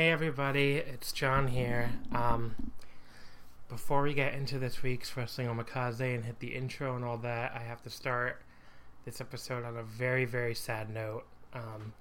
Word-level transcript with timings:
Hey 0.00 0.12
everybody, 0.12 0.76
it's 0.76 1.12
John 1.12 1.48
here. 1.48 1.90
Um, 2.14 2.72
before 3.68 4.00
we 4.00 4.14
get 4.14 4.32
into 4.32 4.58
this 4.58 4.82
week's 4.82 5.14
Wrestling 5.14 5.46
Omakase 5.46 6.14
and 6.14 6.24
hit 6.24 6.40
the 6.40 6.54
intro 6.54 6.96
and 6.96 7.04
all 7.04 7.18
that, 7.18 7.52
I 7.54 7.58
have 7.58 7.82
to 7.82 7.90
start 7.90 8.40
this 9.04 9.20
episode 9.20 9.62
on 9.62 9.76
a 9.76 9.82
very, 9.82 10.24
very 10.24 10.54
sad 10.54 10.88
note. 10.88 11.24
Um, 11.52 11.92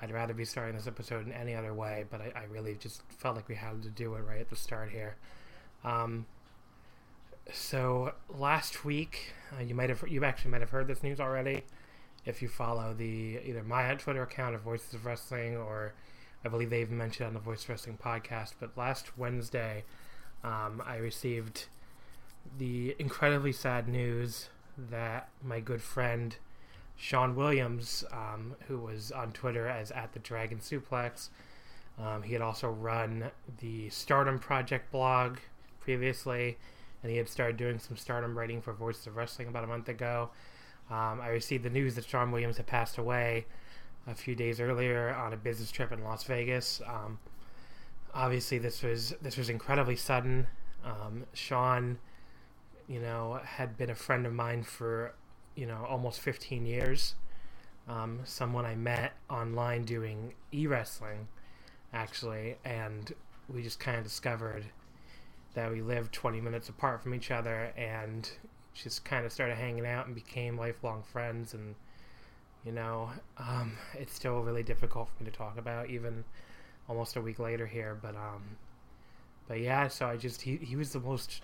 I'd 0.00 0.10
rather 0.10 0.34
be 0.34 0.44
starting 0.44 0.74
this 0.74 0.88
episode 0.88 1.24
in 1.24 1.32
any 1.32 1.54
other 1.54 1.72
way, 1.72 2.06
but 2.10 2.20
I, 2.20 2.32
I 2.34 2.44
really 2.50 2.74
just 2.74 3.02
felt 3.08 3.36
like 3.36 3.48
we 3.48 3.54
had 3.54 3.84
to 3.84 3.88
do 3.88 4.14
it 4.16 4.22
right 4.22 4.40
at 4.40 4.50
the 4.50 4.56
start 4.56 4.90
here. 4.90 5.14
Um, 5.84 6.26
so 7.52 8.14
last 8.36 8.84
week, 8.84 9.32
uh, 9.56 9.62
you 9.62 9.76
might 9.76 9.90
have 9.90 10.02
you 10.08 10.24
actually 10.24 10.50
might 10.50 10.60
have 10.60 10.70
heard 10.70 10.88
this 10.88 11.04
news 11.04 11.20
already 11.20 11.62
if 12.26 12.42
you 12.42 12.48
follow 12.48 12.92
the 12.92 13.38
either 13.44 13.62
my 13.62 13.94
Twitter 13.94 14.24
account 14.24 14.56
of 14.56 14.62
Voices 14.62 14.94
of 14.94 15.06
Wrestling 15.06 15.56
or 15.56 15.92
I 16.44 16.48
believe 16.48 16.70
they 16.70 16.80
even 16.80 16.96
mentioned 16.96 17.26
on 17.26 17.34
the 17.34 17.40
Voice 17.40 17.68
Wrestling 17.68 17.98
podcast. 18.02 18.54
But 18.58 18.76
last 18.76 19.16
Wednesday, 19.16 19.84
um, 20.42 20.82
I 20.84 20.96
received 20.96 21.66
the 22.58 22.96
incredibly 22.98 23.52
sad 23.52 23.88
news 23.88 24.48
that 24.76 25.28
my 25.42 25.60
good 25.60 25.82
friend 25.82 26.36
Sean 26.96 27.36
Williams, 27.36 28.04
um, 28.12 28.54
who 28.68 28.78
was 28.78 29.12
on 29.12 29.32
Twitter 29.32 29.66
as 29.66 29.90
at 29.90 30.12
the 30.12 30.18
Dragon 30.18 30.58
Suplex, 30.58 31.28
um, 31.98 32.22
he 32.22 32.32
had 32.32 32.42
also 32.42 32.68
run 32.68 33.30
the 33.60 33.88
Stardom 33.90 34.38
Project 34.38 34.90
blog 34.90 35.38
previously, 35.80 36.58
and 37.02 37.10
he 37.10 37.18
had 37.18 37.28
started 37.28 37.56
doing 37.56 37.78
some 37.78 37.96
Stardom 37.96 38.36
writing 38.36 38.60
for 38.60 38.72
Voices 38.72 39.06
of 39.06 39.16
Wrestling 39.16 39.48
about 39.48 39.64
a 39.64 39.66
month 39.66 39.88
ago. 39.88 40.30
Um, 40.90 41.20
I 41.20 41.28
received 41.28 41.64
the 41.64 41.70
news 41.70 41.94
that 41.94 42.04
Sean 42.04 42.32
Williams 42.32 42.56
had 42.56 42.66
passed 42.66 42.98
away 42.98 43.46
a 44.06 44.14
few 44.14 44.34
days 44.34 44.60
earlier 44.60 45.14
on 45.14 45.32
a 45.32 45.36
business 45.36 45.70
trip 45.70 45.92
in 45.92 46.02
Las 46.02 46.24
Vegas. 46.24 46.80
Um, 46.86 47.18
obviously, 48.14 48.58
this 48.58 48.82
was 48.82 49.14
this 49.22 49.36
was 49.36 49.48
incredibly 49.48 49.96
sudden. 49.96 50.46
Um, 50.84 51.24
Sean, 51.32 51.98
you 52.88 53.00
know, 53.00 53.40
had 53.44 53.76
been 53.76 53.90
a 53.90 53.94
friend 53.94 54.26
of 54.26 54.32
mine 54.32 54.62
for 54.62 55.14
you 55.54 55.66
know 55.66 55.86
almost 55.88 56.20
15 56.20 56.66
years. 56.66 57.14
Um, 57.88 58.20
someone 58.24 58.64
I 58.64 58.76
met 58.76 59.12
online 59.28 59.84
doing 59.84 60.34
e 60.52 60.66
wrestling, 60.66 61.28
actually, 61.92 62.56
and 62.64 63.12
we 63.48 63.62
just 63.62 63.80
kind 63.80 63.98
of 63.98 64.04
discovered 64.04 64.64
that 65.54 65.70
we 65.70 65.82
lived 65.82 66.12
20 66.12 66.40
minutes 66.40 66.68
apart 66.68 67.02
from 67.02 67.14
each 67.14 67.30
other 67.30 67.72
and 67.76 68.30
just 68.72 69.04
kind 69.04 69.26
of 69.26 69.32
started 69.32 69.56
hanging 69.56 69.86
out 69.86 70.06
and 70.06 70.14
became 70.14 70.56
lifelong 70.56 71.02
friends 71.02 71.52
and 71.52 71.74
you 72.64 72.72
know 72.72 73.10
um, 73.38 73.72
it's 73.94 74.14
still 74.14 74.40
really 74.40 74.62
difficult 74.62 75.08
for 75.08 75.24
me 75.24 75.30
to 75.30 75.36
talk 75.36 75.58
about 75.58 75.90
even 75.90 76.24
almost 76.88 77.16
a 77.16 77.20
week 77.20 77.38
later 77.38 77.66
here 77.66 77.96
but 78.00 78.14
um 78.16 78.42
but 79.48 79.60
yeah 79.60 79.86
so 79.88 80.06
i 80.06 80.16
just 80.16 80.42
he, 80.42 80.56
he 80.56 80.76
was 80.76 80.92
the 80.92 81.00
most 81.00 81.42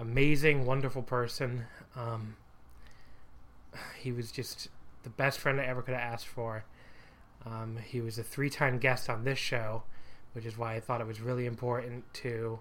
amazing 0.00 0.64
wonderful 0.64 1.02
person. 1.02 1.66
Um 1.94 2.36
he 3.98 4.10
was 4.10 4.32
just 4.32 4.68
the 5.04 5.10
best 5.10 5.38
friend 5.38 5.60
i 5.60 5.64
ever 5.64 5.82
could 5.82 5.94
have 5.94 6.12
asked 6.12 6.26
for. 6.26 6.64
Um, 7.46 7.78
he 7.86 8.00
was 8.00 8.18
a 8.18 8.22
three-time 8.22 8.78
guest 8.78 9.08
on 9.08 9.24
this 9.24 9.38
show 9.38 9.84
which 10.32 10.44
is 10.44 10.56
why 10.56 10.74
i 10.74 10.80
thought 10.80 11.00
it 11.00 11.06
was 11.06 11.20
really 11.20 11.46
important 11.46 12.04
to 12.14 12.58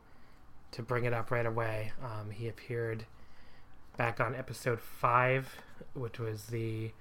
to 0.71 0.83
bring 0.83 1.05
it 1.05 1.13
up 1.13 1.31
right 1.31 1.47
away. 1.47 1.91
Um, 2.03 2.29
he 2.29 2.47
appeared 2.47 3.05
back 3.97 4.19
on 4.19 4.35
episode 4.35 4.79
five 4.79 5.55
which 5.93 6.19
was 6.19 6.47
the 6.47 6.91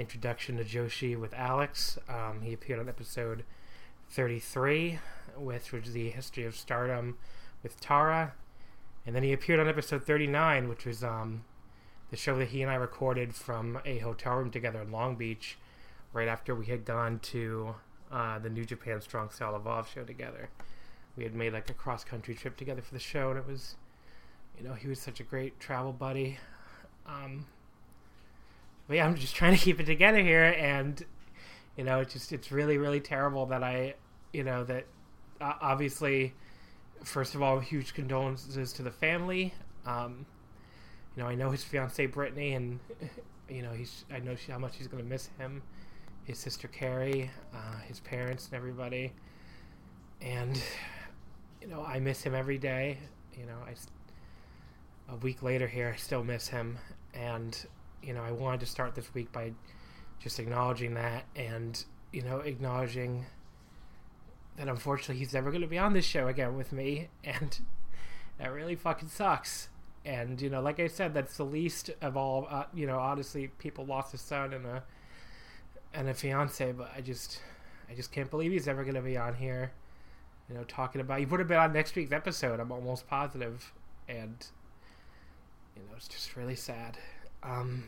introduction 0.00 0.56
to 0.56 0.64
Joshi 0.64 1.18
with 1.18 1.34
Alex. 1.34 1.98
Um, 2.08 2.40
he 2.42 2.54
appeared 2.54 2.80
on 2.80 2.88
episode 2.88 3.44
33, 4.10 4.98
which 5.36 5.72
was 5.72 5.92
the 5.92 6.08
history 6.08 6.44
of 6.44 6.56
stardom 6.56 7.18
with 7.62 7.78
Tara. 7.80 8.32
And 9.06 9.14
then 9.14 9.22
he 9.22 9.32
appeared 9.32 9.60
on 9.60 9.68
episode 9.68 10.04
39, 10.04 10.68
which 10.68 10.86
was 10.86 11.04
um, 11.04 11.44
the 12.10 12.16
show 12.16 12.38
that 12.38 12.48
he 12.48 12.62
and 12.62 12.70
I 12.70 12.76
recorded 12.76 13.34
from 13.34 13.78
a 13.84 13.98
hotel 13.98 14.36
room 14.36 14.50
together 14.50 14.80
in 14.80 14.90
Long 14.90 15.16
Beach 15.16 15.58
right 16.14 16.28
after 16.28 16.54
we 16.54 16.66
had 16.66 16.84
gone 16.86 17.18
to 17.20 17.74
uh, 18.10 18.38
the 18.38 18.50
New 18.50 18.64
Japan 18.64 19.02
Strong 19.02 19.30
Style 19.30 19.54
Evolve 19.54 19.88
show 19.88 20.02
together. 20.02 20.48
We 21.16 21.24
had 21.24 21.34
made 21.34 21.52
like 21.52 21.68
a 21.68 21.74
cross 21.74 22.04
country 22.04 22.34
trip 22.34 22.56
together 22.56 22.80
for 22.80 22.94
the 22.94 23.00
show, 23.00 23.30
and 23.30 23.38
it 23.38 23.46
was, 23.46 23.76
you 24.58 24.66
know, 24.66 24.72
he 24.72 24.88
was 24.88 24.98
such 24.98 25.20
a 25.20 25.24
great 25.24 25.60
travel 25.60 25.92
buddy. 25.92 26.38
Um, 27.06 27.46
but 28.90 28.96
yeah, 28.96 29.06
I'm 29.06 29.14
just 29.14 29.36
trying 29.36 29.56
to 29.56 29.62
keep 29.62 29.78
it 29.78 29.84
together 29.84 30.20
here, 30.20 30.52
and 30.58 31.00
you 31.76 31.84
know, 31.84 32.00
it's 32.00 32.12
just 32.12 32.32
it's 32.32 32.50
really 32.50 32.76
really 32.76 32.98
terrible 32.98 33.46
that 33.46 33.62
I, 33.62 33.94
you 34.32 34.42
know, 34.42 34.64
that 34.64 34.84
uh, 35.40 35.52
obviously, 35.60 36.34
first 37.04 37.36
of 37.36 37.40
all, 37.40 37.60
huge 37.60 37.94
condolences 37.94 38.72
to 38.72 38.82
the 38.82 38.90
family. 38.90 39.54
Um, 39.86 40.26
you 41.14 41.22
know, 41.22 41.28
I 41.28 41.36
know 41.36 41.52
his 41.52 41.62
fiancee 41.62 42.06
Brittany, 42.06 42.54
and 42.54 42.80
you 43.48 43.62
know, 43.62 43.70
he's 43.70 44.06
I 44.12 44.18
know 44.18 44.34
how 44.48 44.58
much 44.58 44.74
he's 44.74 44.88
going 44.88 45.04
to 45.04 45.08
miss 45.08 45.28
him, 45.38 45.62
his 46.24 46.40
sister 46.40 46.66
Carrie, 46.66 47.30
uh, 47.54 47.78
his 47.86 48.00
parents, 48.00 48.46
and 48.46 48.56
everybody. 48.56 49.12
And 50.20 50.60
you 51.62 51.68
know, 51.68 51.84
I 51.84 52.00
miss 52.00 52.24
him 52.24 52.34
every 52.34 52.58
day. 52.58 52.98
You 53.38 53.46
know, 53.46 53.58
I 53.64 53.74
a 55.12 55.16
week 55.18 55.44
later 55.44 55.68
here, 55.68 55.92
I 55.94 55.96
still 55.96 56.24
miss 56.24 56.48
him, 56.48 56.76
and 57.14 57.56
you 58.02 58.12
know, 58.12 58.22
I 58.22 58.32
wanted 58.32 58.60
to 58.60 58.66
start 58.66 58.94
this 58.94 59.12
week 59.14 59.32
by 59.32 59.52
just 60.18 60.38
acknowledging 60.38 60.94
that 60.94 61.24
and, 61.34 61.82
you 62.12 62.22
know, 62.22 62.38
acknowledging 62.38 63.26
that 64.56 64.68
unfortunately 64.68 65.16
he's 65.16 65.32
never 65.32 65.50
going 65.50 65.62
to 65.62 65.66
be 65.66 65.78
on 65.78 65.92
this 65.92 66.04
show 66.04 66.28
again 66.28 66.56
with 66.56 66.72
me. 66.72 67.08
And 67.24 67.58
that 68.38 68.52
really 68.52 68.74
fucking 68.74 69.08
sucks. 69.08 69.68
And, 70.04 70.40
you 70.40 70.48
know, 70.48 70.62
like 70.62 70.80
I 70.80 70.86
said, 70.86 71.12
that's 71.12 71.36
the 71.36 71.44
least 71.44 71.90
of 72.00 72.16
all, 72.16 72.46
uh, 72.48 72.64
you 72.72 72.86
know, 72.86 72.98
honestly, 72.98 73.48
people 73.58 73.84
lost 73.84 74.14
a 74.14 74.18
son 74.18 74.54
and 74.54 74.64
a, 74.64 74.82
and 75.92 76.08
a 76.08 76.14
fiance, 76.14 76.72
but 76.72 76.90
I 76.96 77.02
just, 77.02 77.42
I 77.90 77.94
just 77.94 78.10
can't 78.10 78.30
believe 78.30 78.50
he's 78.50 78.66
ever 78.66 78.82
going 78.82 78.94
to 78.94 79.02
be 79.02 79.18
on 79.18 79.34
here, 79.34 79.72
you 80.48 80.54
know, 80.54 80.64
talking 80.64 81.02
about, 81.02 81.18
he 81.18 81.26
would 81.26 81.38
have 81.38 81.48
been 81.48 81.58
on 81.58 81.74
next 81.74 81.94
week's 81.96 82.12
episode, 82.12 82.60
I'm 82.60 82.72
almost 82.72 83.06
positive. 83.08 83.74
And, 84.08 84.46
you 85.76 85.82
know, 85.82 85.94
it's 85.96 86.08
just 86.08 86.34
really 86.34 86.56
sad. 86.56 86.96
Um, 87.42 87.84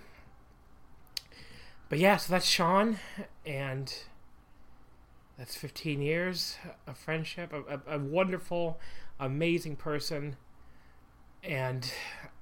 but 1.89 1.99
yeah, 1.99 2.17
so 2.17 2.33
that's 2.33 2.47
Sean, 2.47 2.99
and 3.45 3.95
that's 5.37 5.57
15 5.57 6.01
years 6.01 6.57
of 6.87 6.97
friendship, 6.97 7.53
a, 7.53 7.75
a, 7.75 7.97
a 7.97 7.99
wonderful, 7.99 8.79
amazing 9.21 9.77
person, 9.77 10.37
and 11.43 11.93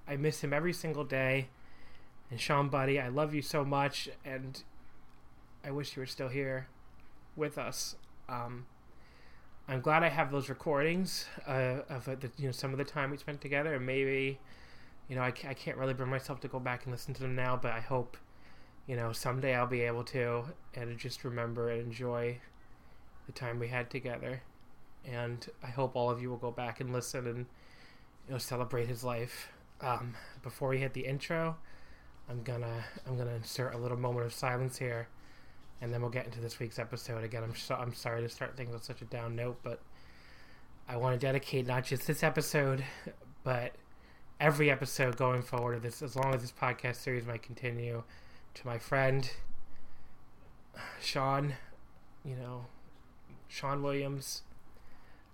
I 0.06 0.16
miss 0.16 0.42
him 0.42 0.52
every 0.52 0.72
single 0.72 1.04
day. 1.04 1.48
And 2.30 2.40
Sean, 2.40 2.68
buddy, 2.68 3.00
I 3.00 3.08
love 3.08 3.34
you 3.34 3.42
so 3.42 3.64
much, 3.64 4.08
and 4.24 4.62
I 5.64 5.72
wish 5.72 5.96
you 5.96 6.00
were 6.00 6.06
still 6.06 6.28
here 6.28 6.68
with 7.34 7.58
us. 7.58 7.96
Um, 8.28 8.66
I'm 9.68 9.80
glad 9.80 10.02
I 10.02 10.08
have 10.08 10.30
those 10.30 10.48
recordings 10.48 11.26
uh, 11.46 11.82
of 11.88 12.08
uh, 12.08 12.16
the, 12.18 12.30
you 12.36 12.46
know 12.46 12.52
some 12.52 12.72
of 12.72 12.78
the 12.78 12.84
time 12.84 13.10
we 13.10 13.16
spent 13.16 13.40
together, 13.40 13.74
and 13.74 13.86
maybe 13.86 14.38
you 15.10 15.16
know, 15.16 15.22
I, 15.22 15.32
I 15.48 15.54
can't 15.54 15.76
really 15.76 15.92
bring 15.92 16.08
myself 16.08 16.38
to 16.42 16.48
go 16.48 16.60
back 16.60 16.84
and 16.84 16.92
listen 16.92 17.12
to 17.14 17.20
them 17.20 17.34
now, 17.34 17.58
but 17.60 17.72
I 17.72 17.80
hope, 17.80 18.16
you 18.86 18.94
know, 18.94 19.12
someday 19.12 19.56
I'll 19.56 19.66
be 19.66 19.80
able 19.80 20.04
to 20.04 20.44
and 20.74 20.96
just 20.96 21.24
remember 21.24 21.68
and 21.68 21.82
enjoy 21.82 22.38
the 23.26 23.32
time 23.32 23.58
we 23.58 23.66
had 23.66 23.90
together. 23.90 24.40
And 25.04 25.44
I 25.64 25.66
hope 25.66 25.96
all 25.96 26.10
of 26.10 26.22
you 26.22 26.30
will 26.30 26.36
go 26.36 26.52
back 26.52 26.80
and 26.80 26.92
listen 26.92 27.26
and, 27.26 27.38
you 28.28 28.32
know, 28.32 28.38
celebrate 28.38 28.86
his 28.86 29.02
life. 29.02 29.48
Um, 29.80 30.14
before 30.44 30.68
we 30.68 30.78
hit 30.78 30.94
the 30.94 31.04
intro, 31.06 31.56
I'm 32.28 32.44
gonna 32.44 32.84
I'm 33.04 33.18
gonna 33.18 33.34
insert 33.34 33.74
a 33.74 33.78
little 33.78 33.98
moment 33.98 34.26
of 34.26 34.32
silence 34.32 34.78
here, 34.78 35.08
and 35.80 35.92
then 35.92 36.02
we'll 36.02 36.10
get 36.10 36.26
into 36.26 36.38
this 36.38 36.60
week's 36.60 36.78
episode. 36.78 37.24
Again, 37.24 37.42
I'm 37.42 37.56
so, 37.56 37.74
I'm 37.74 37.94
sorry 37.94 38.22
to 38.22 38.28
start 38.28 38.56
things 38.56 38.72
on 38.72 38.82
such 38.82 39.02
a 39.02 39.06
down 39.06 39.34
note, 39.34 39.58
but 39.64 39.80
I 40.88 40.98
want 40.98 41.18
to 41.18 41.26
dedicate 41.26 41.66
not 41.66 41.84
just 41.84 42.06
this 42.06 42.22
episode, 42.22 42.84
but 43.42 43.72
every 44.40 44.70
episode 44.70 45.18
going 45.18 45.42
forward 45.42 45.74
of 45.74 45.82
this, 45.82 46.00
as 46.00 46.16
long 46.16 46.34
as 46.34 46.40
this 46.40 46.52
podcast 46.52 46.96
series 46.96 47.26
might 47.26 47.42
continue, 47.42 48.02
to 48.54 48.66
my 48.66 48.78
friend 48.78 49.30
Sean, 51.02 51.52
you 52.24 52.34
know, 52.36 52.64
Sean 53.48 53.82
Williams, 53.82 54.42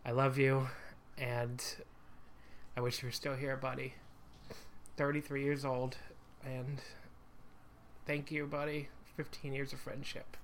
I 0.05 0.11
love 0.11 0.39
you, 0.39 0.69
and 1.17 1.63
I 2.77 2.81
wish 2.81 3.01
you 3.01 3.07
were 3.07 3.13
still 3.13 3.37
here, 3.37 3.57
buddy. 3.57 3.95
33 4.97 5.45
years 5.45 5.65
old, 5.65 5.97
and 6.45 6.81
thank 8.07 8.33
you, 8.33 8.47
buddy. 8.47 8.89
15 9.17 9.53
years 9.53 9.73
of 9.73 9.79
friendship. 9.79 10.37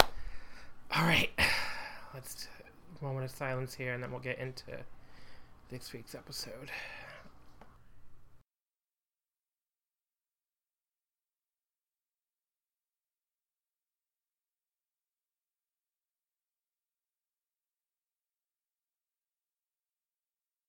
All 0.00 1.04
right, 1.04 1.30
let's 2.14 2.48
moment 3.00 3.26
of 3.26 3.30
silence 3.30 3.74
here, 3.74 3.92
and 3.92 4.02
then 4.02 4.10
we'll 4.10 4.20
get 4.20 4.38
into 4.38 4.72
this 5.70 5.92
week's 5.92 6.16
episode. 6.16 6.70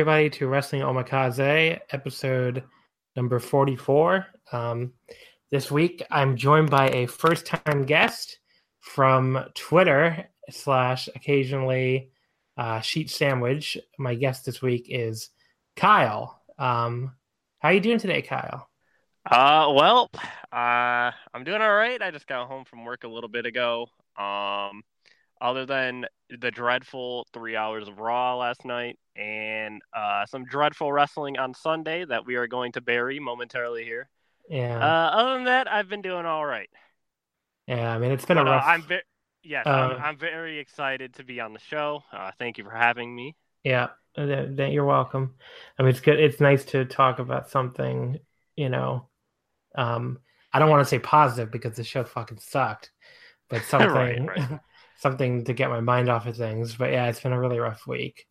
Everybody, 0.00 0.30
to 0.30 0.48
Wrestling 0.48 0.80
Omakase, 0.80 1.78
episode 1.90 2.64
number 3.16 3.38
44. 3.38 4.24
Um, 4.50 4.94
this 5.50 5.70
week, 5.70 6.02
I'm 6.10 6.38
joined 6.38 6.70
by 6.70 6.88
a 6.88 7.06
first 7.06 7.44
time 7.44 7.84
guest 7.84 8.38
from 8.80 9.44
Twitter 9.54 10.24
slash 10.48 11.10
occasionally 11.14 12.12
uh, 12.56 12.80
Sheet 12.80 13.10
Sandwich. 13.10 13.76
My 13.98 14.14
guest 14.14 14.46
this 14.46 14.62
week 14.62 14.86
is 14.88 15.28
Kyle. 15.76 16.40
Um, 16.58 17.12
how 17.58 17.68
are 17.68 17.74
you 17.74 17.80
doing 17.80 17.98
today, 17.98 18.22
Kyle? 18.22 18.70
Uh, 19.30 19.70
well, 19.74 20.08
uh, 20.50 21.10
I'm 21.34 21.44
doing 21.44 21.60
all 21.60 21.74
right. 21.74 22.00
I 22.00 22.10
just 22.10 22.26
got 22.26 22.48
home 22.48 22.64
from 22.64 22.86
work 22.86 23.04
a 23.04 23.08
little 23.08 23.28
bit 23.28 23.44
ago. 23.44 23.88
Um, 24.16 24.82
other 25.40 25.66
than 25.66 26.06
the 26.28 26.50
dreadful 26.50 27.26
three 27.32 27.56
hours 27.56 27.88
of 27.88 27.98
Raw 27.98 28.36
last 28.36 28.64
night 28.64 28.98
and 29.16 29.80
uh, 29.94 30.26
some 30.26 30.44
dreadful 30.44 30.92
wrestling 30.92 31.38
on 31.38 31.54
Sunday 31.54 32.04
that 32.04 32.26
we 32.26 32.36
are 32.36 32.46
going 32.46 32.72
to 32.72 32.80
bury 32.80 33.18
momentarily 33.20 33.84
here. 33.84 34.08
Yeah. 34.48 34.76
Uh, 34.78 35.10
other 35.16 35.34
than 35.34 35.44
that, 35.44 35.70
I've 35.70 35.88
been 35.88 36.02
doing 36.02 36.26
all 36.26 36.44
right. 36.44 36.68
Yeah, 37.66 37.94
I 37.94 37.98
mean 37.98 38.10
it's 38.10 38.24
been 38.24 38.36
But, 38.36 38.46
a 38.46 38.50
uh, 38.50 38.54
rough. 38.54 38.64
I'm 38.66 38.82
very 38.82 39.02
yes, 39.42 39.66
Uh, 39.66 39.70
I'm, 39.70 40.02
I'm 40.02 40.18
very 40.18 40.58
excited 40.58 41.14
to 41.14 41.24
be 41.24 41.40
on 41.40 41.52
the 41.52 41.58
show. 41.60 42.02
Uh, 42.12 42.30
thank 42.38 42.58
you 42.58 42.64
for 42.64 42.70
having 42.70 43.14
me. 43.14 43.36
Yeah, 43.64 43.88
uh, 44.16 44.26
that, 44.26 44.56
that 44.56 44.72
you're 44.72 44.84
welcome. 44.84 45.34
I 45.78 45.82
mean, 45.82 45.90
it's 45.90 46.00
good. 46.00 46.18
It's 46.18 46.40
nice 46.40 46.64
to 46.66 46.84
talk 46.84 47.18
about 47.18 47.50
something, 47.50 48.18
you 48.56 48.68
know. 48.68 49.08
Um, 49.76 50.18
I 50.52 50.58
don't 50.58 50.70
want 50.70 50.80
to 50.84 50.88
say 50.88 50.98
positive 50.98 51.50
because 51.52 51.76
the 51.76 51.84
show 51.84 52.04
fucking 52.04 52.38
sucked, 52.38 52.90
but 53.48 53.62
something, 53.64 53.90
Right, 54.26 54.38
right. 54.38 54.60
something 55.00 55.44
to 55.44 55.52
get 55.54 55.70
my 55.70 55.80
mind 55.80 56.08
off 56.08 56.26
of 56.26 56.36
things. 56.36 56.76
But 56.76 56.92
yeah, 56.92 57.08
it's 57.08 57.20
been 57.20 57.32
a 57.32 57.40
really 57.40 57.58
rough 57.58 57.86
week. 57.86 58.26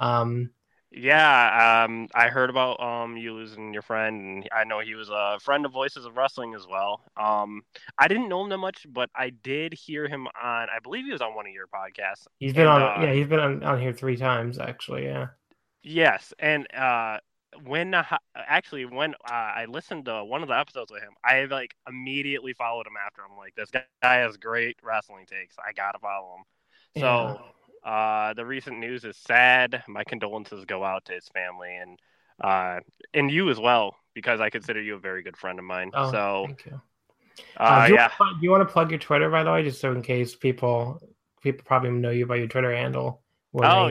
Um, 0.00 0.50
Yeah, 0.92 1.84
um, 1.84 2.08
I 2.14 2.28
heard 2.30 2.50
about 2.50 2.80
um 2.80 3.16
you 3.16 3.32
losing 3.32 3.72
your 3.72 3.82
friend, 3.82 4.20
and 4.20 4.48
I 4.52 4.64
know 4.64 4.80
he 4.80 4.96
was 4.96 5.08
a 5.08 5.38
friend 5.40 5.64
of 5.64 5.70
Voices 5.72 6.04
of 6.04 6.16
Wrestling 6.16 6.54
as 6.54 6.66
well. 6.66 7.04
Um, 7.16 7.62
I 7.96 8.08
didn't 8.08 8.28
know 8.28 8.42
him 8.42 8.48
that 8.50 8.58
much, 8.58 8.86
but 8.88 9.08
I 9.14 9.30
did 9.30 9.72
hear 9.72 10.08
him 10.08 10.26
on. 10.26 10.68
I 10.68 10.80
believe 10.82 11.04
he 11.04 11.12
was 11.12 11.20
on 11.20 11.34
one 11.36 11.46
of 11.46 11.52
your 11.52 11.68
podcasts. 11.68 12.26
he's 12.38 12.54
been 12.54 12.66
And, 12.66 12.66
on, 12.66 12.92
uh, 12.96 12.96
yeah, 12.96 13.12
he's 13.12 13.28
been 13.28 13.38
on, 13.40 13.62
on 13.62 13.80
here 13.80 13.92
three 13.92 14.16
times 14.16 14.58
actually. 14.58 15.04
Yeah, 15.04 15.28
Yes, 15.82 16.32
and 16.38 16.66
uh, 16.74 17.18
when 17.64 17.94
uh, 17.94 18.04
actually 18.34 18.84
when 18.84 19.14
uh, 19.14 19.32
I 19.32 19.66
listened 19.68 20.06
to 20.06 20.24
one 20.24 20.42
of 20.42 20.48
the 20.48 20.58
episodes 20.58 20.90
with 20.90 21.02
him, 21.02 21.12
I 21.24 21.44
like 21.44 21.74
immediately 21.88 22.52
followed 22.52 22.86
him 22.86 22.94
after. 23.04 23.22
I'm 23.22 23.36
like, 23.36 23.54
this 23.56 23.70
guy 23.70 24.16
has 24.16 24.36
great 24.36 24.76
wrestling 24.82 25.26
takes. 25.26 25.56
I 25.58 25.72
gotta 25.72 25.98
follow 25.98 26.36
him. 26.36 26.44
yeah. 26.94 27.36
So 27.84 27.88
uh, 27.88 28.34
the 28.34 28.46
recent 28.46 28.78
news 28.78 29.04
is 29.04 29.16
sad. 29.16 29.82
My 29.88 30.04
condolences 30.04 30.64
go 30.64 30.84
out 30.84 31.04
to 31.06 31.12
his 31.14 31.28
family 31.28 31.76
and 31.76 31.98
uh, 32.42 32.80
and 33.14 33.30
you 33.30 33.50
as 33.50 33.58
well, 33.58 33.96
because 34.14 34.40
I 34.40 34.50
consider 34.50 34.80
you 34.80 34.94
a 34.94 34.98
very 34.98 35.22
good 35.22 35.36
friend 35.36 35.58
of 35.58 35.64
mine. 35.64 35.92
Oh, 35.92 36.10
so 36.10 36.46
thank 36.46 36.64
you. 36.66 36.80
uh, 37.56 37.62
Uh, 37.64 37.86
do, 37.86 37.92
you 37.94 37.94
yeah, 37.94 38.10
want, 38.18 38.40
do 38.40 38.44
you 38.44 38.50
want 38.50 38.66
to 38.66 38.72
plug 38.72 38.90
your 38.90 38.98
Twitter 39.00 39.30
by 39.30 39.42
the 39.42 39.52
way, 39.52 39.62
just 39.62 39.80
so 39.80 39.92
in 39.92 40.02
case 40.02 40.34
people 40.34 41.00
people 41.42 41.64
probably 41.64 41.90
know 41.90 42.10
you 42.10 42.26
by 42.26 42.36
your 42.36 42.48
Twitter 42.48 42.74
handle? 42.74 43.22
Oh. 43.62 43.90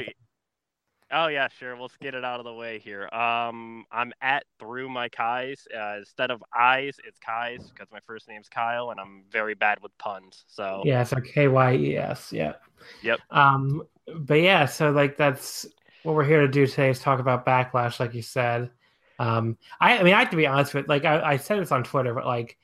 Oh 1.11 1.27
yeah, 1.27 1.47
sure. 1.47 1.79
Let's 1.79 1.97
get 1.97 2.13
it 2.13 2.23
out 2.23 2.39
of 2.39 2.45
the 2.45 2.53
way 2.53 2.79
here. 2.79 3.09
Um, 3.11 3.85
I'm 3.91 4.13
at 4.21 4.43
through 4.59 4.89
my 4.89 5.09
Kyes. 5.09 5.65
Uh, 5.75 5.99
instead 5.99 6.29
of 6.29 6.43
eyes, 6.55 6.97
it's 7.03 7.19
Kyes 7.19 7.69
because 7.73 7.91
my 7.91 7.99
first 8.05 8.27
name's 8.27 8.47
Kyle, 8.47 8.91
and 8.91 8.99
I'm 8.99 9.23
very 9.31 9.55
bad 9.55 9.81
with 9.81 9.97
puns. 9.97 10.45
So 10.47 10.83
Yeah, 10.85 11.03
so 11.03 11.17
K 11.19 11.47
Y 11.47 11.75
E 11.75 11.97
S. 11.97 12.31
Yeah. 12.31 12.53
Yep. 13.01 13.19
Um, 13.31 13.83
but 14.19 14.41
yeah, 14.41 14.65
so 14.65 14.91
like 14.91 15.17
that's 15.17 15.65
what 16.03 16.15
we're 16.15 16.25
here 16.25 16.41
to 16.41 16.47
do 16.47 16.67
today 16.67 16.89
is 16.89 16.99
talk 16.99 17.19
about 17.19 17.45
backlash, 17.45 17.99
like 17.99 18.13
you 18.13 18.21
said. 18.21 18.69
Um, 19.17 19.57
I, 19.81 19.97
I 19.97 20.03
mean, 20.03 20.13
I 20.13 20.19
have 20.19 20.29
to 20.29 20.37
be 20.37 20.47
honest 20.47 20.73
with 20.73 20.87
like 20.87 21.05
I, 21.05 21.21
I 21.21 21.37
said 21.37 21.59
this 21.59 21.71
on 21.71 21.83
Twitter, 21.83 22.13
but 22.13 22.25
like 22.25 22.57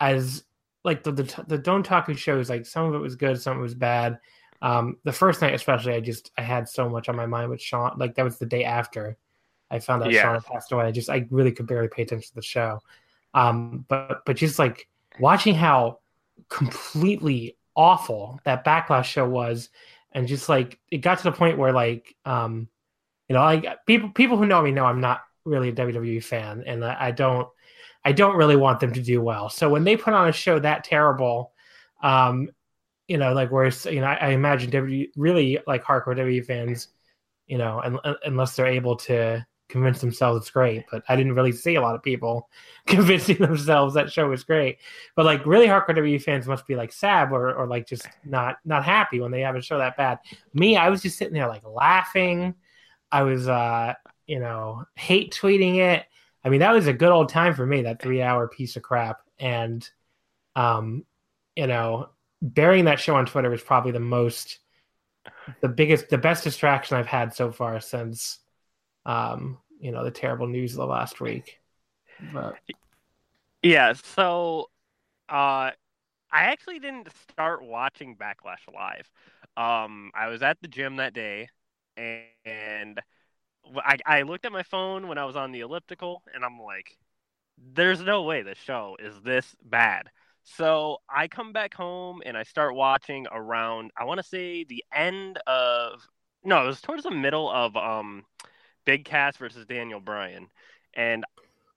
as 0.00 0.44
like 0.84 1.02
the 1.02 1.12
the, 1.12 1.44
the 1.48 1.58
Don't 1.58 1.82
Talk 1.82 2.12
shows, 2.16 2.50
like 2.50 2.66
some 2.66 2.86
of 2.86 2.94
it 2.94 2.98
was 2.98 3.16
good, 3.16 3.40
some 3.40 3.54
of 3.54 3.58
it 3.58 3.62
was 3.62 3.74
bad. 3.74 4.18
Um, 4.62 4.96
the 5.04 5.12
first 5.12 5.42
night 5.42 5.54
especially, 5.54 5.94
I 5.94 6.00
just 6.00 6.30
I 6.36 6.42
had 6.42 6.68
so 6.68 6.88
much 6.88 7.08
on 7.08 7.16
my 7.16 7.26
mind 7.26 7.50
with 7.50 7.60
Sean. 7.60 7.96
Like 7.98 8.14
that 8.14 8.24
was 8.24 8.38
the 8.38 8.46
day 8.46 8.64
after 8.64 9.16
I 9.70 9.78
found 9.78 10.02
out 10.02 10.12
Yeah. 10.12 10.22
Sean 10.22 10.40
passed 10.40 10.72
away. 10.72 10.84
I 10.86 10.92
just 10.92 11.10
I 11.10 11.26
really 11.30 11.52
could 11.52 11.66
barely 11.66 11.88
pay 11.88 12.02
attention 12.02 12.28
to 12.28 12.34
the 12.34 12.42
show. 12.42 12.80
Um, 13.34 13.84
but 13.88 14.24
but 14.24 14.36
just 14.36 14.58
like 14.58 14.88
watching 15.20 15.54
how 15.54 15.98
completely 16.48 17.56
awful 17.74 18.40
that 18.44 18.64
backlash 18.64 19.04
show 19.04 19.28
was 19.28 19.68
and 20.12 20.26
just 20.26 20.48
like 20.48 20.78
it 20.90 20.98
got 20.98 21.18
to 21.18 21.24
the 21.24 21.32
point 21.32 21.58
where 21.58 21.72
like 21.72 22.14
um 22.24 22.68
you 23.28 23.34
know 23.34 23.42
like 23.42 23.66
people 23.86 24.08
people 24.10 24.36
who 24.36 24.46
know 24.46 24.62
me 24.62 24.70
know 24.70 24.86
i'm 24.86 25.00
not 25.00 25.20
really 25.44 25.68
a 25.68 25.72
wwe 25.72 26.22
fan 26.24 26.64
and 26.66 26.84
i, 26.84 26.96
I 26.98 27.10
don't 27.10 27.48
i 28.04 28.12
don't 28.12 28.36
really 28.36 28.56
want 28.56 28.80
them 28.80 28.92
to 28.94 29.02
do 29.02 29.20
well 29.20 29.50
so 29.50 29.68
when 29.68 29.84
they 29.84 29.96
put 29.96 30.14
on 30.14 30.28
a 30.28 30.32
show 30.32 30.58
that 30.58 30.84
terrible 30.84 31.52
um 32.02 32.48
you 33.08 33.18
know 33.18 33.32
like 33.32 33.50
where 33.50 33.70
you 33.90 34.00
know 34.00 34.06
i, 34.06 34.14
I 34.16 34.28
imagine 34.30 34.70
w 34.70 35.06
really 35.16 35.58
like 35.66 35.84
hardcore 35.84 36.16
wwe 36.16 36.44
fans 36.44 36.88
you 37.46 37.58
know 37.58 37.80
un- 37.84 38.16
unless 38.24 38.56
they're 38.56 38.66
able 38.66 38.96
to 38.96 39.46
convince 39.68 40.00
themselves 40.00 40.42
it's 40.42 40.50
great 40.50 40.84
but 40.90 41.02
i 41.08 41.16
didn't 41.16 41.34
really 41.34 41.52
see 41.52 41.74
a 41.74 41.80
lot 41.80 41.94
of 41.94 42.02
people 42.02 42.48
convincing 42.86 43.36
themselves 43.38 43.94
that 43.94 44.12
show 44.12 44.28
was 44.28 44.44
great 44.44 44.78
but 45.16 45.24
like 45.26 45.44
really 45.44 45.66
hardcore 45.66 45.96
WWE 45.96 46.22
fans 46.22 46.46
must 46.46 46.66
be 46.66 46.76
like 46.76 46.92
sad 46.92 47.32
or, 47.32 47.54
or 47.54 47.66
like 47.66 47.86
just 47.86 48.06
not 48.24 48.58
not 48.64 48.84
happy 48.84 49.18
when 49.18 49.30
they 49.32 49.40
have 49.40 49.56
a 49.56 49.62
show 49.62 49.78
that 49.78 49.96
bad. 49.96 50.18
Me, 50.54 50.76
I 50.76 50.88
was 50.90 51.02
just 51.02 51.18
sitting 51.18 51.34
there 51.34 51.48
like 51.48 51.64
laughing. 51.66 52.54
I 53.10 53.22
was 53.22 53.48
uh 53.48 53.94
you 54.26 54.38
know 54.40 54.84
hate 54.94 55.32
tweeting 55.32 55.78
it. 55.78 56.04
I 56.44 56.48
mean, 56.48 56.60
that 56.60 56.72
was 56.72 56.86
a 56.86 56.92
good 56.92 57.10
old 57.10 57.28
time 57.28 57.54
for 57.54 57.66
me. 57.66 57.82
That 57.82 58.00
three 58.00 58.22
hour 58.22 58.46
piece 58.46 58.76
of 58.76 58.82
crap, 58.82 59.20
and 59.38 59.88
um, 60.54 61.04
you 61.56 61.66
know, 61.66 62.10
burying 62.42 62.86
that 62.86 63.00
show 63.00 63.16
on 63.16 63.26
Twitter 63.26 63.50
was 63.50 63.62
probably 63.62 63.92
the 63.92 64.00
most, 64.00 64.58
the 65.60 65.68
biggest, 65.68 66.08
the 66.08 66.18
best 66.18 66.44
distraction 66.44 66.96
I've 66.96 67.06
had 67.06 67.34
so 67.34 67.52
far 67.52 67.80
since, 67.80 68.38
um, 69.06 69.58
you 69.80 69.92
know, 69.92 70.04
the 70.04 70.10
terrible 70.10 70.46
news 70.48 70.72
of 70.72 70.78
the 70.78 70.86
last 70.86 71.20
week. 71.20 71.60
But 72.20 72.60
Yeah, 73.62 73.94
so 73.94 74.70
uh 75.28 75.72
I 76.32 76.44
actually 76.44 76.80
didn't 76.80 77.08
start 77.32 77.64
watching 77.64 78.16
Backlash 78.16 78.66
live. 78.74 79.10
Um 79.56 80.12
I 80.14 80.28
was 80.28 80.42
at 80.42 80.60
the 80.62 80.68
gym 80.68 80.96
that 80.96 81.14
day 81.14 81.48
and 81.96 83.00
I 83.76 83.98
I 84.06 84.22
looked 84.22 84.46
at 84.46 84.52
my 84.52 84.62
phone 84.62 85.08
when 85.08 85.18
I 85.18 85.24
was 85.24 85.36
on 85.36 85.52
the 85.52 85.60
elliptical 85.60 86.22
and 86.34 86.44
I'm 86.44 86.60
like 86.60 86.98
there's 87.58 88.02
no 88.02 88.22
way 88.24 88.42
this 88.42 88.58
show 88.58 88.96
is 89.00 89.20
this 89.22 89.56
bad. 89.62 90.10
So 90.46 90.98
I 91.10 91.28
come 91.28 91.52
back 91.52 91.74
home 91.74 92.22
and 92.24 92.36
I 92.36 92.44
start 92.44 92.74
watching 92.74 93.26
around 93.32 93.90
I 93.98 94.04
want 94.04 94.18
to 94.20 94.24
say 94.26 94.64
the 94.64 94.84
end 94.94 95.38
of 95.46 96.06
no, 96.44 96.62
it 96.64 96.66
was 96.68 96.80
towards 96.80 97.02
the 97.04 97.10
middle 97.10 97.50
of 97.50 97.76
um 97.76 98.24
Big 98.86 99.04
Cass 99.04 99.36
versus 99.36 99.66
Daniel 99.66 100.00
Bryan. 100.00 100.48
And 100.94 101.24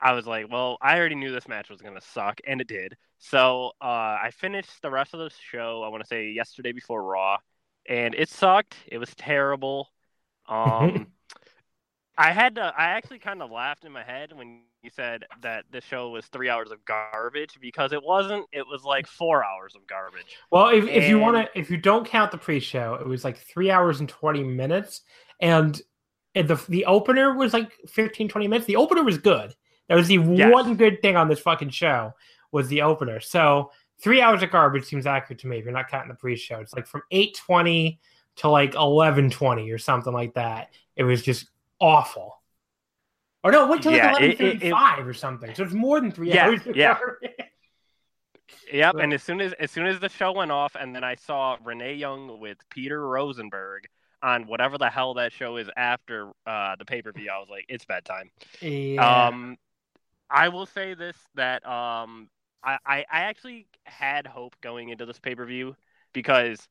I 0.02 0.14
was 0.14 0.28
like, 0.28 0.52
well, 0.52 0.78
I 0.82 0.98
already 1.00 1.16
knew 1.16 1.32
this 1.32 1.48
match 1.48 1.70
was 1.70 1.82
gonna 1.82 2.02
suck, 2.02 2.40
and 2.48 2.62
it 2.62 2.68
did. 2.68 2.96
So 3.20 3.74
uh, 3.82 4.18
I 4.24 4.32
finished 4.34 4.82
the 4.82 4.92
rest 4.92 5.14
of 5.14 5.20
the 5.20 5.32
show. 5.52 5.84
I 5.84 5.90
want 5.90 6.04
to 6.04 6.08
say 6.08 6.32
yesterday 6.32 6.72
before 6.72 7.04
Raw, 7.04 7.38
and 7.88 8.16
it 8.16 8.30
sucked. 8.30 8.76
It 8.88 9.00
was 9.00 9.14
terrible. 9.16 9.90
Um, 10.50 11.14
I 12.18 12.32
had 12.32 12.56
to. 12.56 12.62
I 12.62 12.90
actually 12.90 13.20
kind 13.20 13.42
of 13.44 13.52
laughed 13.52 13.86
in 13.86 13.92
my 13.92 14.04
head 14.04 14.34
when 14.36 14.62
you 14.84 14.90
said 14.90 15.26
that 15.42 15.66
the 15.72 15.82
show 15.82 16.10
was 16.10 16.26
three 16.28 16.50
hours 16.50 16.72
of 16.72 16.84
garbage 16.86 17.58
because 17.60 17.92
it 17.92 18.02
wasn't. 18.04 18.46
It 18.52 18.66
was 18.66 18.84
like 18.84 19.08
four 19.08 19.44
hours 19.44 19.76
of 19.76 19.86
garbage. 19.88 20.38
Well, 20.52 20.70
if, 20.70 20.88
if 20.88 21.08
you 21.08 21.20
want 21.20 21.36
to, 21.38 21.60
if 21.60 21.70
you 21.70 21.78
don't 21.78 22.06
count 22.08 22.32
the 22.32 22.38
pre-show, 22.38 22.96
it 22.96 23.08
was 23.08 23.24
like 23.24 23.38
three 23.38 23.72
hours 23.72 24.00
and 24.00 24.08
twenty 24.08 24.44
minutes, 24.44 25.02
and, 25.42 25.80
and 26.36 26.48
the 26.48 26.56
the 26.70 26.86
opener 26.86 27.36
was 27.36 27.54
like 27.54 27.72
15, 27.88 28.30
20 28.30 28.48
minutes. 28.48 28.68
The 28.68 28.78
opener 28.78 29.04
was 29.04 29.18
good. 29.18 29.54
That 29.90 29.96
was 29.96 30.08
the 30.08 30.18
Yes. 30.18 30.52
one 30.54 30.76
good 30.76 31.02
thing 31.02 31.18
on 31.18 31.28
this 31.28 31.40
fucking 31.40 31.72
show 31.72 32.14
was 32.52 32.68
the 32.70 32.82
opener. 32.84 33.20
So 33.20 33.72
three 34.02 34.22
hours 34.22 34.44
of 34.44 34.52
garbage 34.52 34.86
seems 34.86 35.06
accurate 35.06 35.40
to 35.40 35.48
me 35.48 35.58
if 35.58 35.66
you're 35.66 35.74
not 35.74 35.90
counting 35.90 36.10
the 36.10 36.16
pre-show. 36.16 36.60
It's 36.60 36.74
like 36.74 36.88
from 36.88 37.02
eight 37.12 37.36
twenty 37.36 38.00
to 38.38 38.50
like 38.50 38.76
eleven 38.76 39.30
twenty 39.30 39.70
or 39.72 39.78
something 39.78 40.14
like 40.14 40.36
that. 40.36 40.70
It 40.96 41.04
was 41.04 41.22
just 41.22 41.50
awful. 41.82 42.39
Or 43.44 43.52
no, 43.52 43.68
wait 43.68 43.82
till 43.82 43.94
Yeah, 43.94 44.12
like 44.14 44.22
eleven 44.40 44.46
it- 44.48 44.64
it- 44.64 44.74
or 45.08 45.14
something. 45.14 45.54
So 45.56 45.64
it's 45.64 45.74
more 45.74 46.02
than 46.02 46.12
three 46.12 46.30
Yeah, 46.34 46.48
hours. 46.48 46.62
Yeah. 46.74 46.98
Yep. 48.72 48.96
Right. 48.96 49.04
And 49.04 49.14
as 49.14 49.24
soon 49.24 49.42
as 49.42 49.54
as 49.54 49.72
soon 49.72 49.86
as 49.86 50.00
the 50.00 50.10
show 50.10 50.32
went 50.32 50.52
off, 50.52 50.76
and 50.76 50.96
then 50.96 51.04
I 51.04 51.16
saw 51.16 51.58
Renee 51.64 51.96
Young 51.96 52.40
with 52.40 52.58
Peter 52.70 53.08
Rosenberg 53.08 53.88
on 54.22 54.46
whatever 54.48 54.78
the 54.78 54.90
hell 54.90 55.14
that 55.16 55.32
show 55.32 55.58
is 55.58 55.70
after 55.78 56.32
uh, 56.46 56.76
the 56.78 56.86
pay 56.86 57.02
per 57.02 57.12
view, 57.12 57.30
I 57.34 57.40
was 57.40 57.48
like, 57.50 57.66
it's 57.70 57.86
bedtime. 57.86 58.30
Yeah. 58.62 59.28
Um, 59.28 59.58
I 60.30 60.50
will 60.50 60.66
say 60.66 60.94
this 60.94 61.16
that 61.36 61.66
um, 61.68 62.30
I, 62.64 62.78
I 62.86 62.98
I 63.12 63.20
actually 63.22 63.68
had 63.86 64.28
hope 64.28 64.56
going 64.62 64.90
into 64.90 65.06
this 65.06 65.20
pay 65.20 65.34
per 65.36 65.46
view 65.46 65.76
because 66.14 66.68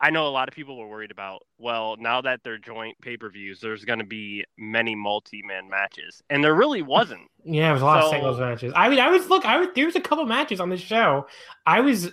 I 0.00 0.10
know 0.10 0.28
a 0.28 0.30
lot 0.30 0.48
of 0.48 0.54
people 0.54 0.78
were 0.78 0.86
worried 0.86 1.10
about. 1.10 1.42
Well, 1.58 1.96
now 1.98 2.20
that 2.20 2.40
they're 2.44 2.58
joint 2.58 2.96
pay 3.00 3.16
per 3.16 3.30
views, 3.30 3.60
there's 3.60 3.84
going 3.84 3.98
to 3.98 4.04
be 4.04 4.44
many 4.56 4.94
multi 4.94 5.42
man 5.42 5.68
matches, 5.68 6.22
and 6.30 6.42
there 6.42 6.54
really 6.54 6.82
wasn't. 6.82 7.22
Yeah, 7.50 7.70
it 7.70 7.72
was 7.72 7.80
a 7.80 7.86
lot 7.86 8.04
of 8.04 8.10
singles 8.10 8.38
matches. 8.38 8.74
I 8.76 8.90
mean, 8.90 9.00
I 9.00 9.08
was 9.08 9.30
look. 9.30 9.46
I 9.46 9.56
was 9.56 9.68
there 9.74 9.86
was 9.86 9.96
a 9.96 10.02
couple 10.02 10.26
matches 10.26 10.60
on 10.60 10.68
this 10.68 10.80
show. 10.80 11.26
I 11.64 11.80
was 11.80 12.10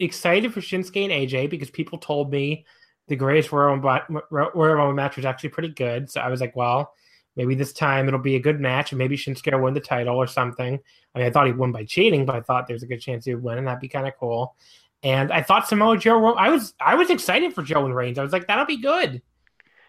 excited 0.00 0.52
for 0.52 0.60
Shinsuke 0.60 1.04
and 1.04 1.12
AJ 1.12 1.50
because 1.50 1.70
people 1.70 1.98
told 1.98 2.32
me 2.32 2.66
the 3.06 3.14
greatest 3.14 3.52
Royal 3.52 3.76
Rumble, 3.76 4.92
match 4.92 5.16
was 5.16 5.24
actually 5.24 5.50
pretty 5.50 5.68
good. 5.68 6.10
So 6.10 6.20
I 6.20 6.28
was 6.28 6.40
like, 6.40 6.56
well, 6.56 6.94
maybe 7.36 7.54
this 7.54 7.72
time 7.72 8.08
it'll 8.08 8.18
be 8.18 8.36
a 8.36 8.40
good 8.40 8.60
match, 8.60 8.92
and 8.92 8.98
maybe 8.98 9.16
Shinsuke 9.16 9.52
will 9.52 9.60
win 9.60 9.74
the 9.74 9.80
title 9.80 10.16
or 10.16 10.26
something. 10.26 10.80
I 11.14 11.18
mean, 11.18 11.28
I 11.28 11.30
thought 11.30 11.46
he'd 11.46 11.58
win 11.58 11.70
by 11.70 11.84
cheating, 11.84 12.26
but 12.26 12.36
I 12.36 12.40
thought 12.40 12.66
there's 12.66 12.82
a 12.82 12.86
good 12.86 13.00
chance 13.00 13.24
he 13.24 13.34
would 13.34 13.44
win, 13.44 13.58
and 13.58 13.66
that'd 13.66 13.80
be 13.80 13.88
kind 13.88 14.08
of 14.08 14.14
cool. 14.18 14.56
And 15.02 15.32
I 15.32 15.42
thought 15.42 15.66
Samoa 15.68 15.98
Joe. 15.98 16.34
I 16.34 16.48
was 16.50 16.74
I 16.80 16.94
was 16.94 17.10
excited 17.10 17.54
for 17.54 17.62
Joe 17.62 17.84
and 17.86 17.94
Reigns. 17.94 18.18
I 18.18 18.22
was 18.22 18.32
like, 18.32 18.46
that'll 18.46 18.66
be 18.66 18.80
good. 18.80 19.22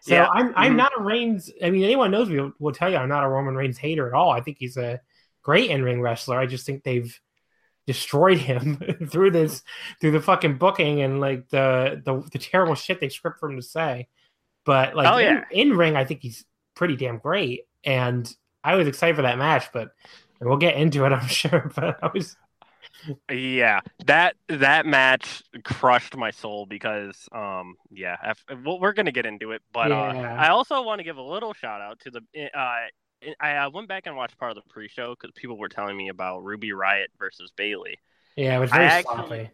So 0.01 0.15
Yeah. 0.15 0.27
I'm 0.33 0.53
I'm 0.55 0.73
Mhm. 0.73 0.77
not 0.77 0.91
a 0.97 1.01
Reigns. 1.01 1.51
I 1.63 1.69
mean, 1.69 1.83
anyone 1.83 2.11
knows 2.11 2.29
me 2.29 2.39
will, 2.39 2.53
will 2.59 2.71
tell 2.73 2.89
you 2.89 2.97
I'm 2.97 3.09
not 3.09 3.23
a 3.23 3.27
Roman 3.29 3.55
Reigns 3.55 3.77
hater 3.77 4.07
at 4.07 4.13
all. 4.13 4.31
I 4.31 4.41
think 4.41 4.57
he's 4.59 4.75
a 4.77 4.99
great 5.43 5.69
in 5.69 5.83
ring 5.83 6.01
wrestler. 6.01 6.39
I 6.39 6.45
just 6.45 6.65
think 6.65 6.83
they've 6.83 7.17
destroyed 7.85 8.37
him 8.37 8.77
through 9.09 9.31
this 9.31 9.61
through 10.01 10.11
the 10.11 10.21
fucking 10.21 10.57
booking 10.57 11.01
and 11.01 11.19
like 11.19 11.47
the 11.49 12.01
the, 12.05 12.21
the 12.31 12.39
terrible 12.39 12.75
shit 12.75 12.99
they 12.99 13.09
script 13.09 13.39
for 13.39 13.49
him 13.49 13.57
to 13.57 13.61
say. 13.61 14.07
But 14.65 14.95
like 14.95 15.07
Oh, 15.07 15.17
yeah. 15.17 15.43
in, 15.51 15.75
ring, 15.75 15.95
I 15.97 16.05
think 16.05 16.21
he's 16.21 16.45
pretty 16.75 16.95
damn 16.95 17.17
great, 17.17 17.67
and 17.83 18.33
I 18.63 18.75
was 18.75 18.87
excited 18.87 19.15
for 19.17 19.23
that 19.23 19.37
match. 19.37 19.65
But 19.73 19.91
and 20.39 20.49
we'll 20.49 20.57
get 20.57 20.75
into 20.75 21.05
it, 21.05 21.11
I'm 21.13 21.27
sure. 21.27 21.71
But 21.75 21.99
I 22.01 22.09
was 22.13 22.35
Yeah, 23.31 23.81
that 24.05 24.35
that 24.47 24.85
match 24.85 25.43
crushed 25.63 26.15
my 26.15 26.31
soul 26.31 26.65
because, 26.65 27.27
um, 27.31 27.75
yeah, 27.91 28.15
well, 28.63 28.79
we're 28.79 28.93
gonna 28.93 29.11
get 29.11 29.25
into 29.25 29.51
it, 29.51 29.61
but 29.73 29.91
uh, 29.91 29.95
I 29.95 30.49
also 30.49 30.81
want 30.83 30.99
to 30.99 31.03
give 31.03 31.17
a 31.17 31.21
little 31.21 31.53
shout 31.53 31.81
out 31.81 31.99
to 32.01 32.11
the. 32.11 32.21
Uh, 32.57 32.87
I 33.39 33.55
uh, 33.55 33.69
went 33.69 33.87
back 33.87 34.03
and 34.05 34.15
watched 34.17 34.37
part 34.37 34.51
of 34.51 34.55
the 34.55 34.69
pre-show 34.69 35.15
because 35.19 35.31
people 35.35 35.57
were 35.57 35.69
telling 35.69 35.95
me 35.95 36.09
about 36.09 36.43
Ruby 36.43 36.73
Riot 36.73 37.09
versus 37.17 37.51
Bayley. 37.55 37.97
yeah, 38.35 38.57
it 38.57 38.59
was 38.59 38.69
very 38.71 38.85
actually- 38.85 39.15
sloppy. 39.15 39.49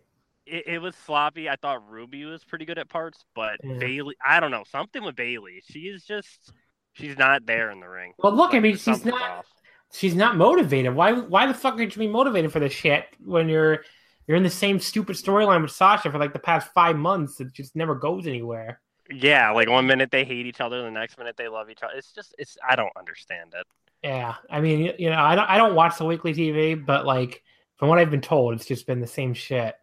It, 0.52 0.64
it 0.68 0.82
was 0.82 0.96
sloppy. 1.06 1.48
I 1.48 1.56
thought 1.58 1.88
Ruby 1.88 2.26
was 2.26 2.44
pretty 2.44 2.66
good 2.66 2.80
at 2.80 2.90
parts, 2.90 3.24
but 3.36 3.60
Yeah. 3.64 3.78
Bayley, 3.78 4.16
I 4.26 4.40
don't 4.40 4.50
know, 4.50 4.64
something 4.72 5.04
with 5.04 5.16
Bayley. 5.16 5.62
She 5.70 5.82
is 5.82 6.04
just, 6.04 6.52
she's 6.94 7.16
not 7.20 7.46
there 7.46 7.70
in 7.70 7.80
the 7.80 7.88
ring. 7.88 8.14
Well, 8.18 8.34
look, 8.34 8.50
I 8.50 8.54
Like, 8.56 8.64
mean, 8.64 8.78
she's 8.78 9.06
not. 9.06 9.22
off. 9.22 9.46
She's 9.94 10.16
not 10.16 10.36
motivated. 10.38 10.96
Why 10.96 11.14
why 11.14 11.46
the 11.48 11.54
fuck 11.54 11.76
would 11.78 11.96
you 11.96 12.00
be 12.00 12.08
motivated 12.08 12.52
for 12.52 12.60
this 12.60 12.74
shit 12.74 13.06
when 13.24 13.50
you're 13.50 13.84
you're 14.28 14.38
in 14.38 14.44
the 14.44 14.50
same 14.50 14.80
stupid 14.80 15.16
storyline 15.16 15.62
with 15.62 15.72
Sasha 15.72 16.12
for 16.12 16.20
like 16.20 16.34
the 16.34 16.40
past 16.40 16.72
five 16.74 16.98
months? 16.98 17.40
It 17.40 17.54
just 17.54 17.76
never 17.76 17.96
goes 17.96 18.28
anywhere. 18.28 18.82
Yeah, 19.12 19.52
like 19.52 19.68
one 19.70 19.88
minute 19.88 20.12
they 20.12 20.24
hate 20.24 20.46
each 20.46 20.62
other, 20.62 20.82
the 20.84 20.92
next 20.92 21.18
minute 21.18 21.36
they 21.38 21.48
love 21.48 21.70
each 21.70 21.82
other. 21.82 21.94
It's 21.96 22.12
just, 22.14 22.36
it's, 22.38 22.58
I 22.68 22.76
don't 22.76 22.96
understand 22.96 23.54
it. 23.56 23.66
Yeah, 24.04 24.36
I 24.50 24.62
mean, 24.62 24.94
you 24.98 25.10
know, 25.10 25.18
I 25.20 25.36
don't 25.36 25.50
I 25.50 25.58
don't 25.58 25.76
watch 25.76 25.98
the 25.98 26.06
weekly 26.06 26.34
TV, 26.34 26.76
but 26.86 27.06
like 27.06 27.44
from 27.78 27.90
what 27.90 28.00
I've 28.00 28.12
been 28.12 28.22
told, 28.22 28.54
it's 28.54 28.66
just 28.66 28.88
been 28.88 29.02
the 29.02 29.08
same 29.08 29.34
shit, 29.34 29.76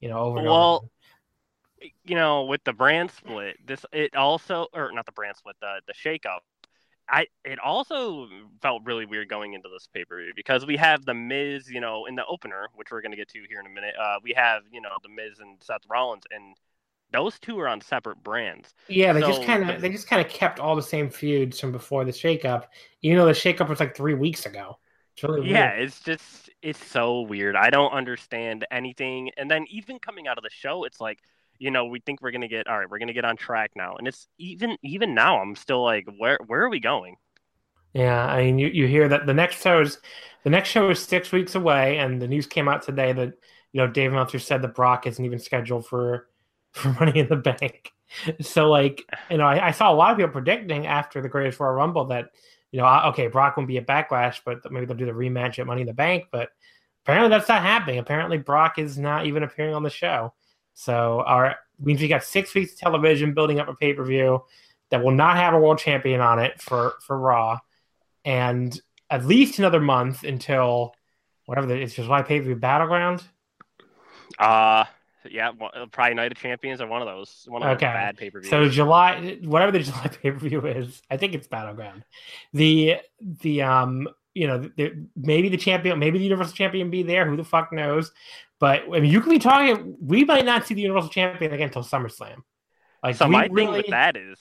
you 0.00 0.08
know, 0.08 0.18
over 0.18 0.38
and 0.38 0.46
Well, 0.46 0.76
over. 0.76 0.88
you 2.04 2.14
know, 2.14 2.44
with 2.44 2.62
the 2.64 2.72
brand 2.72 3.10
split, 3.10 3.56
this 3.66 3.84
it 3.92 4.14
also 4.16 4.66
or 4.72 4.92
not 4.92 5.06
the 5.06 5.12
brand 5.12 5.36
split, 5.36 5.56
the 5.60 5.80
the 5.86 5.94
shakeup. 5.94 6.40
I 7.08 7.26
it 7.44 7.58
also 7.58 8.28
felt 8.62 8.82
really 8.84 9.06
weird 9.06 9.28
going 9.28 9.52
into 9.54 9.68
this 9.68 9.88
pay 9.92 10.04
per 10.04 10.22
view 10.22 10.32
because 10.34 10.64
we 10.64 10.76
have 10.76 11.04
the 11.04 11.14
Miz, 11.14 11.68
you 11.68 11.80
know, 11.80 12.06
in 12.06 12.14
the 12.14 12.24
opener, 12.26 12.68
which 12.74 12.90
we're 12.90 13.02
gonna 13.02 13.16
get 13.16 13.28
to 13.30 13.42
here 13.48 13.60
in 13.60 13.66
a 13.66 13.70
minute. 13.70 13.94
Uh, 14.00 14.16
we 14.22 14.32
have 14.34 14.62
you 14.72 14.80
know 14.80 14.90
the 15.02 15.08
Miz 15.08 15.38
and 15.38 15.58
Seth 15.62 15.82
Rollins, 15.88 16.24
and 16.30 16.56
those 17.12 17.38
two 17.38 17.58
are 17.60 17.68
on 17.68 17.80
separate 17.80 18.22
brands. 18.22 18.74
Yeah, 18.88 19.12
they 19.12 19.20
just 19.20 19.44
kind 19.44 19.68
of 19.70 19.80
they 19.80 19.90
just 19.90 20.08
kind 20.08 20.24
of 20.24 20.30
kept 20.30 20.58
all 20.58 20.76
the 20.76 20.82
same 20.82 21.10
feuds 21.10 21.60
from 21.60 21.72
before 21.72 22.04
the 22.04 22.10
shakeup, 22.12 22.64
even 23.02 23.18
though 23.18 23.26
the 23.26 23.32
shakeup 23.32 23.68
was 23.68 23.80
like 23.80 23.96
three 23.96 24.14
weeks 24.14 24.46
ago. 24.46 24.78
It's 25.14 25.22
really 25.22 25.48
Yeah, 25.48 25.70
it's 25.70 26.00
just 26.00 26.50
it's 26.60 26.84
so 26.84 27.20
weird. 27.20 27.56
I 27.56 27.70
don't 27.70 27.92
understand 27.92 28.66
anything. 28.70 29.30
And 29.36 29.50
then 29.50 29.66
even 29.68 29.98
coming 29.98 30.26
out 30.26 30.38
of 30.38 30.44
the 30.44 30.50
show, 30.50 30.84
it's 30.84 31.00
like, 31.00 31.20
you 31.58 31.70
know, 31.70 31.86
we 31.86 32.00
think 32.00 32.22
we're 32.22 32.30
gonna 32.30 32.48
get 32.48 32.66
all 32.66 32.78
right, 32.78 32.88
we're 32.88 32.98
gonna 32.98 33.12
get 33.12 33.24
on 33.24 33.36
track 33.36 33.72
now. 33.76 33.96
And 33.96 34.06
it's 34.08 34.28
even 34.38 34.76
even 34.82 35.14
now 35.14 35.40
I'm 35.40 35.56
still 35.56 35.82
like, 35.82 36.06
where 36.18 36.38
where 36.46 36.62
are 36.62 36.68
we 36.70 36.80
going? 36.80 37.16
Yeah, 37.94 38.26
I 38.26 38.44
mean, 38.44 38.58
you, 38.58 38.68
you 38.68 38.88
hear 38.88 39.08
that 39.08 39.24
the 39.26 39.34
next 39.34 39.62
show 39.62 39.80
is 39.80 39.98
the 40.42 40.50
next 40.50 40.68
show 40.70 40.90
is 40.90 41.00
six 41.00 41.30
weeks 41.32 41.54
away, 41.54 41.98
and 41.98 42.20
the 42.20 42.28
news 42.28 42.46
came 42.46 42.68
out 42.68 42.82
today 42.82 43.12
that 43.12 43.34
you 43.72 43.80
know 43.80 43.86
Dave 43.86 44.12
Meltzer 44.12 44.38
said 44.38 44.62
that 44.62 44.74
Brock 44.74 45.06
isn't 45.06 45.24
even 45.24 45.38
scheduled 45.38 45.86
for 45.86 46.28
for 46.72 46.88
Money 46.94 47.20
in 47.20 47.28
the 47.28 47.36
Bank. 47.36 47.90
So 48.42 48.68
like 48.70 49.02
you 49.30 49.38
know, 49.38 49.46
I, 49.46 49.68
I 49.68 49.70
saw 49.72 49.90
a 49.90 49.94
lot 49.94 50.12
of 50.12 50.18
people 50.18 50.30
predicting 50.30 50.86
after 50.86 51.20
the 51.20 51.28
Greatest 51.28 51.58
Royal 51.58 51.72
Rumble 51.72 52.04
that 52.06 52.28
you 52.70 52.80
know, 52.80 52.86
uh, 52.86 53.08
okay, 53.10 53.28
Brock 53.28 53.56
won't 53.56 53.68
be 53.68 53.78
at 53.78 53.86
Backlash, 53.86 54.40
but 54.44 54.70
maybe 54.70 54.84
they'll 54.84 54.96
do 54.96 55.06
the 55.06 55.12
rematch 55.12 55.58
at 55.58 55.66
Money 55.66 55.82
in 55.82 55.86
the 55.86 55.94
Bank. 55.94 56.24
But 56.30 56.50
apparently 57.04 57.30
that's 57.30 57.48
not 57.48 57.62
happening. 57.62 57.98
Apparently 57.98 58.36
Brock 58.36 58.78
is 58.78 58.98
not 58.98 59.26
even 59.26 59.42
appearing 59.42 59.74
on 59.74 59.84
the 59.84 59.90
show. 59.90 60.34
So 60.74 61.22
our 61.26 61.56
means 61.80 62.00
we 62.00 62.08
got 62.08 62.24
six 62.24 62.54
weeks 62.54 62.72
of 62.72 62.78
television 62.78 63.34
building 63.34 63.60
up 63.60 63.68
a 63.68 63.74
pay 63.74 63.92
per 63.94 64.04
view 64.04 64.44
that 64.90 65.02
will 65.02 65.12
not 65.12 65.36
have 65.36 65.54
a 65.54 65.58
world 65.58 65.78
champion 65.78 66.20
on 66.20 66.38
it 66.38 66.60
for 66.60 66.94
for 67.00 67.18
Raw 67.18 67.58
and 68.24 68.78
at 69.10 69.24
least 69.24 69.58
another 69.58 69.80
month 69.80 70.24
until 70.24 70.94
whatever 71.46 71.66
the, 71.66 71.74
it's 71.80 71.94
July 71.94 72.22
pay 72.22 72.38
per 72.38 72.46
view 72.46 72.56
battleground. 72.56 73.22
Uh 74.38 74.84
yeah, 75.30 75.52
well, 75.58 75.70
probably 75.90 76.14
Night 76.14 76.32
of 76.32 76.38
Champions 76.38 76.82
or 76.82 76.86
one 76.86 77.00
of 77.00 77.08
those. 77.08 77.46
One 77.48 77.62
of 77.62 77.68
those 77.68 77.76
Okay. 77.76 77.86
bad 77.86 78.16
pay 78.18 78.30
per 78.30 78.40
views. 78.40 78.50
So 78.50 78.68
July, 78.68 79.38
whatever 79.42 79.72
the 79.72 79.78
July 79.80 80.08
pay 80.08 80.30
per 80.30 80.38
view 80.38 80.66
is, 80.66 81.00
I 81.10 81.16
think 81.16 81.34
it's 81.34 81.46
battleground. 81.46 82.04
The 82.52 82.96
the 83.20 83.62
um 83.62 84.08
you 84.34 84.48
know, 84.48 84.68
maybe 85.16 85.48
the 85.48 85.56
champion, 85.56 85.98
maybe 86.00 86.18
the 86.18 86.24
Universal 86.24 86.54
Champion 86.54 86.90
be 86.90 87.04
there. 87.04 87.24
Who 87.24 87.36
the 87.36 87.44
fuck 87.44 87.72
knows? 87.72 88.10
But 88.64 88.84
I 88.94 89.00
mean, 89.00 89.12
you 89.12 89.20
could 89.20 89.28
be 89.28 89.38
talking. 89.38 89.94
We 90.00 90.24
might 90.24 90.46
not 90.46 90.66
see 90.66 90.72
the 90.72 90.80
Universal 90.80 91.10
Champion 91.10 91.52
again 91.52 91.66
until 91.66 91.82
SummerSlam. 91.82 92.36
Like, 93.02 93.14
so 93.14 93.28
my 93.28 93.44
really... 93.50 93.66
thing 93.66 93.72
with 93.72 93.86
that 93.88 94.16
is, 94.16 94.38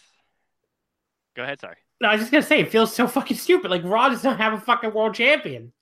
go 1.35 1.43
ahead. 1.43 1.59
Sorry. 1.59 1.75
No, 1.99 2.07
I 2.07 2.13
was 2.13 2.21
just 2.21 2.31
gonna 2.31 2.41
say 2.41 2.61
it 2.61 2.71
feels 2.71 2.95
so 2.95 3.05
fucking 3.05 3.35
stupid. 3.35 3.69
Like 3.69 3.83
Raw 3.83 4.07
does 4.07 4.23
not 4.23 4.37
have 4.37 4.53
a 4.53 4.61
fucking 4.61 4.93
world 4.93 5.13
champion, 5.13 5.73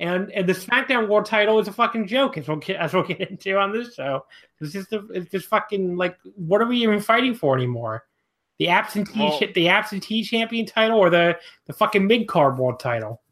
and 0.00 0.32
and 0.32 0.48
the 0.48 0.54
SmackDown 0.54 1.06
World 1.06 1.26
Title 1.26 1.60
is 1.60 1.68
a 1.68 1.72
fucking 1.72 2.08
joke. 2.08 2.36
As 2.36 2.48
we'll 2.48 2.56
get, 2.56 2.78
as 2.78 2.92
we'll 2.92 3.04
get 3.04 3.30
into 3.30 3.56
on 3.56 3.70
this 3.70 3.94
show, 3.94 4.26
it's 4.60 4.72
just 4.72 4.92
a, 4.92 5.06
it's 5.10 5.30
just 5.30 5.46
fucking 5.46 5.96
like 5.96 6.16
what 6.34 6.60
are 6.60 6.66
we 6.66 6.78
even 6.78 6.98
fighting 6.98 7.36
for 7.36 7.56
anymore? 7.56 8.02
The 8.58 8.70
absentee 8.70 9.20
well, 9.20 9.40
the 9.54 9.68
absentee 9.68 10.24
champion 10.24 10.66
title 10.66 10.98
or 10.98 11.10
the 11.10 11.38
the 11.66 11.72
fucking 11.72 12.04
mid 12.08 12.26
card 12.26 12.58
world 12.58 12.80
title? 12.80 13.22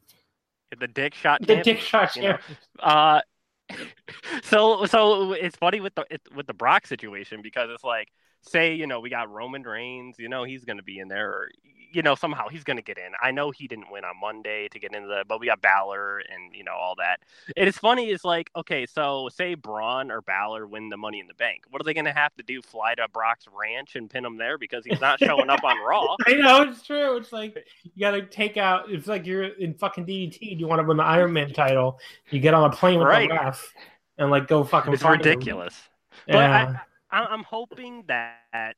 The 0.78 0.86
dick 0.86 1.14
shot. 1.14 1.44
The 1.44 1.64
dick 1.64 1.80
shot. 1.80 2.14
You 2.14 2.22
know? 2.22 2.38
Uh, 2.78 3.22
so 4.42 4.84
so 4.86 5.32
it's 5.32 5.56
funny 5.56 5.80
with 5.80 5.94
the 5.94 6.04
with 6.34 6.46
the 6.46 6.54
Brock 6.54 6.86
situation 6.86 7.42
because 7.42 7.70
it's 7.70 7.84
like 7.84 8.08
say 8.42 8.74
you 8.74 8.86
know 8.86 9.00
we 9.00 9.10
got 9.10 9.30
Roman 9.30 9.62
Reigns, 9.62 10.18
you 10.18 10.28
know 10.28 10.44
he's 10.44 10.64
going 10.64 10.76
to 10.76 10.82
be 10.82 10.98
in 10.98 11.08
there, 11.08 11.30
or 11.30 11.48
you 11.92 12.02
know 12.02 12.14
somehow 12.14 12.48
he's 12.48 12.64
going 12.64 12.76
to 12.76 12.82
get 12.82 12.98
in. 12.98 13.12
I 13.22 13.30
know 13.30 13.50
he 13.50 13.68
didn't 13.68 13.90
win 13.90 14.04
on 14.04 14.18
Monday 14.20 14.68
to 14.68 14.78
get 14.78 14.94
into 14.94 15.08
the, 15.08 15.24
but 15.26 15.40
we 15.40 15.46
got 15.46 15.60
Balor 15.60 16.18
and 16.18 16.54
you 16.54 16.64
know 16.64 16.74
all 16.74 16.94
that. 16.96 17.20
It 17.56 17.68
is 17.68 17.76
funny 17.78 18.10
is 18.10 18.24
like 18.24 18.50
okay, 18.56 18.86
so 18.86 19.28
say 19.32 19.54
Braun 19.54 20.10
or 20.10 20.20
Balor 20.22 20.66
win 20.66 20.88
the 20.88 20.96
Money 20.96 21.20
in 21.20 21.26
the 21.26 21.34
Bank, 21.34 21.64
what 21.70 21.80
are 21.80 21.84
they 21.84 21.94
going 21.94 22.06
to 22.06 22.12
have 22.12 22.34
to 22.36 22.42
do? 22.42 22.62
Fly 22.62 22.94
to 22.94 23.06
Brock's 23.12 23.46
ranch 23.52 23.96
and 23.96 24.10
pin 24.10 24.24
him 24.24 24.36
there 24.36 24.58
because 24.58 24.84
he's 24.84 25.00
not 25.00 25.18
showing 25.18 25.50
up 25.50 25.62
on 25.64 25.78
Raw? 25.78 26.16
I 26.26 26.34
know 26.34 26.62
it's 26.62 26.82
true. 26.82 27.16
It's 27.16 27.32
like 27.32 27.64
you 27.94 28.00
got 28.00 28.12
to 28.12 28.22
take 28.22 28.56
out. 28.56 28.90
It's 28.90 29.06
like 29.06 29.26
you're 29.26 29.44
in 29.44 29.74
fucking 29.74 30.06
DDT. 30.06 30.58
You 30.58 30.66
want 30.66 30.80
to 30.80 30.86
win 30.86 30.96
the 30.96 31.04
Iron 31.04 31.32
Man 31.32 31.52
title? 31.52 31.98
You 32.30 32.40
get 32.40 32.54
on 32.54 32.70
a 32.70 32.74
plane 32.74 32.98
with 32.98 33.08
right. 33.08 33.28
the 33.28 33.34
ref 33.34 33.72
and 34.18 34.30
like 34.30 34.48
go 34.48 34.64
fucking. 34.64 34.92
It's 34.92 35.04
ridiculous. 35.04 35.74
Him. 35.74 35.82
But 36.26 36.34
yeah. 36.34 36.74
I, 36.76 36.80
I'm 37.12 37.44
hoping 37.44 38.04
that 38.08 38.74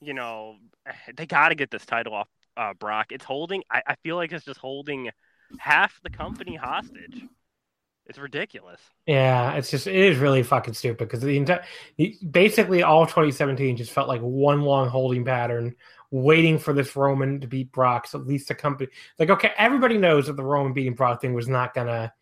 you 0.00 0.14
know 0.14 0.56
they 1.16 1.26
got 1.26 1.48
to 1.48 1.54
get 1.54 1.70
this 1.70 1.86
title 1.86 2.14
off 2.14 2.28
uh, 2.56 2.74
Brock. 2.74 3.06
It's 3.10 3.24
holding. 3.24 3.62
I, 3.70 3.82
I 3.86 3.94
feel 4.02 4.16
like 4.16 4.32
it's 4.32 4.44
just 4.44 4.60
holding 4.60 5.10
half 5.58 6.00
the 6.02 6.10
company 6.10 6.56
hostage. 6.56 7.22
It's 8.06 8.18
ridiculous. 8.18 8.80
Yeah, 9.06 9.52
it's 9.52 9.70
just 9.70 9.86
it 9.86 9.94
is 9.94 10.18
really 10.18 10.42
fucking 10.42 10.74
stupid 10.74 11.08
because 11.08 11.20
the 11.20 11.36
entire 11.36 11.62
basically 12.30 12.82
all 12.82 13.04
2017 13.06 13.76
just 13.76 13.92
felt 13.92 14.08
like 14.08 14.22
one 14.22 14.62
long 14.62 14.88
holding 14.88 15.26
pattern, 15.26 15.74
waiting 16.10 16.58
for 16.58 16.72
this 16.72 16.96
Roman 16.96 17.40
to 17.40 17.46
beat 17.46 17.70
Brock. 17.70 18.06
So 18.06 18.18
at 18.18 18.26
least 18.26 18.48
the 18.48 18.54
company, 18.54 18.90
like, 19.18 19.28
okay, 19.28 19.52
everybody 19.58 19.98
knows 19.98 20.26
that 20.26 20.36
the 20.36 20.44
Roman 20.44 20.72
beating 20.72 20.94
Brock 20.94 21.20
thing 21.20 21.34
was 21.34 21.48
not 21.48 21.74
gonna 21.74 22.12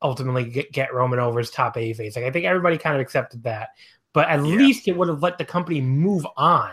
ultimately 0.00 0.44
get, 0.44 0.70
get 0.70 0.94
Roman 0.94 1.18
over 1.18 1.40
as 1.40 1.50
top 1.50 1.76
A 1.76 1.92
face. 1.92 2.14
Like 2.14 2.24
I 2.24 2.30
think 2.30 2.44
everybody 2.44 2.78
kind 2.78 2.94
of 2.94 3.02
accepted 3.02 3.42
that, 3.42 3.70
but 4.16 4.30
at 4.30 4.38
yeah. 4.38 4.56
least 4.56 4.88
it 4.88 4.96
would 4.96 5.08
have 5.08 5.22
let 5.22 5.36
the 5.36 5.44
company 5.44 5.78
move 5.78 6.26
on. 6.38 6.70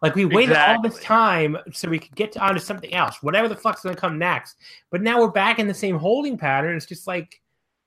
Like 0.00 0.14
we 0.14 0.24
waited 0.24 0.52
exactly. 0.52 0.76
all 0.76 0.82
this 0.82 1.02
time 1.02 1.58
so 1.72 1.88
we 1.88 1.98
could 1.98 2.14
get 2.14 2.36
on 2.36 2.54
to 2.54 2.60
something 2.60 2.94
else, 2.94 3.20
whatever 3.20 3.48
the 3.48 3.56
fuck's 3.56 3.82
gonna 3.82 3.96
come 3.96 4.16
next. 4.16 4.58
But 4.88 5.02
now 5.02 5.20
we're 5.20 5.32
back 5.32 5.58
in 5.58 5.66
the 5.66 5.74
same 5.74 5.98
holding 5.98 6.38
pattern. 6.38 6.76
It's 6.76 6.86
just 6.86 7.08
like 7.08 7.40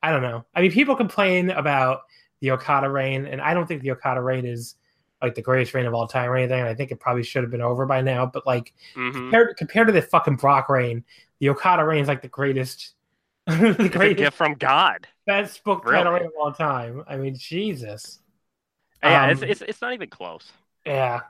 I 0.03 0.11
don't 0.11 0.21
know. 0.21 0.43
I 0.53 0.61
mean, 0.61 0.73
people 0.73 0.93
complain 0.93 1.51
about 1.51 2.01
the 2.41 2.51
Okada 2.51 2.89
reign, 2.89 3.25
and 3.25 3.39
I 3.39 3.53
don't 3.53 3.65
think 3.65 3.81
the 3.81 3.91
Okada 3.91 4.19
reign 4.21 4.45
is 4.45 4.75
like 5.21 5.35
the 5.35 5.41
greatest 5.41 5.73
reign 5.73 5.85
of 5.85 5.93
all 5.93 6.05
time 6.05 6.29
or 6.29 6.35
anything. 6.35 6.61
I 6.61 6.75
think 6.75 6.91
it 6.91 6.99
probably 6.99 7.23
should 7.23 7.43
have 7.43 7.51
been 7.51 7.61
over 7.61 7.85
by 7.85 8.01
now. 8.01 8.25
But 8.25 8.45
like 8.45 8.73
mm-hmm. 8.93 9.13
compared 9.13 9.55
compared 9.55 9.87
to 9.87 9.93
the 9.93 10.01
fucking 10.01 10.35
Brock 10.35 10.67
reign, 10.67 11.01
the 11.39 11.47
Okada 11.47 11.85
reign 11.85 12.01
is 12.01 12.09
like 12.09 12.21
the 12.21 12.27
greatest 12.27 12.91
the 13.47 13.89
greatest 13.89 14.17
gift 14.17 14.35
from 14.35 14.55
God. 14.55 15.07
Best 15.25 15.63
book 15.63 15.85
really? 15.85 16.03
title 16.03 16.27
of 16.27 16.33
all 16.37 16.51
time. 16.51 17.05
I 17.07 17.15
mean, 17.15 17.37
Jesus. 17.37 18.19
Yeah, 19.05 19.23
um, 19.25 19.29
it's, 19.29 19.41
it's 19.41 19.61
it's 19.61 19.81
not 19.81 19.93
even 19.93 20.09
close. 20.09 20.51
Yeah, 20.85 21.21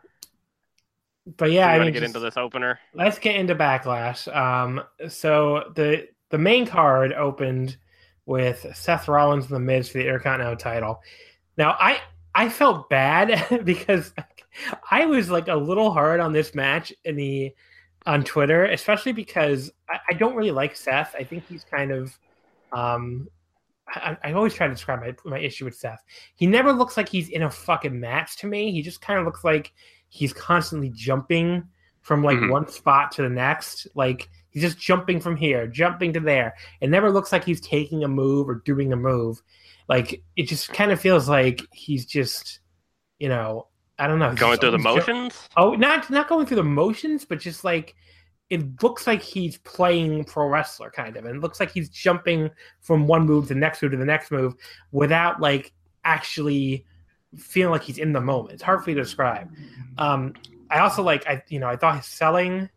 but 1.37 1.51
yeah, 1.51 1.69
I 1.69 1.79
mean, 1.79 1.91
get 1.91 2.03
into 2.03 2.19
this 2.19 2.37
opener. 2.37 2.79
Let's 2.93 3.19
get 3.19 3.35
into 3.35 3.55
backlash. 3.55 4.33
Um, 4.35 4.83
so 5.07 5.71
the 5.75 6.07
the 6.29 6.37
main 6.37 6.65
card 6.65 7.13
opened 7.13 7.77
with 8.25 8.65
Seth 8.73 9.07
Rollins 9.07 9.45
and 9.45 9.55
The 9.55 9.59
Miz 9.59 9.89
for 9.89 9.97
the 9.97 10.05
Intercontinental 10.05 10.57
title. 10.57 11.01
Now, 11.57 11.75
I 11.79 11.99
I 12.33 12.49
felt 12.49 12.89
bad 12.89 13.61
because 13.65 14.13
I 14.91 15.05
was 15.05 15.29
like 15.29 15.47
a 15.47 15.55
little 15.55 15.91
hard 15.91 16.19
on 16.19 16.33
this 16.33 16.53
match 16.53 16.93
in 17.03 17.15
the 17.15 17.53
on 18.05 18.23
Twitter, 18.23 18.65
especially 18.65 19.13
because 19.13 19.71
I, 19.89 19.99
I 20.09 20.13
don't 20.13 20.35
really 20.35 20.51
like 20.51 20.75
Seth. 20.75 21.15
I 21.17 21.23
think 21.23 21.47
he's 21.47 21.63
kind 21.63 21.91
of 21.91 22.17
um, 22.71 23.27
I, 23.95 24.17
I, 24.23 24.33
always 24.33 24.53
try 24.53 24.67
to 24.67 24.73
describe 24.73 25.01
my, 25.01 25.15
my 25.25 25.39
issue 25.39 25.65
with 25.65 25.75
Seth. 25.75 26.03
He 26.35 26.45
never 26.47 26.73
looks 26.73 26.97
like 26.97 27.09
he's 27.09 27.29
in 27.29 27.43
a 27.43 27.49
fucking 27.49 27.99
match 27.99 28.37
to 28.37 28.47
me. 28.47 28.71
He 28.71 28.81
just 28.81 29.01
kind 29.01 29.19
of 29.19 29.25
looks 29.25 29.43
like 29.43 29.73
he's 30.09 30.33
constantly 30.33 30.91
jumping 30.93 31.67
from 32.01 32.23
like 32.23 32.37
mm-hmm. 32.37 32.51
one 32.51 32.67
spot 32.67 33.11
to 33.13 33.23
the 33.23 33.29
next. 33.29 33.87
Like 33.95 34.29
he's 34.51 34.63
just 34.63 34.79
jumping 34.79 35.19
from 35.19 35.35
here, 35.35 35.67
jumping 35.67 36.13
to 36.13 36.19
there. 36.19 36.55
It 36.81 36.89
never 36.89 37.11
looks 37.11 37.31
like 37.31 37.43
he's 37.43 37.61
taking 37.61 38.03
a 38.03 38.07
move 38.07 38.47
or 38.47 38.61
doing 38.65 38.93
a 38.93 38.97
move. 38.97 39.41
Like 39.89 40.23
it 40.35 40.43
just 40.47 40.71
kind 40.71 40.91
of 40.91 40.99
feels 40.99 41.27
like 41.27 41.61
he's 41.71 42.05
just, 42.05 42.59
you 43.19 43.29
know, 43.29 43.67
I 43.97 44.07
don't 44.07 44.19
know, 44.19 44.33
going 44.35 44.59
through 44.59 44.71
the 44.71 44.77
motions. 44.77 45.47
Oh, 45.55 45.73
not 45.73 46.09
not 46.09 46.27
going 46.27 46.45
through 46.45 46.57
the 46.57 46.63
motions, 46.63 47.25
but 47.25 47.39
just 47.39 47.63
like 47.63 47.95
it 48.49 48.81
looks 48.83 49.07
like 49.07 49.21
he's 49.21 49.57
playing 49.59 50.23
pro 50.25 50.47
wrestler 50.47 50.91
kind 50.91 51.17
of, 51.17 51.25
and 51.25 51.37
it 51.37 51.41
looks 51.41 51.59
like 51.59 51.71
he's 51.71 51.89
jumping 51.89 52.49
from 52.81 53.07
one 53.07 53.25
move 53.25 53.47
to 53.47 53.53
the 53.53 53.59
next 53.59 53.81
move 53.81 53.91
to 53.91 53.97
the 53.97 54.05
next 54.05 54.31
move 54.31 54.53
without 54.91 55.39
like 55.39 55.73
actually 56.03 56.85
feeling 57.37 57.71
like 57.71 57.83
he's 57.83 57.97
in 57.97 58.13
the 58.13 58.21
moment. 58.21 58.53
It's 58.53 58.63
hard 58.63 58.83
for 58.83 58.89
me 58.89 58.95
to 58.95 59.01
describe. 59.01 59.49
Um, 59.97 60.33
I 60.69 60.79
also 60.79 61.03
like 61.03 61.27
I 61.27 61.43
you 61.49 61.59
know 61.59 61.67
I 61.67 61.75
thought 61.75 61.97
his 61.97 62.05
selling 62.05 62.69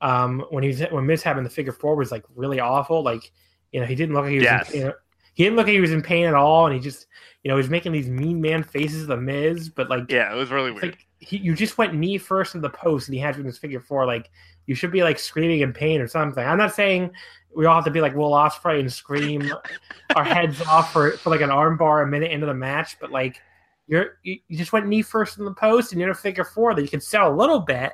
um, 0.00 0.44
when 0.50 0.62
he 0.62 0.68
was 0.68 0.80
when 0.90 1.06
Miz 1.06 1.22
having 1.22 1.44
the 1.44 1.50
figure 1.50 1.72
four 1.72 1.94
was 1.94 2.10
like 2.10 2.24
really 2.34 2.60
awful. 2.60 3.02
Like 3.02 3.32
you 3.70 3.80
know 3.80 3.86
he 3.86 3.94
didn't 3.94 4.14
look 4.14 4.24
like 4.24 4.32
he 4.32 4.38
was 4.38 4.44
yes. 4.44 4.70
in, 4.70 4.80
you 4.80 4.86
know, 4.86 4.94
he 5.34 5.44
didn't 5.44 5.56
look 5.56 5.66
like 5.66 5.74
he 5.74 5.80
was 5.80 5.92
in 5.92 6.02
pain 6.02 6.26
at 6.26 6.34
all, 6.34 6.66
and 6.66 6.74
he 6.74 6.80
just 6.80 7.06
you 7.42 7.48
know 7.48 7.56
he 7.56 7.58
was 7.58 7.70
making 7.70 7.92
these 7.92 8.08
mean 8.08 8.40
man 8.40 8.62
faces 8.62 9.02
of 9.02 9.08
the 9.08 9.16
Miz, 9.16 9.68
but 9.68 9.88
like 9.88 10.10
yeah, 10.10 10.32
it 10.32 10.36
was 10.36 10.50
really 10.50 10.72
weird. 10.72 10.84
Like, 10.84 11.06
he, 11.18 11.36
you 11.36 11.54
just 11.54 11.78
went 11.78 11.94
knee 11.94 12.18
first 12.18 12.54
in 12.54 12.60
the 12.60 12.70
post, 12.70 13.08
and 13.08 13.14
he 13.14 13.20
had 13.20 13.36
you 13.36 13.40
in 13.40 13.46
this 13.46 13.58
figure 13.58 13.80
four. 13.80 14.06
Like 14.06 14.30
you 14.66 14.74
should 14.74 14.92
be 14.92 15.02
like 15.02 15.18
screaming 15.18 15.60
in 15.60 15.72
pain 15.72 16.00
or 16.00 16.08
something. 16.08 16.44
I'm 16.44 16.58
not 16.58 16.74
saying 16.74 17.12
we 17.54 17.66
all 17.66 17.74
have 17.74 17.84
to 17.84 17.90
be 17.90 18.00
like 18.00 18.14
Will 18.14 18.30
Ospreay 18.30 18.80
and 18.80 18.92
scream 18.92 19.52
our 20.16 20.24
heads 20.24 20.60
off 20.62 20.92
for, 20.92 21.12
for 21.12 21.30
like 21.30 21.40
an 21.40 21.50
armbar 21.50 22.02
a 22.02 22.06
minute 22.06 22.30
into 22.30 22.46
the 22.46 22.54
match, 22.54 22.98
but 23.00 23.10
like 23.10 23.40
you're 23.86 24.18
you, 24.22 24.38
just 24.52 24.72
went 24.72 24.86
knee 24.86 25.02
first 25.02 25.38
in 25.38 25.44
the 25.44 25.52
post 25.52 25.92
and 25.92 26.00
you're 26.00 26.10
in 26.10 26.14
a 26.14 26.18
figure 26.18 26.44
four 26.44 26.74
that 26.74 26.82
you 26.82 26.88
can 26.88 27.00
sell 27.00 27.32
a 27.32 27.36
little 27.36 27.60
bit. 27.60 27.92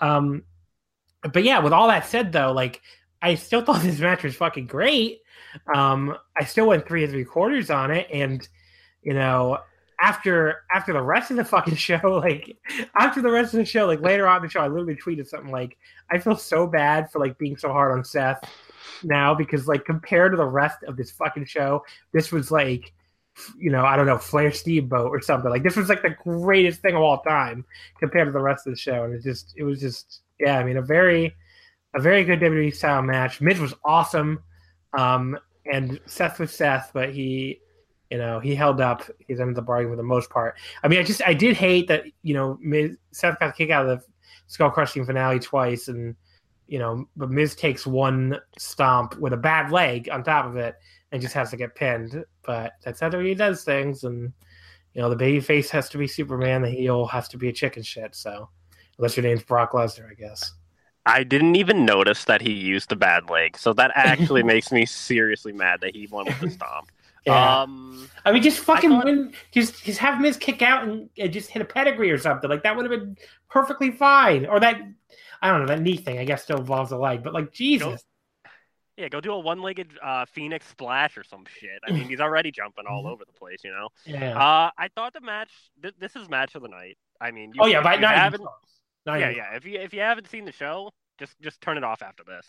Um, 0.00 0.44
but 1.32 1.44
yeah, 1.44 1.58
with 1.60 1.72
all 1.72 1.88
that 1.88 2.06
said 2.06 2.32
though, 2.32 2.52
like 2.52 2.80
I 3.20 3.34
still 3.34 3.62
thought 3.64 3.82
this 3.82 3.98
match 3.98 4.24
was 4.24 4.36
fucking 4.36 4.66
great. 4.66 5.20
Um, 5.74 6.16
I 6.36 6.44
still 6.44 6.66
went 6.66 6.86
three 6.86 7.04
and 7.04 7.12
three 7.12 7.24
quarters 7.24 7.70
on 7.70 7.90
it, 7.90 8.06
and 8.12 8.46
you 9.02 9.14
know, 9.14 9.58
after 10.02 10.64
after 10.74 10.92
the 10.92 11.00
rest 11.00 11.30
of 11.30 11.36
the 11.36 11.44
fucking 11.44 11.76
show, 11.88 12.20
like 12.22 12.58
after 12.96 13.22
the 13.22 13.30
rest 13.30 13.54
of 13.54 13.58
the 13.58 13.64
show, 13.64 13.86
like 13.86 14.00
later 14.00 14.26
on 14.26 14.42
the 14.42 14.48
show, 14.48 14.60
I 14.60 14.66
literally 14.66 14.96
tweeted 14.96 15.28
something 15.28 15.52
like, 15.52 15.78
"I 16.10 16.18
feel 16.18 16.36
so 16.36 16.66
bad 16.66 17.10
for 17.10 17.20
like 17.20 17.38
being 17.38 17.56
so 17.56 17.72
hard 17.72 17.92
on 17.96 18.04
Seth 18.04 18.44
now 19.04 19.34
because 19.34 19.68
like 19.68 19.84
compared 19.84 20.32
to 20.32 20.36
the 20.36 20.44
rest 20.44 20.82
of 20.82 20.96
this 20.96 21.10
fucking 21.12 21.46
show, 21.46 21.84
this 22.12 22.30
was 22.32 22.50
like." 22.50 22.92
You 23.58 23.70
know, 23.70 23.82
I 23.82 23.96
don't 23.96 24.04
know, 24.04 24.18
Flair 24.18 24.52
Steamboat 24.52 25.08
or 25.08 25.22
something. 25.22 25.50
Like 25.50 25.62
this 25.62 25.74
was 25.74 25.88
like 25.88 26.02
the 26.02 26.14
greatest 26.22 26.82
thing 26.82 26.94
of 26.94 27.00
all 27.00 27.22
time 27.22 27.64
compared 27.98 28.28
to 28.28 28.30
the 28.30 28.38
rest 28.38 28.66
of 28.66 28.74
the 28.74 28.78
show, 28.78 29.04
and 29.04 29.14
it 29.14 29.22
just, 29.22 29.54
it 29.56 29.64
was 29.64 29.80
just, 29.80 30.20
yeah. 30.38 30.58
I 30.58 30.64
mean, 30.64 30.76
a 30.76 30.82
very, 30.82 31.34
a 31.94 32.00
very 32.00 32.24
good 32.24 32.40
WWE 32.40 32.76
style 32.76 33.00
match. 33.00 33.40
Miz 33.40 33.58
was 33.58 33.72
awesome, 33.86 34.42
um, 34.98 35.38
and 35.64 35.98
Seth 36.04 36.40
was 36.40 36.50
Seth, 36.50 36.90
but 36.92 37.14
he 37.14 37.62
you 38.12 38.18
know, 38.18 38.40
he 38.40 38.54
held 38.54 38.78
up. 38.78 39.04
He's 39.26 39.40
under 39.40 39.54
the 39.54 39.62
bargain 39.62 39.90
for 39.90 39.96
the 39.96 40.02
most 40.02 40.28
part. 40.28 40.56
I 40.82 40.88
mean, 40.88 41.00
I 41.00 41.02
just 41.02 41.22
I 41.26 41.32
did 41.32 41.56
hate 41.56 41.88
that 41.88 42.04
you 42.22 42.34
know 42.34 42.58
Miz, 42.60 42.98
Seth 43.10 43.40
got 43.40 43.56
kicked 43.56 43.72
out 43.72 43.88
of 43.88 44.00
the 44.00 44.06
skull 44.48 44.70
crushing 44.70 45.06
finale 45.06 45.40
twice, 45.40 45.88
and 45.88 46.14
you 46.66 46.78
know, 46.78 47.08
but 47.16 47.30
Miz 47.30 47.54
takes 47.54 47.86
one 47.86 48.38
stomp 48.58 49.16
with 49.16 49.32
a 49.32 49.38
bad 49.38 49.72
leg 49.72 50.10
on 50.12 50.22
top 50.22 50.44
of 50.44 50.58
it 50.58 50.74
and 51.10 51.22
just 51.22 51.32
has 51.32 51.48
to 51.52 51.56
get 51.56 51.74
pinned. 51.74 52.22
But 52.42 52.72
that's 52.84 53.00
how 53.00 53.18
he 53.18 53.32
does 53.32 53.64
things, 53.64 54.04
and 54.04 54.30
you 54.92 55.00
know, 55.00 55.08
the 55.08 55.16
baby 55.16 55.40
face 55.40 55.70
has 55.70 55.88
to 55.88 55.96
be 55.96 56.06
Superman, 56.06 56.60
the 56.60 56.68
heel 56.68 57.06
has 57.06 57.28
to 57.28 57.38
be 57.38 57.48
a 57.48 57.52
chicken 57.52 57.82
shit. 57.82 58.14
So, 58.14 58.50
unless 58.98 59.16
your 59.16 59.24
name's 59.24 59.42
Brock 59.42 59.72
Lesnar, 59.72 60.10
I 60.10 60.14
guess. 60.14 60.52
I 61.06 61.24
didn't 61.24 61.56
even 61.56 61.86
notice 61.86 62.26
that 62.26 62.42
he 62.42 62.52
used 62.52 62.92
a 62.92 62.96
bad 62.96 63.30
leg, 63.30 63.56
so 63.56 63.72
that 63.72 63.90
actually 63.94 64.42
makes 64.52 64.70
me 64.70 64.84
seriously 64.84 65.54
mad 65.54 65.80
that 65.80 65.96
he 65.96 66.08
won 66.08 66.26
with 66.26 66.40
the 66.40 66.50
stomp. 66.50 66.92
Yeah. 67.26 67.62
Um, 67.62 68.01
I 68.24 68.32
mean, 68.32 68.42
just 68.42 68.60
fucking 68.60 68.90
thought... 68.90 69.04
win. 69.04 69.32
Just 69.52 69.84
just 69.84 69.98
have 69.98 70.20
Miz 70.20 70.36
kick 70.36 70.62
out 70.62 70.84
and, 70.84 71.08
and, 71.18 71.32
just 71.32 71.50
hit 71.50 71.62
a 71.62 71.64
pedigree 71.64 72.10
or 72.10 72.18
something. 72.18 72.48
Like 72.48 72.62
that 72.62 72.76
would 72.76 72.90
have 72.90 73.00
been 73.00 73.16
perfectly 73.50 73.90
fine. 73.90 74.46
Or 74.46 74.60
that 74.60 74.80
I 75.40 75.50
don't 75.50 75.60
know 75.60 75.66
that 75.66 75.80
knee 75.80 75.96
thing. 75.96 76.18
I 76.18 76.24
guess 76.24 76.42
still 76.42 76.58
involves 76.58 76.92
a 76.92 76.96
leg, 76.96 77.22
but 77.22 77.34
like 77.34 77.52
Jesus. 77.52 78.04
Yeah, 78.96 79.08
go 79.08 79.22
do 79.22 79.32
a 79.32 79.38
one-legged 79.38 79.98
uh, 80.02 80.26
Phoenix 80.26 80.66
splash 80.68 81.16
or 81.16 81.24
some 81.24 81.44
shit. 81.58 81.80
I 81.88 81.92
mean, 81.92 82.04
he's 82.08 82.20
already 82.20 82.50
jumping 82.50 82.84
all 82.86 83.06
over 83.06 83.24
the 83.24 83.32
place, 83.32 83.58
you 83.64 83.70
know. 83.70 83.88
Yeah. 84.04 84.36
Uh, 84.36 84.70
I 84.76 84.88
thought 84.94 85.14
the 85.14 85.22
match. 85.22 85.50
Th- 85.82 85.94
this 85.98 86.14
is 86.14 86.28
match 86.28 86.54
of 86.54 86.62
the 86.62 86.68
night. 86.68 86.98
I 87.20 87.30
mean, 87.30 87.52
you, 87.54 87.62
oh 87.62 87.66
yeah, 87.66 87.82
but 87.82 88.00
not 88.00 88.12
even 88.12 88.20
haven't- 88.20 88.40
close. 88.40 88.50
Not 89.04 89.18
yeah, 89.18 89.30
yeah. 89.30 89.56
If 89.56 89.64
you 89.64 89.80
if 89.80 89.92
you 89.92 90.00
haven't 90.00 90.28
seen 90.28 90.44
the 90.44 90.52
show, 90.52 90.90
just 91.18 91.34
just 91.40 91.60
turn 91.60 91.76
it 91.76 91.84
off 91.84 92.02
after 92.02 92.22
this. 92.24 92.46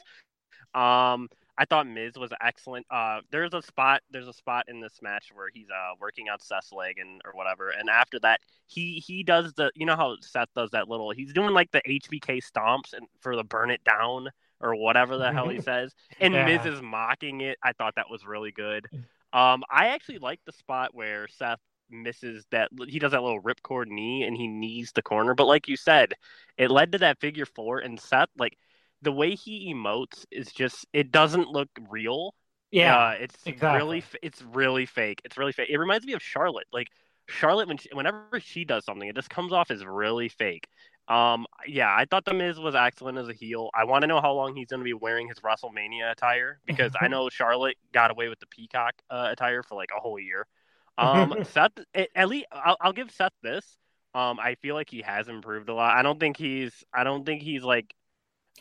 Um, 0.80 1.30
I 1.58 1.66
thought 1.66 1.86
Miz 1.88 2.16
was 2.18 2.32
excellent. 2.42 2.86
Uh, 2.90 3.22
there's 3.32 3.54
a 3.54 3.62
spot 3.62 4.02
there's 4.12 4.28
a 4.28 4.34
spot 4.34 4.66
in 4.68 4.80
this 4.80 5.00
match 5.02 5.32
where 5.34 5.50
he's 5.54 5.70
uh 5.70 5.96
working 6.00 6.28
out 6.30 6.42
Seth's 6.42 6.72
leg 6.72 6.98
and 7.00 7.22
or 7.26 7.32
whatever, 7.34 7.70
and 7.70 7.90
after 7.90 8.20
that 8.22 8.40
he 8.66 9.04
he 9.06 9.24
does 9.24 9.54
the 9.54 9.72
you 9.76 9.86
know 9.86 9.96
how 9.96 10.16
Seth 10.22 10.50
does 10.56 10.72
that 10.72 10.90
little 10.90 11.12
he's 11.12 11.34
doing 11.34 11.54
like 11.54 11.72
the 11.72 11.82
HBK 11.88 12.42
stomps 12.44 12.94
and 12.94 13.08
for 13.20 13.36
the 13.36 13.44
burn 13.44 13.70
it 13.72 13.84
down 13.84 14.30
or 14.60 14.76
whatever 14.76 15.18
the 15.18 15.32
hell 15.32 15.50
he 15.50 15.60
says, 15.62 15.94
and 16.20 16.34
Yeah. 16.34 16.46
Miz 16.46 16.66
is 16.66 16.82
mocking 16.82 17.42
it. 17.42 17.58
I 17.64 17.74
thought 17.74 17.96
that 17.96 18.10
was 18.10 18.26
really 18.26 18.52
good. 18.52 18.88
Um, 19.34 19.64
I 19.70 19.88
actually 19.88 20.20
like 20.20 20.40
the 20.46 20.52
spot 20.54 20.94
where 20.94 21.28
Seth 21.28 21.60
misses 21.90 22.46
that 22.52 22.70
he 22.88 22.98
does 22.98 23.12
that 23.12 23.22
little 23.22 23.42
ripcord 23.42 23.88
knee 23.88 24.24
and 24.24 24.36
he 24.36 24.48
knees 24.48 24.92
the 24.94 25.02
corner. 25.02 25.34
But 25.36 25.46
like 25.48 25.68
you 25.68 25.76
said, 25.76 26.14
it 26.58 26.72
led 26.72 26.92
to 26.94 26.98
that 27.00 27.20
figure 27.20 27.46
four 27.46 27.80
and 27.80 28.00
Seth 28.00 28.30
like 28.38 28.58
the 29.04 29.12
way 29.12 29.36
he 29.36 29.74
emotes 29.74 30.26
is 30.32 30.52
just 30.52 30.86
it 30.94 31.12
doesn't 31.12 31.50
look 31.50 31.70
real. 31.90 32.34
Yeah. 32.72 32.98
uh, 32.98 33.12
it's 33.20 33.36
exactly. 33.46 33.78
really 33.78 34.04
it's 34.22 34.42
really 34.42 34.86
fake. 34.86 35.22
It's 35.24 35.38
really 35.38 35.52
fake. 35.52 35.70
It 35.70 35.78
reminds 35.78 36.06
me 36.06 36.14
of 36.14 36.22
Charlotte. 36.22 36.68
Like 36.74 36.88
Charlotte 37.28 37.68
when 37.68 37.78
she, 37.78 37.90
whenever 37.94 38.40
she 38.40 38.66
does 38.66 38.86
something, 38.86 39.08
it 39.08 39.16
just 39.16 39.30
comes 39.30 39.54
off 39.54 39.70
as 39.72 39.86
really 39.86 40.30
fake. 40.30 40.68
Um, 41.08 41.46
yeah, 41.68 41.94
I 41.94 42.06
thought 42.06 42.24
the 42.24 42.34
Miz 42.34 42.60
was 42.60 42.76
excellent 42.76 43.18
as 43.18 43.28
a 43.28 43.34
heel. 43.34 43.70
I 43.74 43.84
want 43.84 44.04
to 44.04 44.08
know 44.08 44.22
how 44.22 44.34
long 44.34 44.56
he's 44.56 44.68
going 44.68 44.80
to 44.80 44.86
be 44.86 44.94
wearing 44.94 45.28
his 45.28 45.40
WrestleMania 45.40 46.12
attire 46.12 46.60
because 46.66 46.94
I 47.00 47.08
know 47.10 47.30
Charlotte 47.30 47.76
got 47.94 48.10
away 48.10 48.30
with 48.30 48.40
the 48.40 48.48
peacock 48.48 48.94
uh, 49.10 49.28
attire 49.32 49.64
for 49.64 49.76
like 49.76 49.90
a 49.96 50.00
whole 50.00 50.20
year. 50.20 50.48
Um, 50.96 51.44
Seth, 51.46 51.72
at 51.96 52.10
at 52.14 52.30
least 52.30 52.46
I'll, 52.52 52.78
I'll 52.80 52.94
give 52.94 53.10
Seth 53.10 53.34
this. 53.42 53.66
Um, 54.14 54.40
I 54.40 54.54
feel 54.62 54.76
like 54.76 54.92
he 54.92 55.02
has 55.02 55.28
improved 55.28 55.70
a 55.70 55.74
lot. 55.74 55.98
I 55.98 56.04
don't 56.04 56.20
think 56.20 56.38
he's. 56.38 56.72
I 56.94 57.04
don't 57.04 57.26
think 57.26 57.42
he's 57.42 57.64
like, 57.64 57.96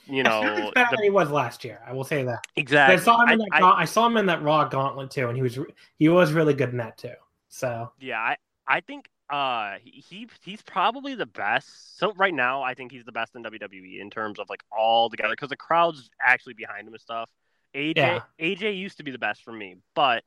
you 0.07 0.23
know, 0.23 0.71
better 0.75 0.89
the- 0.91 0.97
than 0.97 1.05
he 1.05 1.11
was 1.11 1.31
last 1.31 1.65
year. 1.65 1.81
I 1.87 1.93
will 1.93 2.05
say 2.05 2.25
that. 2.25 2.45
exactly. 2.57 2.97
I 2.97 2.99
saw 2.99 3.23
him 3.23 3.29
in 3.31 3.39
that. 3.39 3.49
I- 3.53 3.61
gaunt- 3.61 3.79
I, 3.79 3.85
saw 3.85 4.07
him 4.07 4.17
in 4.17 4.27
that 4.27 4.43
Raw 4.43 4.65
Gauntlet 4.69 5.11
too, 5.11 5.29
and 5.29 5.37
he 5.37 5.43
was 5.43 5.59
he 5.97 6.09
was 6.09 6.33
really 6.33 6.55
good 6.55 6.71
in 6.71 6.79
that 6.79 6.99
too. 6.99 7.15
So 7.49 7.93
Yeah, 8.01 8.19
I, 8.21 8.37
I 8.67 8.81
think 8.81 9.09
uh 9.31 9.75
he 9.83 9.91
he- 10.07 10.29
he's 10.45 10.63
probably 10.63 11.15
the 11.15 11.27
best. 11.27 11.99
So 11.99 12.13
right 12.15 12.35
now, 12.35 12.63
I 12.63 12.75
think 12.75 12.93
he's 12.93 13.05
the 13.05 13.13
best 13.13 13.35
in 13.37 13.43
WWE 13.45 14.01
in 14.01 14.11
terms 14.11 14.39
of 14.39 14.49
like 14.51 14.63
all 14.77 15.09
together 15.09 15.33
because 15.33 15.49
the 15.51 15.57
crowd's 15.57 16.11
actually 16.25 16.55
behind 16.55 16.87
him 16.87 16.95
and 16.95 17.01
stuff. 17.01 17.31
AJ 17.75 17.97
Yeah. 17.97 18.21
AJ 18.41 18.77
used 18.77 18.99
to 18.99 19.05
be 19.05 19.11
the 19.11 19.19
best 19.19 19.43
for 19.45 19.53
me, 19.53 19.77
but 19.95 20.25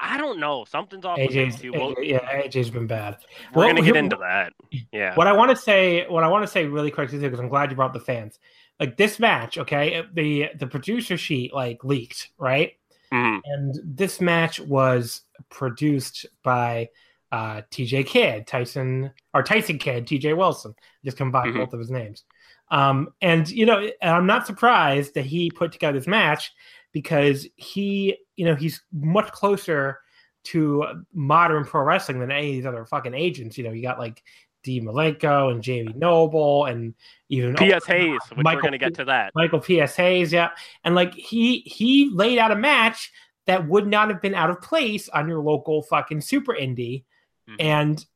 I 0.00 0.16
don't 0.18 0.38
know. 0.38 0.64
Something's 0.64 1.04
off 1.04 1.18
AJ's 1.18 1.60
too. 1.60 1.72
We'll, 1.72 1.94
AJ, 1.96 2.08
yeah, 2.08 2.42
AJ's 2.42 2.70
been 2.70 2.86
bad. 2.86 3.16
we're 3.52 3.64
Well, 3.64 3.74
gonna 3.74 3.84
get 3.86 3.96
into 3.96 4.16
that. 4.16 4.52
Yeah. 4.92 5.14
What 5.16 5.26
I 5.26 5.32
want 5.32 5.50
to 5.50 5.56
say, 5.56 6.06
what 6.08 6.22
I 6.24 6.28
want 6.28 6.42
to 6.44 6.46
say 6.46 6.66
really 6.66 6.90
quickly 6.90 7.18
too, 7.18 7.24
because 7.24 7.40
I'm 7.40 7.48
glad 7.48 7.70
you 7.70 7.76
brought 7.76 7.92
the 7.92 8.00
fans. 8.00 8.38
Like 8.80 8.96
this 8.96 9.18
match, 9.18 9.58
okay, 9.58 10.02
the 10.12 10.50
the 10.58 10.66
producer 10.66 11.16
sheet 11.16 11.52
like 11.52 11.82
leaked, 11.84 12.30
right? 12.38 12.72
Mhm. 13.12 13.40
And 13.44 13.74
this 13.84 14.20
match 14.20 14.60
was 14.60 15.22
produced 15.50 16.26
by 16.42 16.90
uh, 17.30 17.60
TJ 17.70 18.06
Kidd, 18.06 18.46
Tyson 18.46 19.10
or 19.34 19.42
Tyson 19.42 19.78
Kidd, 19.78 20.06
TJ 20.06 20.34
Wilson. 20.36 20.74
Just 21.04 21.16
combined 21.16 21.54
Mhm. 21.54 21.58
both 21.58 21.72
of 21.74 21.78
his 21.80 21.90
names. 21.90 22.24
Um, 22.70 23.12
and 23.20 23.48
you 23.50 23.66
know, 23.66 23.78
and 23.80 24.10
I'm 24.10 24.26
not 24.26 24.46
surprised 24.46 25.14
that 25.14 25.26
he 25.26 25.50
put 25.50 25.72
together 25.72 25.98
this 25.98 26.06
match 26.06 26.52
because 26.92 27.46
he, 27.56 28.16
you 28.36 28.44
know, 28.46 28.54
he's 28.54 28.82
much 28.92 29.30
closer 29.32 30.00
to 30.44 31.04
modern 31.12 31.64
pro 31.64 31.82
wrestling 31.82 32.20
than 32.20 32.30
any 32.30 32.48
of 32.50 32.54
these 32.54 32.66
other 32.66 32.86
fucking 32.86 33.12
agents. 33.14 33.58
You 33.58 33.64
know, 33.64 33.72
you 33.72 33.82
got 33.82 33.98
like 33.98 34.22
Dean 34.62 34.84
Malenko 34.84 35.50
and 35.50 35.62
Jamie 35.62 35.94
Noble 35.96 36.66
and 36.66 36.94
even 37.28 37.54
P.S. 37.54 37.84
Hayes, 37.86 38.18
which 38.30 38.44
Michael 38.44 38.58
we're 38.58 38.62
gonna 38.62 38.78
get 38.78 38.94
to 38.94 39.04
that. 39.06 39.32
Michael 39.34 39.60
P.S. 39.60 39.96
Hayes, 39.96 40.32
yeah. 40.32 40.50
And 40.84 40.94
like 40.94 41.14
he 41.14 41.60
he 41.60 42.10
laid 42.12 42.38
out 42.38 42.50
a 42.50 42.56
match 42.56 43.12
that 43.46 43.66
would 43.66 43.86
not 43.86 44.08
have 44.08 44.20
been 44.20 44.34
out 44.34 44.50
of 44.50 44.60
place 44.60 45.08
on 45.08 45.28
your 45.28 45.40
local 45.40 45.82
fucking 45.82 46.20
super 46.20 46.54
indie. 46.54 47.04
Mhm. 47.48 47.56
And 47.60 48.06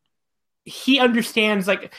he 0.65 0.99
understands 0.99 1.67
like 1.67 1.93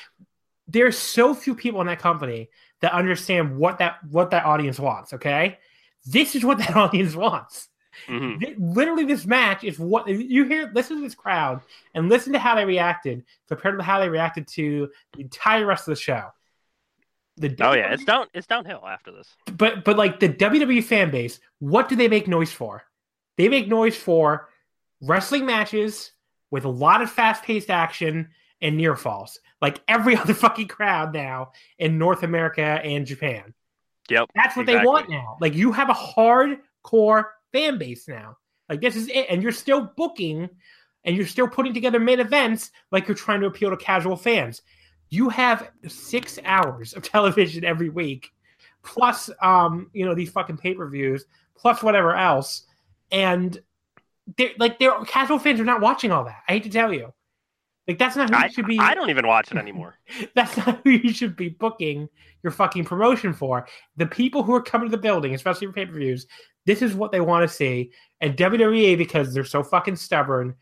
there's 0.67 0.97
so 0.97 1.33
few 1.33 1.55
people 1.55 1.81
in 1.81 1.87
that 1.87 1.99
company 1.99 2.49
that 2.81 2.93
understand 2.93 3.57
what 3.57 3.79
that 3.79 3.97
what 4.09 4.31
that 4.31 4.45
audience 4.45 4.79
wants, 4.79 5.13
okay? 5.13 5.57
This 6.05 6.35
is 6.35 6.43
what 6.43 6.57
that 6.59 6.75
audience 6.75 7.15
wants. 7.15 7.69
Mhm. 8.07 8.55
Literally, 8.59 9.05
this 9.05 9.25
match 9.25 9.63
is 9.63 9.79
what 9.79 10.07
you 10.07 10.45
hear. 10.45 10.71
Listen 10.73 10.97
to 10.97 11.03
this 11.03 11.15
crowd 11.15 11.61
and 11.93 12.09
listen 12.09 12.33
to 12.33 12.39
how 12.39 12.55
they 12.55 12.65
reacted 12.65 13.23
compared 13.47 13.77
to 13.77 13.83
how 13.83 13.99
they 13.99 14.09
reacted 14.09 14.47
to 14.49 14.89
the 15.13 15.21
entire 15.21 15.65
rest 15.65 15.87
of 15.87 15.95
the 15.95 16.01
show. 16.01 16.29
The 17.37 17.55
Oh 17.61 17.73
yeah, 17.73 17.93
it's 17.93 18.05
down. 18.05 18.27
It's 18.33 18.45
downhill 18.47 18.85
after 18.87 19.11
this. 19.11 19.35
but 19.57 19.83
but 19.83 19.97
like 19.97 20.19
the 20.19 20.29
WWE 20.29 20.83
fan 20.83 21.09
base, 21.09 21.39
what 21.59 21.89
do 21.89 21.95
they 21.95 22.07
make 22.07 22.27
noise 22.27 22.51
for? 22.51 22.83
They 23.37 23.49
make 23.49 23.67
noise 23.67 23.97
for 23.97 24.49
wrestling 25.01 25.45
matches 25.45 26.11
with 26.51 26.65
a 26.65 26.69
lot 26.69 27.01
of 27.01 27.09
fast-paced 27.09 27.71
action 27.71 28.29
and 28.61 28.77
near 28.77 28.95
falls, 28.95 29.39
like 29.61 29.81
every 29.87 30.15
other 30.21 30.35
fucking 30.35 30.67
crowd 30.67 31.13
now 31.13 31.51
in 31.79 31.97
North 31.97 32.21
America 32.21 32.61
and 32.61 33.05
Japan. 33.07 33.55
Yep. 34.09 34.29
That's 34.35 34.55
what 34.55 34.65
they 34.67 34.83
want 34.83 35.09
now. 35.09 35.37
Like 35.41 35.55
you 35.55 35.71
have 35.71 35.89
a 35.89 35.93
hardcore 35.93 37.25
fan 37.53 37.77
base 37.77 38.07
now. 38.07 38.37
Like 38.67 38.81
this 38.81 38.95
is 38.95 39.07
it, 39.07 39.27
and 39.29 39.41
you're 39.41 39.51
still 39.51 39.91
booking, 39.95 40.49
and 41.05 41.15
you're 41.15 41.27
still 41.27 41.47
putting 41.47 41.73
together 41.73 41.99
main 41.99 42.19
events 42.19 42.71
like 42.91 43.07
you're 43.07 43.15
trying 43.15 43.41
to 43.41 43.47
appeal 43.47 43.69
to 43.69 43.77
casual 43.77 44.17
fans. 44.17 44.61
You 45.09 45.29
have 45.29 45.69
six 45.87 46.39
hours 46.43 46.93
of 46.93 47.03
television 47.09 47.63
every 47.63 47.89
week, 47.89 48.31
plus 48.83 49.29
um, 49.41 49.89
you 49.93 50.05
know, 50.05 50.15
these 50.15 50.31
fucking 50.31 50.57
pay 50.57 50.73
per 50.73 50.89
views, 50.89 51.25
plus 51.55 51.81
whatever 51.83 52.15
else, 52.15 52.63
and 53.11 53.57
they're 54.37 54.51
like 54.57 54.79
they're 54.79 55.03
casual 55.05 55.39
fans 55.39 55.59
are 55.59 55.65
not 55.65 55.81
watching 55.81 56.11
all 56.11 56.25
that. 56.25 56.41
I 56.47 56.53
hate 56.53 56.63
to 56.63 56.69
tell 56.69 56.91
you. 56.91 57.13
Like 57.87 57.99
that's 57.99 58.15
not 58.15 58.29
who 58.29 58.35
I, 58.37 58.45
you 58.45 58.51
should 58.51 58.65
be. 58.65 58.79
I 58.79 58.93
don't 58.93 59.09
even 59.09 59.27
watch 59.27 59.51
it 59.51 59.57
anymore. 59.57 59.97
That's 60.35 60.55
not 60.55 60.79
who 60.83 60.91
you 60.91 61.11
should 61.11 61.35
be 61.35 61.49
booking 61.49 62.07
your 62.41 62.51
fucking 62.51 62.85
promotion 62.85 63.33
for. 63.33 63.67
The 63.97 64.05
people 64.05 64.41
who 64.41 64.53
are 64.53 64.61
coming 64.61 64.89
to 64.89 64.95
the 64.95 65.01
building, 65.01 65.35
especially 65.35 65.67
for 65.67 65.73
pay 65.73 65.85
per 65.85 65.93
views, 65.93 66.25
this 66.65 66.81
is 66.81 66.93
what 66.93 67.11
they 67.11 67.21
want 67.21 67.47
to 67.47 67.53
see. 67.53 67.91
And 68.21 68.37
WWE, 68.37 68.97
because 68.97 69.33
they're 69.33 69.43
so 69.43 69.63
fucking 69.63 69.95
stubborn, 69.95 70.55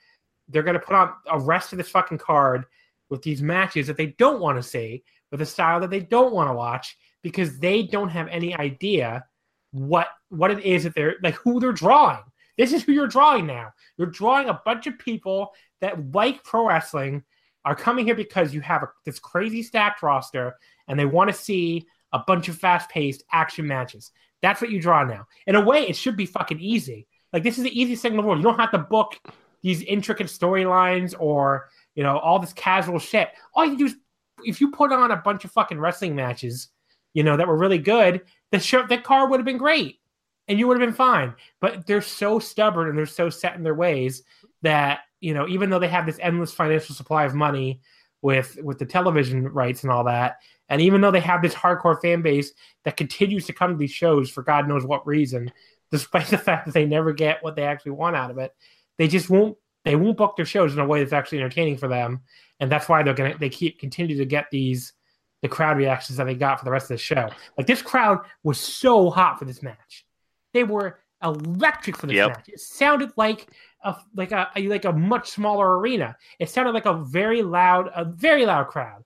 they're 0.48 0.64
going 0.64 0.80
to 0.80 0.86
put 0.86 0.96
on 0.96 1.14
a 1.30 1.40
rest 1.40 1.72
of 1.72 1.78
this 1.78 1.90
fucking 1.90 2.18
card 2.18 2.66
with 3.10 3.22
these 3.22 3.42
matches 3.42 3.88
that 3.88 3.98
they 3.98 4.08
don't 4.18 4.40
want 4.40 4.58
to 4.58 4.64
see, 4.64 5.04
with 5.32 5.42
a 5.42 5.46
style 5.46 5.80
that 5.80 5.90
they 5.90 6.00
don't 6.00 6.34
want 6.34 6.50
to 6.50 6.54
watch, 6.54 6.98
because 7.22 7.60
they 7.60 7.84
don't 7.84 8.10
have 8.10 8.28
any 8.28 8.56
idea 8.58 9.24
what 9.72 10.08
what 10.30 10.52
it 10.52 10.60
is 10.66 10.84
that 10.84 10.96
they're 10.96 11.16
like 11.24 11.36
who 11.36 11.60
they're 11.60 11.72
drawing. 11.72 12.22
This 12.58 12.74
is 12.74 12.84
who 12.84 12.92
you're 12.92 13.08
drawing 13.08 13.46
now. 13.46 13.72
You're 13.98 14.08
drawing 14.08 14.50
a 14.50 14.62
bunch 14.66 14.88
of 14.88 15.00
people 15.00 15.52
that 15.80 16.14
like 16.14 16.44
pro 16.44 16.68
wrestling 16.68 17.24
are 17.64 17.76
coming 17.76 18.06
here 18.06 18.16
because 18.16 18.54
you 18.54 18.62
have 18.62 18.84
a, 18.84 18.90
this 19.06 19.20
crazy 19.20 19.64
stacked 19.64 20.02
roster 20.04 20.56
and 20.88 21.00
they 21.00 21.06
want 21.06 21.30
to 21.30 21.36
see 21.36 21.86
a 22.12 22.20
bunch 22.20 22.50
of 22.50 22.58
fast 22.58 22.90
paced 22.90 23.24
action 23.32 23.66
matches. 23.68 24.12
That's 24.42 24.62
what 24.62 24.72
you 24.72 24.82
draw 24.82 25.04
now. 25.04 25.28
In 25.48 25.56
a 25.56 25.62
way, 25.62 25.88
it 25.88 25.96
should 25.96 26.18
be 26.18 26.26
fucking 26.26 26.60
easy. 26.60 27.08
Like 27.34 27.44
this 27.44 27.58
is 27.58 27.64
the 27.64 27.80
easiest 27.80 28.02
thing 28.02 28.14
in 28.14 28.18
the 28.18 28.24
world. 28.24 28.40
You 28.40 28.44
don't 28.44 28.60
have 28.60 28.72
to 28.72 28.80
book 28.80 29.18
these 29.62 29.84
intricate 29.84 30.28
storylines 30.28 31.14
or 31.20 31.70
you 31.96 32.04
know 32.04 32.18
all 32.18 32.40
this 32.40 32.54
casual 32.54 33.00
shit. 33.00 33.30
All 33.54 33.66
you 33.66 33.78
do 33.78 33.86
is 33.86 33.96
if 34.44 34.60
you 34.60 34.72
put 34.72 34.92
on 34.92 35.12
a 35.12 35.18
bunch 35.18 35.46
of 35.46 35.52
fucking 35.52 35.80
wrestling 35.80 36.16
matches, 36.16 36.70
you 37.14 37.24
know 37.24 37.38
that 37.38 37.48
were 37.48 37.58
really 37.58 37.78
good, 37.78 38.22
the 38.52 38.60
show 38.60 38.86
the 38.86 38.98
car 38.98 39.28
would 39.30 39.40
have 39.40 39.46
been 39.46 39.58
great 39.58 40.00
and 40.48 40.60
you 40.60 40.68
would 40.68 40.80
have 40.80 40.88
been 40.88 40.96
fine. 40.96 41.34
But 41.60 41.86
they're 41.86 42.02
so 42.02 42.40
stubborn 42.40 42.90
and 42.90 42.98
they're 42.98 43.06
so 43.06 43.30
set 43.30 43.56
in 43.56 43.64
their 43.64 43.76
ways 43.76 44.24
that 44.62 45.02
you 45.20 45.34
know 45.34 45.48
even 45.48 45.70
though 45.70 45.80
they 45.80 45.88
have 45.88 46.06
this 46.06 46.20
endless 46.20 46.54
financial 46.54 46.96
supply 46.96 47.26
of 47.26 47.36
money 47.36 47.82
with 48.22 48.58
with 48.62 48.80
the 48.80 48.86
television 48.86 49.48
rights 49.48 49.84
and 49.84 49.92
all 49.92 50.04
that, 50.06 50.38
and 50.72 50.82
even 50.82 51.02
though 51.02 51.12
they 51.12 51.20
have 51.20 51.42
this 51.42 51.54
hardcore 51.54 52.02
fan 52.02 52.22
base 52.22 52.54
that 52.86 52.96
continues 52.96 53.46
to 53.46 53.54
come 53.54 53.72
to 53.72 53.78
these 53.78 53.92
shows 53.92 54.30
for 54.30 54.42
God 54.42 54.70
knows 54.70 54.86
what 54.86 55.06
reason, 55.06 55.52
despite 55.92 56.28
the 56.30 56.38
fact 56.38 56.66
that 56.66 56.74
they 56.74 56.86
never 56.86 57.12
get 57.12 57.44
what 57.44 57.56
they 57.56 57.64
actually 57.64 57.92
want 57.92 58.16
out 58.16 58.32
of 58.32 58.38
it, 58.40 58.56
they 58.98 59.08
just 59.08 59.30
won't 59.30 59.58
they 59.84 59.96
won't 59.96 60.18
book 60.18 60.36
their 60.36 60.46
shows 60.46 60.74
in 60.74 60.80
a 60.80 60.86
way 60.86 61.00
that's 61.00 61.12
actually 61.12 61.40
entertaining 61.40 61.76
for 61.78 61.90
them, 61.90 62.22
and 62.60 62.72
that's 62.72 62.88
why 62.88 63.04
they're 63.04 63.14
gonna 63.14 63.38
they 63.38 63.50
keep 63.50 63.80
continue 63.80 64.18
to 64.18 64.26
get 64.26 64.46
these 64.50 64.94
the 65.42 65.50
crowd 65.50 65.76
reactions 65.76 66.18
that 66.18 66.24
they 66.26 66.36
got 66.36 66.60
for 66.60 66.66
the 66.66 66.72
rest 66.72 66.86
of 66.86 66.96
the 66.96 66.98
show. 66.98 67.30
Like 67.58 67.68
this 67.68 67.82
crowd 67.82 68.20
was 68.44 68.58
so 68.58 69.10
hot 69.10 69.40
for 69.40 69.46
this 69.46 69.62
match. 69.62 70.06
They 70.54 70.64
were 70.64 71.00
electric 71.22 71.98
for 71.98 72.08
this 72.08 72.16
Yep. 72.16 72.30
match. 72.30 72.48
It 72.48 72.60
sounded 72.62 73.12
like 73.18 73.50
a 73.84 73.96
like 74.16 74.32
a 74.32 74.50
like 74.56 74.86
a 74.86 74.94
much 74.94 75.32
smaller 75.32 75.80
arena. 75.80 76.16
It 76.40 76.50
sounded 76.50 76.72
like 76.72 76.86
a 76.86 76.94
very 76.94 77.42
loud, 77.42 77.90
a 77.94 78.06
very 78.06 78.46
loud 78.46 78.68
crowd. 78.68 79.04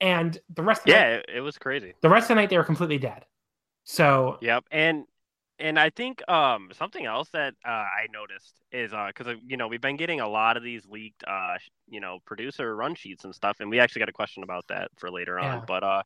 And 0.00 0.38
the 0.54 0.62
rest 0.62 0.80
of 0.80 0.84
the 0.86 0.90
Yeah, 0.92 1.06
it, 1.16 1.26
it 1.36 1.40
was 1.40 1.58
crazy. 1.58 1.94
the 2.02 2.08
rest 2.08 2.24
of 2.24 2.28
the 2.28 2.34
night 2.36 2.50
they 2.50 2.58
were 2.58 2.64
completely 2.64 2.98
dead. 2.98 3.24
So 3.84 4.38
Yep. 4.40 4.64
And 4.70 5.04
and 5.58 5.78
I 5.78 5.90
think 5.90 6.28
um 6.28 6.70
something 6.72 7.06
else 7.06 7.28
that 7.30 7.54
uh, 7.64 7.68
I 7.68 8.06
noticed 8.12 8.60
is 8.72 8.90
because 8.90 9.26
uh, 9.26 9.34
you 9.46 9.56
know 9.56 9.68
we've 9.68 9.80
been 9.80 9.96
getting 9.96 10.20
a 10.20 10.28
lot 10.28 10.56
of 10.56 10.62
these 10.62 10.84
leaked 10.86 11.22
uh 11.26 11.54
you 11.88 12.00
know 12.00 12.18
producer 12.24 12.74
run 12.74 12.94
sheets 12.94 13.24
and 13.24 13.34
stuff, 13.34 13.58
and 13.60 13.70
we 13.70 13.78
actually 13.78 14.00
got 14.00 14.08
a 14.08 14.12
question 14.12 14.42
about 14.42 14.66
that 14.68 14.88
for 14.96 15.10
later 15.10 15.38
on. 15.38 15.58
Yeah. 15.58 15.64
But 15.66 15.84
uh, 15.84 16.02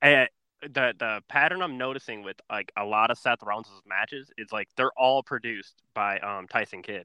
I, 0.00 0.28
the 0.62 0.94
the 0.98 1.22
pattern 1.28 1.60
I'm 1.62 1.76
noticing 1.76 2.22
with 2.22 2.40
like 2.50 2.72
a 2.76 2.84
lot 2.84 3.10
of 3.10 3.18
Seth 3.18 3.42
Rollins' 3.42 3.68
matches 3.86 4.30
is 4.38 4.52
like 4.52 4.68
they're 4.76 4.92
all 4.96 5.22
produced 5.22 5.82
by 5.94 6.18
um 6.20 6.48
Tyson 6.48 6.82
Kidd. 6.82 7.04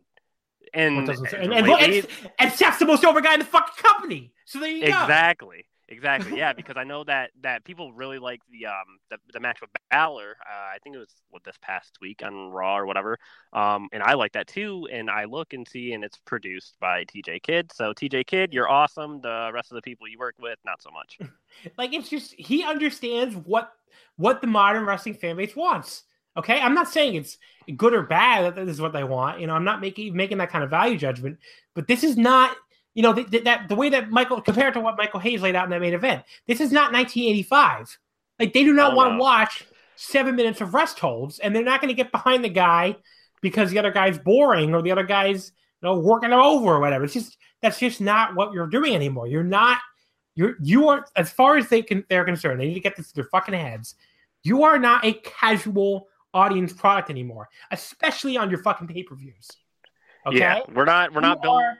And 0.73 1.09
and, 1.09 1.09
and 1.09 1.53
and, 1.53 1.69
and, 1.69 2.07
and 2.39 2.51
Seth's 2.53 2.79
the 2.79 2.85
most 2.85 3.05
over 3.05 3.21
guy 3.21 3.33
in 3.33 3.39
the 3.39 3.45
fucking 3.45 3.81
company. 3.81 4.33
So 4.45 4.59
there 4.59 4.69
you 4.69 4.81
go. 4.81 5.01
exactly 5.01 5.65
exactly 5.89 6.37
yeah 6.37 6.53
because 6.53 6.75
i 6.77 6.83
know 6.83 7.03
that 7.03 7.31
that 7.41 7.63
people 7.63 7.93
really 7.93 8.19
like 8.19 8.41
the 8.51 8.65
um 8.65 8.99
the, 9.09 9.17
the 9.33 9.39
match 9.39 9.61
with 9.61 9.69
Balor. 9.89 10.35
Uh, 10.45 10.75
i 10.75 10.77
think 10.83 10.95
it 10.95 10.99
was 10.99 11.13
what 11.29 11.43
this 11.43 11.55
past 11.61 11.97
week 12.01 12.21
on 12.23 12.51
raw 12.51 12.77
or 12.77 12.85
whatever 12.85 13.17
um 13.53 13.87
and 13.93 14.03
i 14.03 14.13
like 14.13 14.33
that 14.33 14.47
too 14.47 14.87
and 14.91 15.09
i 15.09 15.23
look 15.25 15.53
and 15.53 15.67
see 15.67 15.93
and 15.93 16.03
it's 16.03 16.17
produced 16.25 16.75
by 16.79 17.05
tj 17.05 17.41
kidd 17.41 17.71
so 17.73 17.93
tj 17.93 18.25
kidd 18.25 18.53
you're 18.53 18.69
awesome 18.69 19.21
the 19.21 19.49
rest 19.53 19.71
of 19.71 19.75
the 19.75 19.81
people 19.81 20.07
you 20.07 20.17
work 20.17 20.35
with 20.39 20.59
not 20.65 20.81
so 20.81 20.89
much 20.91 21.17
Like 21.77 21.93
it's 21.93 22.09
just 22.09 22.33
he 22.33 22.63
understands 22.63 23.35
what 23.35 23.71
what 24.15 24.41
the 24.41 24.47
modern 24.47 24.85
wrestling 24.85 25.15
fan 25.15 25.35
base 25.35 25.55
wants. 25.55 26.03
Okay, 26.35 26.59
I'm 26.59 26.75
not 26.75 26.89
saying 26.89 27.15
it's 27.15 27.37
good 27.75 27.93
or 27.93 28.03
bad 28.03 28.55
that 28.55 28.65
this 28.65 28.75
is 28.75 28.81
what 28.81 28.93
they 28.93 29.03
want. 29.03 29.39
You 29.39 29.47
know, 29.47 29.53
I'm 29.53 29.63
not 29.63 29.81
making 29.81 30.15
making 30.15 30.37
that 30.37 30.51
kind 30.51 30.63
of 30.63 30.69
value 30.69 30.97
judgment. 30.97 31.39
But 31.73 31.87
this 31.87 32.03
is 32.03 32.17
not, 32.17 32.55
you 32.97 33.03
know, 33.03 33.13
th- 33.13 33.29
th- 33.29 33.43
that 33.43 33.69
the 33.69 33.75
way 33.75 33.89
that 33.89 34.09
Michael 34.09 34.41
compared 34.41 34.73
to 34.73 34.79
what 34.79 34.97
Michael 34.97 35.19
Hayes 35.19 35.39
laid 35.43 35.55
out 35.55 35.65
in 35.65 35.69
that 35.69 35.81
main 35.81 35.93
event. 35.93 36.23
This 36.47 36.59
is 36.59 36.71
not 36.71 36.91
1985. 36.91 37.95
Like 38.39 38.53
they 38.53 38.63
do 38.63 38.73
not 38.73 38.93
Oh, 38.93 38.95
want 38.95 39.09
to 39.11 39.17
no. 39.17 39.19
watch 39.23 39.65
seven 39.95 40.35
minutes 40.35 40.61
of 40.61 40.73
rest 40.73 40.97
holds, 40.97 41.37
and 41.37 41.55
they're 41.55 41.63
not 41.63 41.79
going 41.79 41.89
to 41.89 41.93
get 42.03 42.11
behind 42.11 42.43
the 42.43 42.49
guy 42.49 42.95
because 43.41 43.69
the 43.69 43.77
other 43.77 43.91
guy's 43.91 44.17
boring 44.17 44.73
or 44.73 44.81
the 44.81 44.91
other 44.91 45.03
guy's 45.03 45.51
you 45.81 45.87
know 45.87 45.99
working 45.99 46.31
him 46.31 46.39
over 46.39 46.73
or 46.75 46.79
whatever. 46.79 47.03
It's 47.05 47.13
just 47.13 47.37
that's 47.61 47.77
just 47.79 48.01
not 48.01 48.33
what 48.35 48.51
you're 48.51 48.65
doing 48.67 48.95
anymore. 48.95 49.27
You're 49.27 49.43
not 49.43 49.77
you're 50.33 50.55
you 50.63 50.87
are 50.89 51.05
as 51.15 51.31
far 51.31 51.55
as 51.57 51.69
they 51.69 51.83
can 51.83 52.03
they're 52.09 52.25
concerned. 52.25 52.59
They 52.59 52.65
need 52.67 52.73
to 52.73 52.79
get 52.79 52.95
this 52.95 53.09
to 53.09 53.13
their 53.15 53.29
fucking 53.31 53.53
heads. 53.53 53.93
You 54.41 54.63
are 54.63 54.79
not 54.79 55.05
a 55.05 55.13
casual 55.13 56.07
audience 56.33 56.73
product 56.73 57.11
anymore, 57.11 57.47
especially 57.69 58.37
on 58.37 58.49
your 58.49 58.61
fucking 58.63 58.87
pay 58.87 59.03
per 59.03 59.13
views. 59.15 59.47
Okay, 60.25 60.39
yeah 60.39 60.61
we're 60.73 60.85
not 60.85 61.13
we're 61.13 61.21
not 61.21 61.45
are- 61.45 61.77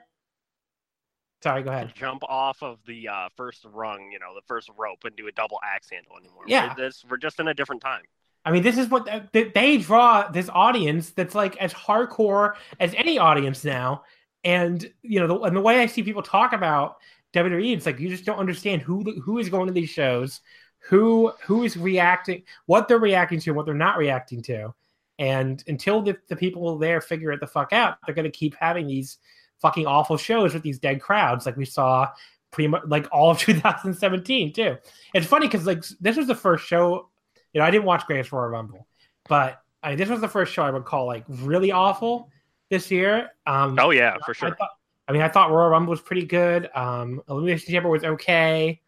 Sorry, 1.44 1.62
go 1.64 1.70
ahead. 1.72 1.94
jump 1.96 2.24
off 2.24 2.64
of 2.64 2.80
the 2.88 3.08
uh, 3.08 3.30
first 3.36 3.66
rung 3.72 4.10
you 4.12 4.20
know 4.20 4.34
the 4.36 4.42
first 4.48 4.70
rope 4.78 5.04
and 5.04 5.16
do 5.16 5.28
a 5.28 5.32
double 5.32 5.60
axe 5.64 5.90
handle 5.90 6.14
anymore 6.20 6.44
Yeah. 6.48 6.74
we're, 6.78 6.86
this, 6.86 7.06
we're 7.10 7.18
just 7.18 7.40
in 7.40 7.48
a 7.48 7.54
different 7.54 7.82
time 7.82 8.04
I 8.46 8.52
mean, 8.52 8.64
this 8.64 8.78
is 8.78 8.88
what 8.88 9.10
they, 9.34 9.44
they 9.54 9.78
draw 9.78 10.30
this 10.30 10.48
audience 10.48 11.10
that's 11.10 11.36
like 11.36 11.58
as 11.58 11.74
hardcore 11.74 12.54
as 12.80 12.94
any 12.94 13.18
audience 13.18 13.66
now. 13.66 14.04
And 14.46 14.90
you 15.02 15.20
know, 15.20 15.28
the, 15.28 15.38
and 15.42 15.54
the 15.58 15.60
way 15.60 15.82
I 15.82 15.86
see 15.86 16.02
people 16.02 16.22
talk 16.24 16.54
about 16.54 16.96
WWE, 17.34 17.76
it's 17.76 17.86
like 17.86 18.00
you 18.00 18.08
just 18.08 18.24
don't 18.24 18.40
understand 18.40 18.82
who 18.82 19.04
who 19.20 19.40
is 19.40 19.50
going 19.50 19.68
to 19.68 19.74
these 19.74 19.90
shows, 19.90 20.40
who 20.80 21.34
who 21.44 21.64
is 21.64 21.76
reacting, 21.76 22.44
what 22.68 22.88
they're 22.88 23.00
reacting 23.00 23.42
to, 23.42 23.52
what 23.52 23.66
they're 23.66 23.76
not 23.76 23.98
reacting 23.98 24.42
to. 24.44 24.74
And 25.20 25.62
until 25.68 26.02
the, 26.02 26.16
the 26.30 26.36
people 26.38 26.78
there 26.78 27.02
figure 27.02 27.34
it 27.34 27.42
the 27.42 27.48
fuck 27.48 27.74
out, 27.74 27.98
they're 28.06 28.16
going 28.16 28.32
to 28.32 28.32
keep 28.32 28.56
having 28.58 28.88
these 28.88 29.18
fucking 29.62 29.86
awful 29.86 30.18
shows 30.18 30.54
with 30.54 30.64
these 30.64 30.80
dead 30.80 31.02
crowds, 31.02 31.46
like 31.46 31.58
we 31.58 31.66
saw 31.66 32.10
pretty 32.52 32.68
much 32.68 32.84
like 32.88 33.08
all 33.12 33.32
of 33.32 33.40
2017 33.40 34.54
too. 34.54 34.78
It's 35.14 35.28
funny 35.28 35.48
because 35.48 35.66
like 35.66 35.84
this 36.00 36.18
was 36.18 36.28
the 36.28 36.36
first 36.36 36.66
show 36.66 37.10
you 37.54 37.62
know, 37.62 37.66
I 37.66 37.72
didn't 37.72 37.86
watch 37.86 38.06
Greatest 38.06 38.32
Royal 38.32 38.50
Rumble, 38.50 38.86
but 39.28 39.62
I, 39.82 39.96
this 39.96 40.10
was 40.10 40.22
the 40.22 40.28
first 40.28 40.54
show 40.54 40.64
I 40.64 40.70
would 40.70 40.86
call 40.86 41.06
like 41.08 41.24
really 41.28 41.72
awful 41.72 42.30
this 42.70 42.92
year. 42.92 43.30
Um, 43.46 43.78
oh 43.80 43.92
yeah 43.92 44.16
for 44.26 44.32
I, 44.32 44.34
sure 44.34 44.56
thought, 44.56 44.70
I 45.08 45.12
mean, 45.14 45.22
I 45.22 45.30
thought 45.30 45.50
Royal 45.52 45.70
Rumble 45.70 45.92
was 45.92 46.02
pretty 46.02 46.26
good. 46.26 46.70
Um, 46.76 47.22
Elimination 47.30 47.72
Chamber 47.74 47.90
was 47.90 48.04
okay. 48.04 48.82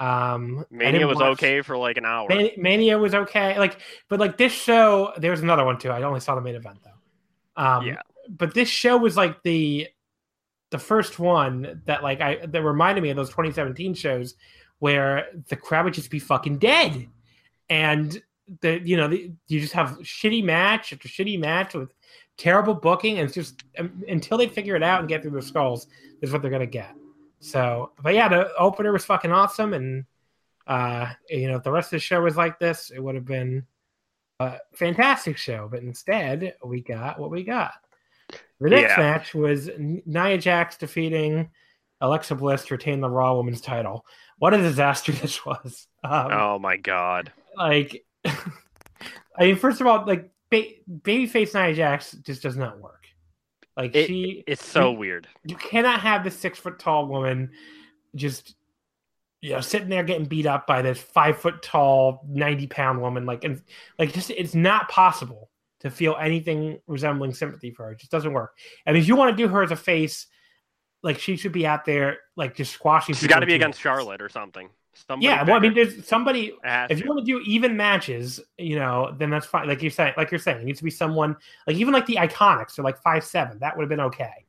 Um, 0.00 0.64
mania 0.70 1.06
was 1.06 1.16
watch- 1.16 1.32
okay 1.34 1.62
for 1.62 1.76
like 1.76 1.96
an 1.96 2.04
hour 2.04 2.28
Man- 2.28 2.50
Mania 2.56 2.98
was 2.98 3.14
okay. 3.14 3.56
Like, 3.58 3.78
but 4.08 4.18
like 4.18 4.36
this 4.36 4.52
show, 4.52 5.12
there 5.16 5.30
was 5.30 5.42
another 5.42 5.64
one 5.64 5.78
too. 5.78 5.90
I 5.90 6.02
only 6.02 6.20
saw 6.20 6.34
the 6.34 6.40
main 6.40 6.56
event 6.56 6.78
though. 6.84 7.62
Um, 7.62 7.86
Yeah. 7.86 8.02
But 8.28 8.54
this 8.54 8.68
show 8.68 8.96
was 8.96 9.16
like 9.16 9.42
the 9.42 9.88
the 10.72 10.78
first 10.78 11.18
one 11.18 11.82
that 11.84 12.02
like 12.02 12.20
I 12.20 12.46
that 12.46 12.62
reminded 12.62 13.02
me 13.02 13.10
of 13.10 13.16
those 13.16 13.28
2017 13.28 13.94
shows 13.94 14.34
where 14.80 15.28
the 15.48 15.54
crowd 15.54 15.84
would 15.84 15.94
just 15.94 16.10
be 16.10 16.18
fucking 16.18 16.58
dead, 16.58 17.08
and 17.68 18.20
the 18.62 18.80
you 18.80 18.96
know 18.96 19.06
the, 19.06 19.30
you 19.46 19.60
just 19.60 19.74
have 19.74 19.98
shitty 19.98 20.42
match 20.42 20.92
after 20.92 21.08
shitty 21.08 21.38
match 21.38 21.74
with 21.74 21.92
terrible 22.38 22.74
booking, 22.74 23.18
and 23.18 23.26
it's 23.26 23.34
just 23.34 23.62
um, 23.78 24.02
until 24.08 24.38
they 24.38 24.48
figure 24.48 24.74
it 24.74 24.82
out 24.82 25.00
and 25.00 25.08
get 25.08 25.20
through 25.20 25.30
their 25.30 25.42
skulls 25.42 25.86
is 26.22 26.32
what 26.32 26.40
they're 26.40 26.50
gonna 26.50 26.66
get. 26.66 26.94
So, 27.40 27.92
but 28.02 28.14
yeah, 28.14 28.28
the 28.28 28.52
opener 28.56 28.92
was 28.92 29.04
fucking 29.04 29.30
awesome, 29.30 29.74
and 29.74 30.06
uh, 30.66 31.10
you 31.28 31.48
know, 31.48 31.56
if 31.56 31.64
the 31.64 31.70
rest 31.70 31.88
of 31.88 31.96
the 31.96 32.00
show 32.00 32.22
was 32.22 32.36
like 32.36 32.58
this, 32.58 32.90
it 32.90 32.98
would 32.98 33.14
have 33.14 33.26
been 33.26 33.66
a 34.40 34.56
fantastic 34.72 35.36
show. 35.36 35.68
But 35.70 35.82
instead, 35.82 36.54
we 36.64 36.80
got 36.80 37.20
what 37.20 37.30
we 37.30 37.44
got. 37.44 37.74
The 38.62 38.70
next 38.70 38.92
Yeah. 38.92 38.96
match 38.98 39.34
was 39.34 39.70
Nia 39.78 40.38
Jax 40.38 40.76
defeating 40.76 41.50
Alexa 42.00 42.34
Bliss 42.34 42.64
to 42.66 42.74
retain 42.74 43.00
the 43.00 43.10
Raw 43.10 43.36
Women's 43.36 43.60
title. 43.60 44.06
What 44.38 44.54
a 44.54 44.58
disaster 44.58 45.12
this 45.22 45.44
was! 45.44 45.86
Um, 46.04 46.28
oh 46.32 46.58
my 46.58 46.76
god 46.76 47.32
Like, 47.56 48.04
I 48.24 48.34
mean, 49.40 49.56
first 49.56 49.80
of 49.80 49.86
all, 49.86 50.04
like 50.06 50.30
ba- 50.50 50.74
babyface 50.90 51.54
Nia 51.54 51.74
Jax 51.74 52.12
just 52.12 52.42
does 52.42 52.56
not 52.56 52.80
work. 52.80 53.04
Like 53.76 53.94
It- 53.96 54.06
she, 54.06 54.44
it's 54.46 54.64
so 54.64 54.92
weird 54.92 55.26
you 55.44 55.56
cannot 55.56 56.00
have 56.00 56.24
this 56.24 56.36
six 56.38 56.58
foot 56.58 56.78
tall 56.78 57.06
woman 57.06 57.50
just 58.14 58.54
you 59.40 59.52
know 59.52 59.60
sitting 59.60 59.88
there 59.88 60.02
getting 60.04 60.26
beat 60.26 60.44
up 60.46 60.66
by 60.66 60.82
this 60.82 61.00
five 61.00 61.38
foot 61.38 61.62
tall 61.62 62.22
90 62.28 62.66
pound 62.66 63.00
woman 63.00 63.24
like 63.24 63.42
and 63.44 63.62
like 63.98 64.12
just 64.12 64.30
it's 64.30 64.54
not 64.54 64.88
possible 64.90 65.48
to 65.82 65.90
feel 65.90 66.16
anything 66.20 66.78
resembling 66.86 67.32
sympathy 67.34 67.70
for 67.70 67.84
her 67.84 67.92
it 67.92 67.98
just 67.98 68.10
doesn't 68.10 68.32
work 68.32 68.56
and 68.86 68.96
if 68.96 69.06
you 69.06 69.14
want 69.14 69.30
to 69.36 69.42
do 69.42 69.48
her 69.48 69.62
as 69.62 69.70
a 69.70 69.76
face 69.76 70.26
like 71.02 71.18
she 71.18 71.36
should 71.36 71.52
be 71.52 71.66
out 71.66 71.84
there 71.84 72.18
like 72.36 72.54
just 72.54 72.72
squashing 72.72 73.14
She's 73.14 73.28
got 73.28 73.40
to 73.40 73.46
be 73.46 73.54
against 73.54 73.80
charlotte 73.80 74.22
or 74.22 74.28
something 74.28 74.68
Somebody 74.94 75.26
yeah 75.26 75.42
well 75.42 75.56
i 75.56 75.58
mean 75.58 75.72
there's 75.74 76.06
somebody 76.06 76.52
if 76.64 76.98
you 76.98 77.04
to. 77.04 77.08
want 77.08 77.18
to 77.20 77.24
do 77.24 77.40
even 77.46 77.76
matches, 77.78 78.40
you 78.58 78.76
know, 78.76 79.14
then 79.16 79.30
that's 79.30 79.46
fine. 79.46 79.66
Like 79.66 79.80
you're 79.80 79.90
saying, 79.90 80.12
like 80.18 80.30
you're 80.30 80.38
saying, 80.38 80.60
it 80.60 80.64
needs 80.66 80.78
to 80.80 80.84
be 80.84 80.90
someone 80.90 81.34
like 81.66 81.76
even 81.76 81.94
like 81.94 82.04
the 82.04 82.16
Iconics 82.16 82.78
are 82.78 82.82
like 82.82 82.98
five 82.98 83.24
seven. 83.24 83.58
That 83.60 83.74
would 83.74 83.84
have 83.84 83.88
been 83.88 84.00
okay. 84.00 84.44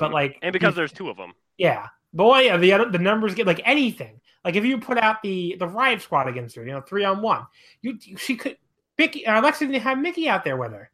But 0.00 0.10
Mhm. 0.10 0.12
like, 0.12 0.38
and 0.42 0.52
because 0.52 0.72
you- 0.72 0.76
there's 0.78 0.92
two 0.92 1.10
of 1.10 1.16
them 1.16 1.32
yeah, 1.58 1.86
boy, 2.12 2.40
yeah, 2.40 2.56
the 2.56 2.72
other, 2.72 2.90
the 2.90 2.98
numbers 2.98 3.36
get 3.36 3.46
like 3.46 3.60
anything. 3.64 4.20
Like 4.44 4.56
if 4.56 4.64
you 4.64 4.78
put 4.78 4.98
out 4.98 5.22
the 5.22 5.54
the 5.60 5.68
Riot 5.68 6.02
Squad 6.02 6.26
against 6.26 6.56
her, 6.56 6.64
you 6.66 6.72
know, 6.72 6.80
three 6.80 7.04
on 7.04 7.22
one, 7.22 7.46
you 7.80 7.96
she 8.18 8.34
could 8.34 8.56
Mickie 8.98 9.26
uh, 9.26 9.40
Alexa 9.40 9.66
didn't 9.66 9.82
have 9.82 9.98
Mickie 9.98 10.28
out 10.28 10.44
there 10.44 10.56
with 10.56 10.72
her. 10.72 10.90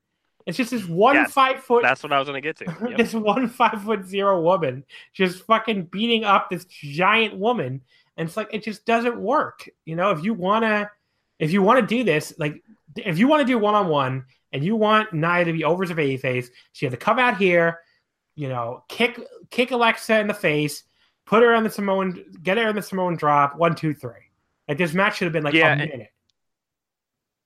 It's 0.47 0.57
just 0.57 0.71
this 0.71 0.87
one 0.87 1.15
Yes, 1.15 1.33
five 1.33 1.61
foot 1.63 1.83
that's 1.83 2.03
what 2.03 2.13
i 2.13 2.19
was 2.19 2.27
gonna 2.27 2.41
get 2.41 2.57
to. 2.57 2.65
Yep. 2.89 2.97
this 2.97 3.13
one 3.15 3.49
five 3.49 3.83
foot 3.83 4.07
zero 4.07 4.41
woman 4.41 4.85
just 5.13 5.45
fucking 5.45 5.85
beating 5.85 6.25
up 6.25 6.49
this 6.51 6.65
giant 6.65 7.37
woman. 7.37 7.83
And 8.17 8.27
it's 8.29 8.37
like 8.37 8.49
it 8.53 8.63
just 8.65 8.85
doesn't 8.87 9.19
work. 9.21 9.69
You 9.85 9.97
know 9.97 10.11
if 10.11 10.25
you 10.25 10.35
want 10.35 10.65
to 10.65 10.91
if 11.39 11.53
you 11.53 11.63
want 11.63 11.81
to 11.81 11.87
do 11.97 12.05
this 12.05 12.33
like 12.39 12.63
if 12.97 13.19
you 13.19 13.29
want 13.29 13.41
to 13.41 13.47
do 13.47 13.59
one-on-one 13.59 14.25
and 14.53 14.65
you 14.65 14.77
want 14.77 15.13
Nia 15.13 15.45
to 15.45 15.53
be 15.53 15.65
over 15.65 15.85
as 15.85 15.91
a 15.91 15.95
baby 15.95 16.17
face 16.17 16.51
she 16.73 16.85
had 16.87 16.91
to 16.91 16.99
come 16.99 17.19
out 17.19 17.37
here 17.37 17.81
you 18.35 18.49
know 18.49 18.83
kick 18.89 19.21
kick 19.51 19.71
alexa 19.71 20.19
in 20.21 20.27
the 20.27 20.35
face 20.35 20.85
put 21.27 21.43
her 21.43 21.55
on 21.55 21.63
the 21.65 21.71
samoan 21.71 22.25
get 22.43 22.59
her 22.59 22.69
in 22.69 22.77
the 22.77 22.83
samoan 22.83 23.17
drop 23.17 23.57
one 23.57 23.75
two 23.75 23.95
three. 23.95 24.31
Like 24.69 24.79
this 24.79 24.93
match 24.95 25.17
should 25.19 25.27
have 25.27 25.33
been 25.33 25.45
like 25.45 25.55
Yeah, 25.55 25.75
a 25.75 25.77
minute 25.77 26.10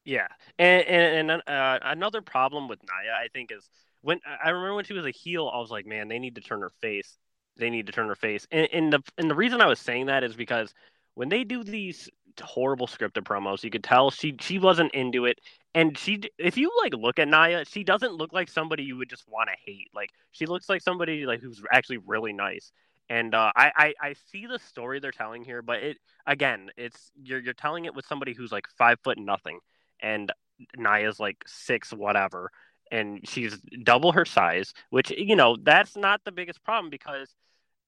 Yeah, 0.04 0.26
and 0.58 0.84
and, 0.86 1.30
and 1.30 1.42
uh, 1.48 1.78
another 1.82 2.20
problem 2.20 2.68
with 2.68 2.80
Nia, 2.82 3.12
I 3.14 3.28
think, 3.28 3.50
is 3.50 3.68
when 4.02 4.20
I 4.44 4.50
remember 4.50 4.74
when 4.74 4.84
she 4.84 4.92
was 4.92 5.06
a 5.06 5.10
heel, 5.10 5.50
I 5.52 5.58
was 5.58 5.70
like, 5.70 5.86
man, 5.86 6.08
they 6.08 6.18
need 6.18 6.34
to 6.34 6.42
turn 6.42 6.60
her 6.60 6.72
face. 6.82 7.16
They 7.56 7.70
need 7.70 7.86
to 7.86 7.92
turn 7.92 8.08
her 8.08 8.14
face. 8.14 8.46
And, 8.50 8.68
and 8.72 8.92
the 8.92 9.00
and 9.16 9.30
the 9.30 9.34
reason 9.34 9.60
I 9.62 9.66
was 9.66 9.78
saying 9.80 10.06
that 10.06 10.22
is 10.22 10.36
because 10.36 10.74
when 11.14 11.30
they 11.30 11.42
do 11.44 11.64
these 11.64 12.10
horrible 12.42 12.86
scripted 12.86 13.22
promos, 13.22 13.64
you 13.64 13.70
could 13.70 13.84
tell 13.84 14.10
she 14.10 14.36
she 14.40 14.58
wasn't 14.58 14.92
into 14.92 15.24
it. 15.24 15.38
And 15.74 15.96
she, 15.96 16.20
if 16.38 16.56
you 16.58 16.70
like 16.82 16.92
look 16.94 17.18
at 17.18 17.28
Nia, 17.28 17.64
she 17.64 17.82
doesn't 17.82 18.12
look 18.12 18.32
like 18.32 18.48
somebody 18.50 18.82
you 18.84 18.96
would 18.98 19.08
just 19.08 19.24
want 19.26 19.48
to 19.48 19.56
hate. 19.64 19.88
Like 19.94 20.10
she 20.32 20.44
looks 20.44 20.68
like 20.68 20.82
somebody 20.82 21.24
like 21.24 21.40
who's 21.40 21.62
actually 21.72 21.98
really 22.06 22.32
nice. 22.34 22.72
And 23.08 23.34
uh, 23.34 23.52
I, 23.56 23.72
I 23.76 23.94
I 24.08 24.14
see 24.30 24.46
the 24.46 24.58
story 24.58 25.00
they're 25.00 25.12
telling 25.12 25.44
here, 25.44 25.62
but 25.62 25.82
it 25.82 25.96
again, 26.26 26.70
it's 26.76 27.10
you're 27.22 27.40
you're 27.40 27.54
telling 27.54 27.86
it 27.86 27.94
with 27.94 28.04
somebody 28.06 28.34
who's 28.34 28.52
like 28.52 28.66
five 28.76 28.98
foot 29.02 29.18
nothing 29.18 29.60
and 30.04 30.32
Nia's 30.76 31.18
like 31.18 31.38
six 31.46 31.92
whatever 31.92 32.50
and 32.92 33.20
she's 33.28 33.58
double 33.82 34.12
her 34.12 34.24
size 34.24 34.72
which 34.90 35.10
you 35.10 35.36
know 35.36 35.56
that's 35.62 35.96
not 35.96 36.20
the 36.24 36.32
biggest 36.32 36.62
problem 36.62 36.90
because 36.90 37.34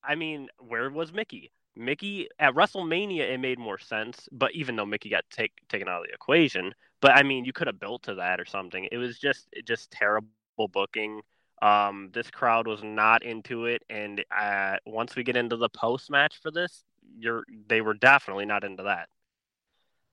I 0.02 0.14
mean 0.16 0.48
where 0.58 0.90
was 0.90 1.12
Mickie 1.12 1.52
Mickie 1.76 2.28
at 2.38 2.54
WrestleMania 2.54 3.30
it 3.30 3.38
made 3.38 3.58
more 3.58 3.78
sense 3.78 4.28
but 4.32 4.52
even 4.54 4.76
though 4.76 4.86
Mickie 4.86 5.10
got 5.10 5.24
take, 5.30 5.52
taken 5.68 5.88
out 5.88 6.00
of 6.02 6.08
the 6.08 6.14
equation 6.14 6.74
But 7.00 7.12
I 7.12 7.22
mean, 7.22 7.44
you 7.44 7.52
could 7.52 7.66
have 7.66 7.80
built 7.80 8.04
to 8.04 8.14
that 8.16 8.40
or 8.40 8.44
something. 8.46 8.88
It 8.90 8.98
was 8.98 9.18
just 9.18 9.48
just 9.64 9.90
terrible 9.90 10.28
booking. 10.72 11.20
Um, 11.62 12.10
this 12.12 12.30
crowd 12.30 12.66
was 12.66 12.82
not 12.82 13.22
into 13.22 13.66
it, 13.66 13.82
and 13.88 14.24
uh, 14.36 14.76
once 14.86 15.16
we 15.16 15.22
get 15.22 15.36
into 15.36 15.56
the 15.56 15.68
post 15.68 16.10
match 16.10 16.40
for 16.42 16.50
this, 16.50 16.84
you're 17.18 17.44
they 17.68 17.80
were 17.80 17.94
definitely 17.94 18.46
not 18.46 18.64
into 18.64 18.84
that. 18.84 19.08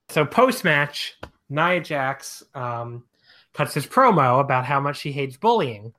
So 0.09 0.25
post 0.25 0.63
match, 0.63 1.17
Nia 1.53 1.79
Jax 1.79 2.43
um, 2.55 3.03
cuts 3.53 3.73
his 3.73 3.85
promo 3.85 4.39
about 4.39 4.65
how 4.65 4.79
much 4.79 4.97
she 4.97 5.11
hates 5.11 5.37
bullying, 5.37 5.93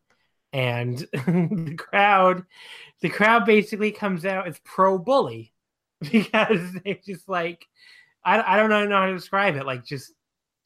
and 0.52 0.98
the 1.12 1.76
crowd, 1.78 2.44
the 3.00 3.08
crowd 3.08 3.46
basically 3.46 3.92
comes 3.92 4.24
out 4.26 4.48
as 4.48 4.58
pro 4.64 4.98
bully 4.98 5.52
because 6.12 6.72
they 6.84 7.00
just 7.04 7.28
like, 7.28 7.66
I, 8.24 8.54
I 8.54 8.56
don't 8.56 8.70
know 8.70 8.96
how 8.96 9.06
to 9.06 9.14
describe 9.14 9.56
it, 9.56 9.66
like 9.66 9.84
just 9.84 10.12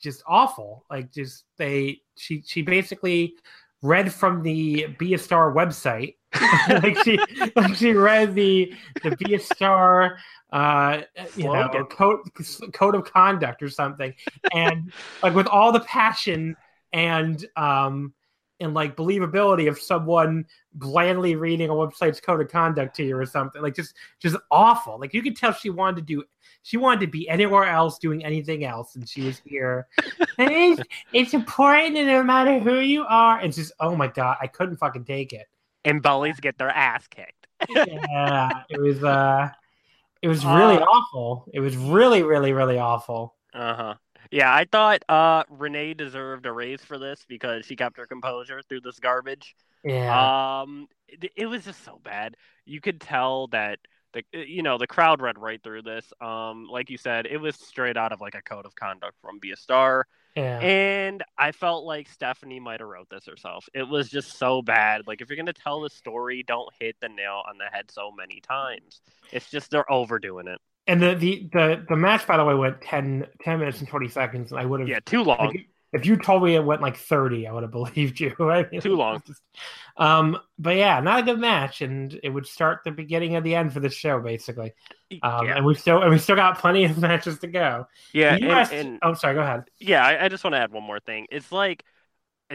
just 0.00 0.22
awful, 0.26 0.84
like 0.90 1.12
just 1.12 1.44
they 1.58 2.00
she 2.16 2.42
she 2.46 2.62
basically 2.62 3.34
read 3.82 4.12
from 4.12 4.42
the 4.42 4.86
Be 4.98 5.14
a 5.14 5.18
Star 5.18 5.52
website. 5.52 6.16
like 6.68 6.98
she 7.04 7.18
like 7.56 7.74
she 7.74 7.92
read 7.92 8.34
the 8.34 8.74
the 9.02 9.16
Be 9.16 9.34
a 9.34 9.38
Star 9.38 10.18
uh 10.52 11.02
you 11.36 11.44
know 11.44 11.68
code 11.90 12.20
code 12.72 12.94
of 12.94 13.04
conduct 13.10 13.62
or 13.62 13.68
something 13.68 14.14
and 14.54 14.92
like 15.22 15.34
with 15.34 15.46
all 15.46 15.72
the 15.72 15.80
passion 15.80 16.56
and 16.92 17.46
um 17.56 18.12
and 18.60 18.74
like 18.74 18.96
believability 18.96 19.68
of 19.68 19.78
someone 19.78 20.44
blandly 20.74 21.36
reading 21.36 21.70
a 21.70 21.72
website's 21.72 22.20
code 22.20 22.40
of 22.40 22.48
conduct 22.48 22.96
to 22.96 23.04
you 23.04 23.16
or 23.16 23.26
something. 23.26 23.62
Like 23.62 23.74
just 23.74 23.94
just 24.18 24.36
awful. 24.50 24.98
Like 24.98 25.14
you 25.14 25.22
could 25.22 25.36
tell 25.36 25.52
she 25.52 25.70
wanted 25.70 25.96
to 25.96 26.02
do 26.02 26.24
she 26.62 26.76
wanted 26.76 27.00
to 27.00 27.06
be 27.06 27.28
anywhere 27.28 27.64
else 27.64 27.98
doing 27.98 28.24
anything 28.24 28.64
else 28.64 28.96
and 28.96 29.08
she 29.08 29.22
was 29.22 29.40
here. 29.44 29.86
It's, 30.40 30.80
it's 31.12 31.34
important 31.34 31.94
no 31.94 32.22
matter 32.22 32.60
who 32.60 32.78
you 32.78 33.04
are 33.04 33.40
it's 33.40 33.56
just 33.56 33.72
oh 33.80 33.96
my 33.96 34.06
god 34.06 34.36
i 34.40 34.46
couldn't 34.46 34.76
fucking 34.76 35.04
take 35.04 35.32
it. 35.32 35.46
And 35.84 36.00
bullies 36.00 36.38
get 36.38 36.56
their 36.58 36.70
ass 36.70 37.08
kicked. 37.08 37.48
Yeah 37.74 38.62
it 38.68 38.80
was 38.80 39.02
uh 39.02 39.48
it 40.22 40.28
was 40.28 40.44
really 40.44 40.76
uh, 40.78 40.84
awful. 40.84 41.48
It 41.52 41.60
was 41.60 41.76
really 41.76 42.22
really 42.22 42.52
really 42.52 42.78
awful. 42.78 43.34
Uh-huh 43.52 43.94
yeah, 44.30 44.52
I 44.52 44.64
thought 44.64 45.02
uh, 45.08 45.44
Renee 45.48 45.94
deserved 45.94 46.46
a 46.46 46.52
raise 46.52 46.82
for 46.82 46.98
this 46.98 47.24
because 47.28 47.64
she 47.64 47.76
kept 47.76 47.96
her 47.96 48.06
composure 48.06 48.62
through 48.68 48.82
this 48.82 48.98
garbage. 48.98 49.54
Yeah. 49.84 50.60
Um, 50.60 50.88
it, 51.06 51.32
it 51.36 51.46
was 51.46 51.64
just 51.64 51.84
so 51.84 52.00
bad. 52.02 52.36
You 52.64 52.80
could 52.80 53.00
tell 53.00 53.46
that 53.48 53.78
the 54.12 54.22
you 54.32 54.62
know 54.62 54.78
the 54.78 54.86
crowd 54.86 55.20
read 55.20 55.38
right 55.38 55.62
through 55.62 55.82
this. 55.82 56.12
Um, 56.20 56.66
like 56.70 56.90
you 56.90 56.98
said, 56.98 57.26
it 57.26 57.38
was 57.38 57.56
straight 57.56 57.96
out 57.96 58.12
of 58.12 58.20
like 58.20 58.34
a 58.34 58.42
code 58.42 58.66
of 58.66 58.74
conduct 58.74 59.16
from 59.20 59.38
Be 59.38 59.52
a 59.52 59.56
Star. 59.56 60.06
Yeah. 60.36 60.60
And 60.60 61.24
I 61.36 61.52
felt 61.52 61.84
like 61.84 62.08
Stephanie 62.08 62.60
might 62.60 62.80
have 62.80 62.88
wrote 62.88 63.08
this 63.10 63.26
herself. 63.26 63.68
It 63.74 63.88
was 63.88 64.08
just 64.08 64.38
so 64.38 64.62
bad. 64.62 65.06
Like 65.06 65.20
if 65.20 65.28
you're 65.28 65.36
gonna 65.36 65.52
tell 65.52 65.80
the 65.80 65.90
story, 65.90 66.42
don't 66.42 66.68
hit 66.78 66.96
the 67.00 67.08
nail 67.08 67.42
on 67.48 67.58
the 67.58 67.64
head 67.64 67.90
so 67.90 68.10
many 68.10 68.40
times. 68.40 69.00
It's 69.32 69.50
just 69.50 69.70
they're 69.70 69.90
overdoing 69.90 70.48
it. 70.48 70.60
And 70.88 71.02
the, 71.02 71.14
the, 71.14 71.48
the, 71.52 71.84
the 71.90 71.96
match, 71.96 72.26
by 72.26 72.38
the 72.38 72.44
way, 72.44 72.54
went 72.54 72.80
10, 72.80 73.26
10 73.42 73.58
minutes 73.58 73.80
and 73.80 73.88
20 73.88 74.08
seconds. 74.08 74.50
And 74.50 74.60
I 74.60 74.64
would 74.64 74.80
have. 74.80 74.88
Yeah, 74.88 75.00
too 75.04 75.22
long. 75.22 75.38
Like, 75.38 75.66
if 75.92 76.04
you 76.04 76.16
told 76.16 76.42
me 76.42 76.54
it 76.54 76.64
went 76.64 76.82
like 76.82 76.96
30, 76.96 77.46
I 77.46 77.52
would 77.52 77.62
have 77.62 77.70
believed 77.72 78.18
you. 78.18 78.34
Right? 78.38 78.66
Too 78.80 78.96
long. 78.96 79.22
Just, 79.26 79.42
um, 79.98 80.38
but 80.58 80.76
yeah, 80.76 81.00
not 81.00 81.20
a 81.20 81.22
good 81.22 81.38
match. 81.38 81.82
And 81.82 82.18
it 82.22 82.30
would 82.30 82.46
start 82.46 82.80
the 82.84 82.90
beginning 82.90 83.36
of 83.36 83.44
the 83.44 83.54
end 83.54 83.72
for 83.72 83.80
the 83.80 83.90
show, 83.90 84.18
basically. 84.18 84.72
Um, 85.22 85.46
yeah. 85.46 85.56
And 85.56 85.66
we 85.66 85.74
still 85.74 86.02
and 86.02 86.10
we 86.10 86.18
still 86.18 86.36
got 86.36 86.58
plenty 86.58 86.84
of 86.84 86.98
matches 87.02 87.38
to 87.40 87.46
go. 87.46 87.86
Yeah. 88.14 88.34
And, 88.34 88.44
asked, 88.46 88.72
and, 88.72 88.98
oh, 89.02 89.12
sorry. 89.12 89.34
Go 89.34 89.42
ahead. 89.42 89.64
Yeah, 89.78 90.04
I, 90.04 90.24
I 90.24 90.28
just 90.28 90.42
want 90.42 90.54
to 90.54 90.58
add 90.58 90.72
one 90.72 90.84
more 90.84 91.00
thing. 91.00 91.26
It's 91.30 91.52
like 91.52 91.84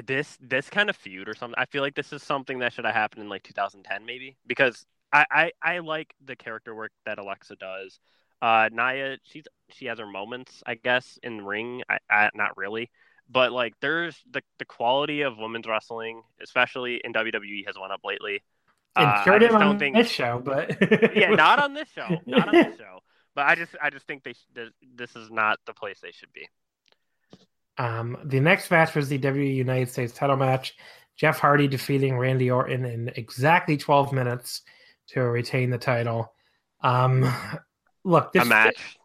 this 0.07 0.37
this 0.41 0.69
kind 0.71 0.89
of 0.89 0.95
feud 0.95 1.29
or 1.29 1.35
something. 1.35 1.55
I 1.57 1.65
feel 1.65 1.83
like 1.83 1.93
this 1.95 2.13
is 2.13 2.23
something 2.23 2.59
that 2.59 2.73
should 2.73 2.85
have 2.85 2.95
happened 2.95 3.21
in 3.21 3.29
like 3.29 3.43
2010, 3.43 4.05
maybe, 4.05 4.37
because 4.47 4.85
I, 5.11 5.25
I, 5.29 5.51
I 5.61 5.79
like 5.79 6.13
the 6.25 6.35
character 6.35 6.73
work 6.73 6.91
that 7.05 7.19
Alexa 7.19 7.55
does. 7.57 7.99
Uh, 8.43 8.67
Nia, 8.73 9.17
she's 9.23 9.45
she 9.69 9.85
has 9.85 9.99
her 9.99 10.05
moments, 10.05 10.61
I 10.67 10.75
guess, 10.75 11.17
in 11.23 11.37
the 11.37 11.43
ring. 11.43 11.81
I, 11.89 11.99
I, 12.09 12.29
not 12.35 12.57
really, 12.57 12.91
but 13.29 13.53
like 13.53 13.73
there's 13.79 14.17
the 14.29 14.41
the 14.59 14.65
quality 14.65 15.21
of 15.21 15.37
women's 15.37 15.65
wrestling, 15.65 16.23
especially 16.41 16.99
in 17.05 17.13
WWE, 17.13 17.65
has 17.65 17.77
went 17.79 17.93
up 17.93 18.01
lately. 18.03 18.43
Uh, 18.97 19.23
sure 19.23 19.35
I 19.35 19.39
just 19.39 19.57
don't 19.57 19.79
think 19.79 19.95
this 19.95 20.09
show, 20.09 20.41
but 20.43 20.75
yeah, 21.15 21.29
not 21.29 21.59
on 21.59 21.73
this 21.73 21.87
show, 21.87 22.17
not 22.25 22.49
on 22.49 22.53
this 22.53 22.77
show. 22.77 22.99
But 23.33 23.47
I 23.47 23.55
just 23.55 23.77
I 23.81 23.89
just 23.89 24.05
think 24.07 24.23
they 24.25 24.33
this 24.93 25.15
is 25.15 25.31
not 25.31 25.59
the 25.65 25.73
place 25.73 26.01
they 26.01 26.11
should 26.11 26.33
be. 26.33 26.49
Um, 27.77 28.17
the 28.25 28.41
next 28.41 28.69
match 28.69 28.93
was 28.93 29.07
the 29.07 29.19
WWE 29.19 29.55
United 29.55 29.89
States 29.89 30.11
title 30.11 30.35
match. 30.35 30.75
Jeff 31.15 31.39
Hardy 31.39 31.69
defeating 31.69 32.17
Randy 32.17 32.51
Orton 32.51 32.83
in 32.83 33.09
exactly 33.15 33.77
12 33.77 34.11
minutes 34.11 34.63
to 35.07 35.21
retain 35.21 35.69
the 35.69 35.77
title. 35.77 36.33
Um, 36.81 37.31
look, 38.03 38.33
this 38.33 38.43
a 38.43 38.45
match. 38.45 38.97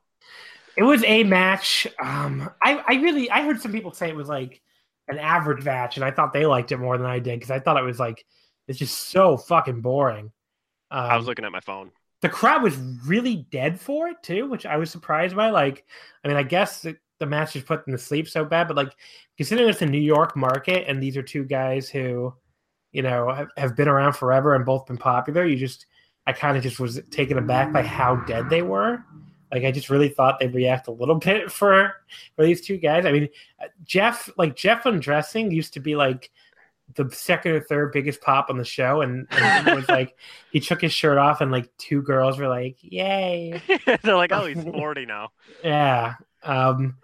It 0.76 0.82
was 0.84 1.02
a 1.04 1.24
match. 1.24 1.86
Um, 2.00 2.50
I, 2.62 2.82
I 2.86 2.94
really, 3.00 3.30
I 3.30 3.42
heard 3.42 3.60
some 3.60 3.72
people 3.72 3.92
say 3.92 4.08
it 4.08 4.16
was 4.16 4.28
like 4.28 4.60
an 5.08 5.18
average 5.18 5.64
match, 5.64 5.96
and 5.96 6.04
I 6.04 6.10
thought 6.10 6.32
they 6.32 6.46
liked 6.46 6.72
it 6.72 6.78
more 6.78 6.96
than 6.96 7.06
I 7.06 7.18
did 7.18 7.38
because 7.38 7.50
I 7.50 7.58
thought 7.58 7.76
it 7.76 7.84
was 7.84 7.98
like 7.98 8.24
it's 8.68 8.78
just 8.78 9.08
so 9.08 9.36
fucking 9.36 9.80
boring. 9.80 10.30
Um, 10.90 11.04
I 11.04 11.16
was 11.16 11.26
looking 11.26 11.44
at 11.44 11.52
my 11.52 11.60
phone. 11.60 11.90
The 12.20 12.28
crowd 12.28 12.62
was 12.62 12.76
really 13.06 13.46
dead 13.50 13.80
for 13.80 14.08
it 14.08 14.22
too, 14.22 14.48
which 14.48 14.66
I 14.66 14.76
was 14.76 14.90
surprised 14.90 15.34
by. 15.34 15.50
Like, 15.50 15.84
I 16.24 16.28
mean, 16.28 16.36
I 16.36 16.42
guess 16.42 16.82
the, 16.82 16.96
the 17.18 17.26
match 17.26 17.56
is 17.56 17.62
put 17.62 17.84
them 17.84 17.92
to 17.92 17.98
sleep 17.98 18.28
so 18.28 18.44
bad, 18.44 18.68
but 18.68 18.76
like 18.76 18.92
considering 19.36 19.68
it's 19.68 19.82
a 19.82 19.86
New 19.86 20.00
York 20.00 20.36
market 20.36 20.88
and 20.88 21.02
these 21.02 21.16
are 21.16 21.22
two 21.22 21.44
guys 21.44 21.88
who, 21.88 22.34
you 22.92 23.02
know, 23.02 23.32
have, 23.32 23.48
have 23.56 23.76
been 23.76 23.88
around 23.88 24.14
forever 24.14 24.54
and 24.54 24.64
both 24.64 24.86
been 24.86 24.98
popular, 24.98 25.44
you 25.44 25.56
just 25.56 25.86
I 26.28 26.32
kind 26.32 26.58
of 26.58 26.62
just 26.62 26.78
was 26.78 27.00
taken 27.10 27.38
aback 27.38 27.72
by 27.72 27.82
how 27.82 28.16
dead 28.16 28.50
they 28.50 28.60
were. 28.60 29.02
Like 29.50 29.64
I 29.64 29.72
just 29.72 29.88
really 29.88 30.10
thought 30.10 30.38
they'd 30.38 30.54
react 30.54 30.86
a 30.86 30.92
little 30.92 31.14
bit 31.18 31.50
for 31.50 31.94
for 32.36 32.44
these 32.44 32.60
two 32.60 32.76
guys. 32.76 33.06
I 33.06 33.12
mean, 33.12 33.30
Jeff 33.84 34.28
like 34.36 34.54
Jeff 34.54 34.84
undressing 34.84 35.50
used 35.50 35.72
to 35.72 35.80
be 35.80 35.96
like 35.96 36.30
the 36.96 37.08
second 37.10 37.52
or 37.52 37.60
third 37.60 37.92
biggest 37.92 38.20
pop 38.20 38.50
on 38.50 38.58
the 38.58 38.64
show, 38.64 39.00
and, 39.00 39.26
and 39.30 39.68
it 39.68 39.74
was 39.74 39.88
like 39.88 40.16
he 40.52 40.60
took 40.60 40.82
his 40.82 40.92
shirt 40.92 41.16
off, 41.16 41.40
and 41.40 41.50
like 41.50 41.74
two 41.78 42.02
girls 42.02 42.38
were 42.38 42.48
like, 42.48 42.76
"Yay!" 42.82 43.62
They're 44.02 44.14
like, 44.14 44.32
"Oh, 44.32 44.44
he's 44.44 44.62
forty 44.62 45.06
now." 45.06 45.30
yeah, 45.64 46.16
um, 46.42 46.98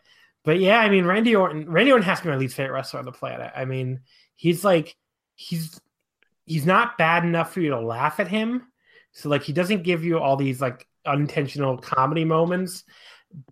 but 0.44 0.60
yeah, 0.60 0.80
I 0.80 0.90
mean, 0.90 1.06
Randy 1.06 1.34
Orton. 1.34 1.70
Randy 1.70 1.92
Orton 1.92 2.04
has 2.04 2.18
to 2.18 2.24
be 2.24 2.30
my 2.30 2.36
least 2.36 2.56
favorite 2.56 2.74
wrestler 2.74 2.98
on 2.98 3.06
the 3.06 3.12
planet. 3.12 3.52
I 3.56 3.64
mean, 3.64 4.00
he's 4.34 4.64
like 4.64 4.96
he's 5.34 5.80
he's 6.44 6.66
not 6.66 6.98
bad 6.98 7.24
enough 7.24 7.54
for 7.54 7.60
you 7.60 7.70
to 7.70 7.80
laugh 7.80 8.20
at 8.20 8.28
him, 8.28 8.64
so 9.14 9.28
like 9.28 9.44
he 9.44 9.52
doesn't 9.52 9.84
give 9.84 10.04
you 10.04 10.18
all 10.18 10.36
these 10.36 10.60
like 10.60 10.86
unintentional 11.06 11.78
comedy 11.78 12.24
moments, 12.24 12.84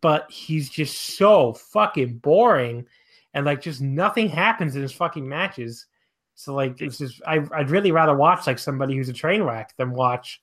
but 0.01 0.31
he's 0.31 0.69
just 0.69 1.17
so 1.17 1.53
fucking 1.53 2.19
boring 2.19 2.87
and 3.33 3.47
like 3.47 3.63
just 3.63 3.81
nothing 3.81 4.29
happens 4.29 4.77
in 4.77 4.83
his 4.83 4.93
fucking 4.93 5.27
matches. 5.27 5.87
So 6.35 6.55
like 6.55 6.81
it's 6.81 6.99
just 6.99 7.23
I 7.27 7.41
I'd 7.55 7.71
really 7.71 7.93
rather 7.93 8.15
watch 8.15 8.47
like 8.47 8.59
somebody 8.59 8.97
who's 8.97 9.09
a 9.09 9.15
train 9.15 9.43
wreck 9.43 9.73
than 9.79 9.93
watch 9.93 10.43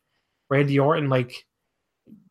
Randy 0.50 0.80
Orton 0.80 1.10
like 1.10 1.46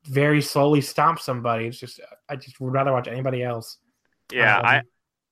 very 0.05 0.41
slowly 0.41 0.81
stomp 0.81 1.21
somebody. 1.21 1.67
It's 1.67 1.79
just 1.79 2.01
I 2.29 2.37
just 2.37 2.59
would 2.59 2.73
rather 2.73 2.93
watch 2.93 3.07
anybody 3.07 3.43
else. 3.43 3.79
Yeah, 4.33 4.59
um, 4.59 4.67
I 4.67 4.83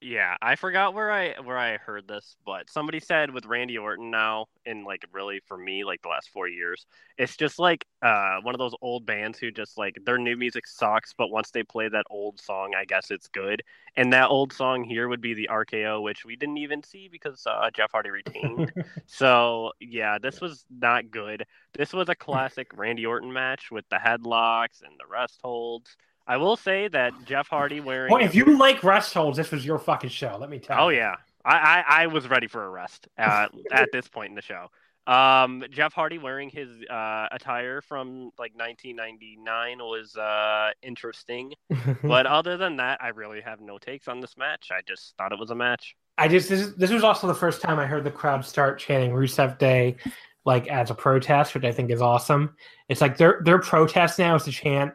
yeah, 0.03 0.37
I 0.43 0.57
forgot 0.57 0.93
where 0.93 1.11
I 1.11 1.41
where 1.41 1.57
I 1.57 1.79
heard 1.79 2.07
this, 2.07 2.37
but 2.45 2.69
somebody 2.69 3.01
said 3.01 3.31
with 3.31 3.47
Randy 3.47 3.79
Orton 3.79 4.11
now, 4.11 4.47
and 4.67 4.85
like 4.85 5.07
really 5.11 5.41
for 5.47 5.57
me, 5.57 5.85
like 5.85 6.03
the 6.03 6.09
last 6.09 6.29
four 6.31 6.49
years, 6.49 6.85
it's 7.17 7.35
just 7.37 7.59
like 7.59 7.87
uh 8.03 8.37
one 8.43 8.55
of 8.55 8.59
those 8.59 8.75
old 8.83 9.07
bands 9.07 9.39
who 9.39 9.51
just 9.51 9.79
like 9.79 9.97
their 10.05 10.19
new 10.19 10.37
music 10.37 10.67
sucks, 10.67 11.15
but 11.17 11.29
once 11.31 11.51
they 11.51 11.63
play 11.63 11.89
that 11.89 12.05
old 12.11 12.39
song, 12.39 12.73
I 12.77 12.85
guess 12.85 13.11
it's 13.11 13.29
good. 13.29 13.63
And 13.97 14.13
that 14.13 14.29
old 14.29 14.53
song 14.53 14.85
here 14.85 15.09
would 15.09 15.23
be 15.23 15.33
the 15.33 15.49
RKO, 15.51 16.03
which 16.03 16.27
we 16.27 16.37
didn't 16.37 16.59
even 16.59 16.83
see 16.83 17.09
because 17.11 17.43
uh, 17.47 17.71
Jeff 17.75 17.93
Hardy 17.93 18.11
retained. 18.11 18.73
so 19.07 19.73
yeah, 19.81 20.19
this 20.19 20.43
was 20.43 20.67
not 20.71 21.11
good. 21.11 21.47
This 21.73 21.95
was 21.95 22.11
a 22.11 22.15
classic 22.15 22.69
Randy 22.77 23.07
Orton 23.07 23.33
match 23.33 23.71
with 23.71 23.89
the 23.89 23.97
headlocks 23.97 24.83
and 24.83 24.93
the 24.99 25.07
rest 25.11 25.41
holds. 25.43 25.97
I 26.27 26.37
will 26.37 26.57
say 26.57 26.89
that 26.89 27.13
Jeff 27.25 27.49
Hardy 27.49 27.81
wearing. 27.81 28.13
Well, 28.13 28.23
if 28.23 28.35
you 28.35 28.57
like 28.57 28.83
rest 28.83 29.15
holds, 29.15 29.37
this 29.37 29.51
was 29.51 29.65
your 29.65 29.79
fucking 29.79 30.11
show. 30.11 30.37
Let 30.41 30.51
me 30.51 30.59
tell 30.59 30.85
oh, 30.85 30.89
you. 30.89 30.97
Oh 30.97 31.01
yeah, 31.01 31.15
I, 31.45 31.55
I, 31.57 31.85
I 32.03 32.07
was 32.09 32.29
ready 32.29 32.49
for 32.49 32.65
a 32.65 32.69
rest 32.69 33.09
uh, 33.19 33.49
at 33.73 33.91
this 33.93 34.09
point 34.09 34.31
in 34.31 34.35
the 34.35 34.43
show. 34.43 34.69
Um, 35.07 35.65
Jeff 35.71 35.93
Hardy 35.93 36.19
wearing 36.19 36.51
his 36.51 36.69
uh, 36.91 37.29
attire 37.31 37.81
from 37.81 38.33
like 38.39 38.57
1999 38.57 39.79
was 39.79 40.17
uh, 40.17 40.71
interesting, 40.83 41.55
but 42.03 42.27
other 42.27 42.57
than 42.57 42.77
that, 42.79 43.01
I 43.01 43.09
really 43.09 43.41
have 43.41 43.61
no 43.61 43.79
takes 43.79 44.09
on 44.09 44.21
this 44.21 44.37
match. 44.37 44.71
I 44.73 44.81
just 44.87 45.15
thought 45.17 45.31
it 45.31 45.39
was 45.39 45.51
a 45.51 45.55
match. 45.55 45.95
I 46.19 46.27
just 46.27 46.49
this 46.49 46.73
this 46.73 46.91
was 46.91 47.05
also 47.05 47.29
the 47.29 47.35
first 47.35 47.63
time 47.63 47.79
I 47.79 47.87
heard 47.87 48.03
the 48.03 48.11
crowd 48.11 48.45
start 48.45 48.81
chanting 48.81 49.13
Rusev 49.13 49.59
Day 49.59 49.97
like 50.45 50.67
as 50.69 50.91
a 50.91 50.95
protest, 50.95 51.55
which 51.55 51.65
I 51.65 51.73
think 51.73 51.91
is 51.91 52.03
awesome. 52.03 52.57
It's 52.89 53.01
like 53.01 53.17
their 53.17 53.43
their 53.45 53.61
protest 53.61 54.19
now 54.19 54.35
is 54.35 54.45
to 54.45 54.53
chant 54.53 54.95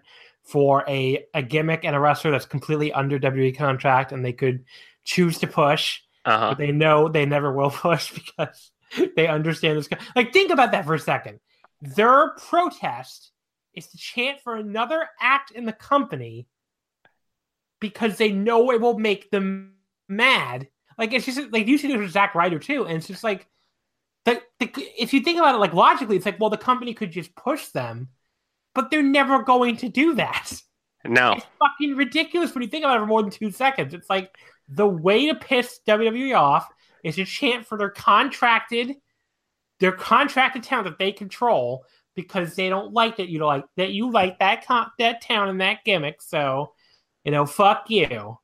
for 0.52 0.84
a, 0.88 1.26
a 1.34 1.42
gimmick 1.42 1.86
and 1.86 1.96
a 1.96 2.00
wrestler 2.00 2.32
that's 2.32 2.46
completely 2.46 2.92
under 2.92 3.18
WWE 3.18 3.58
contract 3.58 4.12
and 4.12 4.24
they 4.24 4.34
could 4.34 4.66
choose 5.04 5.40
to 5.40 5.48
push, 5.48 6.02
Uh-huh. 6.26 6.50
but 6.50 6.58
they 6.58 6.72
know 6.72 7.08
they 7.08 7.26
never 7.26 7.52
will 7.54 7.70
push 7.88 8.12
because 8.12 8.72
they 9.16 9.28
understand 9.28 9.78
this. 9.78 9.90
Like, 10.16 10.34
think 10.34 10.52
about 10.52 10.74
that 10.74 10.86
for 10.86 10.94
a 10.94 11.00
second. 11.00 11.40
Their 11.82 12.32
protest 12.50 13.32
is 13.74 13.88
to 13.88 13.98
chant 13.98 14.42
for 14.42 14.56
another 14.56 15.08
act 15.20 15.52
in 15.52 15.66
the 15.66 15.74
company 15.74 16.48
because 17.80 18.18
they 18.18 18.32
know 18.32 18.72
it 18.72 18.82
will 18.82 19.00
make 19.00 19.32
them 19.32 19.76
mad. 20.08 20.68
Like, 20.98 21.14
it's 21.14 21.26
just 21.26 21.40
like 21.52 21.68
you 21.68 21.78
see 21.78 21.88
this 21.88 21.98
with 21.98 22.12
Zack 22.12 22.36
Ryder 22.36 22.60
too, 22.60 22.86
and 22.86 22.98
it's 22.98 23.08
just 23.08 23.24
like 23.24 23.48
the, 24.26 24.42
the 24.60 24.70
if 25.00 25.14
you 25.14 25.22
think 25.22 25.40
about 25.40 25.56
it, 25.56 25.60
like 25.60 25.74
logically, 25.74 26.18
it's 26.18 26.26
like 26.26 26.40
well, 26.40 26.50
the 26.52 26.58
company 26.58 26.94
could 26.94 27.12
just 27.12 27.34
push 27.36 27.68
them, 27.70 28.10
but 28.74 28.90
they're 28.92 29.04
never 29.04 29.44
going 29.44 29.78
to 29.78 29.90
do 29.90 30.16
that. 30.16 30.52
No. 31.06 31.34
It's 31.34 31.46
fucking 31.60 31.96
ridiculous 31.96 32.54
when 32.54 32.62
you 32.62 32.70
think 32.70 32.84
about 32.86 32.98
it 32.98 33.02
for 33.02 33.08
more 33.08 33.22
than 33.22 33.32
two 33.32 33.52
seconds. 33.52 33.94
It's 33.94 34.10
like 34.10 34.36
the 34.70 34.88
way 34.88 35.28
to 35.28 35.36
piss 35.36 35.80
WWE 35.88 36.38
off 36.38 36.70
is 37.04 37.16
to 37.16 37.26
chant 37.26 37.66
for 37.66 37.78
their 37.78 37.90
contracted, 37.90 38.96
their 39.80 39.92
contracted 39.92 40.64
town 40.64 40.84
that 40.84 41.00
they 41.00 41.12
control 41.12 41.86
because 42.16 42.56
they 42.56 42.70
don't 42.70 42.94
like 42.94 43.18
that 43.18 43.30
you 43.30 43.44
like 43.44 43.66
that 43.78 43.92
you 43.92 44.12
like 44.12 44.38
that 44.40 44.66
con- 44.68 44.92
that 45.00 45.22
town 45.22 45.50
and 45.50 45.60
that 45.62 45.80
gimmick. 45.86 46.22
So, 46.22 46.74
you 47.24 47.32
know, 47.32 47.46
fuck 47.46 47.90
you. 47.90 48.38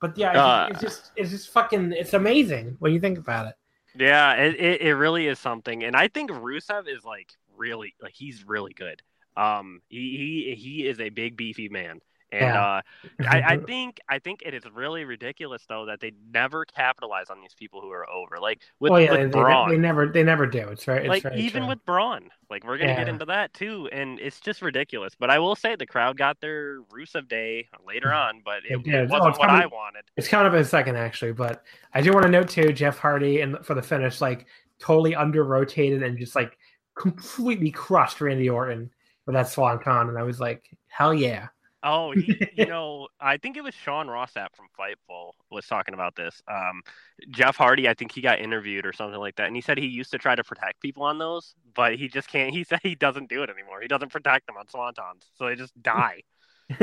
But 0.00 0.18
yeah, 0.18 0.30
it's, 0.30 0.38
Uh. 0.38 0.68
it's 0.70 0.80
just 0.80 1.12
it's 1.16 1.30
just 1.30 1.50
fucking 1.50 1.92
it's 1.92 2.12
amazing 2.12 2.76
when 2.78 2.92
you 2.92 3.00
think 3.00 3.18
about 3.18 3.46
it. 3.46 3.54
Yeah, 3.98 4.34
it, 4.34 4.60
it, 4.60 4.80
it 4.82 4.94
really 4.94 5.26
is 5.26 5.38
something. 5.38 5.82
And 5.82 5.96
I 5.96 6.08
think 6.08 6.30
Rusev 6.30 6.86
is 6.88 7.04
like 7.04 7.32
really 7.56 7.94
like 8.02 8.12
he's 8.14 8.44
really 8.44 8.74
good. 8.74 9.00
Um 9.36 9.80
he 9.88 10.54
he, 10.56 10.60
he 10.60 10.86
is 10.86 11.00
a 11.00 11.08
big 11.10 11.36
beefy 11.36 11.68
man. 11.68 12.00
And 12.32 12.40
Yeah. 12.40 12.66
uh 12.66 12.80
I, 13.28 13.42
I 13.54 13.56
think 13.58 14.00
I 14.08 14.18
think 14.18 14.42
it 14.44 14.52
is 14.52 14.64
really 14.74 15.04
ridiculous 15.04 15.62
though 15.68 15.86
that 15.86 16.00
they 16.00 16.10
never 16.32 16.64
capitalize 16.64 17.30
on 17.30 17.40
these 17.40 17.54
people 17.54 17.80
who 17.80 17.90
are 17.90 18.08
over. 18.10 18.38
Like 18.40 18.62
with, 18.80 18.90
oh 18.90 18.96
yeah, 18.96 19.12
with 19.12 19.32
they, 19.32 19.38
Braun. 19.38 19.70
they 19.70 19.78
never 19.78 20.08
they 20.08 20.24
never 20.24 20.44
do. 20.46 20.66
It's 20.68 20.88
right. 20.88 21.02
It's 21.02 21.08
like 21.08 21.22
very 21.22 21.40
even 21.40 21.62
true. 21.62 21.68
with 21.68 21.84
Braun, 21.86 22.30
like 22.50 22.64
we're 22.64 22.78
gonna 22.78 22.96
get 22.96 23.08
into 23.08 23.26
that 23.26 23.54
too, 23.54 23.88
and 23.92 24.18
it's 24.18 24.40
just 24.40 24.60
ridiculous. 24.60 25.14
But 25.16 25.30
I 25.30 25.38
will 25.38 25.54
say 25.54 25.76
the 25.76 25.86
crowd 25.86 26.16
got 26.18 26.40
their 26.40 26.80
Rusev 26.92 27.28
day 27.28 27.68
later 27.86 28.12
on, 28.24 28.42
but 28.44 28.62
They 28.68 28.74
it, 28.74 28.86
it 28.86 29.08
Oh, 29.08 29.12
wasn't 29.12 29.28
it's 29.30 29.38
what 29.38 29.46
coming- 29.48 29.62
I 29.62 29.66
wanted. 29.66 30.02
It's 30.16 30.26
coming 30.26 30.46
up 30.48 30.54
in 30.54 30.60
a 30.60 30.64
second, 30.64 30.96
actually, 30.96 31.32
but 31.32 31.62
I 31.94 32.00
do 32.00 32.10
want 32.12 32.24
to 32.24 32.30
note 32.32 32.48
too, 32.48 32.72
Jeff 32.72 32.98
Hardy 32.98 33.40
and 33.40 33.64
for 33.64 33.74
the 33.74 33.82
finish, 33.82 34.20
like 34.20 34.46
totally 34.80 35.14
under 35.14 35.44
rotated 35.44 36.02
and 36.02 36.18
just 36.18 36.34
like 36.34 36.58
completely 36.96 37.70
crushed 37.70 38.20
Randy 38.20 38.48
Orton 38.50 38.90
with 39.26 39.34
that 39.34 39.48
Swanton, 39.48 40.08
and 40.08 40.18
I 40.18 40.22
was 40.22 40.40
like, 40.40 40.64
hell 40.88 41.12
yeah. 41.12 41.48
Oh, 41.82 42.12
he, 42.12 42.36
you 42.54 42.66
know, 42.66 43.08
I 43.20 43.36
think 43.36 43.56
it 43.56 43.62
was 43.62 43.74
Sean 43.74 44.08
Ross 44.08 44.32
Sapp 44.32 44.48
from 44.56 44.66
Fightful 44.78 45.32
was 45.50 45.66
talking 45.66 45.94
about 45.94 46.16
this. 46.16 46.40
Um, 46.48 46.82
Jeff 47.30 47.56
Hardy, 47.56 47.88
I 47.88 47.94
think 47.94 48.12
he 48.12 48.20
got 48.20 48.40
interviewed 48.40 48.86
or 48.86 48.92
something 48.92 49.20
like 49.20 49.36
that, 49.36 49.46
and 49.46 49.54
he 49.56 49.62
said 49.62 49.78
he 49.78 49.86
used 49.86 50.10
to 50.12 50.18
try 50.18 50.34
to 50.34 50.44
protect 50.44 50.80
people 50.80 51.02
on 51.02 51.18
those, 51.18 51.54
but 51.74 51.96
he 51.96 52.08
just 52.08 52.28
can't. 52.28 52.52
He 52.52 52.64
said 52.64 52.80
he 52.82 52.94
doesn't 52.94 53.28
do 53.28 53.42
it 53.42 53.50
anymore. 53.50 53.80
He 53.80 53.88
doesn't 53.88 54.12
protect 54.12 54.46
them 54.46 54.56
on 54.56 54.66
Swantons, 54.66 55.24
so 55.34 55.46
they 55.46 55.54
just 55.54 55.80
die. 55.82 56.22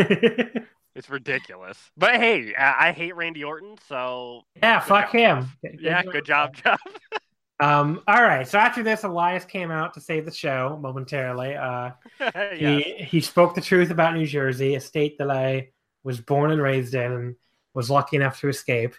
It's 0.96 1.10
ridiculous. 1.10 1.78
But 1.98 2.16
hey, 2.18 2.54
I, 2.56 2.90
I 2.90 2.92
hate 2.92 3.16
Randy 3.16 3.44
Orton, 3.44 3.78
so 3.88 4.44
yeah, 4.62 4.80
fuck 4.80 5.12
job, 5.12 5.48
him. 5.64 5.78
yeah, 5.80 6.04
good 6.04 6.26
job, 6.26 6.56
Jeff. 6.56 6.80
Um, 7.60 8.02
all 8.08 8.22
right, 8.22 8.48
so 8.48 8.58
after 8.58 8.84
this, 8.84 9.04
Elias 9.04 9.46
came 9.46 9.72
out 9.72 9.94
to 9.94 10.02
save 10.02 10.26
the 10.26 10.34
show 10.34 10.78
momentarily. 10.82 11.56
Uh, 11.56 11.92
yes. 12.20 12.58
he 12.60 12.82
he 13.04 13.22
spoke 13.22 13.56
the 13.56 13.62
truth 13.62 13.92
about 13.92 14.16
New 14.16 14.26
Jersey, 14.26 14.76
a 14.76 14.82
state 14.82 15.18
that 15.20 15.30
I 15.30 15.70
was 16.04 16.20
born 16.20 16.52
and 16.52 16.62
raised 16.62 16.94
in, 16.94 17.12
and 17.12 17.36
was 17.74 17.90
lucky 17.90 18.16
enough 18.16 18.40
to 18.42 18.50
escape. 18.50 18.96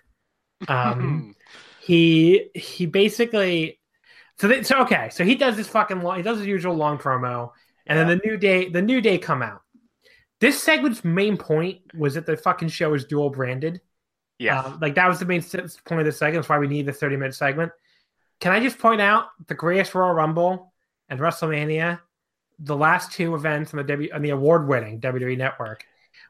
Um, 0.68 1.34
he 1.84 2.50
he 2.54 2.86
basically 2.86 3.80
so 4.38 4.48
they, 4.48 4.62
so 4.62 4.80
okay 4.80 5.10
so 5.10 5.24
he 5.24 5.34
does 5.34 5.56
this 5.56 5.68
fucking 5.68 6.00
long 6.00 6.16
he 6.16 6.22
does 6.22 6.38
his 6.38 6.46
usual 6.46 6.74
long 6.74 6.96
promo 6.96 7.50
and 7.86 7.98
then 7.98 8.08
the 8.08 8.20
new 8.24 8.36
day 8.38 8.68
the 8.68 8.82
new 8.82 9.00
day 9.00 9.18
come 9.18 9.42
out. 9.42 9.60
This 10.40 10.62
segment's 10.62 11.04
main 11.04 11.36
point 11.36 11.80
was 11.94 12.14
that 12.14 12.26
the 12.26 12.36
fucking 12.36 12.68
show 12.68 12.94
is 12.94 13.04
dual 13.04 13.30
branded 13.30 13.80
Yeah, 14.38 14.60
um, 14.60 14.78
like 14.80 14.94
that 14.94 15.08
was 15.08 15.18
the 15.18 15.26
main 15.26 15.42
point 15.42 16.00
of 16.00 16.06
the 16.06 16.12
segment. 16.12 16.42
That's 16.42 16.48
why 16.48 16.58
we 16.58 16.68
need 16.68 16.86
the 16.86 16.92
30 16.92 17.16
minute 17.16 17.34
segment 17.34 17.72
can 18.40 18.52
i 18.52 18.60
just 18.60 18.78
point 18.78 19.00
out 19.00 19.26
the 19.46 19.54
greatest 19.54 19.94
royal 19.94 20.12
rumble 20.12 20.72
and 21.08 21.20
wrestlemania 21.20 22.00
the 22.58 22.76
last 22.76 23.12
two 23.12 23.34
events 23.34 23.72
on 23.72 23.78
the 23.78 23.84
w 23.84 24.08
on 24.12 24.22
the 24.22 24.30
award 24.30 24.68
winning 24.68 25.00
wwe 25.00 25.36
network 25.36 25.84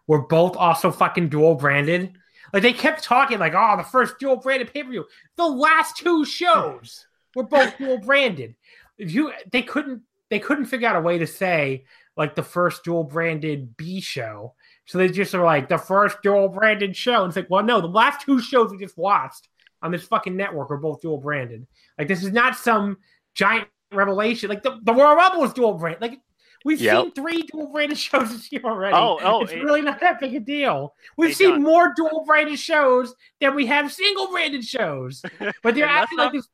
were 0.06 0.26
both 0.26 0.56
also 0.56 0.90
fucking 0.90 1.28
dual 1.28 1.54
branded 1.54 2.16
like 2.54 2.62
they 2.62 2.72
kept 2.72 3.02
talking 3.02 3.40
like, 3.40 3.54
oh, 3.56 3.76
the 3.76 3.82
first 3.82 4.18
dual 4.20 4.36
branded 4.36 4.72
pay 4.72 4.84
per 4.84 4.90
view. 4.90 5.06
The 5.36 5.46
last 5.46 5.96
two 5.96 6.24
shows 6.24 7.06
were 7.34 7.42
both 7.42 7.76
dual 7.78 7.98
branded. 7.98 8.54
If 8.96 9.12
you 9.12 9.32
they 9.50 9.62
couldn't 9.62 10.02
they 10.30 10.38
couldn't 10.38 10.66
figure 10.66 10.88
out 10.88 10.96
a 10.96 11.00
way 11.00 11.18
to 11.18 11.26
say 11.26 11.84
like 12.16 12.36
the 12.36 12.44
first 12.44 12.84
dual 12.84 13.02
branded 13.02 13.76
B 13.76 14.00
show. 14.00 14.54
So 14.86 14.98
they 14.98 15.08
just 15.08 15.34
are 15.34 15.44
like 15.44 15.68
the 15.68 15.78
first 15.78 16.18
dual 16.22 16.48
branded 16.48 16.96
show. 16.96 17.22
And 17.24 17.30
it's 17.30 17.36
like, 17.36 17.50
well, 17.50 17.64
no, 17.64 17.80
the 17.80 17.88
last 17.88 18.24
two 18.24 18.40
shows 18.40 18.70
we 18.70 18.78
just 18.78 18.96
watched 18.96 19.48
on 19.84 19.92
this 19.92 20.04
fucking 20.04 20.36
network 20.36 20.70
are 20.72 20.76
both 20.78 21.00
dual 21.02 21.18
branded. 21.18 21.66
Like 21.98 22.08
this 22.08 22.24
is 22.24 22.32
not 22.32 22.56
some 22.56 22.96
giant 23.34 23.68
revelation. 23.92 24.48
Like 24.48 24.62
the, 24.64 24.80
the 24.82 24.92
Royal 24.92 25.14
Rumble 25.14 25.40
was 25.42 25.52
dual 25.52 25.74
brand. 25.74 25.98
Like 26.00 26.18
we've 26.64 26.80
Yep. 26.80 27.02
seen 27.02 27.12
three 27.12 27.42
dual 27.42 27.68
branded 27.70 27.98
shows 28.06 28.30
this 28.32 28.50
year 28.50 28.62
already. 28.64 28.96
Oh, 28.96 29.20
oh, 29.22 29.42
it's 29.42 29.52
it- 29.52 29.62
really 29.62 29.82
not 29.82 30.00
that 30.00 30.18
big 30.18 30.34
a 30.34 30.40
deal. 30.40 30.94
We've 31.16 31.36
seen 31.36 31.50
John. 31.50 31.62
more 31.62 31.92
dual 31.94 32.24
branded 32.26 32.58
shows 32.58 33.14
than 33.40 33.54
we 33.54 33.66
have 33.66 33.92
single 33.92 34.28
branded 34.28 34.64
shows. 34.64 35.22
But 35.62 35.74
they're 35.74 35.86
And 35.86 36.00
let's 36.00 36.12
like 36.16 36.32
this. 36.32 36.48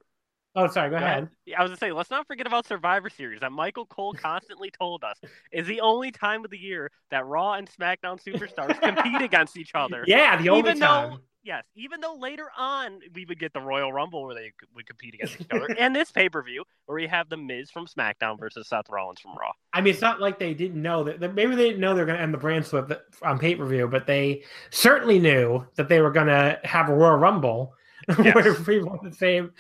Oh, 0.57 0.67
sorry. 0.67 0.91
Go, 0.91 0.99
Go 0.99 1.05
ahead. 1.05 1.29
I 1.57 1.63
was 1.63 1.71
gonna 1.71 1.77
say, 1.79 1.93
let's 1.93 2.11
not 2.11 2.27
forget 2.27 2.45
about 2.49 2.67
Survivor 2.67 3.09
Series 3.09 3.39
that 3.39 3.53
Michael 3.53 3.87
Cole 3.87 4.13
constantly 4.15 4.69
told 4.73 5.05
us 5.05 5.17
is 5.53 5.69
the 5.69 5.81
only 5.81 6.11
time 6.11 6.45
of 6.45 6.51
the 6.51 6.59
year 6.59 6.91
that 7.13 7.25
Raw 7.25 7.53
and 7.53 7.71
SmackDown 7.71 8.21
superstars 8.21 8.81
compete 8.83 9.23
against 9.23 9.57
each 9.57 9.71
other. 9.77 10.03
Yeah, 10.09 10.43
the 10.43 10.49
only 10.49 10.71
even 10.71 10.81
time. 10.81 11.11
though, 11.11 11.19
yes, 11.43 11.65
even 11.75 12.01
though 12.01 12.15
later 12.15 12.49
on 12.57 13.01
we 13.15 13.25
would 13.25 13.39
get 13.39 13.53
the 13.53 13.61
Royal 13.61 13.93
Rumble 13.93 14.25
where 14.25 14.35
they 14.35 14.53
would 14.75 14.87
compete 14.87 15.15
against 15.15 15.41
each 15.41 15.47
other, 15.51 15.69
and 15.79 15.95
this 15.95 16.11
pay 16.11 16.29
per 16.29 16.43
view 16.43 16.65
where 16.87 16.97
we 16.97 17.07
have 17.07 17.29
the 17.29 17.37
Miz 17.37 17.71
from 17.71 17.87
SmackDown 17.87 18.39
versus 18.39 18.69
Seth 18.69 18.89
Rollins 18.89 19.21
from 19.21 19.33
Raw. 19.37 19.53
I 19.73 19.81
mean, 19.81 19.93
it's 19.93 20.03
not 20.03 20.21
like 20.21 20.39
they 20.39 20.55
didn't 20.55 20.81
know 20.81 21.05
that. 21.05 21.21
Maybe 21.35 21.55
they 21.55 21.69
didn't 21.69 21.81
know 21.81 21.95
they're 21.95 22.07
going 22.07 22.19
to 22.19 22.23
end 22.23 22.35
the 22.35 22.39
brand 22.39 22.67
split 22.67 23.01
on 23.23 23.39
pay 23.39 23.55
per 23.55 23.67
view, 23.67 23.89
but 23.89 24.07
they 24.07 24.43
certainly 24.71 25.19
knew 25.19 25.65
that 25.77 25.89
they 25.89 26.01
were 26.01 26.11
going 26.11 26.27
to 26.29 26.59
have 26.65 26.89
a 26.89 26.95
Royal 26.95 27.17
Rumble 27.17 27.75
Yes. 28.25 28.35
where 28.35 28.55
people 28.55 28.99
the 29.03 29.13
same 29.13 29.53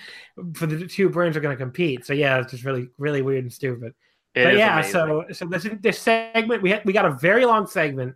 for 0.54 0.66
the 0.66 0.86
two 0.86 1.08
brands 1.10 1.36
are 1.36 1.40
going 1.40 1.56
to 1.56 1.62
compete. 1.62 2.06
So 2.06 2.12
yeah, 2.14 2.38
it's 2.40 2.50
just 2.50 2.64
really, 2.64 2.88
really 2.98 3.22
weird 3.22 3.44
and 3.44 3.52
stupid. 3.52 3.94
It 4.34 4.44
but 4.44 4.56
yeah, 4.56 4.74
amazing. 4.74 4.92
so 4.92 5.24
so 5.32 5.44
this 5.46 5.66
this 5.80 5.98
segment 5.98 6.62
we 6.62 6.70
had 6.70 6.84
we 6.84 6.92
got 6.92 7.04
a 7.04 7.10
very 7.10 7.44
long 7.44 7.66
segment 7.66 8.14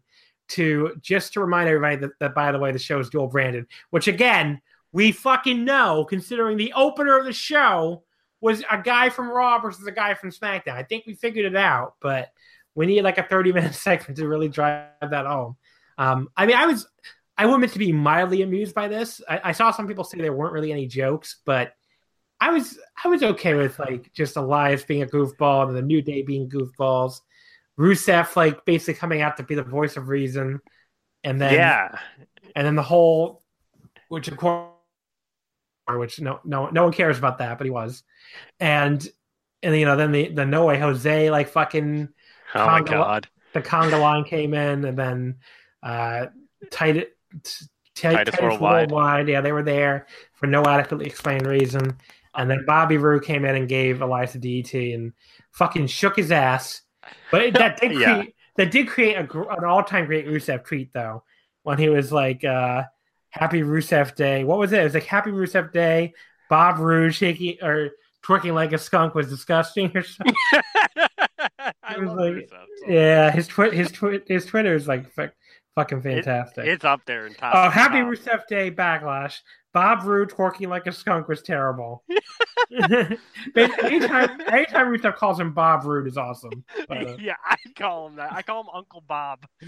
to 0.49 0.97
just 1.01 1.33
to 1.33 1.41
remind 1.41 1.69
everybody 1.69 1.97
that, 1.97 2.19
that 2.21 2.35
by 2.35 2.53
the 2.53 2.59
way 2.59 2.73
the 2.73 2.79
show 2.79 2.99
is 2.99 3.09
dual 3.09 3.29
branded, 3.29 3.67
which 3.91 4.09
again 4.09 4.61
we 4.93 5.13
fucking 5.13 5.65
know 5.65 6.05
considering 6.09 6.57
the 6.57 6.73
opener 6.75 7.19
of 7.19 7.25
the 7.25 7.33
show 7.33 8.05
was 8.41 8.63
a 8.71 8.81
guy 8.83 9.09
from 9.09 9.31
Raw 9.31 9.59
versus 9.59 9.87
a 9.87 9.93
guy 9.93 10.15
from 10.15 10.31
SmackDown. 10.31 10.75
I 10.75 10.83
think 10.83 11.05
we 11.07 11.15
figured 11.15 11.47
it 11.47 11.57
out, 11.57 11.95
but 12.01 12.29
we 12.75 12.87
need 12.87 13.03
like 13.03 13.19
a 13.19 13.23
thirty 13.23 13.53
minute 13.53 13.75
segment 13.75 14.19
to 14.19 14.29
really 14.29 14.49
drive 14.49 14.89
that 15.01 15.27
home. 15.27 15.57
Um, 15.99 16.29
I 16.37 16.47
mean, 16.47 16.57
I 16.57 16.67
was 16.67 16.87
I 17.37 17.47
wanted 17.47 17.73
to 17.73 17.79
be 17.79 17.93
mildly 17.93 18.43
amused 18.43 18.75
by 18.75 18.89
this. 18.89 19.21
I, 19.29 19.41
I 19.45 19.53
saw 19.53 19.71
some 19.71 19.89
people 19.89 20.05
say 20.05 20.19
there 20.19 20.33
weren't 20.33 20.53
really 20.53 20.73
any 20.73 20.87
jokes, 20.87 21.41
but 21.45 21.73
I 22.41 22.51
was 22.51 22.79
I 23.03 23.09
was 23.09 23.23
okay 23.23 23.55
with 23.55 23.79
like 23.79 24.13
just 24.13 24.37
Elias 24.37 24.85
being 24.85 25.03
a 25.03 25.07
goofball 25.07 25.69
and 25.69 25.77
the 25.77 25.83
New 25.83 26.03
Day 26.03 26.23
being 26.23 26.49
goofballs. 26.49 27.21
Rusev 27.79 28.37
like 28.37 28.65
basically 28.65 28.95
coming 28.95 29.21
out 29.23 29.37
to 29.39 29.43
be 29.43 29.55
the 29.55 29.63
voice 29.63 29.97
of 29.97 30.09
reason, 30.09 30.61
and 31.23 31.41
then 31.41 31.55
yeah, 31.55 31.99
and 32.55 32.67
then 32.67 32.77
the 32.77 32.83
whole, 32.83 33.43
which 34.09 34.29
of 34.29 34.37
course, 34.37 34.71
which 35.89 36.21
no 36.21 36.41
no 36.45 36.69
no 36.71 36.85
one 36.85 36.93
cares 36.93 37.19
about 37.19 37.39
that, 37.39 37.59
but 37.59 37.65
he 37.65 37.71
was, 37.71 38.03
and 38.61 39.07
and 39.63 39.77
you 39.77 39.85
know 39.85 39.97
then 39.97 40.13
the 40.13 40.29
the 40.29 40.47
No 40.47 40.67
Way 40.67 40.79
Jose 40.79 41.31
like 41.31 41.49
fucking 41.49 42.09
oh 42.55 42.67
my 42.67 42.81
god, 42.83 43.29
the 43.53 43.63
conga 43.63 44.01
line 44.01 44.25
came 44.25 44.55
in, 44.55 44.85
and 44.85 44.99
then 44.99 45.37
uh 45.83 46.27
Titus, 46.71 47.07
Titus 47.95 48.39
Worldwide. 48.41 49.29
yeah, 49.29 49.41
they 49.41 49.53
were 49.53 49.63
there 49.63 50.07
for 50.35 50.47
no 50.47 50.65
adequately 50.65 51.07
explained 51.07 51.47
reason, 51.47 51.99
and 52.35 52.51
then 52.51 52.65
Bobby 52.67 52.99
Roode 52.99 53.25
came 53.25 53.45
in 53.45 53.57
and 53.57 53.69
gave 53.69 54.01
Elias 54.03 54.35
a 54.35 54.39
DT 54.39 54.95
and 54.95 55.13
fucking 55.53 55.87
shook 55.89 56.17
his 56.17 56.31
ass. 56.31 56.83
But 57.31 57.43
it, 57.43 57.55
that 57.55 57.81
did 57.81 57.93
Yeah. 58.01 58.15
create 58.15 58.35
that 58.57 58.71
did 58.71 58.89
create 58.89 59.15
a, 59.17 59.41
an 59.51 59.65
all 59.65 59.83
time 59.83 60.07
great 60.07 60.27
Rusev 60.27 60.65
tweet 60.65 60.93
though, 60.93 61.25
when 61.63 61.79
he 61.79 61.89
was 61.89 62.13
like, 62.13 62.45
uh, 62.45 62.85
"Happy 63.31 63.63
Rusev 63.63 64.15
Day." 64.15 64.45
What 64.45 64.59
was 64.59 64.73
it? 64.73 64.81
It 64.81 64.85
was 64.85 64.95
like 64.95 65.05
"Happy 65.05 65.31
Rusev 65.31 65.73
Day." 65.73 66.13
Bob 66.51 66.79
Roode 66.79 67.15
shaking 67.15 67.57
or 67.63 67.91
twerking 68.23 68.53
like 68.55 68.73
a 68.73 68.79
skunk 68.79 69.15
was 69.15 69.29
disgusting 69.29 69.91
or 69.97 70.03
something. 70.03 70.35
I 71.83 71.97
love 71.97 72.17
like- 72.17 72.51
Yeah, 72.87 73.31
his 73.31 73.49
twi- 73.49 73.71
his 73.71 73.91
twi- 73.91 74.21
his 74.27 74.45
Twitter 74.47 74.75
is 74.75 74.87
like 74.89 75.11
fuck- 75.13 75.35
Fucking 75.75 76.03
fantastic. 76.03 76.67
It, 76.67 76.71
it's 76.75 76.85
up 76.85 77.01
there 77.07 77.27
in 77.27 77.35
top. 77.35 77.53
Oh, 77.57 77.69
happy 77.71 77.99
top. 78.01 78.07
Rusev 78.13 78.47
Day 78.47 78.71
backlash. 78.71 79.39
Bob 79.75 80.05
Roode 80.05 80.31
twerking 80.31 80.69
like 80.69 80.87
a 80.87 80.93
skunk 80.93 81.27
was 81.27 81.43
terrible. 81.43 82.05
anytime, 82.73 84.41
anytime 84.47 84.87
Rusev 84.87 85.17
calls 85.17 85.41
him 85.41 85.53
Bob 85.53 85.85
Roode 85.85 86.07
is 86.07 86.17
awesome. 86.17 86.65
But, 86.89 87.07
uh, 87.07 87.17
yeah, 87.21 87.35
I 87.45 87.57
call 87.77 88.07
him 88.07 88.17
that. 88.17 88.33
I 88.33 88.43
call 88.43 88.61
him 88.63 88.69
Uncle 88.73 89.03
Bob. 89.07 89.45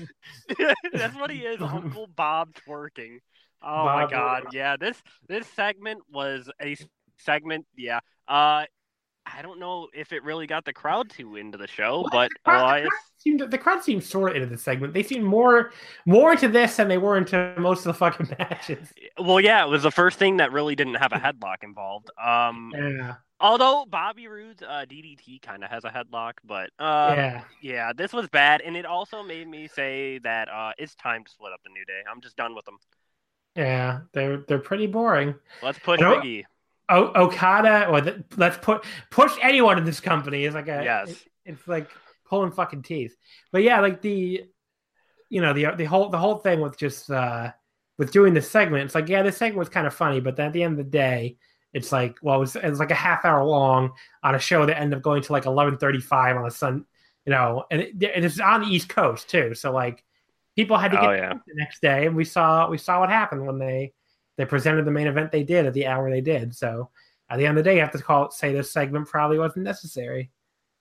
That's 0.93 1.17
what 1.17 1.31
he 1.33 1.41
is, 1.41 1.61
Uncle 1.61 2.07
Bob 2.17 2.55
twerking. 2.55 3.19
Oh 3.61 3.85
my 3.85 4.07
god, 4.09 4.45
Roode. 4.45 4.55
yeah. 4.55 4.77
This 4.77 4.97
this 5.29 5.47
segment 5.49 6.03
was 6.11 6.49
a 6.63 6.77
segment. 7.19 7.67
Yeah. 7.77 7.99
Uh, 8.29 8.67
I 9.27 9.43
don't 9.43 9.59
know 9.59 9.89
if 9.93 10.13
it 10.13 10.23
really 10.23 10.47
got 10.47 10.65
the 10.65 10.73
crowd 10.73 11.11
too 11.11 11.37
into 11.37 11.59
the 11.59 11.67
show, 11.67 12.07
but 12.13 12.31
the 12.45 12.51
crowd, 12.51 12.65
uh, 12.65 12.81
the, 12.83 12.89
crowd 12.89 13.01
seemed, 13.19 13.41
the 13.51 13.59
crowd 13.59 13.83
seemed 13.83 14.05
sort 14.05 14.31
of 14.31 14.37
into 14.37 14.49
the 14.49 14.59
segment. 14.59 14.95
They 14.95 15.03
seemed 15.03 15.25
more 15.25 15.73
more 16.07 16.33
into 16.33 16.49
this 16.49 16.77
than 16.77 16.89
they 16.89 16.99
were 16.99 17.17
into 17.17 17.55
most 17.59 17.81
of 17.81 17.85
the 17.85 17.95
fucking 17.95 18.29
matches. 18.39 18.93
well, 19.19 19.41
yeah, 19.41 19.65
it 19.65 19.69
was 19.69 19.83
the 19.83 19.91
first 19.91 20.19
thing 20.19 20.37
that 20.39 20.53
really 20.53 20.77
didn't 20.77 20.95
have 20.95 21.13
a 21.13 21.17
headlock 21.17 21.63
involved. 21.63 22.11
Um, 22.23 22.73
Yeah, 22.77 23.17
although 23.41 23.85
Bobby 23.89 24.29
Roode's 24.29 24.63
uh, 24.63 24.85
DDT 24.89 25.43
kind 25.43 25.65
of 25.65 25.71
has 25.71 25.85
a 25.85 25.91
headlock, 25.91 26.35
but 26.45 26.71
um, 26.79 27.17
yeah. 27.17 27.45
Yeah, 27.61 27.93
this 27.95 28.13
was 28.13 28.29
bad, 28.29 28.61
and 28.61 28.77
it 28.77 28.87
also 28.87 29.23
made 29.23 29.49
me 29.49 29.67
say 29.69 30.19
that 30.19 30.49
uh, 30.49 30.73
it's 30.79 30.95
time 30.95 31.25
to 31.25 31.31
split 31.31 31.53
up 31.53 31.61
the 31.65 31.71
New 31.71 31.85
Day. 31.85 32.01
I'm 32.11 32.21
just 32.21 32.37
done 32.37 32.55
with 32.55 32.65
them. 32.65 32.79
Yeah, 33.57 34.01
they're 34.13 34.39
they're 34.47 34.59
pretty 34.59 34.87
boring. 34.87 35.35
Let's 35.63 35.79
push 35.79 36.01
Biggie. 36.01 36.45
O- 36.89 37.13
Okada, 37.25 37.89
or 37.89 38.01
the, 38.01 38.25
let's 38.37 38.57
put 38.59 38.85
push 39.11 39.33
anyone 39.43 39.77
in 39.79 39.85
this 39.85 40.01
company 40.01 40.45
is 40.45 40.55
like 40.55 40.69
a 40.69 40.83
Yes. 40.85 41.11
it- 41.11 41.29
it's 41.47 41.69
like 41.69 41.91
pulling 42.25 42.51
fucking 42.53 42.83
teeth. 42.83 43.17
But 43.53 43.63
yeah, 43.63 43.81
like 43.81 44.03
the 44.03 44.45
you 45.29 45.41
know 45.41 45.53
the 45.53 45.67
the 45.77 45.85
whole 45.85 46.09
the 46.11 46.19
whole 46.19 46.37
thing 46.39 46.61
with 46.61 46.79
just 46.79 47.11
uh 47.11 47.53
with 47.99 48.13
doing 48.13 48.35
this 48.35 48.51
segment, 48.51 48.85
it's 48.85 48.95
like 48.95 49.09
yeah, 49.09 49.23
this 49.23 49.37
segment 49.37 49.59
was 49.59 49.69
kind 49.69 49.87
of 49.87 49.95
funny, 49.95 50.21
but 50.21 50.37
then 50.37 50.47
at 50.49 50.53
the 50.53 50.63
end 50.63 50.73
of 50.79 50.85
the 50.85 50.91
day, 50.91 51.37
it's 51.73 51.91
like 51.93 52.17
well, 52.23 52.37
it 52.37 52.41
was, 52.41 52.57
it 52.57 52.69
was 52.69 52.79
like 52.79 52.91
a 52.91 52.95
half 52.95 53.25
hour 53.25 53.43
long 53.45 53.93
on 54.23 54.35
a 54.35 54.39
show 54.39 54.67
that 54.67 54.79
ended 54.79 54.97
up 54.99 55.03
going 55.03 55.23
to 55.23 55.33
like 55.33 55.47
eleven 55.47 55.79
thirty 55.79 56.01
five 56.01 56.37
on 56.37 56.47
a 56.47 56.51
sun, 56.51 56.85
you 57.25 57.31
know, 57.33 57.65
and 57.71 57.81
it, 57.83 58.03
it 58.03 58.25
is 58.25 58.39
on 58.41 58.61
the 58.63 58.67
East 58.69 58.89
Coast 58.89 59.29
too, 59.31 59.55
so 59.55 59.73
like 59.73 60.05
people 60.57 60.77
had 60.77 60.91
to 60.93 60.97
get 60.97 61.07
Oh 61.07 61.13
yeah, 61.13 61.33
the 61.33 61.55
next 61.55 61.81
day, 61.83 62.07
and 62.07 62.15
we 62.17 62.25
saw 62.25 62.69
we 62.69 62.79
saw 62.79 63.01
what 63.01 63.09
happened 63.11 63.47
when 63.47 63.59
they 63.59 63.93
they 64.37 64.45
presented 64.45 64.85
the 64.85 64.91
main 64.91 65.07
event 65.07 65.33
they 65.33 65.43
did 65.43 65.67
at 65.67 65.75
the 65.75 65.87
hour 65.87 66.11
they 66.11 66.21
did. 66.21 66.55
So 66.55 66.91
at 67.31 67.39
the 67.39 67.47
end 67.47 67.59
of 67.59 67.65
the 67.65 67.71
day, 67.71 67.77
you 67.77 67.81
have 67.81 67.93
to 67.93 67.99
call 67.99 68.27
it 68.27 68.33
say 68.33 68.53
this 68.53 68.73
segment 68.73 69.09
probably 69.09 69.39
wasn't 69.39 69.65
necessary. 69.65 70.31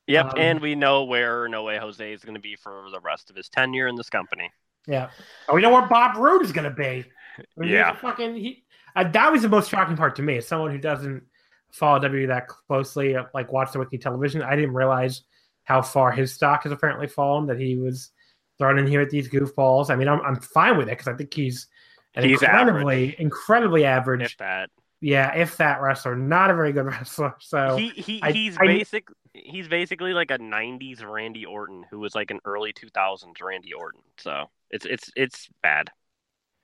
yep. 0.07 0.27
Um, 0.27 0.33
and 0.37 0.59
we 0.61 0.75
know 0.75 1.03
where 1.03 1.47
No 1.47 1.63
Way 1.63 1.77
Jose 1.77 2.13
is 2.13 2.23
going 2.23 2.35
to 2.35 2.41
be 2.41 2.55
for 2.55 2.85
the 2.91 2.99
rest 2.99 3.29
of 3.29 3.35
his 3.35 3.49
tenure 3.49 3.87
in 3.87 3.95
this 3.95 4.09
company. 4.09 4.51
Yeah. 4.87 5.09
Oh, 5.49 5.55
we 5.55 5.61
know 5.61 5.71
where 5.71 5.87
Bob 5.87 6.17
Roode 6.17 6.43
is 6.43 6.51
going 6.51 6.69
to 6.69 6.75
be. 6.75 7.05
I 7.39 7.43
mean, 7.57 7.69
Yeah. 7.69 7.95
fucking. 7.95 8.35
He, 8.35 8.63
uh, 8.95 9.05
that 9.09 9.31
was 9.31 9.41
the 9.41 9.49
most 9.49 9.69
shocking 9.69 9.97
part 9.97 10.15
to 10.17 10.21
me. 10.21 10.37
As 10.37 10.47
someone 10.47 10.71
who 10.71 10.77
doesn't 10.77 11.23
follow 11.71 11.99
WWE 11.99 12.27
that 12.27 12.47
closely, 12.47 13.15
uh, 13.15 13.23
like 13.33 13.51
watch 13.51 13.71
the 13.71 13.79
wiki 13.79 13.97
television, 13.97 14.41
I 14.41 14.55
didn't 14.55 14.73
realize 14.73 15.23
how 15.63 15.81
far 15.81 16.11
his 16.11 16.31
stock 16.33 16.63
has 16.63 16.71
apparently 16.71 17.07
fallen. 17.07 17.47
That 17.47 17.59
he 17.59 17.75
was 17.75 18.11
thrown 18.57 18.77
in 18.77 18.85
here 18.87 19.01
at 19.01 19.09
these 19.09 19.27
goofballs. 19.27 19.89
I 19.89 19.95
mean, 19.95 20.07
I'm 20.07 20.21
I'm 20.21 20.35
fine 20.39 20.77
with 20.77 20.87
it 20.87 20.91
because 20.91 21.07
I 21.07 21.13
think 21.17 21.33
he's 21.33 21.67
an 22.15 22.23
He's 22.23 22.41
incredibly 22.41 23.05
average. 23.09 23.15
incredibly 23.19 23.85
average. 23.85 24.21
If 24.21 24.37
that, 24.37 24.69
yeah, 25.01 25.35
if 25.35 25.57
that 25.57 25.81
wrestler, 25.81 26.15
not 26.15 26.49
a 26.49 26.55
very 26.55 26.71
good 26.73 26.85
wrestler. 26.85 27.35
So 27.39 27.75
he 27.77 27.89
he 27.89 28.21
I- 28.23 28.31
he's 28.31 28.57
I- 28.57 28.65
basic. 28.65 29.07
He's 29.33 29.67
basically 29.67 30.13
like 30.13 30.31
a 30.31 30.37
'90s 30.37 31.05
Randy 31.05 31.45
Orton, 31.45 31.83
who 31.91 31.99
was 31.99 32.15
like 32.15 32.31
an 32.31 32.39
early 32.45 32.71
2000s 32.71 33.41
Randy 33.43 33.73
Orton. 33.73 33.99
So 34.17 34.45
it's 34.71 34.85
it's 34.85 35.11
it's 35.15 35.49
bad. 35.61 35.89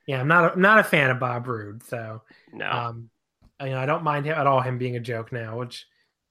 yeah, 0.07 0.21
I'm 0.21 0.27
not 0.29 0.55
a, 0.55 0.59
not 0.59 0.79
a 0.79 0.83
fan 0.83 1.09
of 1.09 1.19
Bob 1.19 1.47
Roode. 1.47 1.83
So 1.83 2.21
No, 2.53 2.69
um, 2.71 3.09
I- 3.59 3.65
you 3.65 3.71
know, 3.71 3.79
I 3.79 3.85
don't 3.85 4.03
mind 4.03 4.25
him 4.25 4.37
at 4.37 4.47
all 4.47 4.61
him 4.61 4.77
being 4.77 4.95
a 4.95 5.01
joke 5.01 5.31
now, 5.33 5.57
which 5.57 5.85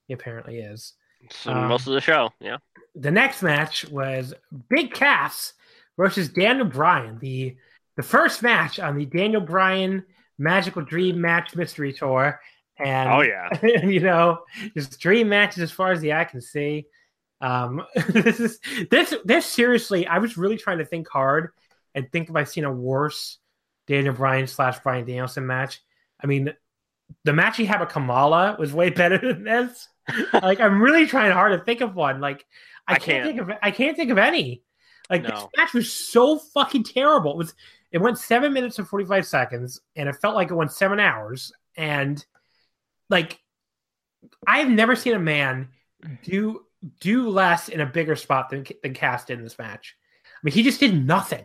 he 0.09 0.15
apparently 0.15 0.59
is. 0.61 0.95
so 1.31 1.53
um, 1.53 1.69
most 1.69 1.87
of 1.87 1.93
the 1.93 2.01
show, 2.01 2.31
yeah. 2.41 2.57
the 2.95 3.11
next 3.11 3.43
match 3.43 3.87
was 3.91 4.33
Big 4.71 4.95
Cass 4.95 5.53
versus 5.99 6.31
Daniel 6.31 6.65
Bryan, 6.67 7.19
The 7.21 7.55
the 8.01 8.07
first 8.07 8.43
match 8.43 8.81
on 8.81 8.97
the 8.97 9.05
Daniel 9.05 9.43
Bryan 9.43 10.03
Magical 10.39 10.81
Dream 10.81 11.21
Match 11.21 11.55
Mystery 11.55 11.93
Tour. 11.93 12.41
And 12.79 13.11
Oh 13.11 13.21
yeah, 13.21 13.51
you 13.87 14.01
know, 14.01 14.41
just 14.75 14.99
dream 14.99 15.29
matches 15.29 15.63
as 15.63 15.71
far 15.71 15.93
as 15.93 16.01
the 16.01 16.15
eye 16.15 16.25
can 16.25 16.41
see. 16.41 16.87
Um, 17.43 17.85
this 18.09 18.41
is 18.41 18.59
this 18.91 19.15
this 19.27 19.45
seriously. 19.45 20.07
I 20.07 20.17
was 20.17 20.39
really 20.39 20.57
trying 20.57 20.79
to 20.79 20.87
think 20.87 21.11
hard 21.11 21.51
and 21.95 22.11
think 22.11 22.31
if 22.31 22.37
I've 22.37 22.49
seen 22.49 22.65
a 22.65 22.73
worse 22.73 23.37
Daniel 23.87 24.15
Bryan 24.15 24.47
slash 24.47 24.79
Bryan 24.79 25.05
Danielson 25.05 25.47
match. 25.47 25.83
I 26.25 26.27
mean, 26.27 26.55
the 27.25 27.35
match 27.35 27.59
he 27.59 27.67
had 27.67 27.81
with 27.81 27.91
Kamala 27.91 28.57
was 28.59 28.73
way 28.73 28.89
better 29.03 29.19
than 29.19 29.45
this. 29.45 29.89
like, 30.33 30.59
I'm 30.59 30.81
really 30.81 31.07
trying 31.07 31.33
hard 31.33 31.53
to 31.53 31.63
think 31.63 31.83
of 31.83 31.95
one. 31.95 32.23
Like, 32.23 32.47
I, 32.89 32.95
I 32.95 32.97
can't, 32.97 33.05
can't. 33.05 33.27
think 33.27 33.41
of 33.43 33.59
I 33.63 33.71
can't 33.73 33.95
think 33.95 34.11
of 34.11 34.17
any. 34.17 34.63
Like 35.11 35.25
this 35.25 35.47
match 35.57 35.75
was 35.75 35.93
so 35.93 36.39
fucking 36.39 36.85
terrible. 36.85 37.33
It 37.33 37.39
was 37.39 37.55
it 37.93 37.99
went 37.99 38.19
seven 38.19 38.53
minutes 38.53 38.79
and 38.79 38.89
45 38.89 39.27
seconds, 39.27 39.81
and 39.97 40.09
it 40.09 40.17
felt 40.17 40.35
like 40.35 40.51
it 40.51 40.55
went 40.55 40.73
seven 40.73 41.01
hours. 41.01 41.53
And 41.77 42.25
like 43.09 43.39
I've 44.47 44.71
never 44.71 44.95
seen 44.95 45.15
a 45.15 45.19
man 45.19 45.69
do 46.23 46.65
do 47.01 47.29
less 47.29 47.69
in 47.69 47.81
a 47.81 47.87
bigger 47.87 48.17
spot 48.17 48.51
than 48.51 48.65
than 48.83 48.95
Cass 48.95 49.25
did 49.25 49.39
in 49.39 49.45
this 49.45 49.59
match. 49.59 49.97
I 50.25 50.39
mean, 50.43 50.55
he 50.55 50.63
just 50.63 50.81
did 50.81 51.07
nothing. 51.07 51.45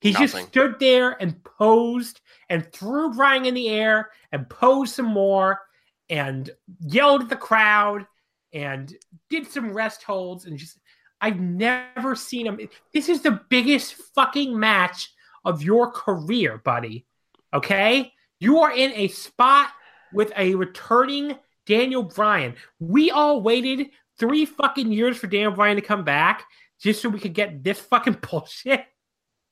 He 0.00 0.12
just 0.12 0.36
stood 0.48 0.80
there 0.80 1.16
and 1.22 1.42
posed 1.44 2.20
and 2.48 2.66
threw 2.72 3.14
Bryan 3.14 3.46
in 3.46 3.54
the 3.54 3.68
air 3.68 4.10
and 4.32 4.50
posed 4.50 4.96
some 4.96 5.06
more 5.06 5.60
and 6.08 6.50
yelled 6.80 7.22
at 7.22 7.28
the 7.28 7.36
crowd 7.36 8.04
and 8.52 8.92
did 9.30 9.46
some 9.46 9.72
rest 9.72 10.02
holds 10.02 10.44
and 10.46 10.58
just 10.58 10.80
I've 11.20 11.38
never 11.38 12.16
seen 12.16 12.46
him. 12.46 12.58
This 12.92 13.08
is 13.08 13.22
the 13.22 13.40
biggest 13.48 13.94
fucking 14.14 14.58
match 14.58 15.12
of 15.44 15.62
your 15.62 15.90
career, 15.90 16.58
buddy. 16.58 17.06
Okay? 17.52 18.12
You 18.40 18.60
are 18.60 18.72
in 18.72 18.92
a 18.94 19.08
spot 19.08 19.68
with 20.12 20.32
a 20.36 20.54
returning 20.54 21.38
Daniel 21.66 22.02
Bryan. 22.02 22.54
We 22.80 23.10
all 23.10 23.40
waited 23.40 23.90
three 24.18 24.44
fucking 24.44 24.92
years 24.92 25.16
for 25.16 25.26
Daniel 25.26 25.52
Bryan 25.52 25.76
to 25.76 25.82
come 25.82 26.04
back 26.04 26.44
just 26.80 27.00
so 27.00 27.08
we 27.08 27.20
could 27.20 27.34
get 27.34 27.62
this 27.62 27.78
fucking 27.78 28.18
bullshit. 28.30 28.84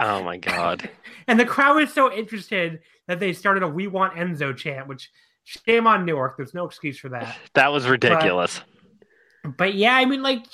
oh 0.00 0.22
my 0.22 0.36
god. 0.36 0.90
And 1.26 1.38
the 1.38 1.44
crowd 1.44 1.76
was 1.76 1.92
so 1.92 2.12
interested 2.12 2.80
that 3.06 3.20
they 3.20 3.32
started 3.32 3.62
a 3.62 3.68
"We 3.68 3.86
Want 3.86 4.14
Enzo" 4.14 4.56
chant, 4.56 4.88
which 4.88 5.10
shame 5.44 5.86
on 5.86 6.04
Newark. 6.04 6.36
There's 6.36 6.54
no 6.54 6.64
excuse 6.64 6.98
for 6.98 7.08
that. 7.10 7.36
That 7.54 7.72
was 7.72 7.86
ridiculous. 7.86 8.60
But 9.56 9.74
yeah, 9.74 9.94
I 9.94 10.04
mean, 10.04 10.22
like, 10.22 10.44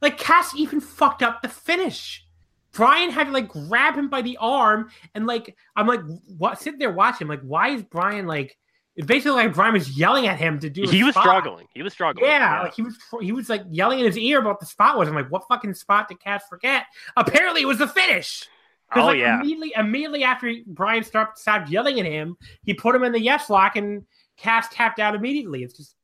like 0.00 0.18
Cass 0.18 0.54
even 0.54 0.80
fucked 0.80 1.22
up 1.22 1.42
the 1.42 1.48
finish. 1.48 2.24
Bryan 2.72 3.10
had 3.10 3.26
to 3.26 3.32
like 3.32 3.48
grab 3.48 3.94
him 3.94 4.08
by 4.08 4.22
the 4.22 4.36
arm, 4.40 4.90
and 5.14 5.26
like 5.26 5.56
I'm 5.76 5.86
like, 5.86 6.00
what? 6.38 6.60
Sitting 6.60 6.78
there 6.78 6.92
watching, 6.92 7.28
like, 7.28 7.42
why 7.42 7.70
is 7.70 7.82
Bryan 7.82 8.26
like? 8.26 8.56
It's 8.96 9.06
basically 9.06 9.42
like 9.42 9.54
Bryan 9.54 9.74
was 9.74 9.96
yelling 9.96 10.26
at 10.26 10.38
him 10.38 10.58
to 10.58 10.68
do. 10.68 10.82
he 10.82 11.04
was 11.04 11.14
spot. 11.14 11.24
struggling. 11.24 11.66
He 11.72 11.82
was 11.82 11.92
struggling. 11.92 12.26
Yeah, 12.26 12.62
like 12.62 12.74
he 12.74 12.82
was 12.82 12.96
he 13.20 13.32
was 13.32 13.48
like 13.48 13.62
yelling 13.70 14.00
in 14.00 14.04
his 14.04 14.18
ear 14.18 14.40
about 14.40 14.60
the 14.60 14.66
spot 14.66 14.98
was. 14.98 15.08
I'm 15.08 15.14
like, 15.14 15.30
what 15.30 15.44
fucking 15.48 15.74
spot 15.74 16.08
did 16.08 16.20
Cass 16.20 16.44
forget? 16.48 16.84
Apparently, 17.16 17.62
it 17.62 17.66
was 17.66 17.78
the 17.78 17.88
finish. 17.88 18.48
Oh, 18.94 19.06
like, 19.06 19.18
yeah. 19.18 19.36
Immediately, 19.36 19.72
immediately 19.76 20.24
after 20.24 20.52
Bryan 20.66 21.04
stopped 21.04 21.38
stopped 21.38 21.70
yelling 21.70 22.00
at 22.00 22.06
him, 22.06 22.36
he 22.64 22.74
put 22.74 22.94
him 22.94 23.04
in 23.04 23.12
the 23.12 23.20
yes 23.20 23.48
lock, 23.48 23.76
and 23.76 24.04
Cass 24.36 24.68
tapped 24.70 24.98
out 24.98 25.14
immediately. 25.14 25.62
It's 25.62 25.76
just, 25.76 25.94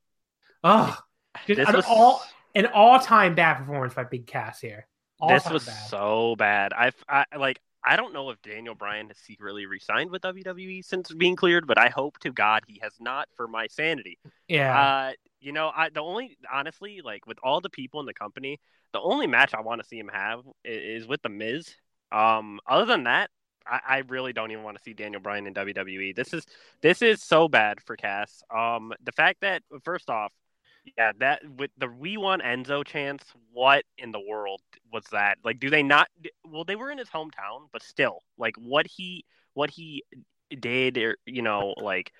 oh, 0.63 0.97
just 1.45 1.57
this 1.57 1.67
an 1.67 1.75
was 1.75 1.85
all 1.85 2.23
an 2.55 2.67
all 2.67 2.99
time 2.99 3.35
bad 3.35 3.57
performance 3.57 3.93
by 3.93 4.05
Big 4.05 4.25
Cass 4.25 4.61
here. 4.61 4.87
This 5.27 5.49
was 5.49 5.65
bad. 5.65 5.87
so 5.89 6.35
bad. 6.37 6.73
I, 6.73 6.91
I 7.09 7.25
like. 7.37 7.59
I 7.85 7.95
don't 7.95 8.11
know 8.11 8.31
if 8.31 8.41
Daniel 8.41 8.75
Bryan 8.75 9.07
has 9.07 9.17
secretly 9.17 9.65
resigned 9.65 10.11
with 10.11 10.21
WWE 10.23 10.83
since 10.83 11.13
being 11.13 11.37
cleared, 11.37 11.67
but 11.67 11.77
I 11.77 11.87
hope 11.87 12.19
to 12.19 12.31
God 12.33 12.63
he 12.67 12.79
has 12.83 12.91
not 12.99 13.29
for 13.35 13.47
my 13.47 13.67
sanity. 13.67 14.19
yeah. 14.47 14.77
Uh, 14.77 15.11
you 15.39 15.53
know, 15.53 15.71
I 15.73 15.89
the 15.89 16.01
only 16.01 16.37
honestly 16.51 17.01
like 17.03 17.25
with 17.27 17.37
all 17.43 17.61
the 17.61 17.69
people 17.69 17.99
in 17.99 18.05
the 18.05 18.13
company, 18.13 18.59
the 18.93 18.99
only 18.99 19.27
match 19.27 19.53
I 19.53 19.61
want 19.61 19.81
to 19.81 19.87
see 19.87 19.99
him 19.99 20.09
have 20.11 20.41
is, 20.65 21.03
is 21.03 21.07
with 21.07 21.21
the 21.21 21.29
Miz. 21.29 21.73
Um, 22.11 22.59
other 22.67 22.85
than 22.85 23.03
that, 23.03 23.29
I, 23.65 23.79
I 23.87 23.97
really 24.07 24.33
don't 24.33 24.51
even 24.51 24.63
want 24.63 24.77
to 24.77 24.83
see 24.83 24.93
Daniel 24.93 25.21
Bryan 25.21 25.47
in 25.47 25.53
WWE. 25.53 26.15
This 26.15 26.33
is 26.33 26.45
this 26.81 27.01
is 27.01 27.21
so 27.21 27.47
bad 27.47 27.81
for 27.81 27.95
Cass. 27.95 28.43
Um, 28.53 28.93
the 29.03 29.11
fact 29.11 29.41
that 29.41 29.63
first 29.83 30.09
off, 30.09 30.31
yeah, 30.97 31.11
that 31.19 31.41
with 31.57 31.71
the 31.77 31.87
we 31.87 32.17
want 32.17 32.41
Enzo 32.43 32.85
chance, 32.85 33.23
what 33.51 33.83
in 33.97 34.11
the 34.11 34.19
world 34.19 34.61
was 34.91 35.03
that? 35.11 35.37
Like, 35.43 35.59
do 35.59 35.69
they 35.69 35.83
not? 35.83 36.07
Well, 36.45 36.63
they 36.63 36.75
were 36.75 36.91
in 36.91 36.97
his 36.97 37.09
hometown, 37.09 37.67
but 37.71 37.83
still, 37.83 38.23
like 38.37 38.55
what 38.57 38.87
he 38.87 39.25
what 39.53 39.69
he 39.69 40.03
did, 40.59 40.97
or 40.97 41.17
you 41.25 41.41
know, 41.41 41.73
like 41.77 42.11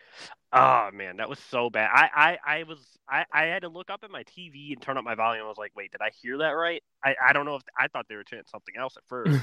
Oh 0.53 0.89
man, 0.93 1.17
that 1.17 1.29
was 1.29 1.39
so 1.39 1.69
bad. 1.69 1.89
I, 1.93 2.37
I, 2.45 2.59
I 2.59 2.63
was 2.63 2.79
I, 3.09 3.25
I 3.33 3.45
had 3.45 3.63
to 3.63 3.69
look 3.69 3.89
up 3.89 4.01
at 4.03 4.11
my 4.11 4.23
TV 4.23 4.71
and 4.71 4.81
turn 4.81 4.97
up 4.97 5.03
my 5.03 5.15
volume. 5.15 5.45
I 5.45 5.49
was 5.49 5.57
like, 5.57 5.73
wait, 5.75 5.91
did 5.91 6.01
I 6.01 6.09
hear 6.21 6.37
that 6.37 6.51
right? 6.51 6.81
I, 7.03 7.15
I 7.29 7.33
don't 7.33 7.45
know 7.45 7.55
if 7.55 7.63
I 7.77 7.87
thought 7.87 8.05
they 8.07 8.15
were 8.15 8.23
chanting 8.23 8.47
something 8.49 8.75
else 8.79 8.95
at 8.97 9.03
first. 9.07 9.39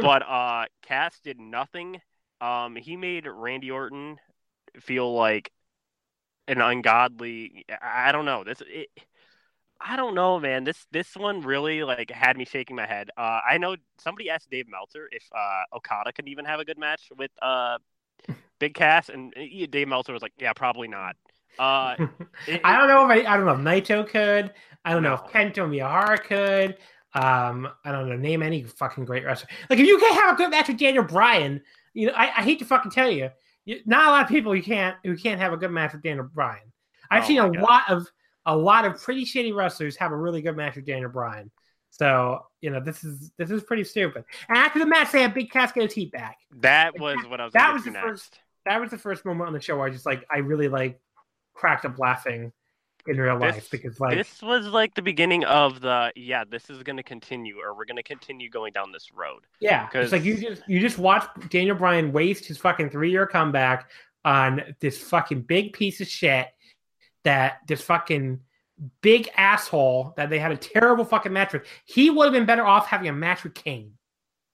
but 0.00 0.22
uh 0.28 0.66
Cass 0.82 1.18
did 1.24 1.40
nothing. 1.40 2.00
Um 2.40 2.76
he 2.76 2.96
made 2.96 3.26
Randy 3.26 3.70
Orton 3.70 4.18
feel 4.80 5.14
like 5.14 5.50
an 6.56 6.62
ungodly 6.62 7.64
I, 7.80 8.12
don't 8.12 8.24
know. 8.24 8.44
This 8.44 8.62
it, 8.66 8.88
I 9.80 9.96
don't 9.96 10.14
know, 10.14 10.38
man. 10.38 10.64
This 10.64 10.86
this 10.92 11.16
one 11.16 11.40
really 11.40 11.82
like 11.82 12.10
had 12.10 12.36
me 12.36 12.44
shaking 12.44 12.76
my 12.76 12.86
head. 12.86 13.10
Uh, 13.16 13.40
I 13.48 13.58
know 13.58 13.76
somebody 13.98 14.30
asked 14.30 14.50
Dave 14.50 14.68
Meltzer 14.68 15.08
if 15.10 15.24
uh, 15.34 15.76
Okada 15.76 16.12
could 16.12 16.28
even 16.28 16.44
have 16.44 16.60
a 16.60 16.64
good 16.64 16.78
match 16.78 17.10
with 17.16 17.30
uh, 17.40 17.78
Big 18.58 18.74
Cass, 18.74 19.08
and 19.08 19.34
uh, 19.36 19.66
Dave 19.70 19.88
Meltzer 19.88 20.12
was 20.12 20.22
like, 20.22 20.32
"Yeah, 20.38 20.52
probably 20.52 20.88
not." 20.88 21.16
Uh, 21.58 21.96
it, 22.46 22.60
I 22.64 22.76
don't 22.76 22.88
know 22.88 23.10
if 23.10 23.26
I, 23.26 23.32
I 23.32 23.36
don't 23.36 23.46
know 23.46 23.52
if 23.52 23.84
Naito 23.84 24.06
could. 24.06 24.52
I 24.84 24.92
don't 24.92 25.02
no. 25.02 25.10
know 25.10 25.14
if 25.14 25.32
Kento 25.32 25.68
Miyahara 25.68 26.22
could. 26.22 26.76
Um, 27.14 27.68
I 27.84 27.92
don't 27.92 28.08
know. 28.08 28.16
Name 28.16 28.42
any 28.42 28.62
fucking 28.62 29.04
great 29.04 29.24
wrestler. 29.24 29.48
Like 29.68 29.78
if 29.78 29.86
you 29.86 29.98
can't 29.98 30.14
have 30.14 30.34
a 30.34 30.36
good 30.36 30.50
match 30.50 30.68
with 30.68 30.78
Daniel 30.78 31.04
Bryan, 31.04 31.60
you 31.94 32.06
know, 32.06 32.14
I, 32.14 32.38
I 32.38 32.42
hate 32.42 32.58
to 32.60 32.64
fucking 32.64 32.90
tell 32.90 33.10
you, 33.10 33.30
not 33.86 34.08
a 34.08 34.10
lot 34.10 34.22
of 34.22 34.28
people 34.28 34.54
you 34.54 34.62
can't 34.62 34.96
who 35.04 35.16
can't 35.16 35.40
have 35.40 35.52
a 35.52 35.56
good 35.56 35.70
match 35.70 35.92
with 35.92 36.02
Daniel 36.02 36.28
Bryan. 36.32 36.72
I've 37.10 37.24
oh 37.24 37.26
seen 37.26 37.38
a 37.38 37.50
God. 37.50 37.62
lot 37.62 37.90
of 37.90 38.06
a 38.46 38.56
lot 38.56 38.84
of 38.84 39.00
pretty 39.00 39.24
shitty 39.24 39.54
wrestlers 39.54 39.96
have 39.96 40.12
a 40.12 40.16
really 40.16 40.42
good 40.42 40.56
match 40.56 40.76
with 40.76 40.86
Daniel 40.86 41.10
Bryan. 41.10 41.50
So 41.90 42.46
you 42.60 42.70
know 42.70 42.80
this 42.80 43.04
is 43.04 43.30
this 43.38 43.50
is 43.50 43.62
pretty 43.62 43.84
stupid. 43.84 44.24
And 44.48 44.58
after 44.58 44.78
the 44.78 44.86
match, 44.86 45.12
they 45.12 45.22
have 45.22 45.34
Big 45.34 45.52
his 45.52 45.92
heat 45.92 46.10
back. 46.12 46.38
That 46.60 46.98
was 46.98 47.18
what 47.28 47.40
I 47.40 47.44
was. 47.44 47.52
That 47.52 47.72
was 47.72 47.84
the 47.84 47.90
next. 47.90 48.04
first. 48.04 48.38
That 48.64 48.80
was 48.80 48.90
the 48.90 48.98
first 48.98 49.24
moment 49.24 49.48
on 49.48 49.52
the 49.52 49.60
show 49.60 49.76
where 49.76 49.86
I 49.86 49.90
just 49.90 50.06
like 50.06 50.24
I 50.30 50.38
really 50.38 50.68
like 50.68 51.00
cracked 51.54 51.84
up 51.84 51.98
laughing 51.98 52.52
in 53.06 53.18
real 53.18 53.38
this, 53.38 53.54
life 53.54 53.70
because 53.70 53.98
like 54.00 54.16
this 54.16 54.42
was 54.42 54.66
like 54.66 54.94
the 54.94 55.02
beginning 55.02 55.44
of 55.44 55.80
the 55.80 56.12
yeah 56.14 56.44
this 56.48 56.70
is 56.70 56.82
going 56.82 56.96
to 56.96 57.02
continue 57.02 57.58
or 57.58 57.74
we're 57.74 57.84
going 57.84 57.96
to 57.96 58.02
continue 58.02 58.48
going 58.48 58.72
down 58.72 58.92
this 58.92 59.08
road. 59.12 59.40
Yeah, 59.60 59.86
because 59.86 60.12
like 60.12 60.24
you 60.24 60.36
just 60.36 60.62
you 60.68 60.80
just 60.80 60.98
watch 60.98 61.26
Daniel 61.50 61.76
Bryan 61.76 62.12
waste 62.12 62.44
his 62.44 62.58
fucking 62.58 62.90
three 62.90 63.10
year 63.10 63.26
comeback 63.26 63.90
on 64.24 64.62
this 64.80 64.98
fucking 64.98 65.42
big 65.42 65.72
piece 65.72 66.00
of 66.00 66.06
shit 66.06 66.48
that 67.24 67.58
this 67.66 67.80
fucking 67.82 68.40
big 69.00 69.28
asshole 69.36 70.14
that 70.16 70.30
they 70.30 70.38
had 70.38 70.52
a 70.52 70.56
terrible 70.56 71.04
fucking 71.04 71.32
match 71.32 71.52
with. 71.52 71.62
He 71.84 72.10
would 72.10 72.24
have 72.24 72.32
been 72.32 72.46
better 72.46 72.66
off 72.66 72.86
having 72.86 73.08
a 73.08 73.12
match 73.12 73.44
with 73.44 73.54
Kane. 73.54 73.92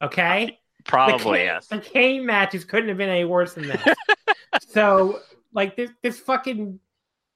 Okay? 0.03 0.59
Probably, 0.85 1.17
the 1.19 1.25
Kane, 1.25 1.47
yes. 1.47 1.67
The 1.67 1.79
Kane 1.79 2.27
matches 2.27 2.65
couldn't 2.65 2.89
have 2.89 2.99
been 2.99 3.09
any 3.09 3.25
worse 3.25 3.55
than 3.55 3.69
this. 3.69 3.83
so, 4.69 5.21
like, 5.53 5.77
this, 5.77 5.91
this 6.03 6.19
fucking, 6.21 6.79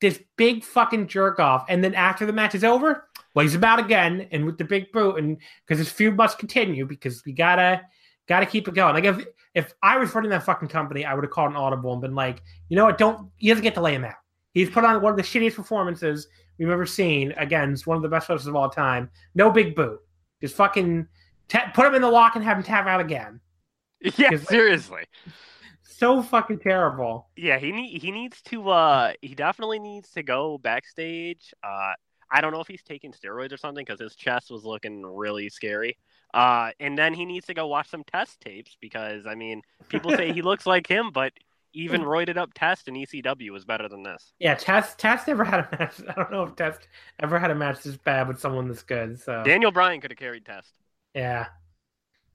this 0.03 0.21
big 0.37 0.65
fucking 0.65 1.07
jerk 1.07 1.39
off. 1.39 1.65
And 1.69 1.83
then 1.83 1.95
after 1.95 2.27
the 2.27 2.33
match 2.33 2.55
is 2.55 2.65
over, 2.65 3.09
well, 3.35 3.45
he's 3.45 3.55
about 3.55 3.79
again 3.79 4.29
and 4.33 4.45
with 4.45 4.59
the 4.59 4.65
big 4.65 4.93
boot. 4.93 5.17
And 5.17 5.39
because 5.65 5.79
his 5.79 5.91
feud 5.91 6.17
must 6.17 6.39
continue 6.39 6.85
because 6.85 7.25
we 7.25 7.33
gotta, 7.33 7.81
gotta 8.29 8.45
keep 8.45 8.67
it 8.69 8.75
going. 8.75 8.95
Like, 8.95 9.05
if, 9.05 9.25
if 9.55 9.73
I 9.83 9.97
was 9.97 10.13
running 10.15 10.31
that 10.31 10.43
fucking 10.43 10.69
company, 10.69 11.05
I 11.05 11.15
would 11.15 11.25
have 11.25 11.31
called 11.31 11.51
an 11.51 11.57
audible 11.57 11.93
and 11.93 12.03
been 12.03 12.17
like, 12.17 12.43
you 12.69 12.77
know 12.77 12.85
what? 12.85 12.99
Don't, 12.99 13.31
he 13.37 13.49
doesn't 13.49 13.63
get 13.63 13.75
to 13.75 13.81
lay 13.81 13.95
him 13.95 14.05
out. 14.05 14.17
He's 14.53 14.69
put 14.69 14.85
on 14.85 15.01
one 15.01 15.13
of 15.13 15.17
the 15.17 15.23
shittiest 15.23 15.55
performances 15.55 16.27
we've 16.59 16.69
ever 16.69 16.85
seen 16.85 17.33
against 17.37 17.87
one 17.87 17.97
of 17.97 18.03
the 18.03 18.09
best 18.09 18.29
wrestlers 18.29 18.49
of 18.49 18.57
all 18.57 18.69
time. 18.69 19.09
No 19.35 19.51
big 19.51 19.75
boot. 19.75 20.01
Just 20.41 20.57
fucking 20.57 21.07
put 21.49 21.87
him 21.87 21.95
in 21.95 22.03
the 22.03 22.11
lock 22.11 22.35
and 22.35 22.45
have 22.45 22.57
him 22.57 22.65
tap 22.65 22.87
out 22.87 23.01
again. 23.01 23.41
Yeah, 24.17 24.37
seriously. 24.37 25.05
So 26.03 26.21
fucking 26.21 26.59
terrible. 26.59 27.29
Yeah, 27.37 27.61
he 27.61 27.71
need, 27.71 28.03
he 28.03 28.11
needs 28.11 28.43
to 28.47 28.71
uh 28.71 29.13
he 29.23 29.37
definitely 29.37 29.79
needs 29.79 30.11
to 30.11 30.25
go 30.25 30.59
backstage. 30.59 31.55
Uh 31.63 31.93
I 32.29 32.41
don't 32.41 32.53
know 32.53 32.61
if 32.61 32.67
he's 32.67 32.83
taking 32.83 33.13
steroids 33.13 33.53
or 33.53 33.57
something 33.57 33.85
because 33.85 34.01
his 34.01 34.17
chest 34.17 34.51
was 34.51 34.65
looking 34.65 35.07
really 35.07 35.49
scary. 35.49 35.97
Uh, 36.35 36.71
and 36.81 36.99
then 36.99 37.15
he 37.15 37.25
needs 37.25 37.47
to 37.47 37.55
go 37.55 37.69
watch 37.69 37.89
some 37.89 38.03
test 38.03 38.41
tapes 38.41 38.77
because 38.81 39.27
I 39.29 39.37
mean, 39.37 39.63
people 39.89 40.11
say 40.11 40.33
he 40.33 40.43
looks 40.51 40.67
like 40.67 40.89
him, 40.89 41.13
but 41.13 41.35
even 41.73 42.03
roided 42.03 42.37
up 42.37 42.51
Test 42.53 42.89
in 42.89 42.95
ECW 42.95 43.51
was 43.51 43.65
better 43.65 43.89
than 43.89 44.03
this. 44.03 44.33
Yeah, 44.41 44.55
Test 44.57 44.99
Test 44.99 45.29
never 45.29 45.45
had 45.45 45.61
a 45.61 45.69
match. 45.79 45.95
I 46.09 46.15
don't 46.15 46.33
know 46.33 46.43
if 46.43 46.57
Test 46.57 46.89
ever 47.21 47.39
had 47.39 47.53
a 47.53 47.55
match 47.55 47.83
this 47.85 47.97
bad 47.97 48.27
with 48.27 48.41
someone 48.41 48.67
this 48.67 48.83
good. 48.83 49.21
So 49.21 49.43
Daniel 49.45 49.71
Bryan 49.71 50.01
could 50.01 50.11
have 50.11 50.19
carried 50.19 50.45
Test. 50.45 50.73
Yeah. 51.15 51.47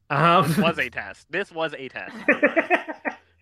Um, 0.09 0.47
this 0.47 0.57
was 0.57 0.80
a 0.80 0.89
test. 0.91 1.30
This 1.30 1.51
was 1.51 1.74
a 1.78 1.89
test. 1.89 2.15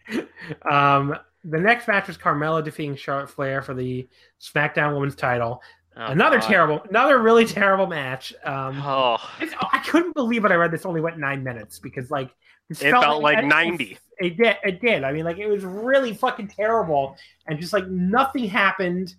um, 0.70 1.16
the 1.44 1.60
next 1.60 1.88
match 1.88 2.08
was 2.08 2.18
Carmella 2.18 2.64
defeating 2.64 2.96
Charlotte 2.96 3.30
Flair 3.30 3.62
for 3.62 3.74
the 3.74 4.08
SmackDown 4.42 4.96
Women's 4.96 5.16
Title. 5.16 5.62
Oh, 5.98 6.08
another 6.08 6.40
God. 6.40 6.48
terrible, 6.48 6.82
another 6.90 7.20
really 7.20 7.46
terrible 7.46 7.88
match. 7.88 8.34
Um, 8.44 8.82
oh, 8.82 9.18
I 9.40 9.82
couldn't 9.88 10.14
believe 10.14 10.44
when 10.44 10.52
I 10.52 10.56
read 10.56 10.72
this 10.72 10.86
only 10.86 11.00
went 11.00 11.18
nine 11.18 11.44
minutes 11.44 11.80
because 11.80 12.12
like 12.12 12.32
it 12.70 12.76
felt, 12.76 13.04
felt 13.04 13.24
like, 13.24 13.38
like 13.38 13.46
ninety. 13.46 13.98
It, 14.20 14.26
it 14.26 14.38
did. 14.38 14.58
It 14.64 14.82
did. 14.82 15.04
I 15.04 15.14
mean, 15.14 15.24
like 15.24 15.38
it 15.38 15.48
was 15.48 15.64
really 15.64 16.14
fucking 16.14 16.50
terrible, 16.50 17.16
and 17.48 17.60
just 17.60 17.74
like 17.74 17.88
nothing 17.88 18.46
happened. 18.46 19.16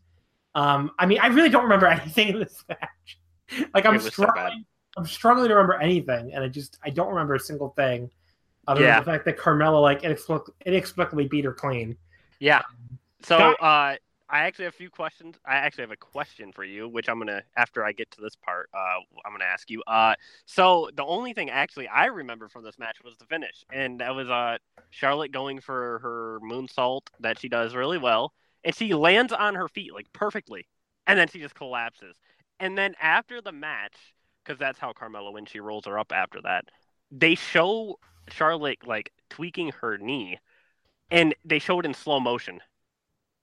Um, 0.54 0.90
I 0.98 1.06
mean, 1.06 1.18
I 1.20 1.28
really 1.28 1.48
don't 1.48 1.62
remember 1.62 1.86
anything 1.86 2.28
in 2.28 2.40
this 2.40 2.62
match. 2.68 3.18
Like 3.72 3.86
I'm 3.86 3.98
struggling. 4.00 4.64
So 4.94 5.00
I'm 5.00 5.06
struggling 5.06 5.48
to 5.48 5.54
remember 5.54 5.80
anything, 5.80 6.34
and 6.34 6.44
I 6.44 6.48
just 6.48 6.78
I 6.84 6.90
don't 6.90 7.08
remember 7.08 7.36
a 7.36 7.40
single 7.40 7.70
thing, 7.70 8.10
other 8.66 8.82
yeah. 8.82 8.96
than 8.96 9.04
the 9.04 9.10
fact 9.12 9.24
that 9.26 9.38
Carmella 9.38 9.80
like 9.80 10.04
inexplicably 10.64 11.28
beat 11.28 11.44
her 11.44 11.52
clean. 11.52 11.96
Yeah. 12.38 12.62
So, 13.22 13.36
uh, 13.36 13.96
I 14.28 14.40
actually 14.40 14.64
have 14.64 14.74
a 14.74 14.76
few 14.76 14.90
questions. 14.90 15.36
I 15.46 15.56
actually 15.56 15.82
have 15.82 15.92
a 15.92 15.96
question 15.96 16.50
for 16.52 16.64
you, 16.64 16.88
which 16.88 17.08
I'm 17.08 17.18
gonna 17.18 17.42
after 17.56 17.84
I 17.84 17.92
get 17.92 18.10
to 18.12 18.20
this 18.20 18.34
part, 18.34 18.68
uh, 18.74 18.98
I'm 19.24 19.32
gonna 19.32 19.44
ask 19.44 19.70
you. 19.70 19.82
Uh, 19.86 20.14
so 20.46 20.90
the 20.94 21.04
only 21.04 21.32
thing 21.32 21.48
actually 21.48 21.86
I 21.86 22.06
remember 22.06 22.48
from 22.48 22.64
this 22.64 22.78
match 22.78 22.96
was 23.04 23.14
the 23.18 23.26
finish, 23.26 23.64
and 23.72 24.00
that 24.00 24.14
was 24.14 24.28
uh 24.28 24.58
Charlotte 24.90 25.30
going 25.30 25.60
for 25.60 26.00
her 26.00 26.40
moonsault 26.42 27.02
that 27.20 27.38
she 27.38 27.48
does 27.48 27.74
really 27.74 27.98
well, 27.98 28.32
and 28.64 28.74
she 28.74 28.94
lands 28.94 29.32
on 29.32 29.54
her 29.54 29.68
feet 29.68 29.94
like 29.94 30.12
perfectly, 30.12 30.66
and 31.06 31.18
then 31.18 31.28
she 31.28 31.38
just 31.38 31.54
collapses. 31.54 32.16
And 32.58 32.76
then 32.76 32.94
after 33.00 33.40
the 33.40 33.52
match, 33.52 33.94
because 34.44 34.58
that's 34.58 34.78
how 34.78 34.92
Carmella 34.92 35.32
when 35.32 35.46
she 35.46 35.60
rolls 35.60 35.86
her 35.86 35.98
up 35.98 36.10
after 36.12 36.40
that, 36.42 36.64
they 37.12 37.36
show 37.36 37.98
Charlotte 38.28 38.78
like 38.86 39.12
tweaking 39.30 39.72
her 39.80 39.98
knee, 39.98 40.38
and 41.10 41.34
they 41.44 41.58
show 41.58 41.78
it 41.80 41.86
in 41.86 41.94
slow 41.94 42.20
motion. 42.20 42.60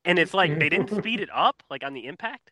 And 0.05 0.19
it's 0.19 0.33
like 0.33 0.59
they 0.59 0.69
didn't 0.69 0.89
speed 0.95 1.21
it 1.21 1.29
up 1.33 1.63
like 1.69 1.83
on 1.83 1.93
the 1.93 2.07
impact. 2.07 2.51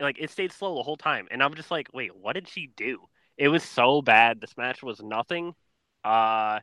Like 0.00 0.16
it 0.18 0.30
stayed 0.30 0.52
slow 0.52 0.76
the 0.76 0.82
whole 0.82 0.96
time. 0.96 1.26
And 1.30 1.42
i'm 1.42 1.54
just 1.54 1.70
like 1.70 1.88
wait 1.92 2.14
what 2.16 2.34
did 2.34 2.48
she 2.48 2.70
do? 2.76 3.00
It 3.36 3.48
was 3.48 3.62
so 3.62 4.02
bad. 4.02 4.40
This 4.40 4.56
match 4.56 4.82
was 4.82 5.02
nothing. 5.02 5.54
Uh 6.04 6.60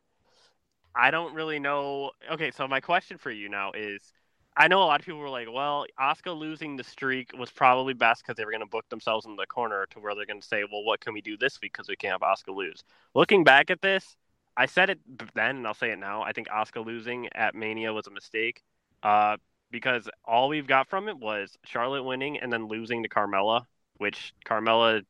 i 0.96 1.12
don't 1.12 1.34
really 1.34 1.60
know. 1.60 2.12
Okay 2.32 2.52
so 2.52 2.68
my 2.68 2.80
question 2.80 3.18
for 3.18 3.32
you 3.32 3.50
now 3.50 3.72
is 3.74 4.14
i 4.58 4.68
know 4.68 4.82
a 4.82 4.86
lot 4.86 5.00
of 5.00 5.06
people 5.06 5.20
were 5.20 5.30
like 5.30 5.48
well 5.52 5.86
Asuka 6.00 6.38
losing 6.38 6.76
the 6.78 6.84
streak 6.84 7.32
was 7.38 7.52
probably 7.52 7.94
best 7.94 8.24
because 8.24 8.38
they 8.38 8.46
were 8.46 8.52
going 8.52 8.62
to 8.62 8.68
book 8.68 8.88
themselves 8.90 9.26
in 9.26 9.36
the 9.36 9.46
corner 9.46 9.86
to 9.92 10.00
where 10.00 10.16
they're 10.16 10.26
going 10.26 10.42
to 10.42 10.48
say 10.48 10.64
well 10.72 10.84
what 10.84 11.02
can 11.02 11.14
we 11.14 11.22
do 11.22 11.38
this 11.38 11.60
week 11.62 11.74
because 11.74 11.90
we 11.90 11.96
can't 11.98 12.14
have 12.14 12.22
Asuka 12.22 12.56
lose? 12.56 12.84
Looking 13.14 13.44
back 13.44 13.70
at 13.70 13.82
this 13.82 14.16
i 14.60 14.66
said 14.68 14.89
it 14.89 14.99
then 15.34 15.57
and 15.57 15.68
i'll 15.68 15.74
say 15.74 15.91
it 15.91 15.99
now 15.99 16.22
i 16.22 16.32
think 16.32 16.47
Asuka 16.49 16.86
losing 16.86 17.28
at 17.34 17.55
mania 17.55 17.91
was 17.91 18.05
a 18.07 18.12
mistake 18.12 18.62
uh, 19.03 19.38
because 19.72 20.10
all 20.26 20.49
we've 20.49 20.68
got 20.68 20.89
from 20.89 21.07
it 21.07 21.18
was 21.18 21.57
Charlotte 21.64 22.03
winning 22.03 22.39
and 22.39 22.51
then 22.51 22.68
losing 22.68 23.03
to 23.03 23.10
Carmella, 23.10 23.66
which 23.97 24.34
Carmella 24.45 25.03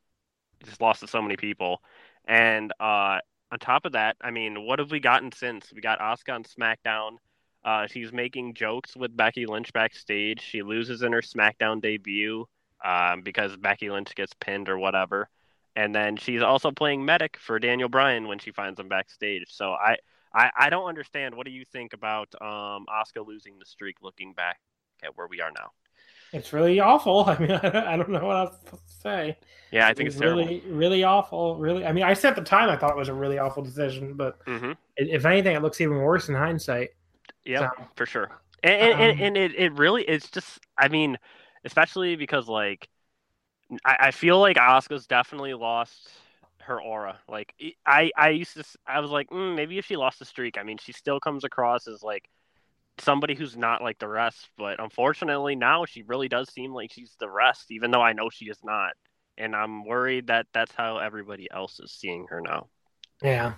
just 0.63 0.81
lost 0.81 1.01
to 1.01 1.07
so 1.07 1.21
many 1.21 1.37
people. 1.37 1.81
And 2.25 2.71
uh, 2.79 3.19
on 3.51 3.59
top 3.59 3.85
of 3.85 3.93
that, 3.93 4.17
I 4.21 4.31
mean, 4.31 4.65
what 4.65 4.79
have 4.79 4.91
we 4.91 4.99
gotten 4.99 5.31
since? 5.31 5.71
We 5.73 5.81
got 5.81 5.99
Asuka 5.99 6.35
on 6.35 6.43
SmackDown. 6.43 7.17
Uh, 7.63 7.87
she's 7.87 8.11
making 8.13 8.53
jokes 8.53 8.95
with 8.95 9.15
Becky 9.15 9.45
Lynch 9.45 9.73
backstage. 9.73 10.41
She 10.41 10.61
loses 10.61 11.01
in 11.01 11.11
her 11.13 11.21
SmackDown 11.21 11.81
debut 11.81 12.45
um, 12.83 13.21
because 13.21 13.57
Becky 13.57 13.89
Lynch 13.89 14.13
gets 14.15 14.33
pinned 14.39 14.69
or 14.69 14.77
whatever. 14.77 15.29
And 15.75 15.93
then 15.93 16.17
she's 16.17 16.41
also 16.41 16.71
playing 16.71 17.05
medic 17.05 17.37
for 17.37 17.59
Daniel 17.59 17.89
Bryan 17.89 18.27
when 18.27 18.39
she 18.39 18.51
finds 18.51 18.79
him 18.79 18.89
backstage. 18.89 19.45
So 19.49 19.71
I, 19.71 19.97
I, 20.33 20.51
I 20.57 20.69
don't 20.69 20.87
understand. 20.87 21.35
What 21.35 21.45
do 21.45 21.51
you 21.51 21.65
think 21.65 21.93
about 21.93 22.33
um, 22.41 22.85
Asuka 22.89 23.25
losing 23.25 23.59
the 23.59 23.65
streak 23.65 23.97
looking 24.01 24.33
back 24.33 24.59
at 25.03 25.17
where 25.17 25.27
we 25.27 25.41
are 25.41 25.51
now? 25.51 25.71
It's 26.31 26.53
really 26.53 26.79
awful. 26.79 27.25
I 27.27 27.37
mean, 27.37 27.51
I 27.51 27.97
don't 27.97 28.09
know 28.09 28.25
what 28.25 28.37
else 28.37 28.57
to 28.71 28.77
say. 28.87 29.37
Yeah, 29.71 29.87
I 29.87 29.93
think 29.93 30.07
it's, 30.07 30.15
it's 30.15 30.23
really, 30.23 30.63
really 30.67 31.03
awful. 31.03 31.57
Really, 31.57 31.85
I 31.85 31.91
mean, 31.91 32.03
I 32.03 32.13
said 32.13 32.31
at 32.31 32.35
the 32.35 32.43
time 32.43 32.69
I 32.69 32.77
thought 32.77 32.91
it 32.91 32.97
was 32.97 33.09
a 33.09 33.13
really 33.13 33.37
awful 33.37 33.63
decision, 33.63 34.15
but 34.15 34.43
mm-hmm. 34.45 34.73
if 34.97 35.25
anything, 35.25 35.55
it 35.55 35.61
looks 35.61 35.81
even 35.81 35.97
worse 35.97 36.29
in 36.29 36.35
hindsight. 36.35 36.89
Yeah, 37.45 37.69
so, 37.77 37.85
for 37.95 38.05
sure. 38.05 38.29
And, 38.63 38.93
um, 38.93 38.99
and, 38.99 39.21
and, 39.21 39.37
it, 39.37 39.55
it 39.55 39.73
really, 39.73 40.03
it's 40.03 40.29
just, 40.29 40.59
I 40.77 40.87
mean, 40.87 41.17
especially 41.63 42.15
because 42.15 42.47
like, 42.47 42.89
I, 43.85 43.97
I 43.99 44.11
feel 44.11 44.39
like 44.39 44.57
Asuka's 44.57 45.07
definitely 45.07 45.53
lost 45.53 46.09
her 46.61 46.81
aura. 46.81 47.19
Like 47.27 47.53
I, 47.85 48.11
I 48.17 48.29
used 48.29 48.53
to, 48.55 48.63
I 48.85 48.99
was 48.99 49.11
like, 49.11 49.29
mm, 49.29 49.55
maybe 49.55 49.77
if 49.77 49.85
she 49.85 49.95
lost 49.95 50.19
the 50.19 50.25
streak, 50.25 50.57
I 50.57 50.63
mean, 50.63 50.77
she 50.77 50.91
still 50.91 51.19
comes 51.19 51.43
across 51.43 51.87
as 51.87 52.03
like 52.03 52.29
somebody 52.99 53.35
who's 53.35 53.57
not 53.57 53.81
like 53.81 53.99
the 53.99 54.07
rest. 54.07 54.49
But 54.57 54.81
unfortunately, 54.81 55.55
now 55.55 55.85
she 55.85 56.03
really 56.03 56.27
does 56.27 56.51
seem 56.51 56.73
like 56.73 56.91
she's 56.91 57.15
the 57.19 57.29
rest, 57.29 57.71
even 57.71 57.91
though 57.91 58.01
I 58.01 58.13
know 58.13 58.29
she 58.29 58.45
is 58.45 58.59
not. 58.63 58.93
And 59.37 59.55
I'm 59.55 59.85
worried 59.85 60.27
that 60.27 60.47
that's 60.53 60.73
how 60.75 60.97
everybody 60.97 61.47
else 61.51 61.79
is 61.79 61.91
seeing 61.91 62.27
her 62.29 62.41
now. 62.41 62.67
Yeah. 63.21 63.53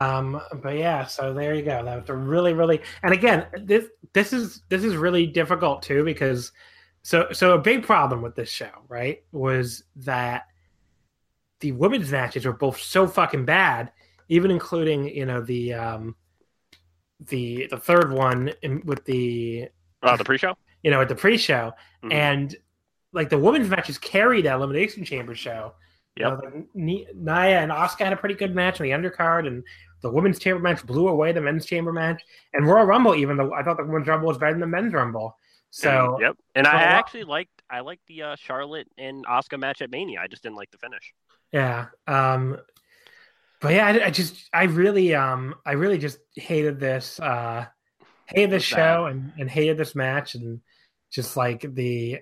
Um, 0.00 0.40
but 0.62 0.76
yeah, 0.76 1.06
so 1.06 1.34
there 1.34 1.54
you 1.54 1.62
go. 1.62 1.84
That 1.84 2.00
was 2.00 2.08
a 2.08 2.14
really, 2.14 2.52
really, 2.52 2.80
and 3.02 3.12
again, 3.12 3.46
this 3.64 3.86
this 4.12 4.32
is 4.32 4.62
this 4.68 4.84
is 4.84 4.94
really 4.94 5.26
difficult 5.26 5.82
too 5.82 6.04
because 6.04 6.52
so 7.02 7.28
so 7.32 7.54
a 7.54 7.58
big 7.58 7.84
problem 7.84 8.22
with 8.22 8.34
this 8.34 8.50
show, 8.50 8.70
right, 8.88 9.22
was 9.32 9.84
that 9.96 10.44
the 11.60 11.72
women's 11.72 12.10
matches 12.10 12.44
were 12.44 12.52
both 12.52 12.80
so 12.80 13.06
fucking 13.06 13.44
bad, 13.44 13.90
even 14.28 14.50
including 14.50 15.08
you 15.08 15.26
know 15.26 15.40
the 15.40 15.74
um 15.74 16.16
the 17.20 17.66
the 17.70 17.78
third 17.78 18.12
one 18.12 18.52
in, 18.62 18.82
with 18.84 19.04
the 19.04 19.68
uh, 20.02 20.16
the 20.16 20.24
pre-show, 20.24 20.56
you 20.82 20.90
know, 20.90 21.00
at 21.00 21.08
the 21.08 21.14
pre-show, 21.14 21.72
mm-hmm. 22.02 22.12
and 22.12 22.56
like 23.12 23.28
the 23.28 23.38
women's 23.38 23.68
matches 23.68 23.98
carried 23.98 24.44
that 24.44 24.54
elimination 24.54 25.04
chamber 25.04 25.34
show. 25.34 25.74
Yeah, 26.16 26.30
you 26.30 26.36
know, 26.36 26.40
like, 26.44 26.74
Nia 27.14 27.60
and 27.60 27.70
Asuka 27.70 28.04
had 28.04 28.12
a 28.12 28.16
pretty 28.16 28.34
good 28.34 28.54
match 28.54 28.80
on 28.80 28.84
the 28.86 28.92
undercard, 28.92 29.46
and 29.46 29.64
the 30.02 30.10
women's 30.10 30.38
chamber 30.38 30.60
match 30.60 30.86
blew 30.86 31.08
away 31.08 31.32
the 31.32 31.40
men's 31.40 31.66
chamber 31.66 31.92
match, 31.92 32.22
and 32.54 32.66
Royal 32.66 32.86
Rumble. 32.86 33.14
Even 33.14 33.36
though 33.36 33.52
I 33.52 33.62
thought 33.62 33.76
the 33.76 33.84
women's 33.84 34.08
Rumble 34.08 34.28
was 34.28 34.38
better 34.38 34.52
than 34.52 34.60
the 34.60 34.66
men's 34.66 34.92
Rumble. 34.92 35.36
So 35.70 36.14
and, 36.14 36.22
yep, 36.22 36.36
and 36.54 36.66
I 36.66 36.82
actually 36.82 37.24
liked 37.24 37.62
I 37.70 37.80
liked 37.80 38.06
the 38.06 38.22
uh, 38.22 38.36
Charlotte 38.36 38.88
and 38.96 39.26
Asuka 39.26 39.58
match 39.58 39.82
at 39.82 39.90
Mania. 39.90 40.20
I 40.20 40.26
just 40.26 40.42
didn't 40.42 40.56
like 40.56 40.70
the 40.70 40.78
finish. 40.78 41.12
Yeah, 41.52 41.86
um, 42.06 42.58
but 43.60 43.74
yeah, 43.74 43.86
I, 43.86 44.06
I, 44.06 44.10
just 44.10 44.48
I 44.52 44.64
really 44.64 45.14
um 45.14 45.54
I 45.66 45.72
really 45.72 45.98
just 45.98 46.18
hated 46.34 46.80
this 46.80 47.20
uh 47.20 47.66
hated 48.26 48.50
this 48.50 48.62
show 48.62 49.06
and, 49.06 49.32
and 49.38 49.50
hated 49.50 49.76
this 49.76 49.94
match 49.94 50.34
and 50.34 50.60
just 51.10 51.36
like 51.36 51.62
the 51.74 52.20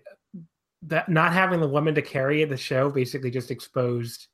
that 0.83 1.09
not 1.09 1.33
having 1.33 1.61
the 1.61 1.69
woman 1.69 1.95
to 1.97 2.03
carry 2.03 2.45
the 2.45 2.57
show 2.57 2.91
basically 2.91 3.31
just 3.31 3.51
exposed 3.51 4.29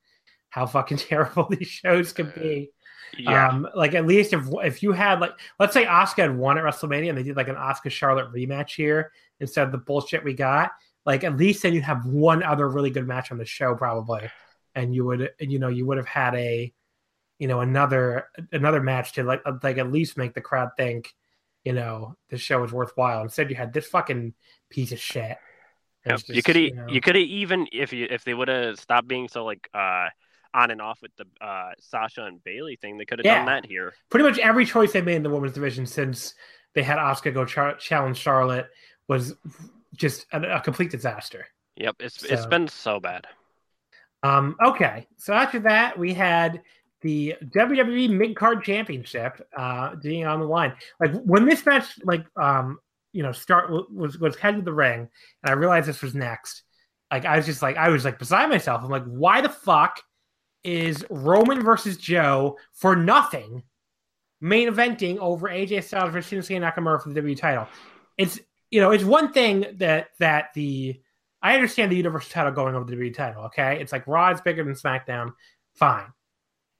how 0.50 0.66
fucking 0.66 0.96
terrible 0.98 1.46
these 1.48 1.68
shows 1.68 2.12
can 2.12 2.30
be. 2.30 2.70
Yeah. 3.18 3.48
Um, 3.48 3.68
like 3.74 3.94
at 3.94 4.06
least 4.06 4.32
if 4.32 4.46
if 4.62 4.82
you 4.82 4.92
had 4.92 5.20
like 5.20 5.32
let's 5.58 5.74
say 5.74 5.84
Asuka 5.84 6.22
had 6.22 6.36
won 6.36 6.58
at 6.58 6.64
WrestleMania 6.64 7.10
and 7.10 7.18
they 7.18 7.22
did 7.22 7.36
like 7.36 7.48
an 7.48 7.56
Asuka 7.56 7.90
Charlotte 7.90 8.32
rematch 8.32 8.74
here 8.74 9.12
instead 9.40 9.66
of 9.66 9.72
the 9.72 9.78
bullshit 9.78 10.24
we 10.24 10.34
got, 10.34 10.70
like 11.04 11.24
at 11.24 11.36
least 11.36 11.62
then 11.62 11.74
you'd 11.74 11.84
have 11.84 12.06
one 12.06 12.42
other 12.42 12.68
really 12.68 12.90
good 12.90 13.06
match 13.06 13.30
on 13.30 13.38
the 13.38 13.44
show 13.44 13.74
probably, 13.74 14.30
and 14.74 14.94
you 14.94 15.04
would 15.04 15.30
you 15.40 15.58
know 15.58 15.68
you 15.68 15.86
would 15.86 15.98
have 15.98 16.06
had 16.06 16.34
a 16.34 16.72
you 17.38 17.48
know 17.48 17.60
another 17.60 18.28
another 18.52 18.80
match 18.80 19.12
to 19.12 19.24
like 19.24 19.42
like 19.62 19.78
at 19.78 19.92
least 19.92 20.16
make 20.16 20.32
the 20.32 20.40
crowd 20.40 20.70
think 20.76 21.12
you 21.64 21.72
know 21.72 22.16
the 22.30 22.38
show 22.38 22.62
is 22.64 22.72
worthwhile. 22.72 23.22
Instead, 23.22 23.50
you 23.50 23.56
had 23.56 23.72
this 23.72 23.86
fucking 23.88 24.32
piece 24.70 24.92
of 24.92 24.98
shit. 24.98 25.36
Yep. 26.06 26.18
Just, 26.18 26.28
you 26.30 26.42
could 26.42 26.56
you, 26.56 26.74
know... 26.74 26.86
you 26.88 27.00
could 27.00 27.16
have 27.16 27.24
even 27.24 27.66
if 27.72 27.92
you 27.92 28.06
if 28.10 28.24
they 28.24 28.34
would 28.34 28.48
have 28.48 28.78
stopped 28.78 29.06
being 29.06 29.28
so 29.28 29.44
like 29.44 29.68
uh 29.74 30.08
on 30.54 30.70
and 30.70 30.80
off 30.80 31.00
with 31.02 31.12
the 31.16 31.26
uh, 31.44 31.70
Sasha 31.78 32.24
and 32.24 32.42
Bayley 32.44 32.76
thing. 32.76 32.98
They 32.98 33.04
could 33.04 33.18
have 33.18 33.26
yeah. 33.26 33.36
done 33.36 33.46
that 33.46 33.66
here. 33.66 33.94
Pretty 34.10 34.24
much 34.24 34.38
every 34.38 34.64
choice 34.64 34.92
they 34.92 35.00
made 35.00 35.16
in 35.16 35.22
the 35.22 35.30
women's 35.30 35.54
division 35.54 35.86
since 35.86 36.34
they 36.74 36.82
had 36.82 36.98
Asuka 36.98 37.32
go 37.32 37.44
char- 37.44 37.76
challenge 37.76 38.18
Charlotte 38.18 38.68
was 39.08 39.34
just 39.94 40.26
a, 40.32 40.56
a 40.56 40.60
complete 40.60 40.90
disaster. 40.90 41.46
Yep, 41.76 41.96
it's 42.00 42.20
so, 42.20 42.26
it's 42.30 42.46
been 42.46 42.68
so 42.68 43.00
bad. 43.00 43.26
Um. 44.22 44.56
Okay, 44.64 45.06
so 45.16 45.32
after 45.32 45.58
that 45.60 45.98
we 45.98 46.14
had 46.14 46.62
the 47.00 47.34
WWE 47.42 48.10
Mid 48.10 48.36
Card 48.36 48.62
Championship 48.62 49.46
uh 49.56 49.96
being 49.96 50.26
on 50.26 50.40
the 50.40 50.46
line. 50.46 50.74
Like 51.00 51.12
when 51.24 51.46
this 51.46 51.64
match, 51.66 51.98
like 52.04 52.24
um, 52.36 52.78
you 53.12 53.22
know, 53.22 53.32
start 53.32 53.70
was 53.90 54.18
was 54.18 54.36
headed 54.36 54.60
to 54.60 54.64
the 54.64 54.72
ring, 54.72 55.08
and 55.42 55.50
I 55.50 55.52
realized 55.52 55.88
this 55.88 56.02
was 56.02 56.14
next. 56.14 56.62
Like 57.10 57.24
I 57.24 57.36
was 57.36 57.46
just 57.46 57.62
like 57.62 57.76
I 57.76 57.88
was 57.88 58.04
like 58.04 58.18
beside 58.18 58.48
myself. 58.48 58.82
I'm 58.84 58.90
like, 58.90 59.04
why 59.04 59.40
the 59.40 59.48
fuck 59.48 60.00
is 60.64 61.04
Roman 61.10 61.62
versus 61.62 61.96
Joe 61.96 62.56
for 62.72 62.94
nothing, 62.96 63.62
main 64.40 64.68
eventing 64.68 65.18
over 65.18 65.48
AJ 65.48 65.84
Styles 65.84 66.12
versus 66.12 66.30
Shinsuke 66.30 66.60
Nakamura 66.60 67.02
for 67.02 67.10
the 67.10 67.20
WWE 67.20 67.36
title. 67.36 67.66
It's 68.18 68.40
you 68.70 68.80
know 68.80 68.90
it's 68.90 69.04
one 69.04 69.32
thing 69.32 69.66
that 69.76 70.08
that 70.18 70.52
the 70.54 71.00
I 71.42 71.54
understand 71.54 71.90
the 71.90 71.96
Universal 71.96 72.30
title 72.30 72.52
going 72.52 72.74
over 72.74 72.88
the 72.88 72.96
WWE 72.96 73.14
title. 73.14 73.44
Okay, 73.44 73.80
it's 73.80 73.92
like 73.92 74.06
Raw 74.06 74.30
is 74.30 74.40
bigger 74.40 74.62
than 74.64 74.74
SmackDown, 74.74 75.32
fine. 75.74 76.06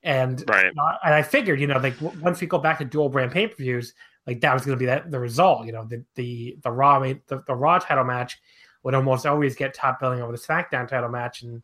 And 0.04 0.42
right. 0.48 0.72
and 1.04 1.14
I 1.14 1.22
figured 1.22 1.60
you 1.60 1.66
know 1.66 1.78
like 1.78 1.94
once 2.20 2.40
we 2.40 2.46
go 2.46 2.58
back 2.58 2.78
to 2.78 2.84
dual 2.84 3.08
brand 3.08 3.32
pay 3.32 3.46
per 3.46 3.56
views, 3.56 3.94
like 4.26 4.40
that 4.40 4.52
was 4.54 4.64
going 4.64 4.76
to 4.76 4.80
be 4.80 4.86
that 4.86 5.10
the 5.10 5.20
result. 5.20 5.66
You 5.66 5.72
know 5.72 5.84
the 5.84 6.04
the 6.14 6.56
the 6.62 6.70
Raw 6.70 7.00
the, 7.00 7.42
the 7.46 7.54
Raw 7.54 7.78
title 7.78 8.04
match 8.04 8.40
would 8.82 8.94
almost 8.94 9.26
always 9.26 9.54
get 9.54 9.74
top 9.74 10.00
billing 10.00 10.20
over 10.20 10.32
the 10.32 10.38
SmackDown 10.38 10.88
title 10.88 11.08
match, 11.08 11.42
and 11.42 11.62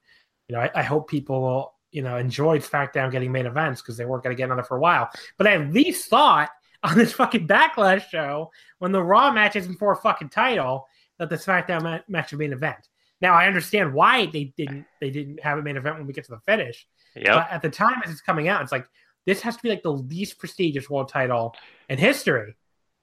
you 0.49 0.55
know 0.55 0.61
I, 0.61 0.71
I 0.75 0.83
hope 0.83 1.09
people 1.09 1.75
you 1.91 2.03
know, 2.03 2.17
enjoyed 2.17 2.63
SmackDown 2.63 3.11
getting 3.11 3.33
main 3.33 3.47
events 3.47 3.81
because 3.81 3.97
they 3.97 4.05
weren't 4.05 4.23
going 4.23 4.35
to 4.35 4.39
get 4.39 4.45
another 4.45 4.63
for 4.63 4.77
a 4.77 4.81
while. 4.81 5.09
But 5.37 5.47
I 5.47 5.55
at 5.55 5.73
least 5.73 6.09
thought 6.09 6.51
on 6.83 6.97
this 6.97 7.13
fucking 7.13 7.49
Backlash 7.49 8.09
show 8.09 8.51
when 8.79 8.93
the 8.93 9.03
Raw 9.03 9.33
match 9.33 9.57
isn't 9.57 9.79
for 9.79 9.93
a 9.93 9.97
fucking 9.97 10.29
title 10.29 10.87
that 11.19 11.29
the 11.29 11.37
SmackDown 11.37 11.83
ma- 11.83 11.99
match 12.09 12.31
would 12.31 12.39
be 12.39 12.47
an 12.47 12.53
event. 12.53 12.89
Now 13.21 13.35
I 13.35 13.47
understand 13.47 13.93
why 13.93 14.27
they 14.27 14.53
didn't 14.57 14.87
they 15.01 15.11
didn't 15.11 15.43
have 15.43 15.59
a 15.59 15.63
main 15.63 15.77
event 15.77 15.97
when 15.97 16.07
we 16.07 16.13
get 16.13 16.25
to 16.27 16.31
the 16.31 16.41
finish. 16.47 16.87
Yeah. 17.17 17.35
But 17.35 17.51
at 17.51 17.63
the 17.63 17.71
time 17.71 18.01
as 18.05 18.13
it's 18.13 18.21
coming 18.21 18.47
out, 18.47 18.63
it's 18.63 18.71
like 18.71 18.87
this 19.27 19.41
has 19.43 19.57
to 19.57 19.63
be 19.63 19.69
like 19.69 19.83
the 19.83 19.93
least 19.93 20.39
prestigious 20.39 20.89
world 20.89 21.09
title 21.09 21.57
in 21.89 21.99
history 21.99 22.57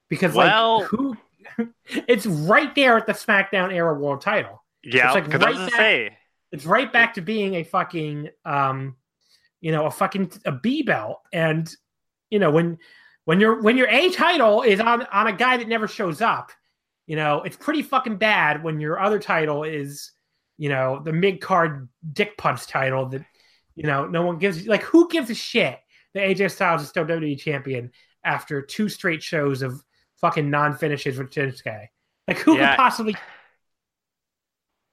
because 0.08 0.34
well, 0.34 0.80
like 0.80 0.88
who 0.88 1.16
it's 2.08 2.26
right 2.26 2.74
there 2.74 2.96
at 2.96 3.06
the 3.06 3.12
SmackDown 3.12 3.72
era 3.72 3.94
world 3.94 4.22
title. 4.22 4.62
Yeah, 4.82 5.12
because 5.14 5.40
like 5.40 5.42
right 5.42 5.56
I 5.56 5.60
was 5.60 5.70
to 5.70 5.76
say 5.76 6.18
it's 6.52 6.66
right 6.66 6.92
back 6.92 7.14
to 7.14 7.20
being 7.20 7.54
a 7.54 7.64
fucking 7.64 8.28
um 8.44 8.96
you 9.60 9.72
know 9.72 9.86
a 9.86 9.90
fucking 9.90 10.30
a 10.44 10.52
b 10.52 10.82
belt 10.82 11.20
and 11.32 11.74
you 12.30 12.38
know 12.38 12.50
when 12.50 12.78
when 13.24 13.40
your 13.40 13.60
when 13.62 13.76
your 13.76 13.88
a 13.88 14.10
title 14.10 14.62
is 14.62 14.80
on 14.80 15.04
on 15.12 15.26
a 15.26 15.32
guy 15.32 15.56
that 15.56 15.68
never 15.68 15.88
shows 15.88 16.20
up 16.20 16.50
you 17.06 17.16
know 17.16 17.42
it's 17.42 17.56
pretty 17.56 17.82
fucking 17.82 18.16
bad 18.16 18.62
when 18.62 18.80
your 18.80 19.00
other 19.00 19.18
title 19.18 19.64
is 19.64 20.12
you 20.58 20.68
know 20.68 21.00
the 21.04 21.12
mid 21.12 21.40
card 21.40 21.88
dick 22.12 22.36
punch 22.36 22.66
title 22.66 23.06
that 23.06 23.24
you 23.74 23.84
know 23.84 24.06
no 24.06 24.22
one 24.22 24.38
gives 24.38 24.66
like 24.66 24.82
who 24.82 25.08
gives 25.08 25.30
a 25.30 25.34
shit 25.34 25.78
that 26.14 26.22
AJ 26.22 26.52
Styles 26.52 26.82
is 26.82 26.88
still 26.88 27.04
WWE 27.04 27.38
champion 27.38 27.90
after 28.24 28.62
two 28.62 28.88
straight 28.88 29.22
shows 29.22 29.60
of 29.62 29.82
fucking 30.16 30.48
non 30.50 30.74
finishes 30.74 31.18
with 31.18 31.30
Shinsuke 31.30 31.88
like 32.26 32.38
who 32.38 32.56
yeah. 32.56 32.70
could 32.70 32.76
possibly 32.76 33.16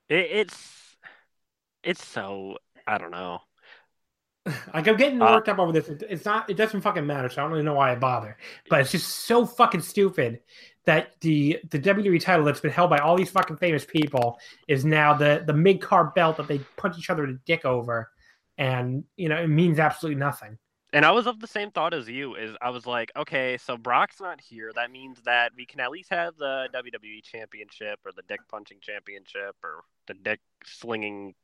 it, 0.08 0.28
it's 0.30 0.73
it's 1.84 2.04
so 2.04 2.58
I 2.86 2.98
don't 2.98 3.10
know. 3.10 3.40
Like 4.74 4.86
I'm 4.88 4.96
getting 4.98 5.20
worked 5.20 5.48
uh, 5.48 5.52
up 5.52 5.58
over 5.58 5.72
this. 5.72 5.88
It's 5.88 6.26
not. 6.26 6.50
It 6.50 6.58
doesn't 6.58 6.82
fucking 6.82 7.06
matter. 7.06 7.30
So 7.30 7.40
I 7.40 7.44
don't 7.44 7.52
really 7.52 7.64
know 7.64 7.74
why 7.74 7.92
I 7.92 7.94
bother. 7.94 8.36
But 8.68 8.82
it's 8.82 8.90
just 8.90 9.08
so 9.08 9.46
fucking 9.46 9.80
stupid 9.80 10.40
that 10.84 11.18
the 11.20 11.60
the 11.70 11.78
WWE 11.78 12.20
title 12.20 12.44
that's 12.44 12.60
been 12.60 12.70
held 12.70 12.90
by 12.90 12.98
all 12.98 13.16
these 13.16 13.30
fucking 13.30 13.56
famous 13.56 13.86
people 13.86 14.38
is 14.68 14.84
now 14.84 15.14
the 15.14 15.44
the 15.46 15.54
mid 15.54 15.80
card 15.80 16.12
belt 16.14 16.36
that 16.36 16.48
they 16.48 16.58
punch 16.76 16.98
each 16.98 17.08
other 17.08 17.26
to 17.26 17.34
dick 17.46 17.64
over, 17.64 18.10
and 18.58 19.04
you 19.16 19.30
know 19.30 19.36
it 19.36 19.48
means 19.48 19.78
absolutely 19.78 20.18
nothing. 20.18 20.58
And 20.92 21.04
I 21.04 21.10
was 21.10 21.26
of 21.26 21.40
the 21.40 21.48
same 21.48 21.72
thought 21.72 21.92
as 21.92 22.08
you. 22.08 22.36
Is 22.36 22.54
I 22.62 22.70
was 22.70 22.86
like, 22.86 23.10
okay, 23.16 23.56
so 23.56 23.76
Brock's 23.76 24.20
not 24.20 24.40
here. 24.40 24.70
That 24.74 24.92
means 24.92 25.18
that 25.24 25.52
we 25.56 25.66
can 25.66 25.80
at 25.80 25.90
least 25.90 26.10
have 26.10 26.36
the 26.36 26.68
WWE 26.72 27.22
Championship 27.24 27.98
or 28.04 28.12
the 28.14 28.22
Dick 28.28 28.40
Punching 28.48 28.78
Championship 28.80 29.56
or 29.64 29.82
the 30.06 30.14
Dick 30.14 30.40
Slinging 30.64 31.34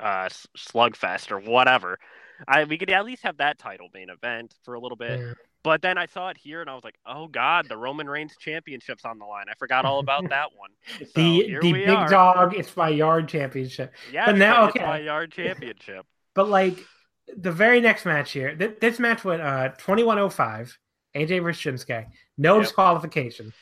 uh, 0.00 0.28
slugfest 0.56 1.30
or 1.30 1.38
whatever. 1.38 1.98
I 2.48 2.64
we 2.64 2.78
could 2.78 2.90
at 2.90 3.04
least 3.04 3.22
have 3.22 3.38
that 3.38 3.58
title 3.58 3.88
main 3.94 4.10
event 4.10 4.54
for 4.64 4.74
a 4.74 4.80
little 4.80 4.96
bit. 4.96 5.20
Yeah. 5.20 5.32
But 5.62 5.80
then 5.80 5.96
I 5.96 6.04
saw 6.04 6.28
it 6.28 6.36
here 6.36 6.60
and 6.60 6.68
I 6.68 6.74
was 6.74 6.84
like, 6.84 6.98
oh 7.06 7.26
god, 7.26 7.68
the 7.68 7.76
Roman 7.76 8.08
Reigns 8.08 8.36
championships 8.38 9.04
on 9.04 9.18
the 9.18 9.24
line. 9.24 9.46
I 9.48 9.54
forgot 9.58 9.84
all 9.84 9.98
about 9.98 10.28
that 10.28 10.50
one. 10.56 10.70
So 10.98 11.06
the 11.14 11.58
the 11.62 11.72
big 11.72 11.88
are. 11.88 12.08
dog, 12.08 12.54
it's 12.54 12.76
my 12.76 12.88
yard 12.88 13.28
championship. 13.28 13.92
Yeah, 14.12 14.26
but 14.26 14.36
now 14.36 14.68
okay, 14.68 14.84
my 14.84 14.98
yard 14.98 15.32
championship. 15.32 16.06
but 16.34 16.48
like 16.48 16.78
the 17.34 17.52
very 17.52 17.80
next 17.80 18.04
match 18.04 18.32
here, 18.32 18.54
th- 18.54 18.78
this 18.80 18.98
match 18.98 19.24
went 19.24 19.40
uh 19.40 19.68
2105, 19.78 20.78
AJ 21.16 21.42
versus 21.42 21.62
Shinsuke, 21.62 22.06
no 22.36 22.56
yep. 22.56 22.64
disqualification, 22.64 23.52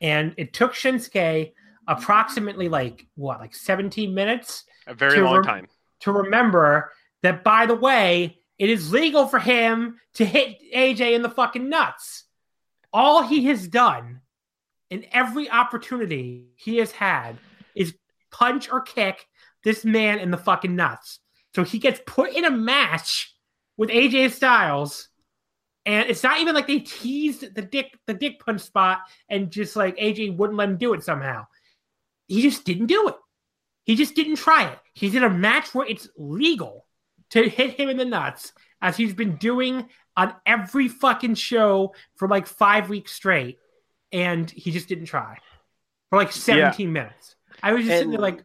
and 0.00 0.34
it 0.36 0.52
took 0.52 0.72
Shinsuke 0.72 1.52
approximately 1.86 2.68
like 2.68 3.06
what, 3.14 3.40
like 3.40 3.54
17 3.54 4.14
minutes 4.14 4.64
a 4.86 4.94
very 4.94 5.20
long 5.20 5.38
re- 5.38 5.44
time. 5.44 5.68
To 6.00 6.12
remember 6.12 6.92
that, 7.22 7.44
by 7.44 7.66
the 7.66 7.74
way, 7.74 8.38
it 8.58 8.70
is 8.70 8.92
legal 8.92 9.26
for 9.26 9.38
him 9.38 9.98
to 10.14 10.24
hit 10.24 10.58
AJ 10.74 11.14
in 11.14 11.22
the 11.22 11.30
fucking 11.30 11.68
nuts. 11.68 12.24
All 12.92 13.22
he 13.22 13.46
has 13.46 13.66
done 13.66 14.20
in 14.90 15.06
every 15.12 15.48
opportunity 15.50 16.48
he 16.56 16.76
has 16.78 16.92
had 16.92 17.38
is 17.74 17.94
punch 18.30 18.70
or 18.70 18.80
kick 18.80 19.26
this 19.64 19.84
man 19.84 20.18
in 20.18 20.30
the 20.30 20.36
fucking 20.36 20.76
nuts. 20.76 21.20
So 21.54 21.64
he 21.64 21.78
gets 21.78 22.00
put 22.06 22.32
in 22.32 22.44
a 22.44 22.50
match 22.50 23.34
with 23.76 23.90
AJ 23.90 24.32
Styles 24.32 25.08
And 25.84 26.08
it's 26.08 26.22
not 26.22 26.40
even 26.40 26.54
like 26.54 26.66
they 26.66 26.80
teased 26.80 27.54
the 27.54 27.62
dick 27.62 27.98
the 28.06 28.14
dick 28.14 28.38
punch 28.44 28.60
spot 28.60 29.00
and 29.28 29.50
just 29.50 29.74
like 29.74 29.96
AJ 29.96 30.36
wouldn't 30.36 30.58
let 30.58 30.68
him 30.68 30.76
do 30.76 30.94
it 30.94 31.02
somehow. 31.02 31.46
He 32.32 32.40
just 32.40 32.64
didn't 32.64 32.86
do 32.86 33.08
it. 33.08 33.16
He 33.84 33.94
just 33.94 34.14
didn't 34.14 34.36
try 34.36 34.66
it. 34.66 34.78
He's 34.94 35.14
in 35.14 35.22
a 35.22 35.28
match 35.28 35.74
where 35.74 35.86
it's 35.86 36.08
legal 36.16 36.86
to 37.30 37.46
hit 37.46 37.78
him 37.78 37.90
in 37.90 37.98
the 37.98 38.06
nuts, 38.06 38.54
as 38.80 38.96
he's 38.96 39.12
been 39.12 39.36
doing 39.36 39.86
on 40.16 40.34
every 40.46 40.88
fucking 40.88 41.34
show 41.34 41.94
for 42.16 42.28
like 42.28 42.46
five 42.46 42.88
weeks 42.88 43.12
straight, 43.12 43.58
and 44.12 44.50
he 44.50 44.70
just 44.70 44.88
didn't 44.88 45.04
try 45.04 45.36
for 46.08 46.18
like 46.18 46.32
17 46.32 46.86
yeah. 46.86 46.90
minutes. 46.90 47.36
I 47.62 47.74
was 47.74 47.82
just 47.82 47.92
and, 47.92 47.98
sitting 47.98 48.10
there 48.12 48.20
like, 48.20 48.42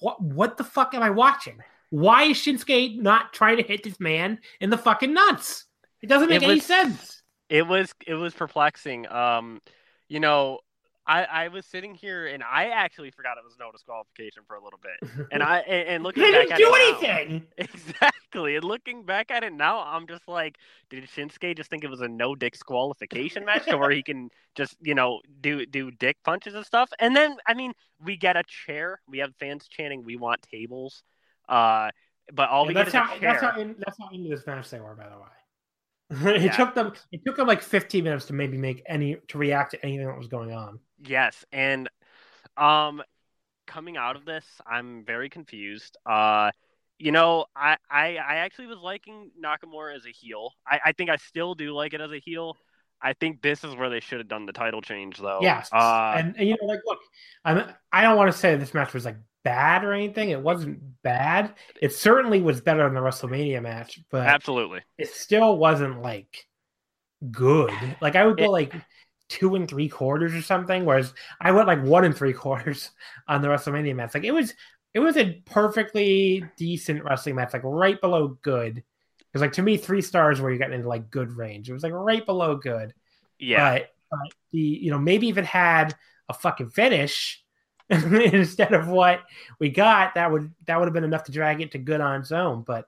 what 0.00 0.22
what 0.22 0.56
the 0.56 0.64
fuck 0.64 0.94
am 0.94 1.02
I 1.02 1.10
watching? 1.10 1.58
Why 1.90 2.22
is 2.22 2.38
Shinsuke 2.38 2.96
not 2.96 3.34
trying 3.34 3.58
to 3.58 3.62
hit 3.62 3.82
this 3.82 4.00
man 4.00 4.38
in 4.62 4.70
the 4.70 4.78
fucking 4.78 5.12
nuts? 5.12 5.66
It 6.00 6.06
doesn't 6.06 6.30
make 6.30 6.42
it 6.42 6.48
any 6.48 6.60
sense. 6.60 7.22
It 7.50 7.66
was 7.66 7.92
it 8.06 8.14
was 8.14 8.32
perplexing. 8.32 9.06
Um, 9.08 9.60
you 10.08 10.20
know, 10.20 10.60
I, 11.06 11.24
I 11.24 11.48
was 11.48 11.64
sitting 11.66 11.94
here 11.94 12.26
and 12.26 12.42
I 12.42 12.70
actually 12.70 13.10
forgot 13.10 13.38
it 13.38 13.44
was 13.44 13.54
no 13.60 13.70
disqualification 13.70 14.42
for 14.46 14.56
a 14.56 14.62
little 14.62 14.80
bit. 14.82 15.28
And 15.30 15.42
I 15.42 15.58
and, 15.60 15.88
and 15.88 16.04
looking 16.04 16.24
back 16.24 16.50
at 16.50 16.58
do 16.58 16.72
it 16.74 17.02
anything. 17.02 17.46
Now, 17.58 17.64
exactly. 17.74 18.56
And 18.56 18.64
looking 18.64 19.04
back 19.04 19.30
at 19.30 19.44
it 19.44 19.52
now, 19.52 19.80
I'm 19.80 20.06
just 20.06 20.26
like, 20.26 20.56
did 20.90 21.04
Shinsuke 21.04 21.56
just 21.56 21.70
think 21.70 21.84
it 21.84 21.90
was 21.90 22.00
a 22.00 22.08
no 22.08 22.34
dick 22.34 22.54
disqualification 22.54 23.44
match 23.44 23.66
to 23.66 23.78
where 23.78 23.90
he 23.90 24.02
can 24.02 24.30
just, 24.56 24.76
you 24.80 24.94
know, 24.94 25.20
do 25.40 25.64
do 25.66 25.90
dick 25.90 26.16
punches 26.24 26.54
and 26.54 26.66
stuff? 26.66 26.90
And 26.98 27.14
then 27.14 27.36
I 27.46 27.54
mean, 27.54 27.72
we 28.04 28.16
get 28.16 28.36
a 28.36 28.42
chair. 28.66 29.00
We 29.08 29.18
have 29.18 29.32
fans 29.38 29.68
chanting, 29.68 30.04
We 30.04 30.16
want 30.16 30.42
tables. 30.42 31.02
Uh 31.48 31.90
but 32.32 32.48
all 32.48 32.64
yeah, 32.64 32.68
we 32.68 32.74
that's 32.74 32.92
get 32.92 33.02
how, 33.02 33.12
is 33.12 33.18
a 33.18 33.20
chair. 33.20 33.32
That's 33.32 33.42
how, 33.44 33.60
in, 33.60 33.76
that's 33.78 33.98
how 34.00 34.08
into 34.12 34.28
this 34.28 34.46
match 34.46 34.70
they 34.70 34.80
were, 34.80 34.94
by 34.96 35.08
the 35.08 35.16
way. 35.16 35.35
it 36.10 36.42
yeah. 36.42 36.56
took 36.56 36.74
them 36.74 36.92
it 37.10 37.20
took 37.26 37.36
them 37.36 37.46
like 37.46 37.62
15 37.62 38.04
minutes 38.04 38.26
to 38.26 38.32
maybe 38.32 38.56
make 38.56 38.82
any 38.86 39.16
to 39.28 39.38
react 39.38 39.72
to 39.72 39.84
anything 39.84 40.06
that 40.06 40.16
was 40.16 40.28
going 40.28 40.52
on. 40.52 40.78
Yes, 41.04 41.44
and 41.52 41.88
um 42.56 43.02
coming 43.66 43.96
out 43.96 44.16
of 44.16 44.24
this, 44.24 44.44
I'm 44.66 45.04
very 45.04 45.28
confused. 45.28 45.96
Uh 46.06 46.50
you 46.98 47.12
know, 47.12 47.44
I, 47.54 47.76
I, 47.90 48.16
I 48.16 48.36
actually 48.36 48.68
was 48.68 48.78
liking 48.78 49.30
Nakamura 49.38 49.94
as 49.94 50.06
a 50.06 50.10
heel. 50.10 50.52
I, 50.66 50.80
I 50.86 50.92
think 50.92 51.10
I 51.10 51.16
still 51.16 51.54
do 51.54 51.74
like 51.74 51.92
it 51.92 52.00
as 52.00 52.10
a 52.10 52.18
heel. 52.18 52.56
I 53.06 53.12
think 53.12 53.40
this 53.40 53.62
is 53.62 53.76
where 53.76 53.88
they 53.88 54.00
should 54.00 54.18
have 54.18 54.26
done 54.26 54.46
the 54.46 54.52
title 54.52 54.82
change, 54.82 55.18
though. 55.18 55.38
Yes, 55.40 55.68
uh, 55.72 56.14
and, 56.16 56.34
and, 56.36 56.48
you 56.48 56.56
know, 56.60 56.66
like, 56.66 56.80
look, 56.84 56.98
I'm 57.44 57.62
I 57.92 58.02
don't 58.02 58.16
want 58.16 58.32
to 58.32 58.36
say 58.36 58.56
this 58.56 58.74
match 58.74 58.92
was 58.92 59.04
like 59.04 59.16
bad 59.44 59.84
or 59.84 59.92
anything. 59.92 60.30
It 60.30 60.40
wasn't 60.40 60.80
bad. 61.04 61.54
It 61.80 61.92
certainly 61.92 62.42
was 62.42 62.60
better 62.60 62.82
than 62.82 62.94
the 62.94 63.00
WrestleMania 63.00 63.62
match, 63.62 64.00
but 64.10 64.26
absolutely, 64.26 64.80
it 64.98 65.08
still 65.08 65.56
wasn't 65.56 66.02
like 66.02 66.48
good. 67.30 67.70
Like 68.00 68.16
I 68.16 68.26
would 68.26 68.38
go 68.38 68.46
it, 68.46 68.50
like 68.50 68.74
two 69.28 69.54
and 69.54 69.68
three 69.68 69.88
quarters 69.88 70.34
or 70.34 70.42
something, 70.42 70.84
whereas 70.84 71.14
I 71.40 71.52
went 71.52 71.68
like 71.68 71.84
one 71.84 72.04
and 72.04 72.16
three 72.16 72.32
quarters 72.32 72.90
on 73.28 73.40
the 73.40 73.46
WrestleMania 73.46 73.94
match. 73.94 74.14
Like 74.14 74.24
it 74.24 74.32
was, 74.32 74.52
it 74.94 74.98
was 74.98 75.16
a 75.16 75.40
perfectly 75.44 76.44
decent 76.56 77.04
wrestling 77.04 77.36
match, 77.36 77.52
like 77.52 77.62
right 77.64 78.00
below 78.00 78.36
good. 78.42 78.82
Because 79.36 79.42
like 79.42 79.52
to 79.52 79.62
me, 79.62 79.76
three 79.76 80.00
stars 80.00 80.40
where 80.40 80.50
you 80.50 80.58
got 80.58 80.72
into 80.72 80.88
like 80.88 81.10
good 81.10 81.30
range. 81.30 81.68
It 81.68 81.74
was 81.74 81.82
like 81.82 81.92
right 81.92 82.24
below 82.24 82.56
good. 82.56 82.94
Yeah. 83.38 83.74
But, 83.74 83.90
but 84.10 84.32
the 84.50 84.58
you 84.58 84.90
know 84.90 84.98
maybe 84.98 85.28
if 85.28 85.36
it 85.36 85.44
had 85.44 85.94
a 86.30 86.32
fucking 86.32 86.70
finish 86.70 87.44
instead 87.90 88.72
of 88.72 88.88
what 88.88 89.20
we 89.60 89.68
got, 89.68 90.14
that 90.14 90.32
would 90.32 90.54
that 90.66 90.78
would 90.78 90.86
have 90.86 90.94
been 90.94 91.04
enough 91.04 91.24
to 91.24 91.32
drag 91.32 91.60
it 91.60 91.72
to 91.72 91.78
good 91.78 92.00
on 92.00 92.22
its 92.22 92.32
own. 92.32 92.62
But 92.62 92.86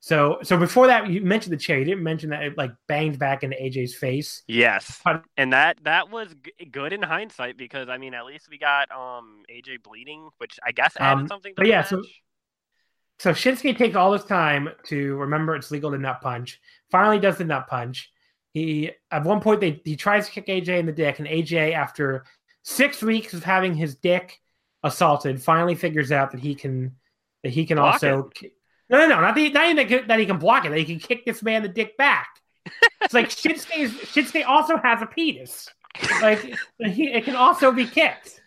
so 0.00 0.38
so 0.42 0.58
before 0.58 0.88
that, 0.88 1.08
you 1.08 1.22
mentioned 1.22 1.54
the 1.54 1.56
chair. 1.56 1.78
You 1.78 1.86
didn't 1.86 2.02
mention 2.04 2.28
that 2.28 2.42
it 2.42 2.58
like 2.58 2.72
banged 2.86 3.18
back 3.18 3.42
into 3.42 3.56
AJ's 3.56 3.94
face. 3.94 4.42
Yes, 4.46 5.00
and 5.38 5.54
that 5.54 5.78
that 5.84 6.10
was 6.10 6.34
g- 6.44 6.66
good 6.66 6.92
in 6.92 7.02
hindsight 7.02 7.56
because 7.56 7.88
I 7.88 7.96
mean 7.96 8.12
at 8.12 8.26
least 8.26 8.48
we 8.50 8.58
got 8.58 8.92
um 8.92 9.44
AJ 9.50 9.82
bleeding, 9.82 10.28
which 10.36 10.58
I 10.62 10.72
guess 10.72 10.94
added 11.00 11.22
um, 11.22 11.28
something. 11.28 11.54
but 11.56 11.66
yeah, 11.66 11.78
match. 11.78 11.88
so 11.88 12.02
so 13.18 13.30
Shinsuke 13.30 13.78
takes 13.78 13.96
all 13.96 14.12
this 14.12 14.24
time 14.24 14.68
to 14.86 15.16
remember 15.16 15.56
it's 15.56 15.70
legal 15.70 15.90
to 15.90 15.98
nut 15.98 16.20
punch. 16.20 16.60
Finally, 16.90 17.18
does 17.18 17.38
the 17.38 17.44
nut 17.44 17.66
punch. 17.66 18.12
He 18.52 18.90
at 19.10 19.24
one 19.24 19.40
point 19.40 19.60
they 19.60 19.80
he 19.84 19.96
tries 19.96 20.26
to 20.26 20.32
kick 20.32 20.46
AJ 20.46 20.78
in 20.78 20.86
the 20.86 20.92
dick, 20.92 21.18
and 21.18 21.28
AJ 21.28 21.74
after 21.74 22.24
six 22.62 23.02
weeks 23.02 23.32
of 23.34 23.44
having 23.44 23.74
his 23.74 23.96
dick 23.96 24.40
assaulted, 24.82 25.42
finally 25.42 25.74
figures 25.74 26.12
out 26.12 26.30
that 26.30 26.40
he 26.40 26.54
can 26.54 26.96
that 27.42 27.50
he 27.50 27.66
can 27.66 27.76
block 27.76 27.94
also 27.94 28.30
it. 28.42 28.52
no 28.88 28.98
no 28.98 29.08
no 29.08 29.20
not, 29.20 29.34
the, 29.34 29.50
not 29.50 29.70
even 29.70 30.06
that 30.08 30.18
he 30.18 30.26
can 30.26 30.38
block 30.38 30.64
it 30.64 30.70
that 30.70 30.78
he 30.78 30.84
can 30.84 30.98
kick 30.98 31.24
this 31.24 31.42
man 31.42 31.62
the 31.62 31.68
dick 31.68 31.96
back. 31.96 32.28
it's 33.02 33.14
like 33.14 33.28
Shinsuke 33.30 33.88
Shinsuke 34.06 34.46
also 34.46 34.76
has 34.78 35.02
a 35.02 35.06
penis. 35.06 35.68
Like 36.20 36.56
he, 36.78 37.12
it 37.12 37.24
can 37.24 37.36
also 37.36 37.72
be 37.72 37.86
kicked, 37.86 38.42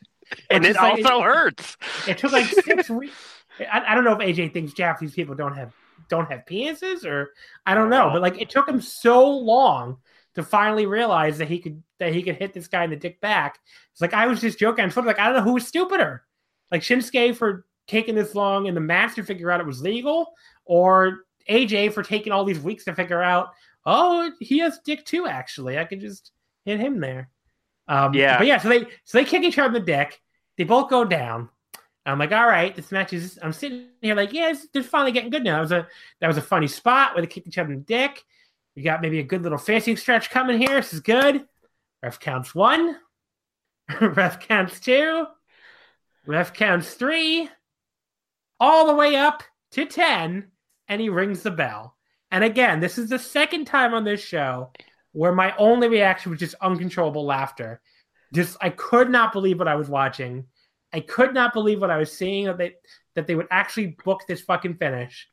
and 0.50 0.66
it 0.66 0.76
like, 0.76 1.04
also 1.04 1.20
it, 1.20 1.24
hurts. 1.24 1.78
It 2.08 2.18
took 2.20 2.32
like 2.32 2.46
six 2.46 2.90
weeks. 2.90 3.14
I, 3.62 3.92
I, 3.92 3.96
don't 3.96 4.04
know 4.04 4.14
if 4.14 4.20
AJ 4.20 4.54
thinks 4.54 4.74
Japanese 4.74 5.14
people 5.14 5.36
don't 5.36 5.56
have 5.56 5.74
don't 6.10 6.30
have 6.32 6.46
penises 6.46 7.06
or 7.06 7.32
I 7.66 7.76
don't 7.76 7.90
know, 7.90 8.10
but 8.12 8.22
like 8.22 8.42
it 8.42 8.50
took 8.50 8.68
him 8.68 8.82
so 8.82 9.30
long 9.30 9.98
to 10.36 10.44
finally 10.44 10.86
realize 10.86 11.38
that 11.38 11.48
he 11.48 11.60
could 11.60 11.84
that 12.00 12.14
he 12.14 12.24
could 12.24 12.36
hit 12.36 12.54
this 12.54 12.68
guy 12.68 12.84
in 12.84 12.90
the 12.90 12.96
dick 12.96 13.20
back. 13.22 13.60
It's 13.92 14.02
like 14.02 14.14
I 14.14 14.28
was 14.28 14.42
just 14.42 14.60
joking 14.60 14.84
on 14.84 14.92
Twitter, 14.92 15.08
like 15.08 15.20
I 15.20 15.26
don't 15.26 15.38
know 15.38 15.44
who 15.44 15.54
was 15.54 15.68
stupider, 15.68 16.24
like 16.72 16.82
Shinsuke 16.82 17.36
for 17.36 17.66
taking 17.88 18.16
this 18.16 18.36
long 18.36 18.68
and 18.68 18.78
the 18.78 18.82
match 18.82 19.16
to 19.16 19.24
figure 19.24 19.52
out 19.52 19.60
it 19.60 19.66
was 19.66 19.82
legal, 19.82 20.34
or 20.66 21.26
AJ 21.50 21.94
for 21.94 22.04
taking 22.04 22.32
all 22.32 22.46
these 22.46 22.60
weeks 22.60 22.86
to 22.86 22.96
figure 22.96 23.22
out, 23.22 23.50
oh, 23.86 24.32
he 24.40 24.60
has 24.60 24.80
dick 24.86 25.06
too. 25.06 25.28
Actually, 25.28 25.78
I 25.78 25.86
could 25.86 26.00
just 26.00 26.32
hit 26.66 26.80
him 26.80 27.00
there. 27.00 27.30
Um, 27.88 28.14
yeah, 28.14 28.38
but 28.38 28.48
yeah, 28.48 28.60
so 28.60 28.70
they 28.70 28.86
so 29.04 29.18
they 29.18 29.26
kick 29.26 29.44
each 29.44 29.58
other 29.58 29.68
in 29.68 29.74
the 29.74 29.80
dick. 29.80 30.22
They 30.58 30.64
both 30.64 30.90
go 30.90 31.04
down. 31.04 31.50
I'm 32.12 32.20
like, 32.20 32.32
all 32.32 32.48
right, 32.48 32.76
this 32.76 32.92
match 32.92 33.14
is. 33.14 33.40
I'm 33.42 33.54
sitting 33.54 33.88
here 34.02 34.16
like, 34.16 34.34
yeah, 34.34 34.54
they're 34.74 34.84
finally 34.84 35.12
getting 35.12 35.30
good 35.30 35.44
now. 35.44 35.56
That 35.56 35.62
was 35.62 35.72
a 35.72 35.88
that 36.22 36.28
was 36.28 36.38
a 36.38 36.42
funny 36.42 36.68
spot 36.68 37.14
where 37.14 37.22
they 37.22 37.28
kicked 37.28 37.48
each 37.48 37.58
other 37.58 37.72
in 37.72 37.80
the 37.80 37.86
dick. 37.86 38.24
We 38.76 38.84
got 38.84 39.02
maybe 39.02 39.20
a 39.20 39.24
good 39.24 39.44
little 39.44 39.58
facing 39.58 39.98
stretch 39.98 40.30
coming 40.30 40.58
here. 40.58 40.76
This 40.76 40.94
is 40.94 41.02
good. 41.02 41.46
Ref 42.02 42.20
counts 42.20 42.56
one. 42.56 42.98
Ref 44.02 44.40
counts 44.40 44.80
two. 44.80 45.26
Ref 46.26 46.54
counts 46.54 46.94
three. 46.94 47.50
All 48.60 48.88
the 48.88 48.96
way 48.96 49.16
up 49.16 49.44
to 49.72 49.86
10. 49.86 50.48
And 50.88 51.02
he 51.02 51.10
rings 51.10 51.44
the 51.44 51.52
bell. 51.52 51.96
And 52.32 52.44
again, 52.44 52.80
this 52.80 52.98
is 52.98 53.10
the 53.10 53.20
second 53.20 53.66
time 53.66 53.94
on 53.94 54.04
this 54.04 54.22
show 54.22 54.72
where 55.12 55.34
my 55.34 55.56
only 55.58 55.88
reaction 55.88 56.32
was 56.32 56.40
just 56.40 56.56
uncontrollable 56.62 57.26
laughter. 57.26 57.82
Just, 58.34 58.58
I 58.62 58.70
could 58.70 59.10
not 59.10 59.34
believe 59.34 59.58
what 59.58 59.68
I 59.68 59.76
was 59.76 59.90
watching. 59.90 60.46
I 60.92 61.02
could 61.02 61.34
not 61.34 61.54
believe 61.54 61.82
what 61.82 61.92
I 61.92 61.98
was 61.98 62.12
seeing. 62.12 62.46
That 62.46 62.58
they, 62.58 62.76
that 63.16 63.28
they 63.28 63.36
would 63.36 63.48
actually 63.52 63.98
book 64.04 64.22
this 64.28 64.42
fucking 64.42 64.76
finish. 64.76 65.28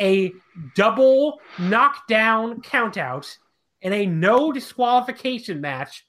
A 0.00 0.32
double 0.74 1.40
knockdown 1.58 2.62
countout 2.62 3.36
in 3.82 3.92
a 3.92 4.06
no 4.06 4.52
disqualification 4.52 5.60
match, 5.60 6.04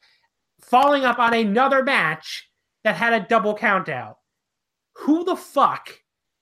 following 0.61 1.05
up 1.05 1.19
on 1.19 1.33
another 1.33 1.83
match 1.83 2.49
that 2.83 2.95
had 2.95 3.13
a 3.13 3.25
double 3.27 3.55
countout. 3.55 4.15
Who 4.97 5.23
the 5.23 5.35
fuck 5.35 5.89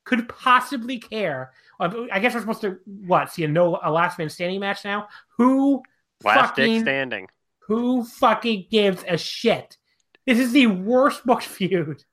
could 0.05 0.27
possibly 0.27 0.97
care? 0.97 1.51
I 1.79 2.19
guess 2.19 2.33
we're 2.33 2.41
supposed 2.41 2.61
to 2.61 2.79
what 2.85 3.31
see 3.31 3.45
a 3.45 3.47
no 3.47 3.79
a 3.81 3.91
last 3.91 4.17
man 4.17 4.29
standing 4.29 4.59
match 4.59 4.83
now. 4.83 5.07
Who 5.37 5.81
last 6.23 6.49
fucking, 6.49 6.81
standing? 6.81 7.27
Who 7.67 8.03
fucking 8.03 8.67
gives 8.69 9.03
a 9.07 9.17
shit? 9.17 9.77
This 10.25 10.39
is 10.39 10.51
the 10.51 10.67
worst 10.67 11.25
booked 11.25 11.43
feud 11.45 12.03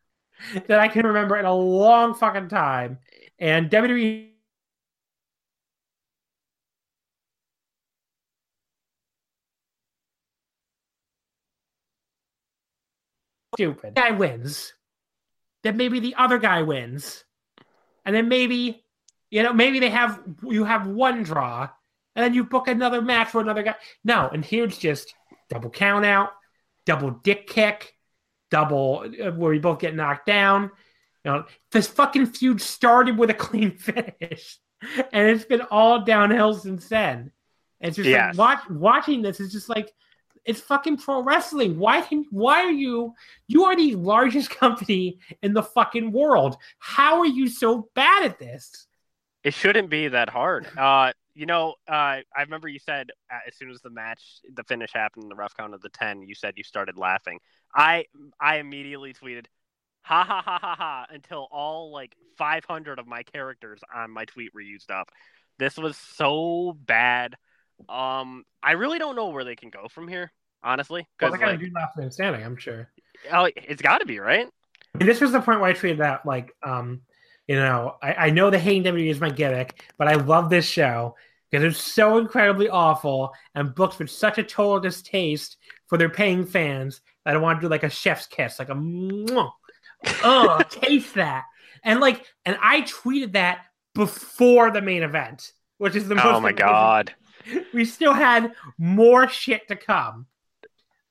that 0.66 0.80
I 0.80 0.88
can 0.88 1.06
remember 1.06 1.36
in 1.36 1.44
a 1.44 1.54
long 1.54 2.14
fucking 2.14 2.48
time. 2.48 2.98
And 3.38 3.70
WWE 3.70 4.30
stupid. 13.54 13.94
Guy 13.94 14.10
wins. 14.10 14.72
Then 15.62 15.76
maybe 15.76 16.00
the 16.00 16.14
other 16.16 16.38
guy 16.38 16.62
wins. 16.62 17.24
And 18.04 18.14
then 18.14 18.28
maybe 18.28 18.84
you 19.30 19.42
know, 19.42 19.52
maybe 19.52 19.80
they 19.80 19.90
have 19.90 20.20
you 20.48 20.64
have 20.64 20.86
one 20.86 21.22
draw, 21.22 21.68
and 22.14 22.24
then 22.24 22.34
you 22.34 22.44
book 22.44 22.68
another 22.68 23.02
match 23.02 23.28
for 23.28 23.40
another 23.40 23.62
guy. 23.62 23.74
No, 24.04 24.28
and 24.32 24.44
here's 24.44 24.78
just 24.78 25.14
double 25.50 25.70
count 25.70 26.04
out, 26.04 26.30
double 26.84 27.10
dick 27.10 27.46
kick, 27.46 27.95
double 28.50 29.04
uh, 29.22 29.32
where 29.32 29.50
we 29.50 29.58
both 29.58 29.78
get 29.78 29.94
knocked 29.94 30.26
down. 30.26 30.70
You 31.24 31.32
know, 31.32 31.44
this 31.72 31.86
fucking 31.88 32.26
feud 32.26 32.60
started 32.60 33.18
with 33.18 33.30
a 33.30 33.34
clean 33.34 33.70
finish, 33.78 34.58
and 35.12 35.28
it's 35.28 35.44
been 35.44 35.62
all 35.70 36.04
downhill 36.04 36.54
since 36.54 36.88
then. 36.88 37.32
And 37.80 37.88
it's 37.88 37.96
just 37.96 38.08
yes. 38.08 38.36
like 38.36 38.58
watch, 38.58 38.70
watching 38.70 39.22
this 39.22 39.40
is 39.40 39.52
just 39.52 39.68
like 39.68 39.92
it's 40.44 40.60
fucking 40.60 40.98
pro 40.98 41.22
wrestling. 41.22 41.78
Why 41.78 42.00
can 42.00 42.24
why 42.30 42.62
are 42.62 42.70
you 42.70 43.14
you 43.48 43.64
are 43.64 43.76
the 43.76 43.96
largest 43.96 44.50
company 44.58 45.18
in 45.42 45.52
the 45.52 45.62
fucking 45.62 46.12
world? 46.12 46.56
How 46.78 47.18
are 47.18 47.26
you 47.26 47.48
so 47.48 47.88
bad 47.94 48.24
at 48.24 48.38
this? 48.38 48.86
It 49.42 49.54
shouldn't 49.54 49.90
be 49.90 50.08
that 50.08 50.28
hard. 50.28 50.66
Uh 50.76 51.12
You 51.36 51.44
know, 51.44 51.74
uh, 51.86 51.92
I 52.34 52.42
remember 52.44 52.66
you 52.66 52.78
said 52.78 53.10
uh, 53.30 53.40
as 53.46 53.54
soon 53.56 53.70
as 53.70 53.82
the 53.82 53.90
match, 53.90 54.22
the 54.54 54.64
finish 54.64 54.90
happened, 54.94 55.30
the 55.30 55.34
rough 55.34 55.54
count 55.54 55.74
of 55.74 55.82
the 55.82 55.90
ten, 55.90 56.22
you 56.22 56.34
said 56.34 56.54
you 56.56 56.64
started 56.64 56.96
laughing. 56.96 57.40
I 57.74 58.06
I 58.40 58.56
immediately 58.56 59.12
tweeted, 59.12 59.44
"Ha 60.04 60.24
ha 60.24 60.40
ha 60.42 60.58
ha 60.58 60.74
ha!" 60.78 61.06
Until 61.10 61.46
all 61.52 61.92
like 61.92 62.16
500 62.38 62.98
of 62.98 63.06
my 63.06 63.22
characters 63.22 63.80
on 63.94 64.10
my 64.10 64.24
tweet 64.24 64.54
were 64.54 64.62
used 64.62 64.90
up. 64.90 65.10
This 65.58 65.76
was 65.76 65.98
so 65.98 66.74
bad. 66.86 67.36
Um, 67.86 68.44
I 68.62 68.72
really 68.72 68.98
don't 68.98 69.14
know 69.14 69.28
where 69.28 69.44
they 69.44 69.56
can 69.56 69.68
go 69.68 69.88
from 69.88 70.08
here, 70.08 70.32
honestly. 70.62 71.06
Because 71.18 71.38
gonna 71.38 71.52
like, 71.52 71.60
do 71.60 71.70
last 71.74 71.98
man 71.98 72.10
standing, 72.10 72.44
I'm 72.44 72.56
sure. 72.56 72.88
oh, 73.30 73.50
it's 73.54 73.82
got 73.82 73.98
to 73.98 74.06
be 74.06 74.20
right. 74.20 74.48
And 74.98 75.06
this 75.06 75.20
was 75.20 75.32
the 75.32 75.40
point 75.42 75.60
where 75.60 75.68
I 75.68 75.74
tweeted 75.74 75.98
that, 75.98 76.24
like, 76.24 76.52
um, 76.62 77.02
you 77.46 77.56
know, 77.56 77.96
I, 78.02 78.14
I 78.14 78.30
know 78.30 78.50
the 78.50 78.58
hating 78.58 78.84
WWE 78.84 79.10
is 79.10 79.20
my 79.20 79.30
gimmick, 79.30 79.84
but 79.98 80.08
I 80.08 80.14
love 80.14 80.50
this 80.50 80.66
show 80.66 81.14
because 81.50 81.64
it's 81.64 81.82
so 81.82 82.18
incredibly 82.18 82.68
awful 82.68 83.32
and 83.54 83.74
books 83.74 83.98
with 83.98 84.10
such 84.10 84.38
a 84.38 84.42
total 84.42 84.80
distaste 84.80 85.56
for 85.86 85.98
their 85.98 86.08
paying 86.08 86.44
fans 86.44 87.00
that 87.24 87.34
I 87.34 87.38
want 87.38 87.60
to 87.60 87.66
do 87.66 87.70
like 87.70 87.82
a 87.82 87.90
chef's 87.90 88.26
kiss, 88.26 88.58
like 88.58 88.68
a 88.68 88.74
oh, 90.24 90.60
taste 90.70 91.14
that. 91.14 91.44
And 91.84 92.00
like, 92.00 92.24
and 92.44 92.56
I 92.60 92.82
tweeted 92.82 93.32
that 93.32 93.60
before 93.94 94.70
the 94.70 94.82
main 94.82 95.02
event, 95.02 95.52
which 95.78 95.94
is 95.94 96.08
the 96.08 96.14
most. 96.14 96.26
Oh 96.26 96.40
my 96.40 96.50
amazing- 96.50 96.56
god. 96.56 97.14
We 97.72 97.84
still 97.84 98.12
had 98.12 98.54
more 98.76 99.28
shit 99.28 99.68
to 99.68 99.76
come. 99.76 100.26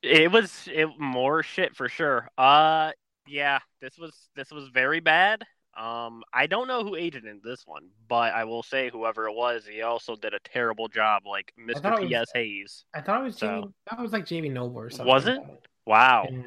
It 0.02 0.32
was 0.32 0.68
it, 0.72 0.90
more 1.00 1.44
shit 1.44 1.76
for 1.76 1.88
sure. 1.88 2.30
Uh, 2.38 2.92
yeah, 3.26 3.60
this 3.82 3.98
was 3.98 4.14
this 4.36 4.52
was 4.52 4.68
very 4.68 5.00
bad. 5.00 5.44
Um, 5.76 6.24
I 6.34 6.48
don't 6.48 6.68
know 6.68 6.84
who 6.84 6.96
aged 6.96 7.26
in 7.26 7.42
this 7.44 7.64
one, 7.68 7.90
but 8.08 8.34
I 8.34 8.46
will 8.46 8.64
say 8.64 8.90
whoever 8.90 9.28
it 9.28 9.34
was, 9.34 9.66
he 9.70 9.82
also 9.82 10.16
did 10.16 10.34
a 10.34 10.40
terrible 10.40 10.88
job, 10.88 11.24
like 11.26 11.52
Mr. 11.60 11.98
it 11.98 12.02
was- 12.02 12.10
P.S. 12.10 12.32
Hayes. 12.34 12.86
I 12.94 13.02
thought 13.02 13.22
it 13.22 13.24
was 13.26 13.38
So- 13.38 13.48
Jamie. 13.48 13.74
That 13.90 14.00
was 14.00 14.12
like 14.14 14.26
Jamie 14.26 14.50
Noble 14.50 14.80
or 14.80 14.90
something. 14.90 15.08
Was 15.08 15.28
it? 15.28 15.40
Wow. 15.86 16.28
Yeah. 16.32 16.42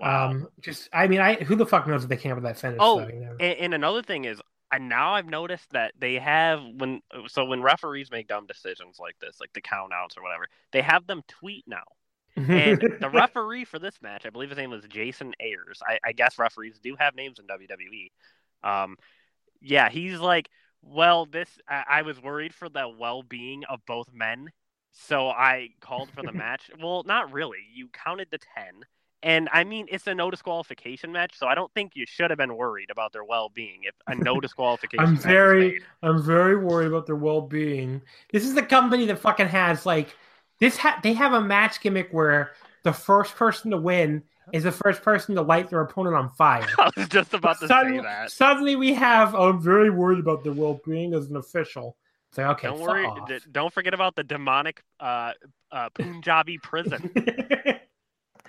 Wow. 0.00 0.28
Um, 0.30 0.48
just 0.60 0.88
I 0.92 1.08
mean, 1.08 1.20
I 1.20 1.34
who 1.34 1.56
the 1.56 1.66
fuck 1.66 1.88
knows 1.88 2.04
if 2.04 2.08
they 2.08 2.16
came 2.16 2.30
up 2.30 2.36
with 2.36 2.44
that 2.44 2.56
finish? 2.58 2.78
Oh, 2.80 3.00
though, 3.00 3.08
you 3.08 3.20
know? 3.20 3.32
And, 3.40 3.58
and 3.58 3.74
another 3.74 4.02
thing 4.02 4.26
is, 4.26 4.40
I 4.70 4.78
now 4.78 5.14
I've 5.14 5.26
noticed 5.26 5.70
that 5.72 5.94
they 5.98 6.14
have 6.14 6.60
when 6.76 7.00
so 7.26 7.44
when 7.44 7.62
referees 7.62 8.10
make 8.10 8.28
dumb 8.28 8.46
decisions 8.46 8.98
like 9.00 9.18
this, 9.20 9.40
like 9.40 9.52
the 9.54 9.60
count 9.60 9.92
outs 9.92 10.16
or 10.16 10.22
whatever, 10.22 10.46
they 10.72 10.82
have 10.82 11.06
them 11.08 11.22
tweet 11.26 11.64
now. 11.66 11.82
And 12.38 12.80
the 13.00 13.10
referee 13.10 13.64
for 13.64 13.78
this 13.78 14.00
match, 14.02 14.26
I 14.26 14.30
believe 14.30 14.50
his 14.50 14.58
name 14.58 14.70
was 14.70 14.84
Jason 14.88 15.34
Ayers. 15.40 15.80
I, 15.86 15.98
I 16.04 16.12
guess 16.12 16.38
referees 16.38 16.78
do 16.82 16.96
have 16.98 17.14
names 17.14 17.38
in 17.38 17.46
WWE. 17.46 18.10
Um, 18.62 18.96
yeah, 19.60 19.88
he's 19.88 20.18
like, 20.18 20.48
well, 20.82 21.26
this 21.26 21.48
I, 21.68 21.84
I 21.88 22.02
was 22.02 22.22
worried 22.22 22.54
for 22.54 22.68
the 22.68 22.88
well-being 22.88 23.64
of 23.64 23.80
both 23.86 24.12
men, 24.12 24.50
so 24.92 25.28
I 25.28 25.70
called 25.80 26.10
for 26.10 26.22
the 26.22 26.32
match. 26.44 26.70
well, 26.80 27.02
not 27.04 27.32
really. 27.32 27.58
You 27.72 27.88
counted 27.88 28.28
the 28.30 28.38
ten, 28.38 28.82
and 29.22 29.48
I 29.52 29.64
mean 29.64 29.86
it's 29.90 30.06
a 30.06 30.14
no 30.14 30.30
disqualification 30.30 31.12
match, 31.12 31.32
so 31.36 31.46
I 31.46 31.54
don't 31.54 31.72
think 31.74 31.92
you 31.94 32.04
should 32.06 32.30
have 32.30 32.38
been 32.38 32.56
worried 32.56 32.90
about 32.90 33.12
their 33.12 33.24
well-being 33.24 33.80
if 33.82 33.94
a 34.06 34.14
no 34.14 34.40
disqualification. 34.40 35.04
I'm 35.04 35.16
very. 35.16 35.82
I'm 36.02 36.22
very 36.22 36.56
worried 36.56 36.86
about 36.86 37.06
their 37.06 37.16
well-being. 37.16 38.00
This 38.32 38.44
is 38.44 38.54
the 38.54 38.62
company 38.62 39.06
that 39.06 39.18
fucking 39.18 39.48
has 39.48 39.84
like 39.84 40.14
this. 40.60 40.76
Ha- 40.78 41.00
they 41.02 41.12
have 41.14 41.32
a 41.32 41.40
match 41.40 41.80
gimmick 41.80 42.08
where 42.12 42.52
the 42.84 42.92
first 42.92 43.34
person 43.36 43.70
to 43.72 43.76
win 43.76 44.22
is 44.52 44.62
the 44.64 44.72
first 44.72 45.02
person 45.02 45.34
to 45.34 45.42
light 45.42 45.68
their 45.70 45.80
opponent 45.80 46.16
on 46.16 46.30
fire. 46.30 46.66
I 46.78 46.90
was 46.96 47.08
just 47.08 47.34
about 47.34 47.60
to 47.60 47.66
suddenly, 47.66 47.98
say 47.98 48.02
that. 48.04 48.30
suddenly 48.30 48.76
we 48.76 48.94
have. 48.94 49.34
I'm 49.34 49.60
very 49.60 49.90
worried 49.90 50.18
about 50.20 50.42
the 50.44 50.52
well-being 50.52 51.14
as 51.14 51.28
an 51.28 51.36
official. 51.36 51.96
It's 52.30 52.38
like 52.38 52.46
okay, 52.58 52.68
don't 52.68 52.80
worry. 52.80 53.08
d- 53.26 53.38
Don't 53.50 53.72
forget 53.72 53.94
about 53.94 54.14
the 54.16 54.22
demonic 54.24 54.82
uh, 55.00 55.32
uh, 55.72 55.88
Punjabi 55.90 56.58
prison. 56.58 57.10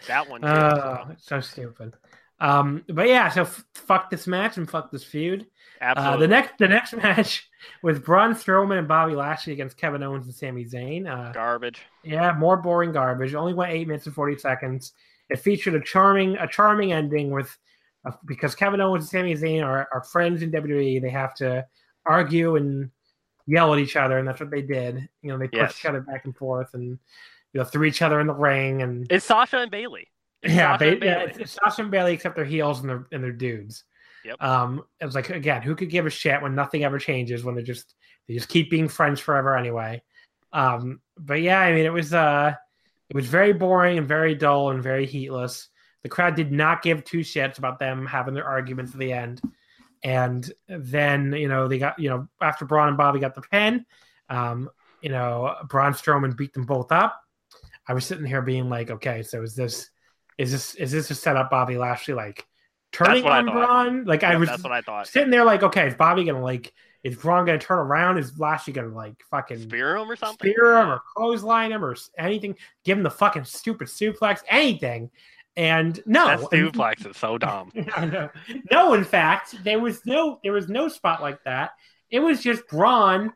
That 0.08 0.30
one 0.30 0.42
too. 0.42 0.48
Oh, 0.48 1.04
so. 1.10 1.16
so 1.18 1.40
stupid. 1.42 1.94
Um, 2.40 2.86
but 2.88 3.10
yeah, 3.10 3.30
so 3.30 3.42
f- 3.42 3.66
fuck 3.74 4.10
this 4.10 4.28
match 4.28 4.56
and 4.58 4.70
fuck 4.70 4.92
this 4.92 5.04
feud. 5.04 5.46
Uh, 5.82 6.18
the 6.18 6.28
next, 6.28 6.58
the 6.58 6.68
next 6.68 6.94
match 6.98 7.48
was 7.84 8.00
Braun 8.00 8.34
Strowman 8.34 8.78
and 8.80 8.88
Bobby 8.88 9.16
Lashley 9.16 9.54
against 9.54 9.78
Kevin 9.78 10.04
Owens 10.04 10.26
and 10.26 10.36
Sami 10.36 10.66
Zayn. 10.66 11.08
Uh, 11.08 11.32
garbage. 11.32 11.82
yeah, 12.04 12.34
more 12.38 12.58
boring 12.58 12.92
garbage. 12.92 13.34
Only 13.34 13.54
went 13.54 13.72
eight 13.72 13.88
minutes 13.88 14.06
and 14.06 14.16
forty 14.16 14.38
seconds. 14.38 14.94
It 15.30 15.40
featured 15.40 15.76
a 15.76 15.82
charming, 15.82 16.38
a 16.38 16.48
charming 16.48 16.92
ending 16.92 17.32
with 17.32 17.56
uh, 18.06 18.12
because 18.26 18.56
Kevin 18.56 18.82
Owens 18.82 19.04
and 19.04 19.10
Sami 19.10 19.36
Zayn 19.36 19.64
are, 19.66 19.88
are 19.94 20.04
friends 20.04 20.42
in 20.42 20.52
WWE. 20.52 21.02
They 21.02 21.10
have 21.10 21.34
to 21.36 21.66
argue 22.06 22.56
and 22.56 22.90
yell 23.46 23.74
at 23.74 23.80
each 23.80 23.96
other, 23.96 24.18
and 24.18 24.28
that's 24.28 24.40
what 24.40 24.50
they 24.52 24.62
did. 24.62 25.08
You 25.22 25.30
know, 25.32 25.38
they 25.38 25.48
pushed 25.48 25.56
Yes. 25.62 25.80
each 25.80 25.86
other 25.86 26.02
back 26.02 26.26
and 26.26 26.36
forth 26.36 26.74
and 26.74 26.98
you 27.54 27.58
know 27.60 27.64
threw 27.64 27.86
each 27.86 28.02
other 28.02 28.20
in 28.20 28.28
the 28.28 28.34
ring 28.34 28.82
and 28.82 29.08
It's 29.12 29.26
Sasha 29.26 29.58
and 29.58 29.72
Bayley. 29.72 30.08
It's 30.44 30.54
yeah, 30.54 30.74
Sasha 30.78 30.86
ba- 30.86 30.92
and 30.94 31.04
yeah, 31.04 31.14
Bayley. 31.20 31.30
it's, 31.32 31.38
it's 31.40 31.52
Sasha 31.54 31.82
and 31.82 31.92
Bayley 31.92 32.14
except 32.14 32.36
they're 32.36 32.46
heels 32.46 32.80
and 32.82 32.90
they're 32.90 33.06
and 33.12 33.24
they're 33.24 33.32
dudes. 33.32 33.84
Yep. 34.26 34.42
Um, 34.42 34.84
it 35.00 35.06
was 35.06 35.16
like 35.16 35.30
again, 35.30 35.62
who 35.62 35.76
could 35.76 35.90
give 35.90 36.06
a 36.06 36.10
shit 36.10 36.42
when 36.42 36.56
nothing 36.56 36.84
ever 36.84 37.00
changes 37.00 37.44
when 37.44 37.56
they 37.56 37.64
just 37.64 37.96
they 38.28 38.34
just 38.34 38.50
keep 38.50 38.70
being 38.70 38.88
friends 38.88 39.20
forever 39.20 39.58
anyway. 39.58 40.02
Um, 40.52 41.02
but 41.18 41.42
yeah, 41.42 41.60
I 41.60 41.74
mean, 41.74 41.86
it 41.86 41.94
was 41.94 42.14
uh, 42.14 42.54
it 43.10 43.16
was 43.16 43.28
very 43.28 43.54
boring 43.54 43.98
and 43.98 44.08
very 44.08 44.36
dull 44.36 44.72
and 44.72 44.84
very 44.84 45.06
heatless. 45.06 45.68
The 46.04 46.10
crowd 46.10 46.36
did 46.36 46.52
not 46.52 46.82
give 46.82 47.04
two 47.04 47.20
shits 47.20 47.58
about 47.58 47.80
them 47.80 48.06
having 48.06 48.34
their 48.34 48.48
arguments 48.48 48.94
at 48.94 49.00
the 49.00 49.12
end. 49.12 49.42
And 50.04 50.50
then 50.68 51.34
you 51.34 51.50
know 51.50 51.68
they 51.68 51.78
got 51.78 52.00
you 52.00 52.10
know 52.10 52.28
after 52.42 52.66
Braun 52.66 52.88
and 52.88 52.98
Bobby 52.98 53.20
got 53.20 53.36
the 53.36 53.42
pin, 53.42 53.86
um, 54.30 54.70
you 55.02 55.10
know 55.10 55.56
Braun 55.68 55.94
Strowman 55.94 56.38
beat 56.38 56.54
them 56.54 56.66
both 56.66 56.92
up. 56.92 57.22
I 57.88 57.94
was 57.94 58.06
sitting 58.06 58.26
here 58.26 58.42
being 58.42 58.70
like, 58.70 58.92
okay, 58.92 59.24
so 59.24 59.42
is 59.42 59.56
this 59.56 59.90
is 60.38 60.52
this 60.52 60.76
is 60.76 60.92
this 60.92 61.08
to 61.10 61.16
set 61.16 61.36
up 61.36 61.50
Bobby 61.50 61.78
Lashley 61.78 62.14
like 62.14 62.48
turning 62.92 63.26
on. 63.26 63.46
Braun? 63.46 64.06
Like 64.06 64.24
I 64.24 64.36
was 64.36 64.50
that's 64.50 64.64
what 64.64 64.72
I 64.72 64.82
thought. 64.82 65.08
sitting 65.08 65.30
there 65.30 65.44
like, 65.44 65.64
okay, 65.64 65.88
is 65.88 65.96
Bobby 65.96 66.24
gonna 66.24 66.42
like 66.42 66.74
is 67.04 67.16
Braun 67.16 67.46
gonna 67.46 67.60
turn 67.60 67.80
around? 67.80 68.18
Is 68.18 68.38
Lashley 68.40 68.74
gonna 68.74 68.94
like 68.94 69.16
fucking 69.30 69.60
Spear 69.60 69.98
him 69.98 70.10
or 70.12 70.16
something? 70.16 70.52
spear 70.52 70.78
him 70.78 70.90
or 70.90 71.02
clothesline 71.16 71.72
him 71.72 71.84
or 71.84 71.96
anything? 72.18 72.56
Give 72.84 72.98
him 72.98 73.04
the 73.04 73.10
fucking 73.10 73.46
stupid 73.46 73.88
suplex, 73.88 74.42
anything. 74.50 75.10
And 75.56 76.02
no, 76.06 76.28
That 76.28 76.40
suplex 76.40 77.06
is 77.10 77.18
so 77.18 77.38
dumb. 77.38 77.72
No, 78.72 78.94
in 78.94 79.04
fact, 79.04 79.56
there 79.64 79.80
was 79.80 80.06
no 80.06 80.40
there 80.44 80.54
was 80.54 80.70
no 80.70 80.88
spot 80.88 81.22
like 81.22 81.44
that. 81.44 81.72
It 82.10 82.20
was 82.20 82.42
just 82.42 82.68
Braun 82.68 83.34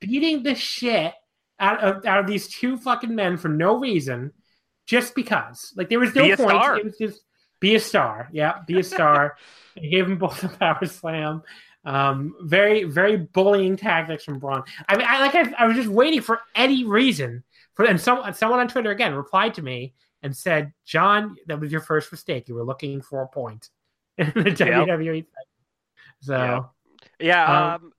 beating 0.00 0.42
the 0.42 0.54
shit 0.54 1.14
out 1.58 1.80
of 1.80 2.04
out 2.06 2.20
of 2.20 2.26
these 2.26 2.48
two 2.48 2.76
fucking 2.76 3.14
men 3.14 3.36
for 3.36 3.48
no 3.48 3.78
reason, 3.78 4.32
just 4.86 5.14
because. 5.14 5.72
Like 5.76 5.88
there 5.88 6.00
was 6.00 6.14
no 6.14 6.24
Be 6.24 6.36
point. 6.36 6.78
It 6.78 6.84
was 6.84 6.98
just 6.98 7.22
be 7.64 7.74
a 7.76 7.80
star. 7.80 8.28
Yeah, 8.32 8.60
be 8.66 8.78
a 8.80 8.82
star. 8.94 9.36
he 9.74 9.88
gave 9.88 10.06
them 10.06 10.18
both 10.18 10.42
a 10.44 10.48
power 10.48 10.84
slam. 10.86 11.42
Um, 11.86 12.34
very 12.40 12.84
very 12.84 13.16
bullying 13.16 13.76
tactics 13.76 14.24
from 14.24 14.38
Braun. 14.38 14.62
I 14.88 14.96
mean, 14.96 15.06
I 15.08 15.20
like 15.20 15.34
I, 15.34 15.52
I 15.58 15.66
was 15.66 15.76
just 15.76 15.88
waiting 15.88 16.20
for 16.20 16.40
any 16.54 16.84
reason 16.84 17.42
for 17.74 17.84
and 17.84 18.00
some 18.00 18.20
someone 18.34 18.60
on 18.60 18.68
Twitter 18.68 18.90
again 18.90 19.14
replied 19.14 19.54
to 19.54 19.62
me 19.62 19.94
and 20.22 20.34
said, 20.36 20.72
"John, 20.84 21.36
that 21.46 21.60
was 21.60 21.70
your 21.72 21.80
first 21.82 22.10
mistake. 22.12 22.48
You 22.48 22.54
were 22.54 22.64
looking 22.64 23.02
for 23.02 23.22
a 23.22 23.28
point 23.28 23.68
in 24.18 24.32
the 24.34 24.50
WWE." 24.50 25.24
thing." 25.24 25.26
So 26.20 26.36
Yep. 26.36 26.70
Yeah, 27.20 27.74
Um, 27.74 27.84
um, 27.86 27.92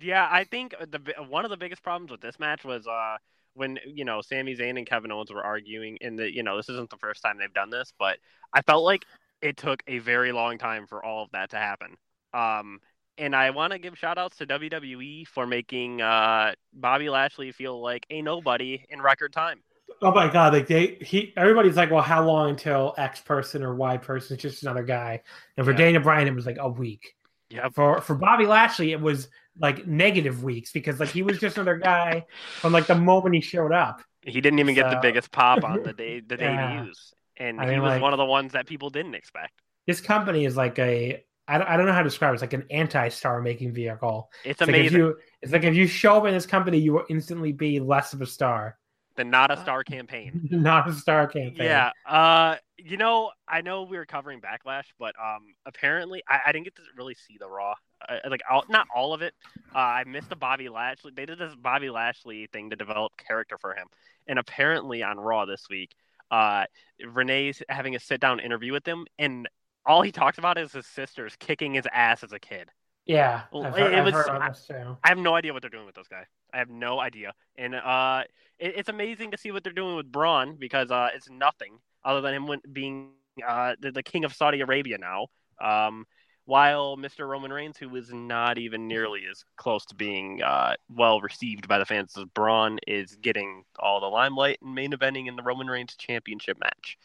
yeah. 0.00 0.28
I 0.30 0.44
think 0.44 0.74
the 0.78 1.00
one 1.28 1.44
of 1.44 1.50
the 1.50 1.56
biggest 1.56 1.82
problems 1.82 2.10
with 2.10 2.20
this 2.20 2.38
match 2.38 2.64
was 2.64 2.86
uh, 2.86 3.16
when 3.54 3.78
you 3.86 4.04
know 4.04 4.20
Sami 4.22 4.56
Zayn 4.56 4.78
and 4.78 4.86
Kevin 4.86 5.12
Owens 5.12 5.32
were 5.32 5.44
arguing, 5.44 5.98
and 6.00 6.18
the 6.18 6.32
you 6.32 6.42
know 6.42 6.56
this 6.56 6.68
isn't 6.68 6.90
the 6.90 6.96
first 6.98 7.22
time 7.22 7.38
they've 7.38 7.52
done 7.52 7.70
this, 7.70 7.92
but 7.98 8.18
I 8.52 8.62
felt 8.62 8.84
like 8.84 9.04
it 9.40 9.56
took 9.56 9.82
a 9.86 9.98
very 9.98 10.32
long 10.32 10.58
time 10.58 10.86
for 10.86 11.04
all 11.04 11.24
of 11.24 11.30
that 11.32 11.50
to 11.50 11.56
happen. 11.56 11.96
Um, 12.32 12.80
and 13.18 13.36
I 13.36 13.50
want 13.50 13.72
to 13.72 13.78
give 13.78 13.98
shout 13.98 14.18
outs 14.18 14.38
to 14.38 14.46
WWE 14.46 15.24
for 15.24 15.46
making 15.46 16.00
uh, 16.00 16.54
Bobby 16.72 17.10
Lashley 17.10 17.52
feel 17.52 17.80
like 17.80 18.06
a 18.10 18.22
nobody 18.22 18.84
in 18.88 19.00
record 19.02 19.32
time. 19.32 19.62
Oh 20.00 20.12
my 20.12 20.28
god! 20.32 20.52
Like 20.52 20.66
they, 20.66 20.96
he, 21.00 21.32
everybody's 21.36 21.76
like, 21.76 21.90
"Well, 21.90 22.02
how 22.02 22.24
long 22.26 22.50
until 22.50 22.94
X 22.98 23.20
person 23.20 23.62
or 23.62 23.74
Y 23.74 23.96
person 23.98 24.36
is 24.36 24.42
just 24.42 24.62
another 24.62 24.82
guy?" 24.82 25.22
And 25.56 25.64
for 25.64 25.72
Yeah. 25.72 25.72
Daniel 25.72 26.02
Bryan, 26.02 26.26
it 26.26 26.34
was 26.34 26.46
like 26.46 26.56
a 26.58 26.68
week. 26.68 27.14
Yeah, 27.50 27.68
For 27.70 28.00
for 28.00 28.14
Bobby 28.14 28.46
Lashley, 28.46 28.92
it 28.92 29.00
was 29.00 29.28
like 29.58 29.86
negative 29.86 30.42
weeks 30.42 30.72
because 30.72 30.98
like 31.00 31.10
he 31.10 31.22
was 31.22 31.38
just 31.38 31.56
another 31.56 31.76
guy 31.78 32.24
from 32.60 32.72
like 32.72 32.86
the 32.86 32.94
moment 32.94 33.34
he 33.34 33.40
showed 33.40 33.72
up. 33.72 34.02
he 34.22 34.40
didn't 34.40 34.58
even 34.60 34.74
get 34.74 34.90
the 34.90 34.98
biggest 35.02 35.30
pop 35.30 35.62
on 35.64 35.82
the 35.82 35.92
day 36.04 36.20
the 36.20 36.36
Yeah. 36.38 36.76
debuts, 36.80 37.12
and 37.36 37.60
I 37.60 37.64
he 37.66 37.70
mean, 37.72 37.82
was 37.82 37.90
like- 37.90 38.02
one 38.02 38.12
of 38.12 38.18
the 38.18 38.24
ones 38.24 38.52
that 38.52 38.66
people 38.66 38.90
didn't 38.90 39.14
expect. 39.14 39.52
This 39.86 40.00
company 40.00 40.44
is 40.44 40.56
like 40.56 40.78
a 40.78 41.22
I 41.48 41.58
don't, 41.58 41.66
I 41.68 41.76
don't 41.76 41.86
know 41.86 41.92
how 41.92 42.02
to 42.02 42.08
describe 42.08 42.30
it. 42.30 42.34
It's 42.34 42.40
like 42.42 42.52
an 42.52 42.66
anti-star 42.70 43.42
making 43.42 43.74
vehicle. 43.74 44.30
It's 44.44 44.52
It's 44.52 44.60
like 44.60 44.68
if 44.70 44.74
amazing. 44.76 44.98
you 44.98 45.16
it's 45.42 45.52
like 45.52 45.64
if 45.64 45.74
you 45.74 45.86
show 45.88 46.16
up 46.18 46.26
in 46.26 46.32
this 46.34 46.46
company, 46.46 46.78
you 46.78 46.92
will 46.92 47.04
instantly 47.10 47.52
be 47.52 47.80
less 47.80 48.12
of 48.12 48.22
a 48.22 48.26
star. 48.26 48.78
The 49.16 49.24
not 49.24 49.50
a 49.50 49.56
star 49.58 49.84
campaign. 49.84 50.48
Not 50.50 50.88
a 50.88 50.92
star 50.92 51.26
campaign. 51.26 51.66
Yeah. 51.66 51.90
Uh, 52.06 52.56
you 52.78 52.96
know, 52.96 53.30
I 53.46 53.60
know 53.60 53.82
we 53.82 53.96
were 53.98 54.06
covering 54.06 54.40
Backlash, 54.40 54.86
but 54.98 55.14
um, 55.22 55.54
apparently 55.66 56.22
I, 56.28 56.40
I 56.46 56.52
didn't 56.52 56.64
get 56.64 56.76
to 56.76 56.82
really 56.96 57.14
see 57.14 57.36
the 57.38 57.46
Raw. 57.48 57.74
Uh, 58.08 58.16
like, 58.28 58.40
all, 58.50 58.64
not 58.68 58.86
all 58.94 59.12
of 59.14 59.20
it. 59.22 59.34
Uh, 59.74 59.78
I 59.78 60.04
missed 60.04 60.30
the 60.30 60.36
Bobby 60.36 60.68
Lashley. 60.68 61.12
They 61.14 61.26
did 61.26 61.38
this 61.38 61.54
Bobby 61.54 61.90
Lashley 61.90 62.48
thing 62.52 62.70
to 62.70 62.76
develop 62.76 63.12
character 63.18 63.58
for 63.58 63.74
him, 63.74 63.86
and 64.26 64.38
apparently 64.38 65.02
on 65.02 65.20
Raw 65.20 65.44
this 65.44 65.66
week, 65.70 65.94
uh, 66.30 66.64
Renee's 67.06 67.62
having 67.68 67.94
a 67.94 68.00
sit 68.00 68.20
down 68.20 68.40
interview 68.40 68.72
with 68.72 68.86
him, 68.88 69.06
and 69.18 69.48
all 69.84 70.02
he 70.02 70.10
talks 70.10 70.38
about 70.38 70.56
is 70.58 70.72
his 70.72 70.86
sisters 70.86 71.36
kicking 71.38 71.74
his 71.74 71.86
ass 71.92 72.24
as 72.24 72.32
a 72.32 72.38
kid. 72.40 72.70
Yeah, 73.04 73.42
I've 73.54 73.74
it- 73.76 73.78
heard, 73.80 73.92
it 73.92 73.98
I've 73.98 74.04
was- 74.06 74.14
heard 74.14 74.28
about 74.28 74.54
this 74.54 74.66
too. 74.66 74.96
I 75.04 75.08
have 75.08 75.18
no 75.18 75.34
idea 75.34 75.52
what 75.52 75.62
they're 75.62 75.70
doing 75.70 75.86
with 75.86 75.94
this 75.96 76.08
guy. 76.08 76.24
I 76.52 76.58
have 76.58 76.70
no 76.70 77.00
idea, 77.00 77.32
and 77.56 77.74
uh, 77.74 78.22
it, 78.58 78.74
it's 78.76 78.88
amazing 78.88 79.30
to 79.32 79.38
see 79.38 79.50
what 79.50 79.64
they're 79.64 79.72
doing 79.72 79.96
with 79.96 80.10
Braun 80.10 80.56
because 80.58 80.90
uh, 80.90 81.08
it's 81.14 81.28
nothing 81.30 81.78
other 82.04 82.20
than 82.20 82.34
him 82.34 82.60
being 82.72 83.10
uh, 83.46 83.74
the, 83.80 83.92
the 83.92 84.02
king 84.02 84.24
of 84.24 84.34
Saudi 84.34 84.60
Arabia 84.60 84.98
now. 84.98 85.28
Um, 85.60 86.06
while 86.44 86.96
Mr. 86.96 87.28
Roman 87.28 87.52
Reigns, 87.52 87.76
who 87.78 87.94
is 87.94 88.12
not 88.12 88.58
even 88.58 88.88
nearly 88.88 89.22
as 89.30 89.44
close 89.56 89.84
to 89.86 89.94
being 89.94 90.42
uh, 90.42 90.74
well 90.88 91.20
received 91.20 91.68
by 91.68 91.78
the 91.78 91.86
fans 91.86 92.16
as 92.18 92.24
Braun, 92.24 92.78
is 92.86 93.16
getting 93.16 93.64
all 93.78 94.00
the 94.00 94.06
limelight 94.06 94.58
and 94.60 94.74
main 94.74 94.92
eventing 94.92 95.28
in 95.28 95.36
the 95.36 95.42
Roman 95.42 95.68
Reigns 95.68 95.94
championship 95.96 96.58
match. 96.58 96.98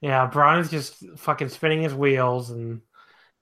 Yeah, 0.00 0.26
Braun 0.26 0.58
is 0.58 0.70
just 0.70 1.04
fucking 1.16 1.48
spinning 1.48 1.82
his 1.82 1.94
wheels 1.94 2.50
and 2.50 2.80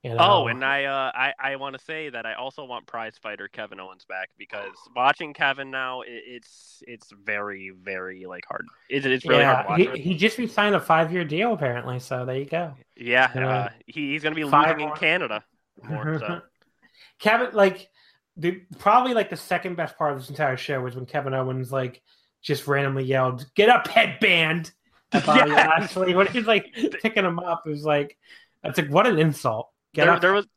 you 0.03 0.11
know. 0.11 0.17
Oh, 0.19 0.47
and 0.47 0.63
I 0.63 0.85
uh, 0.85 1.11
I, 1.13 1.33
I 1.39 1.55
want 1.57 1.77
to 1.77 1.83
say 1.83 2.09
that 2.09 2.25
I 2.25 2.33
also 2.35 2.63
want 2.65 2.87
prize 2.87 3.17
fighter 3.21 3.47
Kevin 3.47 3.79
Owens 3.79 4.05
back 4.05 4.29
because 4.37 4.75
watching 4.95 5.33
Kevin 5.33 5.71
now, 5.71 6.01
it, 6.01 6.09
it's 6.25 6.81
it's 6.87 7.11
very 7.11 7.71
very 7.71 8.25
like 8.25 8.45
hard. 8.47 8.65
It's, 8.89 9.05
it's 9.05 9.25
really 9.25 9.43
hard 9.43 9.67
to 9.67 9.83
yeah, 9.83 9.89
watch. 9.89 9.97
he, 9.97 10.01
he 10.13 10.15
just 10.17 10.37
signed 10.53 10.75
a 10.75 10.79
five 10.79 11.11
year 11.11 11.25
deal 11.25 11.53
apparently. 11.53 11.99
So 11.99 12.25
there 12.25 12.37
you 12.37 12.45
go. 12.45 12.73
yeah, 12.95 13.31
Yeah. 13.35 13.49
uh, 13.49 13.69
he, 13.87 14.11
he's 14.11 14.23
gonna 14.23 14.35
be 14.35 14.45
living 14.45 14.79
in. 14.81 14.91
Canada 14.95 15.43
more. 15.83 16.19
So 16.19 16.41
Kevin, 17.19 17.49
like, 17.53 17.89
the 18.37 18.61
probably 18.77 19.13
like 19.13 19.29
the 19.29 19.37
second 19.37 19.75
best 19.75 19.97
part 19.97 20.13
of 20.13 20.19
this 20.19 20.29
entire 20.29 20.57
show 20.57 20.81
was 20.81 20.95
when 20.95 21.05
Kevin 21.05 21.33
Owens 21.33 21.71
like 21.71 22.01
just 22.41 22.67
randomly 22.67 23.03
yelled, 23.03 23.45
"Get 23.55 23.69
up, 23.69 23.87
headband!" 23.87 24.71
Bobby 25.11 25.49
Yes. 25.49 25.67
Lashley 25.95 26.13
when 26.15 26.27
he's 26.27 26.45
like 26.45 26.67
picking 27.01 27.25
him 27.25 27.39
up. 27.39 27.63
It 27.65 27.69
was 27.69 27.83
like, 27.83 28.17
that's 28.63 28.77
like 28.77 28.89
what 28.89 29.07
an 29.07 29.19
insult. 29.19 29.69
There, 29.93 30.19
there 30.19 30.33
was. 30.33 30.47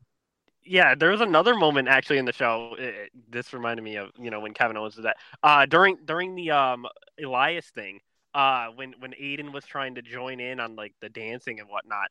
Yeah, 0.65 0.95
there 0.95 1.11
was 1.11 1.21
another 1.21 1.55
moment 1.57 1.89
actually 1.89 2.19
in 2.19 2.25
the 2.25 2.33
show. 2.33 2.77
It, 2.79 3.11
this 3.29 3.53
reminded 3.53 3.83
me 3.83 3.97
of 3.97 4.11
you 4.19 4.31
know 4.31 4.39
when 4.41 4.55
Kevin 4.55 4.77
Owens 4.77 4.95
did 4.95 5.05
that 5.07 5.17
uh, 5.43 5.67
during 5.67 5.99
during 6.05 6.35
the 6.37 6.51
um 6.53 6.87
Elias 7.23 7.67
thing. 7.67 8.01
Uh, 8.35 8.69
when 8.77 8.95
when 8.99 9.13
Aiden 9.13 9.53
was 9.53 9.65
trying 9.67 9.97
to 9.97 10.03
join 10.03 10.41
in 10.41 10.59
on 10.61 10.75
like 10.77 10.95
the 11.03 11.09
dancing 11.11 11.61
and 11.61 11.69
whatnot, 11.69 12.09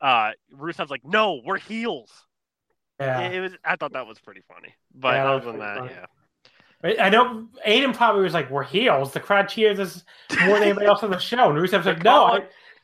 uh, 0.00 0.32
Rusev's 0.54 0.90
like, 0.90 1.04
"No, 1.04 1.40
we're 1.44 1.58
heels." 1.58 2.10
yeah. 3.00 3.20
It, 3.20 3.34
it 3.36 3.40
was. 3.40 3.52
I 3.64 3.76
thought 3.76 3.92
that 3.94 4.06
was 4.06 4.18
pretty 4.18 4.42
funny. 4.52 4.74
But 4.94 5.14
Yeah, 5.14 5.30
other 5.32 5.46
than 5.46 5.60
that, 5.60 5.78
funny. 5.78 5.90
yeah. 5.94 6.06
I- 6.84 7.06
I 7.06 7.08
know 7.08 7.48
Aiden 7.66 7.94
probably 7.94 8.22
was 8.22 8.34
like, 8.34 8.50
"We're 8.50 8.64
heels." 8.64 9.12
The 9.12 9.20
crowd 9.20 9.48
cheers 9.48 9.78
us 9.80 10.04
more 10.44 10.54
than 10.58 10.64
anybody 10.64 10.86
else 10.86 11.02
on 11.02 11.10
the 11.10 11.18
show. 11.18 11.48
And 11.50 11.58
Rusev's 11.58 11.86
like, 11.86 12.02
"No, 12.02 12.24
I, 12.24 12.40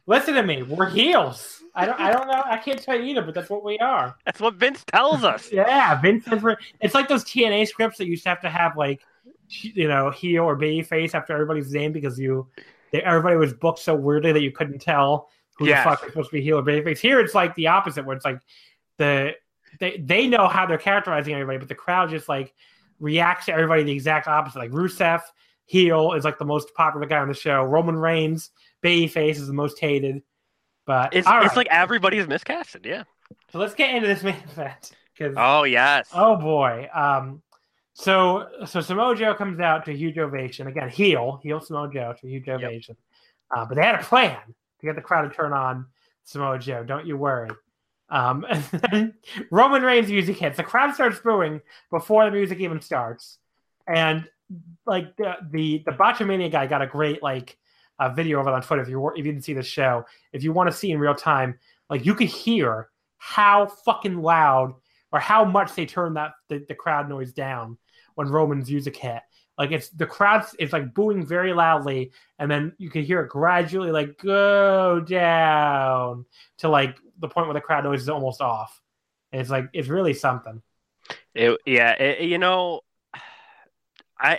listen 0.07 0.35
to 0.35 0.43
me. 0.43 0.63
We're 0.63 0.89
heels." 0.91 1.63
I 1.75 1.87
don't. 1.87 1.99
I 1.99 2.13
don't 2.13 2.27
know. 2.27 2.43
I 2.45 2.59
can't 2.59 2.83
tell 2.83 2.97
you 2.99 3.05
either, 3.05 3.23
but 3.23 3.35
that's 3.35 3.49
what 3.49 3.65
we 3.65 3.79
are. 3.79 4.15
That's 4.27 4.41
what 4.41 4.55
Vince 4.55 4.85
tells 4.93 5.25
us. 5.25 5.49
Yeah, 5.53 5.99
Vince 6.01 6.27
says 6.27 6.43
we're. 6.43 6.57
It's 6.81 6.95
like 6.95 7.09
those 7.09 7.25
TNA 7.25 7.67
scripts 7.69 7.97
that 7.99 8.07
used 8.07 8.23
to 8.25 8.29
have 8.29 8.43
to 8.43 8.51
have 8.51 8.77
like, 8.77 9.01
you 9.49 9.89
know, 9.89 10.11
heel 10.11 10.45
or 10.45 10.55
baby 10.55 10.83
face 10.83 11.15
after 11.15 11.33
everybody's 11.33 11.73
name 11.73 11.93
because 11.93 12.19
you, 12.19 12.47
they, 12.91 13.01
everybody 13.03 13.37
was 13.37 13.55
booked 13.55 13.79
so 13.79 13.95
weirdly 13.95 14.33
that 14.33 14.43
you 14.43 14.53
couldn't 14.53 14.81
tell 14.81 15.31
who 15.57 15.67
Yes. 15.67 15.83
the 15.85 15.91
fuck 15.91 16.03
was 16.03 16.11
supposed 16.11 16.31
to 16.31 16.35
be 16.37 16.43
heel 16.43 16.59
or 16.59 16.63
baby 16.63 16.85
face. 16.85 17.01
Here, 17.01 17.19
it's 17.21 17.35
like 17.35 17.55
the 17.55 17.69
opposite, 17.69 18.05
where 18.05 18.15
it's 18.17 18.25
like 18.27 18.41
the 18.99 19.33
they 19.81 19.97
they 19.97 20.27
know 20.27 20.49
how 20.49 20.67
they're 20.67 20.77
characterizing 20.77 21.33
everybody, 21.33 21.59
but 21.59 21.69
the 21.69 21.75
crowd 21.75 22.11
just 22.11 22.29
like 22.29 22.53
reacts 23.01 23.47
to 23.47 23.53
everybody 23.53 23.83
the 23.83 23.93
exact 23.93 24.29
opposite. 24.29 24.59
Like 24.59 24.73
Rusev, 24.73 25.23
heel 25.65 26.13
is 26.13 26.25
like 26.25 26.39
the 26.39 26.45
most 26.45 26.75
popular 26.75 27.07
guy 27.07 27.19
on 27.19 27.29
the 27.29 27.35
show. 27.35 27.63
Roman 27.63 27.97
Reigns, 27.97 28.51
babyface 28.83 29.37
is 29.37 29.47
the 29.47 29.53
most 29.53 29.79
hated. 29.79 30.23
But 30.87 31.15
It's 31.15 31.27
all 31.27 31.39
it's 31.39 31.49
right, 31.49 31.57
like 31.57 31.69
everybody's 31.71 32.27
miscasted. 32.27 32.85
Yeah. 32.85 33.05
so 33.51 33.59
let's 33.59 33.75
get 33.75 33.95
into 33.95 34.09
this 34.09 34.23
main 34.25 34.37
event 34.51 34.93
because 35.17 35.35
Oh 35.39 35.65
yes. 35.65 36.09
Oh 36.13 36.37
boy. 36.37 36.89
Um 36.93 37.43
so 37.95 38.49
so 38.67 38.81
Samoa 38.81 39.15
Joe 39.15 39.35
comes 39.35 39.61
out 39.61 39.85
to 39.85 39.93
a 39.93 39.95
huge 39.95 40.19
ovation. 40.19 40.67
Again, 40.67 40.89
heel, 40.89 41.41
heel 41.43 41.61
Samoa 41.61 41.91
Joe 41.93 42.15
to 42.21 42.27
a 42.27 42.31
huge 42.31 42.49
ovation. 42.49 42.97
Uh, 43.55 43.67
but 43.67 43.77
they 43.77 43.83
had 43.83 43.97
a 43.97 44.03
plan 44.03 44.39
to 44.81 44.87
get 44.87 44.97
the 44.97 45.03
crowd 45.03 45.23
to 45.23 45.35
turn 45.35 45.53
on 45.53 45.87
Samoa 46.25 46.59
Joe. 46.59 46.85
Don't 46.85 47.07
you 47.07 47.17
worry. 47.17 47.51
Um, 48.09 48.45
and 48.51 48.63
then 48.91 49.15
Roman 49.51 49.83
Reigns 49.83 50.09
music 50.09 50.37
hits. 50.39 50.57
The 50.57 50.63
crowd 50.63 50.95
starts 50.95 51.19
booing 51.21 51.61
before 51.91 52.25
the 52.25 52.31
music 52.31 52.61
even 52.61 52.81
starts. 52.81 53.39
And 53.87 54.29
like 54.87 55.17
the 55.17 55.37
the 55.51 55.83
the 55.85 55.93
Botchamania 55.93 56.51
guy 56.51 56.67
got 56.67 56.83
a 56.83 56.87
great 56.87 57.23
like 57.23 57.59
uh, 57.99 58.09
video 58.11 58.41
of 58.41 58.47
it 58.47 58.53
on 58.53 58.63
Twitter. 58.63 58.83
If 58.83 58.89
you 58.89 59.01
were, 59.01 59.13
if 59.13 59.19
you 59.19 59.33
didn't 59.33 59.45
see 59.45 59.55
the 59.55 59.63
show, 59.63 60.05
if 60.33 60.43
you 60.43 60.53
want 60.53 60.71
to 60.71 60.77
see 60.77 60.91
in 60.91 60.99
real 60.99 61.15
time, 61.15 61.59
like 61.89 62.05
you 62.05 62.15
could 62.15 62.29
hear 62.29 62.89
how 63.19 63.67
fucking 63.67 64.21
loud 64.21 64.75
or 65.13 65.21
how 65.21 65.45
much 65.45 65.75
they 65.75 65.87
turned 65.87 66.17
that 66.17 66.33
the, 66.49 66.65
the 66.69 66.75
crowd 66.75 67.09
noise 67.09 67.33
down 67.33 67.79
when 68.15 68.29
Roman's 68.29 68.71
music 68.71 68.97
hit. 68.97 69.21
Like 69.59 69.71
it's 69.71 69.91
the 69.91 70.07
crowd 70.07 70.47
it's 70.59 70.73
like 70.73 70.95
booing 70.95 71.27
very 71.27 71.53
loudly, 71.53 72.13
and 72.39 72.51
then 72.51 72.73
you 72.79 72.91
can 72.91 73.05
hear 73.05 73.21
it 73.21 73.29
gradually 73.29 73.91
like 73.91 74.19
go 74.19 75.01
down 75.01 76.25
to 76.59 76.69
like 76.69 76.97
the 77.19 77.29
point 77.29 77.47
where 77.47 77.55
the 77.55 77.61
crowd 77.61 77.85
noise 77.85 78.03
is 78.03 78.09
almost 78.09 78.41
off. 78.41 78.81
And 79.31 79.41
it's 79.41 79.51
like 79.51 79.67
it's 79.73 79.89
really 79.89 80.15
something. 80.15 80.63
It, 81.35 81.59
yeah, 81.67 81.93
it, 81.93 82.29
you 82.29 82.39
know, 82.39 82.81
I, 84.19 84.39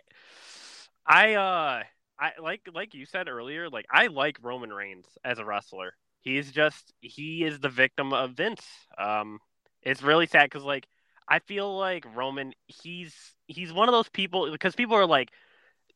I, 1.06 1.34
uh, 1.34 1.84
I 2.20 2.32
like 2.42 2.62
like 2.74 2.94
you 2.94 3.06
said 3.06 3.28
earlier. 3.28 3.70
Like 3.70 3.86
I 3.92 4.08
like 4.08 4.38
Roman 4.42 4.72
Reigns 4.72 5.06
as 5.24 5.40
a 5.40 5.46
wrestler. 5.46 5.94
He's 6.22 6.52
just 6.52 6.94
he 7.02 7.44
is 7.44 7.60
the 7.60 7.70
victim 7.70 8.14
of 8.14 8.32
Vince. 8.32 8.66
Um, 8.98 9.40
it's 9.82 10.04
really 10.04 10.28
sad 10.28 10.46
because 10.46 10.64
like 10.64 10.88
I 11.28 11.40
feel 11.40 11.78
like 11.78 12.06
Roman 12.16 12.54
he's 12.68 13.14
he's 13.48 13.74
one 13.74 13.90
of 13.90 13.94
those 13.94 14.10
people 14.10 14.52
because 14.52 14.76
people 14.76 14.96
are 14.96 15.06
like, 15.06 15.32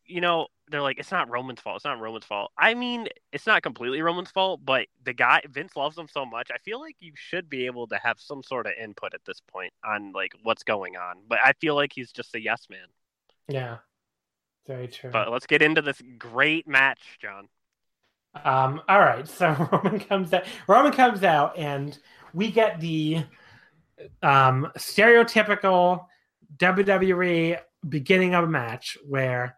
you 0.06 0.22
know, 0.22 0.48
they're 0.70 0.82
like 0.82 1.00
it's 1.00 1.12
not 1.12 1.30
Roman's 1.30 1.62
fault. 1.62 1.78
It's 1.78 1.86
not 1.86 2.00
Roman's 2.00 2.26
fault. 2.26 2.52
I 2.58 2.74
mean, 2.74 3.08
it's 3.32 3.48
not 3.48 3.62
completely 3.62 4.02
Roman's 4.02 4.32
fault, 4.32 4.62
but 4.66 4.88
the 5.04 5.14
guy 5.14 5.42
Vince 5.50 5.76
loves 5.76 5.98
him 5.98 6.08
so 6.12 6.26
much. 6.26 6.50
I 6.54 6.58
feel 6.60 6.80
like 6.80 6.96
you 7.00 7.14
should 7.16 7.50
be 7.50 7.66
able 7.68 7.88
to 7.88 7.98
have 7.98 8.20
some 8.20 8.44
sort 8.44 8.66
of 8.66 8.74
input 8.82 9.14
at 9.14 9.26
this 9.26 9.42
point 9.52 9.74
on 9.86 10.12
like 10.14 10.34
what's 10.44 10.64
going 10.64 10.98
on. 10.98 11.18
But 11.28 11.40
I 11.44 11.54
feel 11.54 11.76
like 11.76 11.92
he's 11.94 12.12
just 12.12 12.36
a 12.36 12.42
yes 12.42 12.68
man. 12.70 12.88
Yeah. 13.48 13.78
Very 14.68 14.88
true. 14.88 15.10
But 15.12 15.32
let's 15.32 15.46
get 15.46 15.62
into 15.62 15.82
this 15.82 16.02
great 16.18 16.68
match, 16.68 17.00
John. 17.22 17.48
Um, 18.44 18.82
all 18.88 19.00
right, 19.00 19.28
so 19.28 19.70
Roman 19.72 20.00
comes 20.00 20.34
out. 20.34 20.44
Roman 20.68 20.92
comes 20.92 21.24
out, 21.24 21.58
and 21.58 21.98
we 22.34 22.52
get 22.52 22.80
the 22.80 23.24
um, 24.22 24.72
stereotypical 24.78 26.06
WWE 26.58 27.60
beginning 27.88 28.36
of 28.36 28.44
a 28.44 28.48
match 28.48 28.98
where 29.08 29.56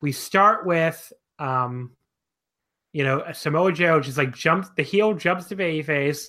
we 0.00 0.12
start 0.12 0.66
with, 0.66 1.12
um, 1.38 1.92
you 2.92 3.04
know, 3.04 3.24
Samoa 3.32 3.72
Joe 3.72 4.00
just 4.00 4.18
like 4.18 4.34
jumps. 4.34 4.68
The 4.76 4.82
heel 4.82 5.14
jumps 5.14 5.46
to 5.46 5.56
babyface. 5.56 6.26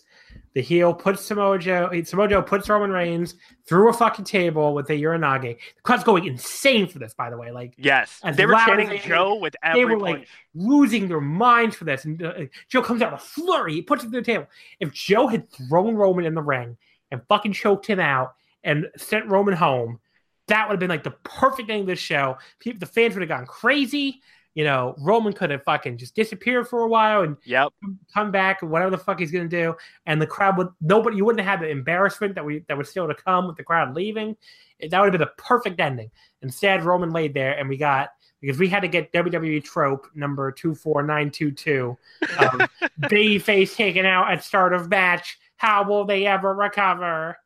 The 0.55 0.61
heel 0.61 0.93
puts 0.93 1.21
Samoa 1.23 1.59
Joe. 1.59 1.89
Samoa 2.03 2.27
Joe 2.27 2.41
puts 2.41 2.67
Roman 2.67 2.91
Reigns 2.91 3.35
through 3.67 3.89
a 3.89 3.93
fucking 3.93 4.25
table 4.25 4.73
with 4.73 4.89
a 4.89 4.93
Uranage. 4.93 5.41
The 5.75 5.81
crowd's 5.83 6.03
going 6.03 6.25
insane 6.25 6.87
for 6.87 6.97
this, 6.99 7.13
by 7.13 7.29
the 7.29 7.37
way. 7.37 7.51
Like 7.51 7.75
Yes, 7.77 8.19
they 8.33 8.45
were 8.45 8.53
chanting 8.53 8.89
they- 8.89 8.97
Joe 8.97 9.35
with 9.35 9.53
they 9.61 9.69
every 9.81 9.95
were, 9.95 10.01
like, 10.01 10.27
losing 10.55 11.07
their 11.07 11.21
minds 11.21 11.75
for 11.75 11.85
this. 11.85 12.05
And 12.05 12.21
uh, 12.23 12.33
Joe 12.67 12.81
comes 12.81 13.01
out 13.01 13.11
with 13.11 13.21
a 13.21 13.23
flurry. 13.23 13.73
He 13.73 13.81
puts 13.81 14.03
it 14.03 14.09
through 14.09 14.21
the 14.21 14.25
table. 14.25 14.47
If 14.79 14.91
Joe 14.91 15.27
had 15.27 15.49
thrown 15.51 15.95
Roman 15.95 16.25
in 16.25 16.33
the 16.33 16.41
ring 16.41 16.77
and 17.11 17.21
fucking 17.29 17.53
choked 17.53 17.85
him 17.85 17.99
out 17.99 18.33
and 18.63 18.87
sent 18.97 19.27
Roman 19.27 19.53
home, 19.55 19.99
that 20.47 20.67
would 20.67 20.73
have 20.73 20.79
been 20.79 20.89
like 20.89 21.03
the 21.03 21.11
perfect 21.23 21.69
ending 21.69 21.81
of 21.81 21.87
this 21.87 21.99
show. 21.99 22.37
People, 22.59 22.79
the 22.79 22.87
fans 22.87 23.13
would 23.13 23.21
have 23.21 23.29
gone 23.29 23.45
crazy. 23.45 24.21
You 24.55 24.63
know, 24.63 24.95
Roman 24.97 25.33
could 25.33 25.51
have 25.51 25.63
fucking 25.63 25.97
just 25.97 26.15
disappeared 26.15 26.67
for 26.67 26.81
a 26.81 26.87
while 26.87 27.21
and 27.21 27.37
Yep. 27.45 27.71
come 28.13 28.31
back 28.31 28.61
and 28.61 28.71
whatever 28.71 28.91
the 28.91 28.97
fuck 28.97 29.19
he's 29.19 29.31
gonna 29.31 29.47
do. 29.47 29.75
And 30.05 30.21
the 30.21 30.27
crowd 30.27 30.57
would 30.57 30.69
nobody 30.81 31.17
you 31.17 31.25
wouldn't 31.25 31.45
have 31.45 31.61
the 31.61 31.69
embarrassment 31.69 32.35
that 32.35 32.43
we 32.45 32.65
that 32.67 32.77
was 32.77 32.89
still 32.89 33.07
to 33.07 33.13
come 33.15 33.47
with 33.47 33.57
the 33.57 33.63
crowd 33.63 33.95
leaving. 33.95 34.35
That 34.81 34.99
would 34.99 35.05
have 35.05 35.11
been 35.11 35.21
the 35.21 35.33
perfect 35.43 35.79
ending. 35.79 36.09
Instead, 36.41 36.83
Roman 36.83 37.11
laid 37.11 37.33
there 37.33 37.57
and 37.57 37.69
we 37.69 37.77
got 37.77 38.09
because 38.41 38.57
we 38.57 38.67
had 38.69 38.81
to 38.81 38.87
get 38.87 39.11
WWE 39.11 39.63
trope 39.63 40.07
number 40.15 40.51
two 40.51 40.73
four 40.73 41.03
nine 41.03 41.29
two 41.29 41.51
two, 41.51 41.97
um, 42.37 42.61
babyface 43.01 43.75
taken 43.75 44.05
out 44.05 44.31
at 44.31 44.43
start 44.43 44.73
of 44.73 44.89
match. 44.89 45.37
How 45.57 45.83
will 45.83 46.05
they 46.05 46.25
ever 46.25 46.53
recover? 46.53 47.37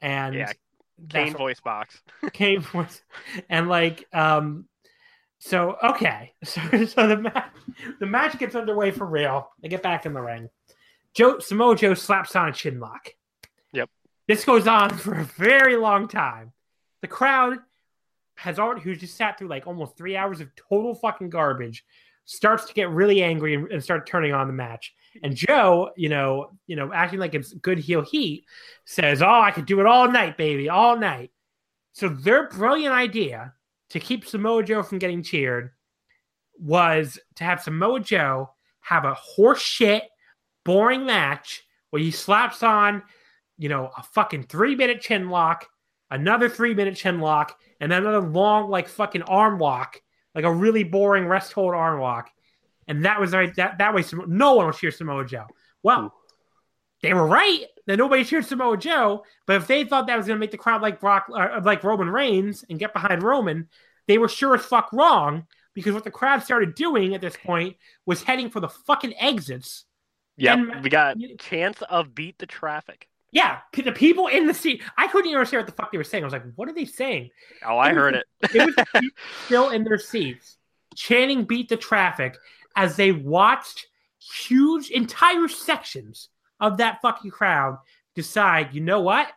And 0.00 0.34
Yeah, 0.34 0.52
Kane 1.10 1.34
voice 1.34 1.60
box. 1.60 2.00
Kane 2.32 2.60
voice, 2.60 3.02
and 3.50 3.68
like 3.68 4.06
um, 4.14 4.64
So 5.40 5.76
okay, 5.82 6.34
so, 6.44 6.60
so 6.84 7.06
the 7.08 7.16
match 7.16 7.52
the 7.98 8.06
match 8.06 8.38
gets 8.38 8.54
underway 8.54 8.92
for 8.92 9.06
real. 9.06 9.50
They 9.60 9.68
get 9.68 9.82
back 9.82 10.06
in 10.06 10.12
the 10.12 10.22
ring. 10.22 10.48
Joe 11.14 11.40
Samoa 11.40 11.74
Joe 11.74 11.94
slaps 11.94 12.36
on 12.36 12.48
a 12.48 12.52
chin 12.52 12.78
lock. 12.78 13.10
Yep. 13.72 13.90
This 14.28 14.44
goes 14.44 14.68
on 14.68 14.96
for 14.96 15.14
a 15.14 15.24
very 15.24 15.76
long 15.76 16.06
time. 16.06 16.52
The 17.00 17.08
crowd 17.08 17.58
has 18.36 18.58
already 18.58 18.82
who 18.82 18.94
just 18.94 19.16
sat 19.16 19.38
through 19.38 19.48
like 19.48 19.66
almost 19.66 19.96
three 19.96 20.16
hours 20.16 20.40
of 20.40 20.54
total 20.54 20.94
fucking 20.94 21.30
garbage 21.30 21.84
starts 22.26 22.66
to 22.66 22.74
get 22.74 22.90
really 22.90 23.22
angry 23.22 23.54
and, 23.54 23.70
and 23.72 23.82
start 23.82 24.06
turning 24.06 24.32
on 24.32 24.46
the 24.46 24.52
match. 24.52 24.94
And 25.22 25.34
Joe, 25.34 25.90
you 25.96 26.08
know, 26.08 26.52
you 26.66 26.76
know, 26.76 26.92
acting 26.92 27.18
like 27.18 27.34
it's 27.34 27.52
good 27.54 27.78
heel 27.78 28.02
heat, 28.02 28.44
says, 28.84 29.22
"Oh, 29.22 29.40
I 29.40 29.50
could 29.50 29.66
do 29.66 29.80
it 29.80 29.86
all 29.86 30.08
night, 30.10 30.36
baby, 30.36 30.68
all 30.68 30.96
night." 30.96 31.32
So 31.92 32.08
their 32.08 32.48
brilliant 32.48 32.94
idea 32.94 33.54
to 33.90 34.00
keep 34.00 34.26
Samoa 34.26 34.62
Joe 34.62 34.82
from 34.82 34.98
getting 34.98 35.22
cheered 35.22 35.70
was 36.58 37.18
to 37.36 37.44
have 37.44 37.62
Samoa 37.62 38.00
Joe 38.00 38.50
have 38.80 39.04
a 39.04 39.14
horse 39.14 39.60
shit, 39.60 40.04
boring 40.64 41.06
match 41.06 41.62
where 41.90 42.02
he 42.02 42.10
slaps 42.10 42.62
on, 42.62 43.02
you 43.58 43.68
know, 43.68 43.90
a 43.96 44.02
fucking 44.02 44.44
three 44.44 44.74
minute 44.74 45.00
chin 45.00 45.28
lock, 45.28 45.66
another 46.10 46.48
three 46.48 46.74
minute 46.74 46.96
chin 46.96 47.20
lock, 47.20 47.58
and 47.80 47.90
then 47.90 48.02
another 48.02 48.26
long, 48.26 48.70
like 48.70 48.88
fucking 48.88 49.22
arm 49.22 49.58
lock, 49.58 50.00
like 50.34 50.44
a 50.44 50.52
really 50.52 50.84
boring 50.84 51.26
rest 51.26 51.52
hold 51.52 51.74
arm 51.74 52.00
lock. 52.00 52.30
And 52.86 53.04
that 53.04 53.20
was 53.20 53.32
right. 53.32 53.54
That, 53.56 53.78
that 53.78 53.94
way, 53.94 54.02
Samo- 54.02 54.26
no 54.26 54.54
one 54.54 54.66
will 54.66 54.72
cheer 54.72 54.90
Samoa 54.90 55.24
Joe. 55.24 55.46
Well, 55.82 56.02
hmm. 56.02 56.19
They 57.02 57.14
were 57.14 57.26
right 57.26 57.66
that 57.86 57.96
nobody 57.96 58.24
cheered 58.24 58.44
Samoa 58.44 58.76
Joe, 58.76 59.24
but 59.46 59.56
if 59.56 59.66
they 59.66 59.84
thought 59.84 60.06
that 60.06 60.16
was 60.16 60.26
going 60.26 60.36
to 60.36 60.40
make 60.40 60.50
the 60.50 60.58
crowd 60.58 60.82
like 60.82 61.00
Brock, 61.00 61.26
uh, 61.34 61.60
like 61.64 61.82
Roman 61.82 62.10
Reigns, 62.10 62.64
and 62.68 62.78
get 62.78 62.92
behind 62.92 63.22
Roman, 63.22 63.68
they 64.06 64.18
were 64.18 64.28
sure 64.28 64.54
as 64.54 64.64
fuck 64.64 64.92
wrong 64.92 65.46
because 65.74 65.94
what 65.94 66.04
the 66.04 66.10
crowd 66.10 66.42
started 66.42 66.74
doing 66.74 67.14
at 67.14 67.20
this 67.20 67.36
point 67.36 67.76
was 68.06 68.22
heading 68.22 68.50
for 68.50 68.60
the 68.60 68.68
fucking 68.68 69.14
exits. 69.18 69.84
Yeah, 70.36 70.80
we 70.80 70.88
got 70.88 71.16
chance 71.38 71.82
of 71.82 72.14
beat 72.14 72.38
the 72.38 72.46
traffic. 72.46 73.08
Yeah, 73.32 73.58
the 73.72 73.92
people 73.92 74.26
in 74.26 74.46
the 74.46 74.54
seat. 74.54 74.82
I 74.96 75.06
couldn't 75.06 75.26
even 75.28 75.38
understand 75.38 75.60
what 75.60 75.66
the 75.66 75.80
fuck 75.80 75.92
they 75.92 75.98
were 75.98 76.04
saying. 76.04 76.24
I 76.24 76.26
was 76.26 76.32
like, 76.32 76.44
"What 76.56 76.68
are 76.68 76.72
they 76.72 76.86
saying?" 76.86 77.30
Oh, 77.64 77.78
I 77.78 77.92
heard 77.92 78.14
it. 78.14 78.26
It 78.54 78.74
was 78.76 79.12
still 79.44 79.70
in 79.70 79.84
their 79.84 79.98
seats, 79.98 80.56
chanting 80.96 81.44
"Beat 81.44 81.68
the 81.68 81.76
traffic" 81.76 82.36
as 82.74 82.96
they 82.96 83.12
watched 83.12 83.86
huge 84.18 84.90
entire 84.90 85.48
sections 85.48 86.28
of 86.60 86.78
that 86.78 87.00
fucking 87.02 87.30
crowd 87.30 87.78
decide. 88.14 88.74
You 88.74 88.80
know 88.80 89.00
what? 89.00 89.28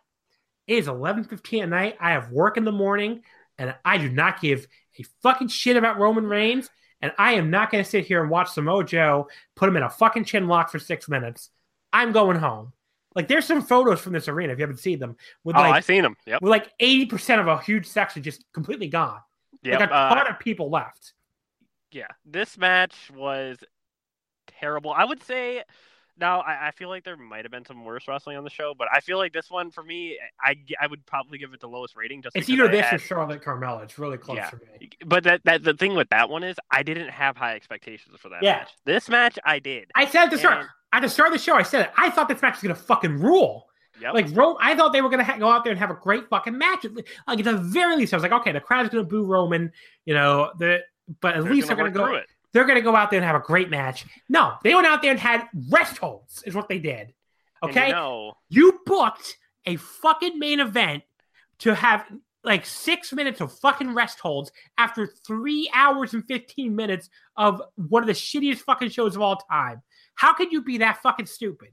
It 0.68 0.78
is 0.78 0.88
eleven 0.88 1.24
fifteen 1.24 1.64
at 1.64 1.70
night. 1.70 1.98
I 2.00 2.12
have 2.12 2.32
work 2.32 2.58
in 2.58 2.64
the 2.66 2.72
morning, 2.72 3.24
and 3.58 3.76
I 3.84 3.98
do 3.98 4.10
not 4.10 4.42
give 4.42 4.68
a 5.00 5.04
fucking 5.22 5.50
shit 5.50 5.78
about 5.78 6.00
Roman 6.00 6.26
Reigns. 6.26 6.70
And 7.02 7.12
I 7.18 7.34
am 7.34 7.50
not 7.50 7.70
going 7.70 7.84
to 7.84 7.90
sit 7.90 8.06
here 8.06 8.22
and 8.22 8.30
watch 8.32 8.52
Samoa 8.52 8.86
Joe 8.86 9.28
put 9.56 9.68
him 9.68 9.76
in 9.76 9.84
a 9.84 9.90
fucking 9.90 10.24
chin 10.24 10.48
lock 10.48 10.72
for 10.72 10.80
six 10.80 11.10
minutes. 11.10 11.50
I'm 11.92 12.14
going 12.14 12.38
home. 12.38 12.72
Like, 13.14 13.28
there's 13.28 13.46
some 13.46 13.62
photos 13.62 14.00
from 14.00 14.14
this 14.14 14.30
arena 14.30 14.54
if 14.54 14.60
you 14.60 14.64
haven't 14.64 14.80
seen 14.80 15.00
them 15.00 15.18
with 15.44 15.58
Oh, 15.58 15.60
like 15.60 15.74
I 15.74 15.80
seen 15.82 16.02
them. 16.02 16.16
Yep. 16.26 16.42
with 16.42 16.50
like 16.50 16.72
eighty 16.80 17.06
percent 17.06 17.42
of 17.42 17.48
a 17.48 17.60
huge 17.60 17.88
section 17.88 18.24
just 18.24 18.46
completely 18.54 18.88
gone. 18.88 19.20
Yep. 19.64 19.80
Like 19.82 19.90
a 19.90 19.94
uh, 19.94 20.16
ton 20.16 20.28
of 20.28 20.40
people 20.40 20.70
left. 20.70 21.14
yeah, 21.92 22.08
this 22.26 22.58
match 22.58 22.96
was 23.14 23.58
terrible. 24.48 24.92
I 24.92 25.04
would 25.04 25.22
say 25.24 25.64
now 26.18 26.42
I, 26.42 26.68
I 26.68 26.72
feel 26.72 26.90
like 26.90 27.04
there 27.04 27.18
might 27.18 27.44
have 27.44 27.52
been 27.52 27.66
some 27.66 27.84
worse 27.84 28.08
wrestling 28.08 28.38
on 28.38 28.44
the 28.44 28.50
show, 28.50 28.74
but 28.78 28.88
I 28.94 29.00
feel 29.00 29.18
like 29.18 29.34
this 29.34 29.50
one 29.50 29.72
for 29.72 29.84
me, 29.84 30.18
I, 30.42 30.56
I 30.80 30.88
would 30.88 31.06
probably 31.06 31.38
give 31.38 31.54
it 31.54 31.60
the 31.60 31.68
lowest 31.68 31.96
rating. 31.96 32.22
Just 32.22 32.36
It's 32.36 32.50
either 32.50 32.66
I 32.66 32.68
this 32.68 32.86
had- 32.86 32.96
or 32.96 33.00
Charlotte 33.00 33.42
Carmella. 33.44 33.84
It's 33.84 33.98
really 33.98 34.18
close 34.18 34.38
Yeah. 34.38 34.50
for 34.50 34.58
me. 34.58 34.90
But 35.06 35.24
that, 35.24 35.42
that 35.46 35.64
the 35.64 35.74
thing 35.74 35.96
with 35.96 36.10
that 36.10 36.30
one 36.30 36.44
is 36.44 36.56
I 36.72 36.84
didn't 36.84 37.10
have 37.10 37.36
high 37.38 37.56
expectations 37.56 38.16
for 38.20 38.30
that 38.30 38.44
Yeah. 38.44 38.58
match. 38.60 38.70
This 38.86 39.10
match 39.10 39.40
I 39.46 39.60
did. 39.60 39.92
I 39.96 40.06
said 40.06 40.26
at 40.26 40.32
the 40.32 40.38
start, 40.38 40.60
And- 40.60 40.70
at 40.94 41.02
the 41.02 41.10
start 41.10 41.28
of 41.28 41.34
the 41.34 41.40
show, 41.40 41.56
I 41.56 41.64
said 41.64 41.86
it. 41.88 41.92
I 41.98 42.10
thought 42.12 42.28
this 42.28 42.42
match 42.42 42.54
was 42.56 42.62
gonna 42.64 42.76
fucking 42.76 43.20
rule. 43.20 43.68
Yep. 44.02 44.14
Like, 44.14 44.28
Ro- 44.34 44.58
I 44.60 44.76
thought 44.76 44.92
they 44.94 45.02
were 45.02 45.10
gonna 45.10 45.24
ha- 45.24 45.38
go 45.38 45.50
out 45.50 45.64
there 45.64 45.72
and 45.72 45.80
have 45.80 45.92
a 45.92 45.96
great 45.96 46.28
fucking 46.30 46.58
match. 46.58 46.84
Like, 47.28 47.40
at 47.40 47.44
the 47.46 47.58
very 47.58 47.96
least, 47.96 48.14
I 48.14 48.18
was 48.18 48.24
like, 48.24 48.32
okay, 48.32 48.52
the 48.52 48.60
crowd's 48.60 48.90
gonna 48.90 49.04
boo 49.04 49.24
Roman, 49.26 49.72
you 50.06 50.14
know, 50.14 50.52
the 50.58 50.82
but 51.22 51.36
at 51.36 51.44
They're 51.44 51.52
least 51.54 51.68
gonna 51.70 51.84
they're 51.84 51.92
gonna 51.92 52.06
go. 52.06 52.12
through 52.12 52.16
it. 52.22 52.30
They're 52.54 52.66
gonna 52.66 52.82
go 52.82 52.96
out 52.96 53.10
there 53.10 53.20
and 53.20 53.26
have 53.26 53.36
a 53.36 53.44
great 53.46 53.70
match. 53.70 54.06
No, 54.30 54.54
they 54.64 54.74
went 54.76 54.88
out 54.88 55.02
there 55.02 55.12
and 55.12 55.20
had 55.20 55.48
rest 55.70 55.98
holds. 55.98 56.44
Is 56.44 56.56
what 56.56 56.70
they 56.70 56.80
did. 56.80 57.14
Okay, 57.62 57.88
you 57.88 57.94
know, 57.94 58.34
You 58.50 58.80
booked 58.86 59.38
a 59.66 59.78
fucking 59.78 60.38
main 60.38 60.60
event 60.60 61.04
to 61.60 61.74
have 61.74 62.06
like 62.44 62.66
six 62.66 63.14
minutes 63.14 63.40
of 63.42 63.58
fucking 63.60 63.94
rest 63.94 64.20
holds 64.20 64.52
after 64.78 65.08
three 65.08 65.70
hours 65.74 66.14
and 66.14 66.26
15 66.26 66.76
minutes 66.76 67.10
of 67.38 67.62
one 67.76 68.04
of 68.04 68.08
the 68.08 68.14
shittiest 68.14 68.58
fucking 68.58 68.90
shows 68.90 69.16
of 69.16 69.22
all 69.22 69.38
time. 69.38 69.82
How 70.16 70.34
could 70.34 70.52
you 70.52 70.62
be 70.62 70.80
that 70.80 71.02
fucking 71.02 71.26
stupid? 71.26 71.70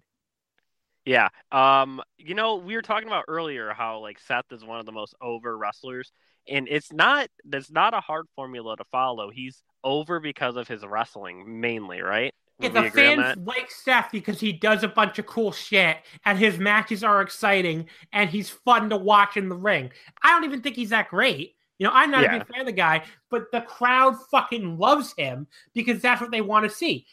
Yeah. 1.05 1.29
Um, 1.51 2.01
you 2.19 2.35
know, 2.35 2.57
we 2.57 2.75
were 2.77 2.83
talking 2.83 3.09
about 3.09 3.25
earlier 3.27 3.73
how 3.73 3.99
like 3.99 4.21
Seth 4.21 4.53
is 4.53 4.65
one 4.65 4.79
of 4.79 4.87
the 4.87 4.93
most 4.93 5.15
over 5.21 5.57
wrestlers, 5.57 6.13
and 6.49 6.69
it's 6.69 6.93
not 6.93 7.29
that's 7.45 7.71
not 7.71 7.95
a 7.95 8.01
hard 8.01 8.27
formula 8.35 8.77
to 8.77 8.85
follow. 8.91 9.31
He's 9.31 9.63
over 9.83 10.21
because 10.21 10.57
of 10.57 10.69
his 10.69 10.85
wrestling 10.85 11.61
mainly, 11.61 12.01
right? 12.01 12.35
Yeah, 12.59 12.69
Would 12.69 12.85
the 12.85 12.91
fans 12.91 13.39
like 13.47 13.71
Seth 13.71 14.11
because 14.13 14.39
he 14.39 14.53
does 14.53 14.83
a 14.83 14.89
bunch 14.89 15.19
of 15.19 15.27
cool 15.27 15.51
shit 15.51 15.97
and 16.27 16.39
his 16.39 16.59
matches 16.59 17.03
are 17.03 17.23
exciting 17.23 17.89
and 18.13 18.29
he's 18.29 18.51
fun 18.51 18.91
to 18.91 18.97
watch 18.97 19.37
in 19.37 19.49
the 19.49 19.57
ring. 19.57 19.91
I 20.23 20.31
don't 20.31 20.45
even 20.45 20.61
think 20.61 20.77
he's 20.77 20.91
that 20.91 21.09
great. 21.09 21.55
You 21.79 21.87
know, 21.87 21.93
I'm 21.95 22.11
not 22.11 22.25
a 22.25 22.29
big 22.29 22.47
fan 22.47 22.61
of 22.61 22.67
the 22.67 22.73
guy, 22.73 23.05
but 23.31 23.51
the 23.53 23.63
crowd 23.63 24.15
fucking 24.31 24.77
loves 24.77 25.15
him 25.17 25.47
because 25.73 26.03
that's 26.03 26.21
what 26.21 26.31
they 26.31 26.43
want 26.43 26.65
to 26.65 26.71
see. 26.71 27.07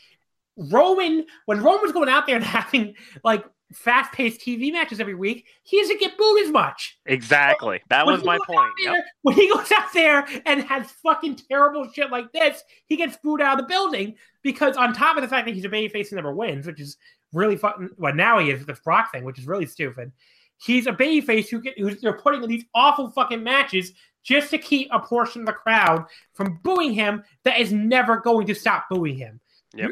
Roman, 0.58 1.26
when 1.46 1.64
Roman's 1.64 1.94
going 1.94 2.10
out 2.10 2.28
there 2.28 2.36
and 2.36 2.44
having 2.44 2.96
like 3.24 3.46
fast 3.74 4.12
paced 4.14 4.40
TV 4.42 4.72
matches 4.72 5.00
every 5.00 5.16
week, 5.16 5.46
he 5.64 5.80
doesn't 5.82 6.00
get 6.00 6.18
booed 6.18 6.44
as 6.46 6.52
much. 6.52 6.98
Exactly. 7.06 7.82
That 7.90 8.06
was 8.06 8.24
my 8.24 8.38
point. 8.48 8.72
there- 8.84 8.94
Yep. 8.96 9.06
When 9.24 9.36
he 9.36 9.50
goes 9.50 9.72
out 9.72 9.92
there 9.94 10.26
and 10.46 10.64
has 10.64 10.90
fucking 11.04 11.40
terrible 11.50 11.90
shit 11.94 12.10
like 12.10 12.32
this, 12.32 12.64
he 12.86 12.96
gets 12.96 13.18
booed 13.18 13.42
out 13.42 13.60
of 13.60 13.66
the 13.66 13.68
building 13.72 14.16
because 14.42 14.78
on 14.78 14.94
top 14.94 15.18
of 15.18 15.22
the 15.22 15.28
fact 15.28 15.46
that 15.48 15.54
he's 15.56 15.66
a 15.66 15.70
babyface 15.70 16.10
and 16.12 16.14
never 16.14 16.34
wins, 16.34 16.66
which 16.66 16.80
is 16.80 16.98
really 17.34 17.58
fucking 17.58 17.90
well 17.98 18.14
now 18.16 18.40
he 18.40 18.50
is 18.52 18.60
with 18.60 18.68
the 18.68 18.82
Brock 18.84 19.12
thing, 19.12 19.26
which 19.26 19.38
is 19.40 19.48
really 19.48 19.66
stupid. 19.66 20.12
He's 20.60 20.88
a 20.88 20.94
babyface 20.94 21.50
who 21.50 21.62
get 21.62 21.78
who's 21.78 22.00
they're 22.02 22.18
putting 22.18 22.42
in 22.42 22.50
these 22.50 22.64
awful 22.74 23.12
fucking 23.12 23.44
matches 23.44 23.92
just 24.24 24.50
to 24.52 24.58
keep 24.58 24.88
a 24.92 25.00
portion 25.00 25.42
of 25.42 25.46
the 25.48 25.54
crowd 25.54 26.06
from 26.34 26.60
booing 26.64 26.94
him 26.94 27.24
that 27.44 27.60
is 27.60 27.72
never 27.74 28.18
going 28.18 28.48
to 28.48 28.56
stop 28.56 28.86
booing 28.90 29.18
him. 29.18 29.40
Yep. 29.76 29.92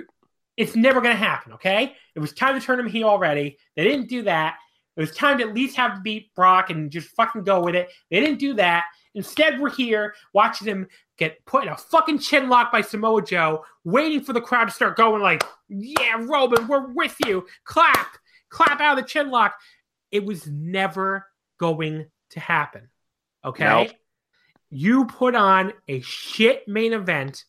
It's 0.58 0.76
never 0.76 1.02
going 1.02 1.14
to 1.14 1.20
happen, 1.24 1.54
okay? 1.54 1.96
It 2.16 2.20
was 2.20 2.32
time 2.34 2.60
to 2.60 2.66
turn 2.66 2.80
him 2.80 2.88
heel 2.88 3.08
already. 3.08 3.58
They 3.76 3.84
didn't 3.84 4.08
do 4.08 4.24
that. 4.24 4.58
It 4.96 5.02
was 5.02 5.12
time 5.12 5.38
to 5.40 5.44
at 5.44 5.54
least 5.54 5.76
have 5.76 5.96
to 5.96 6.02
beat 6.02 6.34
Brock 6.36 6.70
and 6.70 6.90
just 6.90 7.10
fucking 7.10 7.44
go 7.44 7.62
with 7.62 7.76
it. 7.76 7.90
They 8.10 8.22
didn't 8.22 8.40
do 8.40 8.54
that. 8.54 8.86
Instead, 9.14 9.60
we're 9.60 9.70
here 9.70 10.14
watching 10.34 10.68
him 10.68 10.88
get 11.18 11.44
put 11.46 11.64
in 11.64 11.70
a 11.70 11.78
fucking 11.78 12.20
chin 12.20 12.48
lock 12.48 12.72
by 12.72 12.82
Samoa 12.82 13.22
Joe, 13.24 13.64
waiting 13.84 14.22
for 14.22 14.32
the 14.34 14.42
crowd 14.42 14.66
to 14.66 14.72
start 14.72 14.96
going 14.98 15.22
like, 15.22 15.44
"Yeah, 15.68 16.16
Roman, 16.20 16.68
we're 16.68 16.88
with 16.94 17.16
you." 17.26 17.46
Clap, 17.66 18.18
clap 18.50 18.80
out 18.80 18.98
of 18.98 19.04
the 19.04 19.10
chin 19.10 19.30
lock. 19.30 19.56
It 20.12 20.26
was 20.26 20.48
never 20.48 21.28
going 21.60 22.06
to 22.32 22.40
happen. 22.40 22.90
Okay, 23.44 23.64
Nope. 23.66 23.92
you 24.70 25.06
put 25.06 25.36
on 25.36 25.74
a 25.88 26.00
shit 26.02 26.68
main 26.68 26.94
event 26.94 27.46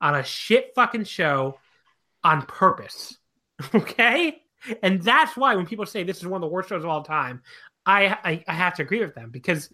on 0.00 0.14
a 0.14 0.22
shit 0.24 0.72
fucking 0.74 1.04
show 1.04 1.58
on 2.24 2.42
purpose. 2.42 3.16
Okay, 3.74 4.40
and 4.84 5.02
that's 5.02 5.36
why 5.36 5.56
when 5.56 5.66
people 5.66 5.84
say 5.84 6.04
this 6.04 6.18
is 6.18 6.26
one 6.26 6.40
of 6.40 6.48
the 6.48 6.52
worst 6.52 6.68
shows 6.68 6.84
of 6.84 6.88
all 6.88 7.02
time, 7.02 7.42
I 7.84 8.06
I, 8.06 8.44
I 8.46 8.52
have 8.52 8.74
to 8.76 8.82
agree 8.82 9.00
with 9.00 9.16
them 9.16 9.30
because 9.30 9.68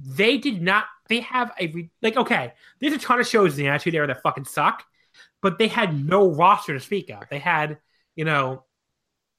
they 0.00 0.38
did 0.38 0.62
not. 0.62 0.86
They 1.08 1.20
have 1.20 1.52
a 1.60 1.88
like 2.02 2.16
okay. 2.16 2.52
There's 2.80 2.94
a 2.94 2.98
ton 2.98 3.20
of 3.20 3.28
shows 3.28 3.56
in 3.56 3.64
the 3.64 3.70
Attitude 3.70 3.94
Era 3.94 4.06
that 4.08 4.22
fucking 4.22 4.46
suck, 4.46 4.82
but 5.42 5.58
they 5.58 5.68
had 5.68 6.04
no 6.04 6.28
roster 6.32 6.72
to 6.72 6.80
speak 6.80 7.10
of. 7.10 7.22
They 7.30 7.38
had 7.38 7.78
you 8.16 8.24
know 8.24 8.64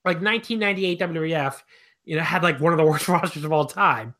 like 0.04 0.20
1998 0.20 1.00
WWF, 1.00 1.62
you 2.04 2.16
know, 2.16 2.22
had 2.22 2.42
like 2.42 2.60
one 2.60 2.72
of 2.72 2.78
the 2.78 2.86
worst 2.90 3.08
rosters 3.08 3.44
of 3.44 3.52
all 3.52 3.66
time, 3.66 4.14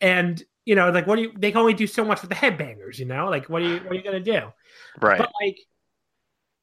and 0.00 0.42
you 0.64 0.74
know 0.74 0.90
like 0.90 1.06
what 1.06 1.16
do 1.16 1.22
you? 1.22 1.32
They 1.36 1.52
can 1.52 1.60
only 1.60 1.74
do 1.74 1.86
so 1.86 2.04
much 2.04 2.20
with 2.22 2.30
the 2.30 2.36
headbangers. 2.36 2.98
You 2.98 3.06
know, 3.06 3.28
like 3.28 3.48
what 3.48 3.62
are 3.62 3.68
you 3.68 3.76
what 3.78 3.92
are 3.92 3.94
you 3.94 4.02
gonna 4.02 4.20
do? 4.20 4.52
Right. 5.00 5.18
But 5.18 5.30
like 5.40 5.58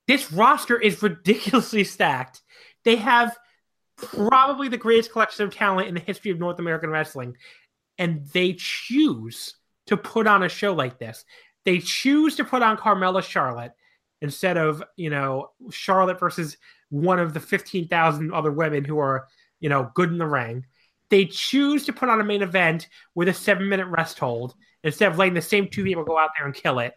this 0.08 0.32
roster 0.32 0.80
is 0.80 1.02
ridiculously 1.02 1.84
stacked. 1.84 2.42
They 2.84 2.98
have 2.98 3.38
probably 3.96 4.68
the 4.68 4.78
greatest 4.78 5.12
collection 5.12 5.46
of 5.46 5.56
talent 5.56 5.88
in 5.88 5.94
the 5.94 6.00
history 6.00 6.32
of 6.32 6.40
North 6.40 6.60
American 6.60 6.90
wrestling, 6.90 7.38
and 7.98 8.26
they 8.28 8.54
choose 8.54 9.56
to 9.88 9.98
put 9.98 10.28
on 10.28 10.44
a 10.44 10.50
show 10.50 10.74
like 10.74 11.00
this. 11.00 11.26
They 11.66 11.80
choose 11.80 12.36
to 12.38 12.44
put 12.44 12.62
on 12.62 12.78
Carmella 12.78 13.24
Charlotte 13.24 13.74
instead 14.22 14.58
of 14.58 14.84
you 14.96 15.10
know 15.10 15.52
Charlotte 15.72 16.20
versus 16.20 16.58
one 16.90 17.20
of 17.20 17.34
the 17.34 17.40
fifteen 17.40 17.88
thousand 17.88 18.34
other 18.34 18.52
women 18.52 18.84
who 18.84 19.00
are 19.00 19.28
you 19.60 19.70
know 19.70 19.92
good 19.94 20.10
in 20.10 20.18
the 20.18 20.28
ring. 20.28 20.66
They 21.10 21.26
choose 21.26 21.86
to 21.86 21.94
put 21.94 22.10
on 22.10 22.20
a 22.20 22.24
main 22.24 22.42
event 22.42 22.88
with 23.14 23.28
a 23.28 23.34
seven 23.34 23.70
minute 23.70 23.88
rest 23.88 24.20
hold 24.20 24.56
instead 24.84 25.12
of 25.12 25.18
letting 25.18 25.36
the 25.36 25.42
same 25.42 25.70
two 25.70 25.84
people 25.84 26.04
go 26.04 26.18
out 26.18 26.32
there 26.36 26.46
and 26.46 26.56
kill 26.56 26.80
it 26.80 26.96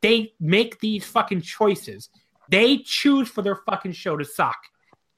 they 0.00 0.32
make 0.40 0.80
these 0.80 1.04
fucking 1.04 1.42
choices. 1.42 2.08
They 2.48 2.78
choose 2.78 3.28
for 3.28 3.42
their 3.42 3.56
fucking 3.56 3.92
show 3.92 4.16
to 4.16 4.24
suck. 4.24 4.56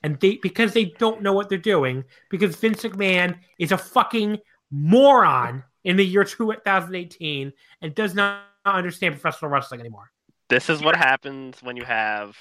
And 0.03 0.19
they 0.21 0.37
because 0.37 0.73
they 0.73 0.87
don't 0.99 1.23
know 1.23 1.35
what 1.35 1.49
they're 1.49 1.59
doing, 1.59 2.05
because 2.31 2.57
Vince 2.57 2.83
McMahon 2.83 3.39
is 3.59 3.71
a 3.71 3.79
fucking 3.79 4.39
moron 4.71 5.63
in 5.85 5.97
the 5.97 6.05
year 6.05 6.25
2018 6.25 7.53
and 7.83 7.95
does 7.95 8.15
not 8.15 8.45
understand 8.65 9.15
professional 9.15 9.51
wrestling 9.51 9.81
anymore. 9.81 10.11
This 10.49 10.69
is 10.69 10.83
what 10.83 10.97
happens 10.97 11.63
when 11.63 11.77
you 11.77 11.85
have 11.85 12.37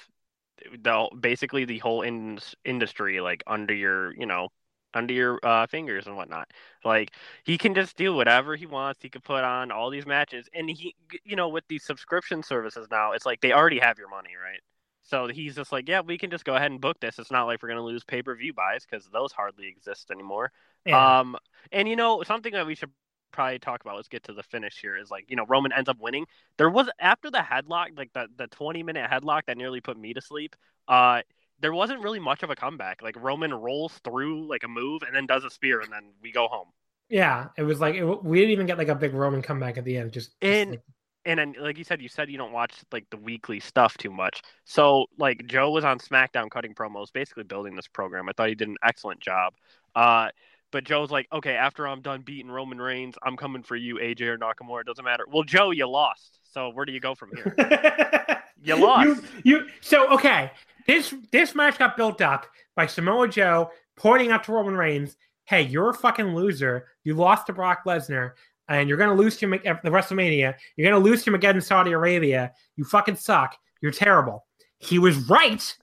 the 0.83 1.09
basically 1.19 1.65
the 1.65 1.79
whole 1.79 2.01
in, 2.01 2.39
industry 2.65 3.21
like 3.21 3.43
under 3.45 3.73
your, 3.73 4.13
you 4.15 4.25
know, 4.25 4.49
under 4.93 5.13
your 5.13 5.39
uh, 5.43 5.67
fingers 5.67 6.07
and 6.07 6.15
whatnot. 6.15 6.47
Like 6.83 7.11
he 7.43 7.57
can 7.57 7.75
just 7.75 7.95
do 7.95 8.13
whatever 8.13 8.55
he 8.55 8.65
wants. 8.65 8.99
He 9.01 9.09
could 9.09 9.23
put 9.23 9.43
on 9.43 9.71
all 9.71 9.89
these 9.89 10.05
matches, 10.05 10.49
and 10.53 10.69
he, 10.69 10.95
you 11.23 11.35
know, 11.35 11.49
with 11.49 11.65
these 11.67 11.83
subscription 11.83 12.43
services 12.43 12.87
now, 12.89 13.11
it's 13.11 13.25
like 13.25 13.41
they 13.41 13.53
already 13.53 13.79
have 13.79 13.97
your 13.97 14.09
money, 14.09 14.31
right? 14.41 14.61
So 15.09 15.27
he's 15.27 15.55
just 15.55 15.71
like, 15.71 15.89
yeah, 15.89 16.01
we 16.01 16.17
can 16.17 16.29
just 16.29 16.45
go 16.45 16.55
ahead 16.55 16.69
and 16.69 16.79
book 16.79 16.99
this. 16.99 17.17
It's 17.17 17.31
not 17.31 17.45
like 17.45 17.63
we're 17.63 17.69
gonna 17.69 17.83
lose 17.83 18.03
pay 18.03 18.21
per 18.21 18.35
view 18.35 18.53
buys 18.53 18.85
because 18.85 19.07
those 19.11 19.31
hardly 19.31 19.67
exist 19.67 20.11
anymore. 20.11 20.51
Yeah. 20.85 21.19
Um, 21.19 21.35
and 21.71 21.87
you 21.89 21.95
know, 21.95 22.21
something 22.23 22.53
that 22.53 22.67
we 22.67 22.75
should 22.75 22.91
probably 23.31 23.59
talk 23.59 23.81
about. 23.81 23.95
Let's 23.95 24.07
get 24.07 24.23
to 24.25 24.33
the 24.33 24.43
finish 24.43 24.79
here. 24.79 24.95
Is 24.95 25.09
like, 25.09 25.25
you 25.29 25.35
know, 25.35 25.45
Roman 25.47 25.71
ends 25.73 25.89
up 25.89 25.97
winning. 25.99 26.25
There 26.57 26.69
was 26.69 26.89
after 26.99 27.31
the 27.31 27.39
headlock, 27.39 27.97
like 27.97 28.13
the 28.13 28.27
the 28.37 28.47
twenty 28.47 28.83
minute 28.83 29.09
headlock 29.09 29.41
that 29.47 29.57
nearly 29.57 29.81
put 29.81 29.97
me 29.97 30.13
to 30.13 30.21
sleep. 30.21 30.55
Uh, 30.87 31.21
there 31.59 31.73
wasn't 31.73 32.01
really 32.01 32.19
much 32.19 32.43
of 32.43 32.51
a 32.51 32.55
comeback. 32.55 33.01
Like 33.01 33.15
Roman 33.21 33.53
rolls 33.53 33.99
through 34.03 34.47
like 34.47 34.63
a 34.63 34.67
move 34.67 35.01
and 35.01 35.15
then 35.15 35.25
does 35.25 35.43
a 35.43 35.49
spear, 35.49 35.81
and 35.81 35.91
then 35.91 36.11
we 36.21 36.31
go 36.31 36.47
home. 36.47 36.67
Yeah, 37.09 37.47
it 37.57 37.63
was 37.63 37.79
like 37.79 37.95
it, 37.95 38.23
we 38.23 38.37
didn't 38.37 38.51
even 38.51 38.67
get 38.67 38.77
like 38.77 38.87
a 38.89 38.95
big 38.95 39.13
Roman 39.15 39.41
comeback 39.41 39.77
at 39.79 39.85
the 39.85 39.97
end. 39.97 40.11
Just, 40.11 40.39
just 40.39 40.43
And 40.43 40.69
like- 40.71 40.81
and 41.25 41.39
then 41.39 41.55
like 41.59 41.77
you 41.77 41.83
said 41.83 42.01
you 42.01 42.09
said 42.09 42.29
you 42.29 42.37
don't 42.37 42.51
watch 42.51 42.73
like 42.91 43.05
the 43.09 43.17
weekly 43.17 43.59
stuff 43.59 43.97
too 43.97 44.11
much 44.11 44.41
so 44.65 45.05
like 45.17 45.45
joe 45.47 45.69
was 45.69 45.83
on 45.83 45.99
smackdown 45.99 46.49
cutting 46.49 46.73
promos 46.73 47.11
basically 47.11 47.43
building 47.43 47.75
this 47.75 47.87
program 47.87 48.29
i 48.29 48.31
thought 48.31 48.49
he 48.49 48.55
did 48.55 48.67
an 48.67 48.77
excellent 48.83 49.19
job 49.19 49.53
uh 49.95 50.29
but 50.71 50.83
joe's 50.83 51.11
like 51.11 51.27
okay 51.33 51.55
after 51.55 51.87
i'm 51.87 52.01
done 52.01 52.21
beating 52.21 52.51
roman 52.51 52.79
reigns 52.79 53.15
i'm 53.23 53.35
coming 53.35 53.63
for 53.63 53.75
you 53.75 53.95
aj 53.95 54.21
or 54.21 54.37
nakamura 54.37 54.81
it 54.81 54.87
doesn't 54.87 55.05
matter 55.05 55.25
well 55.31 55.43
joe 55.43 55.71
you 55.71 55.87
lost 55.87 56.39
so 56.51 56.69
where 56.69 56.85
do 56.85 56.91
you 56.91 56.99
go 56.99 57.13
from 57.15 57.29
here 57.35 58.39
You 58.61 58.75
lost. 58.75 59.05
You, 59.05 59.23
you 59.43 59.67
so 59.81 60.13
okay. 60.13 60.51
This 60.87 61.13
this 61.31 61.55
match 61.55 61.77
got 61.77 61.95
built 61.95 62.21
up 62.21 62.47
by 62.75 62.87
Samoa 62.87 63.27
Joe 63.27 63.71
pointing 63.95 64.31
out 64.31 64.43
to 64.45 64.51
Roman 64.51 64.75
Reigns, 64.75 65.15
"Hey, 65.45 65.61
you're 65.61 65.89
a 65.89 65.93
fucking 65.93 66.35
loser. 66.35 66.87
You 67.03 67.15
lost 67.15 67.47
to 67.47 67.53
Brock 67.53 67.81
Lesnar, 67.85 68.31
and 68.69 68.87
you're 68.87 68.97
gonna 68.97 69.13
lose 69.13 69.37
to 69.37 69.47
the 69.47 69.89
WrestleMania. 69.89 70.55
You're 70.75 70.89
gonna 70.89 71.03
lose 71.03 71.23
to 71.23 71.31
him 71.31 71.35
again 71.35 71.55
in 71.55 71.61
Saudi 71.61 71.91
Arabia. 71.91 72.53
You 72.75 72.85
fucking 72.85 73.17
suck. 73.17 73.57
You're 73.81 73.91
terrible." 73.91 74.45
He 74.77 74.99
was 74.99 75.29
right. 75.29 75.75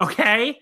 Okay, 0.00 0.58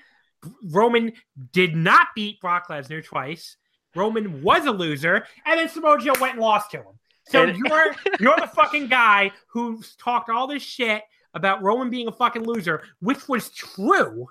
Roman 0.64 1.12
did 1.52 1.76
not 1.76 2.08
beat 2.14 2.40
Brock 2.40 2.68
Lesnar 2.68 3.04
twice. 3.04 3.56
Roman 3.94 4.42
was 4.42 4.66
a 4.66 4.70
loser, 4.70 5.26
and 5.44 5.58
then 5.58 5.68
Samoa 5.68 5.98
Joe 5.98 6.14
went 6.20 6.34
and 6.34 6.42
lost 6.42 6.70
to 6.72 6.78
him. 6.78 6.98
So 7.28 7.44
you're 7.44 7.94
you're 8.20 8.36
the 8.36 8.50
fucking 8.54 8.88
guy 8.88 9.32
who 9.48 9.82
talked 9.98 10.30
all 10.30 10.46
this 10.46 10.62
shit 10.62 11.02
about 11.34 11.62
Roman 11.62 11.90
being 11.90 12.08
a 12.08 12.12
fucking 12.12 12.44
loser, 12.44 12.82
which 13.00 13.28
was 13.28 13.50
true. 13.50 14.26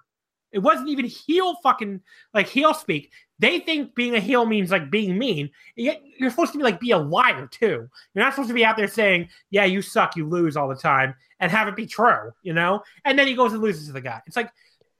It 0.56 0.60
wasn't 0.60 0.88
even 0.88 1.06
heel 1.06 1.56
fucking 1.62 2.02
like 2.34 2.48
heel 2.48 2.74
speak. 2.74 3.12
They 3.40 3.60
think 3.60 3.94
being 3.94 4.16
a 4.16 4.22
heel 4.22 4.46
means 4.46 4.72
like 4.72 4.90
being 4.90 5.18
mean. 5.18 5.52
Yet 5.76 6.02
You're 6.18 6.30
supposed 6.30 6.54
to 6.54 6.58
be 6.58 6.64
like 6.64 6.80
be 6.80 6.92
a 6.92 6.98
liar 6.98 7.48
too. 7.48 7.90
You're 8.14 8.24
not 8.24 8.34
supposed 8.34 8.48
to 8.48 8.56
be 8.56 8.64
out 8.64 8.78
there 8.78 8.88
saying, 8.88 9.28
"Yeah, 9.50 9.66
you 9.66 9.82
suck, 9.82 10.16
you 10.16 10.26
lose 10.26 10.56
all 10.56 10.70
the 10.70 10.76
time," 10.76 11.14
and 11.42 11.52
have 11.52 11.68
it 11.68 11.76
be 11.76 11.86
true. 11.86 12.32
You 12.42 12.54
know? 12.54 12.84
And 13.04 13.20
then 13.20 13.28
he 13.28 13.36
goes 13.36 13.52
and 13.52 13.62
loses 13.62 13.88
to 13.88 13.94
the 13.94 14.00
guy. 14.00 14.22
It's 14.26 14.38
like 14.38 14.50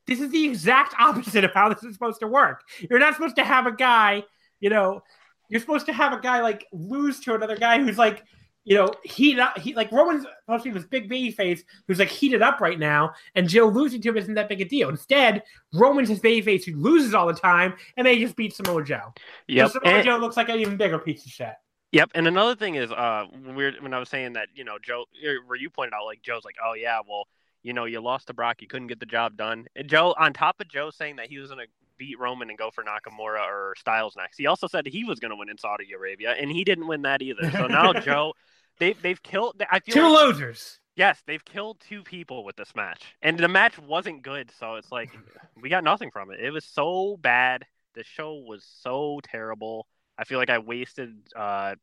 this 0.08 0.20
is 0.20 0.30
the 0.30 0.44
exact 0.44 0.94
opposite 1.00 1.46
of 1.46 1.54
how 1.54 1.70
this 1.70 1.84
is 1.84 1.94
supposed 1.94 2.20
to 2.20 2.28
work. 2.28 2.64
You're 2.90 3.00
not 3.00 3.14
supposed 3.14 3.38
to 3.38 3.46
have 3.46 3.66
a 3.66 3.72
guy, 3.72 4.24
you 4.60 4.70
know, 4.70 5.02
you're 5.48 5.62
supposed 5.62 5.86
to 5.86 5.94
have 5.94 6.12
a 6.12 6.20
guy 6.20 6.42
like 6.42 6.66
lose 6.74 7.22
to 7.22 7.36
another 7.36 7.56
guy 7.56 7.82
who's 7.82 7.98
like, 7.98 8.24
you 8.66 8.76
know, 8.76 8.92
heated 9.04 9.40
up. 9.40 9.58
He 9.58 9.74
like 9.74 9.92
Roman's 9.92 10.26
supposed 10.42 10.64
to 10.66 10.72
be 10.72 10.78
this 10.78 10.88
big 10.88 11.08
baby 11.08 11.32
face 11.32 11.64
who's 11.88 12.00
like 12.00 12.10
heated 12.10 12.42
up 12.42 12.60
right 12.60 12.78
now, 12.78 13.14
and 13.36 13.48
Joe 13.48 13.68
losing 13.68 14.02
to 14.02 14.10
him 14.10 14.18
isn't 14.18 14.34
that 14.34 14.50
big 14.50 14.60
a 14.60 14.66
deal. 14.66 14.90
Instead, 14.90 15.44
Roman's 15.74 16.10
his 16.10 16.20
baby 16.20 16.42
face 16.42 16.66
who 16.66 16.76
loses 16.76 17.14
all 17.14 17.28
the 17.28 17.34
time, 17.34 17.76
and 17.96 18.06
they 18.06 18.20
just 18.20 18.36
beat 18.36 18.54
Samoa 18.54 18.84
Joe. 18.84 19.14
yep 19.48 19.72
So 19.72 19.80
Samoa 19.80 19.98
and, 19.98 20.06
Joe 20.06 20.18
looks 20.18 20.36
like 20.36 20.50
an 20.50 20.60
even 20.60 20.76
bigger 20.78 21.00
piece 21.00 21.26
of 21.26 21.32
shit. 21.32 21.54
yep 21.92 22.10
and 22.16 22.28
another 22.28 22.56
thing 22.56 22.76
is 22.76 22.92
uh 22.92 23.26
weird 23.56 23.76
when 23.82 23.94
i 23.94 24.00
was 24.00 24.10
saying 24.10 24.34
that 24.34 24.48
you 24.56 24.64
know 24.64 24.78
joe 24.82 25.06
er, 25.26 25.38
where 25.46 25.58
you 25.58 25.70
pointed 25.70 25.94
out 25.94 26.06
like 26.06 26.22
joe's 26.22 26.44
like 26.44 26.56
oh 26.66 26.74
yeah 26.74 27.00
well 27.08 27.28
you 27.64 27.74
know 27.74 27.86
you 27.86 28.02
lost 28.02 28.28
to 28.28 28.34
brock 28.34 28.62
you 28.62 28.68
couldn't 28.68 28.88
get 28.88 29.00
the 29.00 29.06
job 29.06 29.38
done 29.38 29.66
and 29.76 29.88
joe 29.88 30.14
on 30.18 30.34
top 30.34 30.60
of 30.60 30.68
joe 30.68 30.90
saying 30.90 31.16
that 31.16 31.28
he 31.28 31.38
was 31.38 31.50
going 31.52 31.64
to 31.64 31.72
beat 31.98 32.20
roman 32.20 32.50
and 32.50 32.58
go 32.58 32.70
for 32.72 32.84
nakamura 32.84 33.46
or 33.48 33.76
styles 33.78 34.16
next 34.18 34.38
he 34.38 34.48
also 34.48 34.68
said 34.68 34.86
he 34.86 35.04
was 35.06 35.20
going 35.20 35.30
to 35.32 35.38
win 35.38 35.50
in 35.50 35.58
saudi 35.58 35.94
arabia 35.94 36.32
and 36.32 36.52
he 36.52 36.64
didn't 36.64 36.88
win 36.88 37.04
that 37.04 37.22
either 37.22 37.50
so 37.52 37.68
now 37.68 37.94
joe 38.02 38.34
they, 38.80 38.94
they've 38.94 39.22
killed 39.24 39.62
i 39.72 39.80
feel 39.80 39.98
Two 39.98 40.02
like, 40.02 40.14
losers. 40.14 40.80
yes 40.96 41.22
they've 41.28 41.46
killed 41.46 41.80
two 41.82 42.04
people 42.04 42.44
with 42.44 42.56
this 42.56 42.76
match 42.76 43.16
and 43.22 43.38
the 43.40 43.48
match 43.48 43.78
wasn't 43.80 44.24
good 44.24 44.52
so 44.60 44.76
it's 44.76 44.92
like 44.92 45.20
we 45.62 45.70
got 45.70 45.84
nothing 45.84 46.12
from 46.12 46.32
it 46.32 46.40
it 46.40 46.52
was 46.52 46.66
so 46.66 47.18
bad 47.22 47.64
the 47.96 48.04
show 48.04 48.36
was 48.36 48.66
so 48.82 49.20
terrible 49.24 49.88
i 50.18 50.24
feel 50.24 50.40
like 50.40 50.50
i 50.50 50.60
wasted 50.60 51.16
uh 51.36 51.76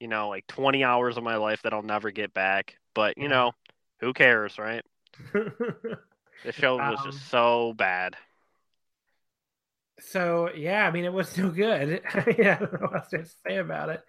you 0.00 0.08
know 0.08 0.28
like 0.30 0.46
20 0.48 0.84
hours 0.84 1.16
of 1.18 1.24
my 1.24 1.36
life 1.36 1.62
that 1.62 1.72
i'll 1.74 1.82
never 1.82 2.10
get 2.10 2.34
back 2.34 2.76
but 2.94 3.18
you 3.18 3.28
Yeah. 3.28 3.30
know 3.30 3.52
who 4.00 4.12
cares 4.12 4.58
right 4.58 4.84
the 6.42 6.52
show 6.52 6.78
was 6.78 7.00
Um, 7.00 7.02
just 7.02 7.28
so 7.30 7.72
bad 7.74 8.16
so 10.00 10.50
yeah, 10.54 10.86
I 10.86 10.90
mean 10.90 11.04
it 11.04 11.12
was 11.12 11.36
no 11.38 11.50
good. 11.50 12.02
yeah, 12.38 12.56
I 12.56 12.58
don't 12.58 12.72
know 12.72 12.88
what 12.88 12.96
else 12.96 13.08
to 13.10 13.24
say 13.46 13.56
about 13.58 13.90
it. 13.90 14.02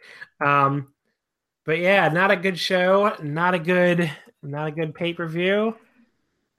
Um, 0.43 0.93
but 1.65 1.79
yeah, 1.79 2.09
not 2.09 2.31
a 2.31 2.35
good 2.35 2.59
show, 2.59 3.15
not 3.21 3.53
a 3.53 3.59
good, 3.59 4.11
not 4.41 4.67
a 4.67 4.71
good 4.71 4.93
pay 4.93 5.13
per 5.13 5.27
view. 5.27 5.75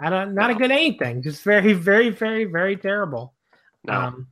I 0.01 0.11
don't, 0.11 0.35
not 0.35 0.51
a 0.51 0.55
good 0.55 0.71
anything. 0.71 1.23
Just 1.23 1.43
very, 1.43 1.73
very, 1.73 2.11
very, 2.11 2.45
very 2.45 2.77
terrible. 2.77 3.35
no 3.85 3.93
Um, 3.93 4.27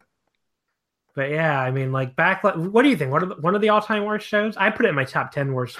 but 1.14 1.30
yeah, 1.30 1.60
I 1.60 1.70
mean, 1.70 1.92
like 1.92 2.16
back. 2.16 2.42
What 2.42 2.82
do 2.82 2.88
you 2.88 2.96
think? 2.96 3.12
What 3.12 3.22
are 3.22 3.26
the, 3.26 3.34
one 3.36 3.54
of 3.54 3.60
the 3.60 3.68
all 3.68 3.82
time 3.82 4.04
worst 4.04 4.26
shows? 4.26 4.56
I 4.56 4.70
put 4.70 4.86
it 4.86 4.88
in 4.88 4.94
my 4.94 5.04
top 5.04 5.30
ten 5.30 5.52
worst. 5.52 5.78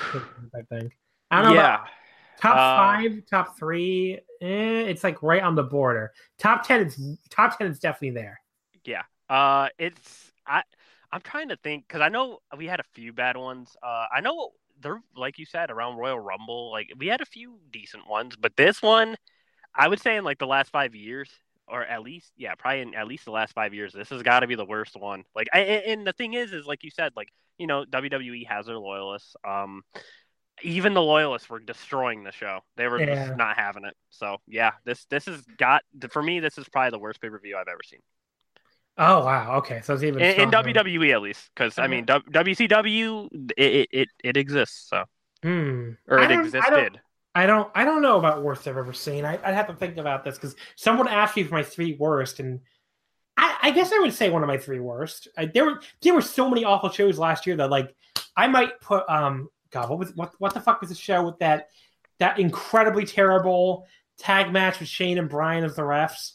I 0.55 0.63
think. 0.69 0.93
I 1.31 1.43
don't 1.43 1.55
know. 1.55 1.61
yeah 1.61 1.75
about 1.77 1.89
top 2.43 2.57
uh, 2.57 2.77
five, 2.77 3.23
top 3.31 3.59
three. 3.59 4.19
Eh, 4.41 4.83
it's 4.83 5.05
like 5.05 5.23
right 5.23 5.43
on 5.43 5.55
the 5.55 5.63
border. 5.63 6.13
Top 6.39 6.67
ten 6.67 6.87
is 6.87 7.01
top 7.31 7.57
ten 7.57 7.69
is 7.69 7.79
definitely 7.79 8.11
there. 8.11 8.41
Yeah. 8.85 9.03
Uh, 9.29 9.69
it's 9.79 10.33
I. 10.47 10.63
I'm 11.15 11.21
trying 11.21 11.51
to 11.51 11.57
think 11.57 11.87
because 11.87 12.01
I 12.01 12.09
know 12.09 12.39
we 12.57 12.67
had 12.67 12.81
a 12.81 12.85
few 12.95 13.13
bad 13.13 13.37
ones. 13.37 13.77
Uh, 13.83 14.07
I 14.15 14.23
know 14.23 14.53
they're 14.83 15.01
like 15.17 15.39
you 15.39 15.47
said 15.47 15.71
around 15.71 15.97
Royal 15.97 16.19
Rumble. 16.19 16.71
Like 16.71 16.93
we 16.97 17.07
had 17.07 17.21
a 17.21 17.27
few 17.27 17.59
decent 17.73 18.09
ones, 18.09 18.37
but 18.37 18.57
this 18.57 18.83
one, 18.83 19.17
I 19.75 19.89
would 19.89 20.01
say 20.01 20.17
in 20.17 20.25
like 20.25 20.39
the 20.39 20.47
last 20.47 20.71
five 20.71 20.95
years, 20.95 21.31
or 21.69 21.85
at 21.85 22.03
least 22.03 22.33
yeah, 22.37 22.55
probably 22.55 22.81
in 22.83 22.95
at 22.95 23.07
least 23.07 23.25
the 23.25 23.31
last 23.31 23.55
five 23.55 23.73
years, 23.75 23.93
this 23.93 24.11
has 24.11 24.23
got 24.23 24.41
to 24.41 24.47
be 24.47 24.55
the 24.55 24.65
worst 24.65 24.97
one. 24.97 25.25
Like, 25.35 25.49
I, 25.53 25.61
and 25.61 26.07
the 26.07 26.13
thing 26.13 26.35
is, 26.35 26.53
is 26.53 26.67
like 26.67 26.83
you 26.85 26.91
said, 26.91 27.13
like 27.17 27.29
you 27.59 27.67
know 27.67 27.85
WWE 27.85 28.47
has 28.49 28.67
their 28.67 28.79
loyalists. 28.79 29.35
Um, 29.47 29.83
even 30.63 30.95
the 30.95 31.03
loyalists 31.03 31.49
were 31.49 31.61
destroying 31.61 32.25
the 32.25 32.33
show. 32.33 32.61
They 32.77 32.87
were 32.87 33.01
Yeah. 33.01 33.15
just 33.27 33.37
not 33.37 33.57
having 33.57 33.85
it. 33.85 33.97
So 34.11 34.37
yeah, 34.47 34.73
this 34.85 35.07
this 35.07 35.25
has 35.27 35.43
got 35.57 35.83
for 36.11 36.23
me. 36.23 36.41
This 36.41 36.59
is 36.59 36.69
probably 36.69 36.91
the 36.91 36.99
worst 36.99 37.21
pay 37.21 37.31
per 37.31 37.39
view 37.41 37.57
I've 37.57 37.69
ever 37.69 37.83
seen 37.85 38.01
Oh 38.99 39.25
wow. 39.25 39.57
Okay, 39.59 39.81
so 39.83 39.95
it's 39.95 40.03
even 40.03 40.21
in, 40.23 40.41
in. 40.43 40.51
WWE 40.51 41.13
at 41.15 41.23
least, 41.23 41.51
because 41.55 41.79
I 41.79 41.87
mean 41.87 42.05
w- 42.05 42.31
WCW 42.31 43.29
it, 43.57 43.89
it 43.91 44.09
it 44.23 44.37
exists 44.37 44.89
so 44.91 45.05
Hmm. 45.43 45.93
or 46.09 46.19
it 46.19 46.31
I 46.31 46.41
existed. 46.41 46.71
don't- 46.71 46.99
I 47.35 47.47
don't. 47.47 47.71
I 47.75 47.87
don't 47.87 48.03
know 48.03 48.19
about 48.19 48.43
worst 48.43 48.69
I've 48.69 48.77
ever 48.77 48.93
seen. 48.93 49.25
I, 49.25 49.39
I'd 49.43 49.55
have 49.55 49.69
to 49.69 49.73
think 49.75 49.97
about 49.97 50.23
this 50.23 50.35
because 50.35 50.55
someone 50.77 51.09
asked 51.09 51.35
me 51.35 51.45
for 51.45 51.55
my 51.55 51.63
three 51.63 51.97
worst, 51.99 52.41
and 52.41 52.61
I, 53.39 53.57
I 53.63 53.71
guess 53.71 53.91
I 53.91 54.01
would 54.01 54.13
say 54.13 54.29
one 54.29 54.43
of 54.43 54.49
my 54.49 54.59
three 54.59 54.81
worst. 54.81 55.29
I, 55.39 55.47
there 55.47 55.65
were 55.65 55.81
there 56.03 56.13
were 56.13 56.21
so 56.21 56.51
many 56.51 56.63
awful 56.65 56.91
shows 56.91 57.19
last 57.19 57.47
year 57.47 57.57
that 57.57 57.71
like 57.71 57.97
I 58.37 58.49
might 58.49 58.79
put 58.83 59.09
um 59.09 59.49
God 59.71 59.89
what 59.89 59.99
was 59.99 60.15
what 60.15 60.35
what 60.41 60.53
the 60.53 60.61
fuck 60.61 60.83
was 60.83 60.91
the 60.91 60.95
show 60.95 61.25
with 61.25 61.39
that 61.39 61.69
that 62.19 62.39
incredibly 62.39 63.07
terrible 63.07 63.87
tag 64.19 64.53
match 64.53 64.79
with 64.79 64.91
Shane 64.91 65.17
and 65.17 65.31
Bryan 65.31 65.65
as 65.65 65.75
the 65.75 65.83
refs 65.83 66.33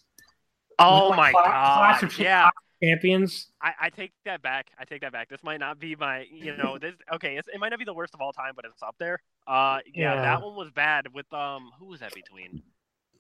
Oh 0.80 1.14
my 1.14 1.32
Cla- 1.32 1.44
Clash 1.44 2.02
god! 2.02 2.04
of 2.12 2.20
Yeah, 2.20 2.50
champions. 2.84 3.48
I, 3.62 3.74
I 3.82 3.90
take 3.90 4.12
that 4.26 4.42
back. 4.42 4.72
I 4.80 4.86
take 4.86 5.02
that 5.02 5.12
back. 5.12 5.30
This 5.30 5.44
might 5.44 5.60
not 5.60 5.80
be 5.80 5.96
my 5.96 6.26
you 6.32 6.56
know 6.58 6.78
this 6.82 6.94
okay. 7.14 7.38
It's, 7.38 7.48
it 7.52 7.60
might 7.60 7.70
not 7.70 7.80
be 7.80 7.86
the 7.86 7.94
worst 7.94 8.14
of 8.14 8.22
all 8.22 8.32
time, 8.34 8.54
but 8.56 8.66
it's 8.66 8.84
up 8.84 8.96
there. 9.00 9.20
Uh, 9.48 9.80
yeah, 9.94 10.14
Yeah. 10.16 10.22
that 10.22 10.42
one 10.42 10.56
was 10.56 10.70
bad. 10.72 11.08
With 11.14 11.32
um, 11.34 11.72
who 11.80 11.86
was 11.88 12.00
that 12.02 12.14
between? 12.14 12.62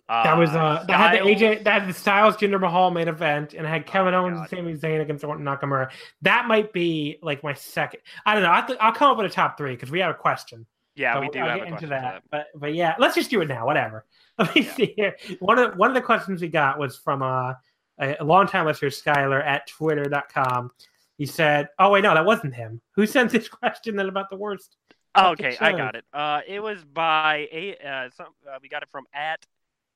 Uh, 0.09 0.23
That 0.23 0.37
was 0.37 0.51
uh 0.51 0.85
that 0.87 0.97
had 0.97 1.13
the 1.13 1.17
Styles. 1.35 1.41
AJ 1.41 1.63
that 1.65 1.81
had 1.81 1.89
the 1.89 1.93
Styles 1.93 2.37
Jinder 2.37 2.59
Mahal 2.61 2.91
main 2.91 3.07
event 3.09 3.53
and 3.55 3.67
had 3.67 3.85
Kevin 3.85 4.13
Oh, 4.13 4.21
Owens 4.23 4.37
God. 4.37 4.41
and 4.41 4.49
Sami 4.49 4.73
Zayn 4.95 5.01
against 5.01 5.23
Orton 5.25 5.43
Nakamura. 5.43 5.89
That 6.21 6.47
might 6.47 6.71
be 6.71 7.17
like 7.21 7.43
my 7.43 7.53
second. 7.53 7.99
I 8.25 8.33
don't 8.33 8.43
know. 8.43 8.51
I'll, 8.51 8.77
I'll 8.79 8.93
come 8.93 9.11
up 9.11 9.17
with 9.17 9.25
a 9.25 9.29
top 9.33 9.57
three 9.57 9.71
because 9.73 9.91
we 9.91 9.99
have 9.99 10.11
a 10.11 10.17
question. 10.17 10.65
Yeah, 10.97 11.13
So 11.13 11.19
we 11.21 11.29
do 11.29 11.39
I'll 11.39 11.49
have 11.49 11.59
get 11.59 11.67
a 11.67 11.71
into 11.71 11.87
that. 11.87 12.01
that. 12.01 12.23
But 12.31 12.47
but 12.59 12.73
yeah, 12.73 12.95
let's 12.97 13.13
just 13.15 13.29
do 13.29 13.39
it 13.41 13.47
now. 13.47 13.65
Whatever. 13.65 14.05
Let 14.39 14.53
me 14.55 14.63
Yeah. 14.63 14.73
see 14.73 14.93
here. 14.97 15.15
One 15.39 15.59
of 15.59 15.77
one 15.77 15.89
of 15.89 15.95
the 15.95 16.01
questions 16.01 16.41
we 16.41 16.47
got 16.47 16.79
was 16.79 16.97
from 16.97 17.21
uh, 17.21 17.53
a, 17.99 18.17
a 18.19 18.23
longtime 18.23 18.65
listener, 18.65 18.89
Skylar 18.89 19.45
at 19.45 19.67
twitter.com. 19.67 20.71
He 21.17 21.25
said, 21.25 21.69
"Oh 21.79 21.91
wait, 21.91 22.01
no, 22.03 22.13
that 22.15 22.25
wasn't 22.25 22.55
him. 22.55 22.81
Who 22.95 23.05
sent 23.05 23.31
this 23.31 23.47
question 23.61 23.95
then 23.95 24.09
about 24.09 24.29
the 24.29 24.37
worst?" 24.37 24.75
Oh, 25.15 25.29
okay, 25.31 25.55
I 25.59 25.71
got 25.71 25.95
it. 25.95 26.05
Uh, 26.13 26.41
it 26.47 26.59
was 26.59 26.83
by 26.83 27.47
a 27.51 27.75
uh, 27.83 28.09
some 28.15 28.27
uh, 28.47 28.57
we 28.61 28.69
got 28.69 28.83
it 28.83 28.89
from 28.89 29.05
at 29.13 29.45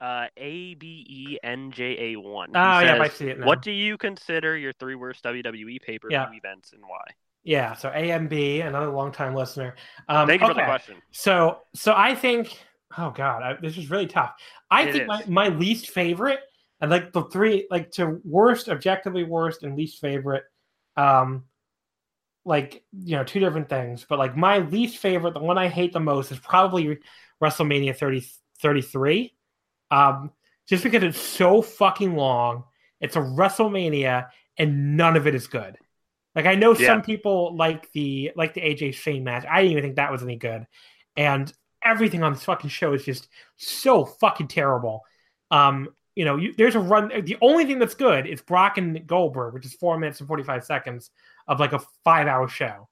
uh 0.01 0.27
a 0.37 0.73
b 0.75 1.05
e 1.07 1.37
n 1.43 1.71
j 1.71 2.13
a 2.13 2.15
one. 2.15 2.49
Oh 2.55 2.79
yeah, 2.79 2.97
I 2.99 3.07
see 3.07 3.27
it 3.27 3.39
now. 3.39 3.45
What 3.45 3.61
do 3.61 3.71
you 3.71 3.97
consider 3.97 4.57
your 4.57 4.73
three 4.73 4.95
worst 4.95 5.23
WWE 5.23 5.79
pay 5.81 5.99
per 5.99 6.09
view 6.09 6.17
Yeah. 6.17 6.31
events 6.31 6.73
and 6.73 6.81
why? 6.81 7.05
Yeah, 7.43 7.73
so 7.73 7.89
AMB, 7.89 8.65
another 8.65 8.91
longtime 8.91 9.33
listener. 9.33 9.75
Um, 10.07 10.27
Thank 10.27 10.41
you 10.41 10.47
for 10.47 10.53
the 10.53 10.63
question. 10.63 11.01
So 11.11 11.59
so 11.73 11.93
I 11.95 12.15
think 12.15 12.57
oh 12.97 13.11
god, 13.11 13.43
I, 13.43 13.53
this 13.61 13.77
is 13.77 13.89
really 13.89 14.07
tough. 14.07 14.33
I 14.69 14.83
It 14.83 14.93
think 14.93 15.07
my, 15.07 15.23
my 15.27 15.47
least 15.47 15.89
favorite 15.89 16.39
and 16.79 16.91
like 16.91 17.13
the 17.13 17.23
three 17.25 17.67
like 17.69 17.91
to 17.91 18.19
worst, 18.23 18.69
objectively 18.69 19.23
worst, 19.23 19.63
and 19.63 19.75
least 19.75 19.99
favorite, 19.99 20.43
um, 20.97 21.45
like 22.45 22.83
you 22.91 23.15
know 23.15 23.23
two 23.23 23.39
different 23.39 23.69
things. 23.69 24.05
But 24.07 24.19
like 24.19 24.35
my 24.35 24.59
least 24.59 24.97
favorite, 24.97 25.33
the 25.33 25.39
one 25.39 25.57
I 25.57 25.67
hate 25.67 25.93
the 25.93 25.99
most 25.99 26.31
is 26.31 26.39
probably 26.39 26.99
WrestleMania 27.41 27.95
30, 27.95 28.25
33. 28.61 29.33
Um, 29.89 30.31
just 30.67 30.83
because 30.83 31.03
it's 31.03 31.19
so 31.19 31.61
fucking 31.61 32.15
long. 32.15 32.63
It's 32.99 33.15
a 33.15 33.19
WrestleMania 33.19 34.27
and 34.57 34.95
none 34.95 35.17
of 35.17 35.27
it 35.27 35.35
is 35.35 35.47
good. 35.47 35.77
Like 36.35 36.45
I 36.45 36.55
know 36.55 36.73
Yeah. 36.75 36.87
some 36.87 37.01
people 37.01 37.55
like 37.55 37.91
the 37.91 38.31
like 38.35 38.53
the 38.53 38.61
AJ 38.61 38.93
Shane 38.93 39.23
match. 39.23 39.45
I 39.49 39.61
didn't 39.61 39.71
even 39.71 39.83
think 39.83 39.95
that 39.97 40.11
was 40.11 40.23
any 40.23 40.37
good. 40.37 40.65
And 41.17 41.51
everything 41.83 42.23
on 42.23 42.33
this 42.33 42.43
fucking 42.43 42.69
show 42.69 42.93
is 42.93 43.03
just 43.03 43.27
so 43.57 44.05
fucking 44.05 44.47
terrible. 44.47 45.01
Um, 45.49 45.89
you 46.15 46.25
know, 46.25 46.37
you, 46.37 46.53
there's 46.57 46.75
a 46.75 46.79
run. 46.79 47.09
The 47.25 47.37
only 47.41 47.65
thing 47.65 47.79
that's 47.79 47.95
good 47.95 48.27
is 48.27 48.41
Brock 48.41 48.77
and 48.77 49.05
Goldberg, 49.07 49.53
which 49.53 49.65
is 49.65 49.73
four 49.73 49.97
minutes 49.97 50.19
and 50.19 50.27
forty 50.27 50.43
five 50.43 50.63
seconds 50.63 51.09
of 51.47 51.59
like 51.59 51.73
a 51.73 51.81
five 52.03 52.27
hour 52.27 52.47
show. 52.47 52.87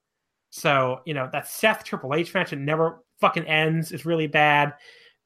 So 0.49 1.02
you 1.06 1.14
know 1.14 1.30
that 1.32 1.48
Seth 1.48 1.84
Triple 1.84 2.16
H 2.16 2.34
match 2.34 2.49
that 2.49 2.60
never 2.60 3.03
fucking 3.22 3.45
ends 3.45 3.91
is 3.91 4.06
really 4.06 4.28
bad. 4.28 4.74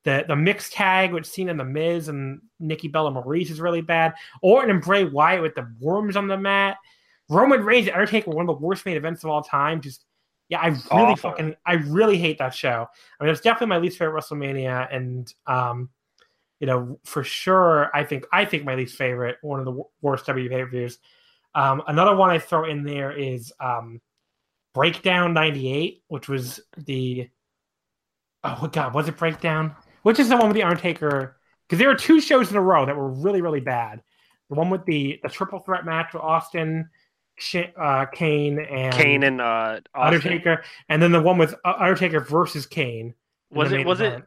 The 0.03 0.26
the 0.27 0.35
mixed 0.35 0.73
tag 0.73 1.14
which 1.14 1.26
Cena 1.26 1.52
in 1.52 1.57
the 1.57 1.64
Miz 1.64 2.10
and 2.10 2.41
Nikki 2.60 2.90
Bella 2.90 3.11
Maryse 3.11 3.49
is 3.49 3.61
really 3.61 3.81
bad. 3.81 4.15
Orton 4.41 4.69
and 4.72 4.81
Bray 4.81 5.06
Wyatt 5.06 5.41
with 5.41 5.56
the 5.56 5.72
worms 5.80 6.18
on 6.18 6.27
the 6.27 6.38
mat. 6.38 6.77
Roman 7.29 7.63
Reigns 7.63 7.87
and 7.87 7.95
Undertaker 7.95 8.31
one 8.31 8.47
of 8.47 8.59
the 8.59 8.65
worst 8.65 8.85
main 8.85 8.97
events 8.97 9.23
of 9.23 9.29
all 9.29 9.41
time. 9.41 9.81
Just 9.81 10.05
yeah, 10.49 10.59
I 10.59 10.67
really 10.67 10.83
Awful. 10.91 11.31
fucking 11.31 11.55
I 11.65 11.73
really 11.73 12.17
hate 12.17 12.37
that 12.39 12.53
show. 12.53 12.87
I 13.19 13.23
mean, 13.23 13.31
it's 13.31 13.41
definitely 13.41 13.67
my 13.67 13.77
least 13.77 13.97
favorite 13.97 14.21
WrestleMania, 14.21 14.93
and 14.93 15.33
um, 15.47 15.89
you 16.59 16.67
know, 16.67 16.99
for 17.05 17.23
sure, 17.23 17.89
I 17.93 18.03
think 18.03 18.25
I 18.31 18.45
think 18.45 18.65
my 18.65 18.75
least 18.75 18.95
favorite, 18.97 19.37
one 19.41 19.59
of 19.59 19.65
the 19.65 19.83
worst 20.01 20.25
WWE 20.25 20.49
pay 20.49 20.63
per 20.63 20.69
views. 20.69 20.99
Um, 21.55 21.83
another 21.87 22.15
one 22.15 22.29
I 22.29 22.39
throw 22.39 22.65
in 22.65 22.83
there 22.83 23.11
is 23.11 23.53
um, 23.59 24.01
Breakdown 24.73 25.33
'98, 25.33 26.03
which 26.07 26.27
was 26.27 26.59
the 26.77 27.29
oh 28.43 28.67
god 28.71 28.93
was 28.93 29.07
it 29.07 29.17
Breakdown? 29.17 29.75
Which 30.03 30.19
is 30.19 30.29
the 30.29 30.37
one 30.37 30.47
with 30.47 30.55
the 30.55 30.63
Undertaker? 30.63 31.37
Because 31.67 31.79
there 31.79 31.87
were 31.87 31.95
two 31.95 32.19
shows 32.19 32.51
in 32.51 32.57
a 32.57 32.61
row 32.61 32.85
that 32.85 32.95
were 32.95 33.09
really 33.09 33.41
really 33.41 33.61
bad. 33.61 34.03
The 34.49 34.55
one 34.55 34.69
with 34.69 34.85
the 34.85 35.19
the 35.23 35.29
triple 35.29 35.59
threat 35.59 35.85
match 35.85 36.13
with 36.13 36.23
Austin, 36.23 36.89
uh, 37.78 38.06
Kane, 38.07 38.60
and 38.60 38.94
Kane 38.94 39.24
and 39.24 39.40
uh, 39.41 39.80
Undertaker, 39.95 40.64
and 40.90 41.02
then 41.02 41.11
the 41.11 41.22
one 41.22 41.38
with 41.38 41.56
uh, 41.65 41.74
Undertaker 41.80 42.20
versus 42.20 42.65
Kane. 42.65 43.14
Was 43.52 43.72
it- 43.72 43.86
was 43.86 44.02
it- 44.02 44.24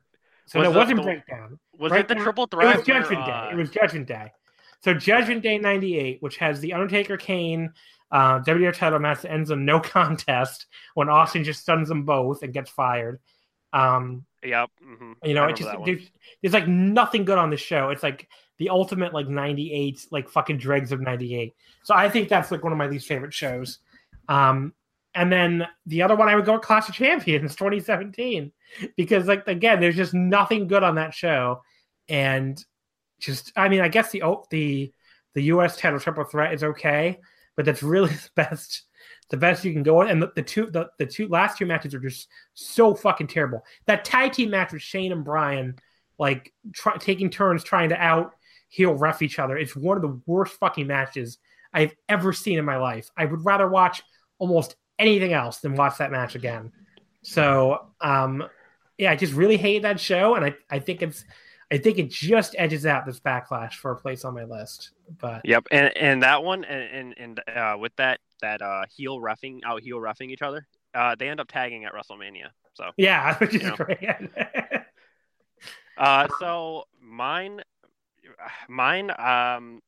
So 0.47 0.61
was 0.61 0.65
no, 0.67 0.71
it 0.71 0.73
the- 0.73 0.79
wasn't 0.79 0.97
the- 0.99 1.03
Breakdown. 1.03 1.59
Was 1.79 1.93
Right 1.93 2.01
it 2.01 2.09
the 2.09 2.15
triple 2.15 2.45
It 2.45 2.55
was 2.57 2.87
Judgment 2.87 3.27
Day. 3.27 3.33
uh, 3.33 3.51
It 3.51 3.57
was 3.57 3.71
Judgment 3.71 4.07
Day. 4.09 4.33
So 4.83 4.95
Judgment 4.95 5.43
Day 5.43 5.59
'98, 5.59 6.23
which 6.23 6.37
has 6.39 6.61
the 6.61 6.73
Undertaker 6.73 7.17
Kane 7.17 7.73
uh, 8.13 8.39
WWE 8.41 8.73
title 8.73 8.99
match 9.01 9.23
that 9.23 9.33
ends 9.33 9.51
in 9.51 9.65
no 9.65 9.81
contest 9.97 10.67
when 10.95 11.09
Austin 11.09 11.43
just 11.45 11.61
stuns 11.61 11.89
them 11.89 12.05
both 12.05 12.43
and 12.43 12.53
gets 12.53 12.71
fired. 12.71 13.21
Um, 13.73 14.25
Yep. 14.45 14.71
hmm 14.81 15.13
you 15.25 15.35
know, 15.35 15.45
it 15.47 15.57
just 15.57 15.71
there's, 15.85 16.09
there's 16.41 16.55
like 16.55 16.69
nothing 16.69 17.25
good 17.25 17.37
on 17.39 17.51
the 17.51 17.57
show. 17.57 17.89
It's 17.91 18.03
like 18.05 18.29
the 18.59 18.69
ultimate 18.71 19.13
like 19.13 19.29
'98, 19.29 20.07
like 20.11 20.29
fucking 20.29 20.59
dregs 20.59 20.93
of 20.93 21.01
'98. 21.01 21.55
So 21.83 21.95
I 21.95 22.09
think 22.09 22.29
that's 22.29 22.51
like 22.51 22.63
one 22.63 22.73
of 22.73 22.79
my 22.79 22.87
least 22.87 23.07
favorite 23.07 23.35
shows. 23.35 23.79
Um, 24.29 24.73
and 25.15 25.33
then 25.33 25.67
the 25.87 26.03
other 26.03 26.15
one 26.15 26.29
I 26.29 26.37
would 26.37 26.45
go 26.45 26.59
Clash 26.59 26.89
of 26.89 26.95
Champions 26.95 27.57
2017 27.57 28.53
because 28.97 29.27
like 29.27 29.47
again, 29.49 29.81
there's 29.81 29.97
just 29.97 30.15
nothing 30.15 30.67
good 30.67 30.83
on 30.83 30.97
that 30.97 31.15
show, 31.15 31.63
and 32.09 32.63
just 33.19 33.53
I 33.57 33.69
mean, 33.69 33.81
I 33.81 33.89
guess 33.89 34.11
the 34.11 34.23
oh, 34.23 34.45
the 34.51 34.93
the 35.35 35.43
U.S. 35.43 35.77
title 35.77 36.01
triple 36.01 36.25
threat 36.25 36.55
is 36.55 36.65
okay, 36.65 37.19
but 37.57 37.65
that's 37.65 37.83
really 37.83 38.11
the 38.11 38.31
best 38.35 38.85
the 39.31 39.37
best 39.37 39.65
you 39.65 39.73
can 39.73 39.83
go 39.83 40.01
on. 40.01 40.09
And 40.09 40.23
the, 40.23 40.33
the 40.35 40.43
two 40.43 40.67
the, 40.71 40.89
the 40.99 41.07
two 41.07 41.29
last 41.29 41.59
two 41.59 41.67
matches 41.67 41.95
are 41.95 42.01
just 42.01 42.29
so 42.55 42.95
fucking 42.95 43.27
terrible. 43.27 43.65
That 43.87 44.05
tag 44.05 44.33
team 44.33 44.51
match 44.51 44.73
with 44.73 44.83
Shane 44.83 45.13
and 45.13 45.25
Bryan, 45.25 45.77
like 46.19 46.53
try, 46.75 46.97
taking 46.97 47.31
turns 47.31 47.65
trying 47.65 47.89
to 47.91 47.97
out 47.97 48.35
heel 48.69 48.95
ref 48.95 49.23
each 49.23 49.39
other, 49.39 49.57
it's 49.57 49.77
one 49.77 49.97
of 49.97 50.03
the 50.03 50.21
worst 50.27 50.55
fucking 50.55 50.87
matches 50.87 51.39
I've 51.73 51.95
ever 52.09 52.33
seen 52.33 52.59
in 52.59 52.65
my 52.65 52.77
life. 52.77 53.11
I 53.17 53.25
would 53.27 53.45
rather 53.45 53.69
watch 53.69 54.03
almost 54.39 54.77
anything 54.99 55.33
else 55.33 55.59
than 55.59 55.75
watch 55.77 55.99
that 55.99 56.11
match 56.11 56.35
again. 56.35 56.73
So, 57.23 57.87
um, 58.01 58.45
yeah, 58.99 59.11
I 59.11 59.17
just 59.17 59.35
really 59.35 59.57
hate 59.57 59.83
that 59.83 60.01
show, 60.01 60.35
and 60.37 60.45
I, 60.45 60.55
I 60.71 60.79
think 60.79 61.03
it's, 61.03 61.25
I 61.71 61.79
think 61.79 61.99
it 61.99 62.11
just 62.11 62.55
edges 62.57 62.87
out 62.87 63.05
this 63.05 63.21
backlash 63.21 63.75
for 63.75 63.91
a 63.91 63.97
place 63.97 64.25
on 64.25 64.35
my 64.35 64.45
list. 64.45 64.93
But 65.19 65.45
Yep, 65.45 65.67
and 65.71 65.97
and 65.97 66.23
that 66.23 66.43
one, 66.45 66.65
and 66.65 67.15
and, 67.19 67.39
and 67.49 67.57
uh, 67.59 67.77
with 67.79 67.95
that 67.97 68.21
that 68.41 68.63
uh, 68.63 68.85
heel 68.95 69.21
roughing 69.21 69.61
out 69.65 69.83
heel 69.83 70.01
roughing 70.01 70.31
each 70.31 70.43
other, 70.43 70.67
uh, 70.95 71.15
they 71.19 71.29
end 71.29 71.41
up 71.41 71.49
tagging 71.49 71.85
at 71.85 71.93
WrestleMania. 71.93 72.49
So, 72.75 72.91
yeah, 72.97 73.35
which 73.39 73.55
is 73.55 73.63
Yeah. 73.63 73.77
great. 73.77 73.99
uh, 75.97 76.29
so 76.41 76.85
mine, 77.01 77.63
mine, 78.69 79.11
um, 79.19 79.81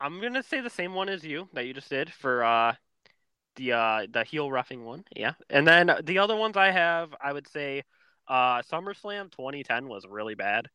I'm 0.00 0.20
gonna 0.20 0.42
say 0.42 0.60
the 0.60 0.70
same 0.70 0.94
one 0.94 1.08
as 1.08 1.24
you 1.24 1.48
that 1.52 1.66
you 1.66 1.74
just 1.74 1.90
did 1.90 2.12
for 2.12 2.42
uh, 2.44 2.74
the 3.56 3.72
uh, 3.72 4.06
the 4.10 4.24
heel 4.24 4.50
roughing 4.50 4.84
one, 4.84 5.04
yeah, 5.14 5.32
and 5.50 5.66
then 5.66 5.90
the 6.04 6.18
other 6.18 6.36
ones 6.36 6.56
I 6.56 6.70
have, 6.70 7.14
I 7.20 7.32
would 7.32 7.48
say, 7.48 7.82
uh, 8.28 8.62
SummerSlam 8.62 9.30
2010 9.30 9.88
was 9.88 10.06
really 10.08 10.34
bad. 10.34 10.68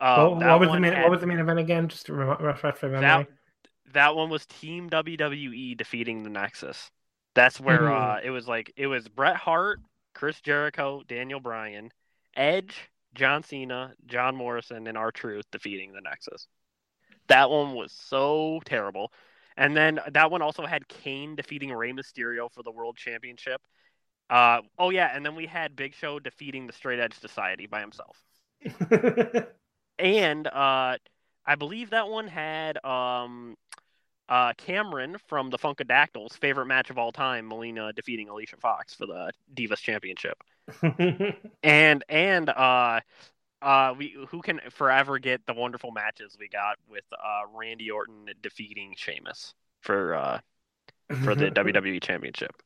Um, 0.00 0.30
what, 0.32 0.40
that 0.40 0.50
what 0.52 0.60
was 0.60 0.70
the 0.72 0.80
main, 0.80 0.92
had- 0.92 1.02
what 1.02 1.10
was 1.10 1.20
the 1.20 1.26
main 1.26 1.38
event 1.38 1.58
again? 1.58 1.88
Just 1.88 2.06
to 2.06 2.14
refresh 2.14 2.82
my 2.82 2.88
memory. 2.88 3.00
that 3.00 3.28
that 3.92 4.14
one 4.14 4.30
was 4.30 4.46
Team 4.46 4.88
WWE 4.88 5.76
defeating 5.76 6.22
the 6.22 6.30
Nexus. 6.30 6.90
That's 7.34 7.60
where 7.60 7.80
Mhm. 7.82 8.18
uh, 8.18 8.20
it 8.22 8.30
was 8.30 8.46
like 8.46 8.72
it 8.76 8.86
was 8.86 9.08
Bret 9.08 9.36
Hart, 9.36 9.80
Chris 10.14 10.40
Jericho, 10.40 11.02
Daniel 11.06 11.40
Bryan, 11.40 11.90
Edge, 12.36 12.89
John 13.14 13.42
Cena, 13.42 13.94
John 14.06 14.36
Morrison, 14.36 14.86
and 14.86 14.96
R 14.96 15.10
Truth 15.10 15.46
defeating 15.50 15.92
the 15.92 16.00
Nexus. 16.00 16.46
That 17.28 17.50
one 17.50 17.74
was 17.74 17.92
so 17.92 18.60
terrible. 18.64 19.12
And 19.56 19.76
then 19.76 20.00
that 20.12 20.30
one 20.30 20.42
also 20.42 20.64
had 20.64 20.88
Kane 20.88 21.36
defeating 21.36 21.72
Rey 21.72 21.92
Mysterio 21.92 22.50
for 22.50 22.62
the 22.62 22.70
World 22.70 22.96
Championship. 22.96 23.60
Uh, 24.30 24.60
oh 24.78 24.90
yeah, 24.90 25.10
and 25.14 25.26
then 25.26 25.34
we 25.34 25.46
had 25.46 25.76
Big 25.76 25.94
Show 25.94 26.18
defeating 26.18 26.66
the 26.66 26.72
Straight 26.72 27.00
Edge 27.00 27.18
Society 27.18 27.66
by 27.66 27.80
himself 27.80 28.16
and 29.98 30.46
uh, 30.46 30.96
I 31.46 31.54
believe 31.58 31.90
that 31.90 32.08
one 32.08 32.28
had 32.28 32.82
um, 32.84 33.56
uh, 34.28 34.52
Cameron 34.54 35.16
from 35.26 35.50
the 35.50 35.58
Funkadactyls' 35.58 36.36
favorite 36.36 36.66
match 36.66 36.90
of 36.90 36.98
all 36.98 37.12
time, 37.12 37.48
Melina 37.48 37.92
defeating 37.92 38.28
Alicia 38.28 38.56
Fox 38.56 38.94
for 38.94 39.06
the 39.06 39.32
Divas 39.54 39.80
Championship, 39.80 40.38
and 41.62 42.04
and 42.08 42.48
uh, 42.48 43.00
uh, 43.62 43.94
we 43.98 44.16
who 44.30 44.42
can 44.42 44.60
forever 44.70 45.18
get 45.18 45.46
the 45.46 45.54
wonderful 45.54 45.90
matches 45.92 46.36
we 46.38 46.48
got 46.48 46.78
with 46.88 47.04
uh, 47.12 47.42
Randy 47.54 47.90
Orton 47.90 48.28
defeating 48.42 48.94
Sheamus 48.96 49.54
for 49.80 50.14
uh, 50.14 50.40
for 51.20 51.34
the 51.34 51.50
WWE 51.52 52.00
Championship. 52.00 52.62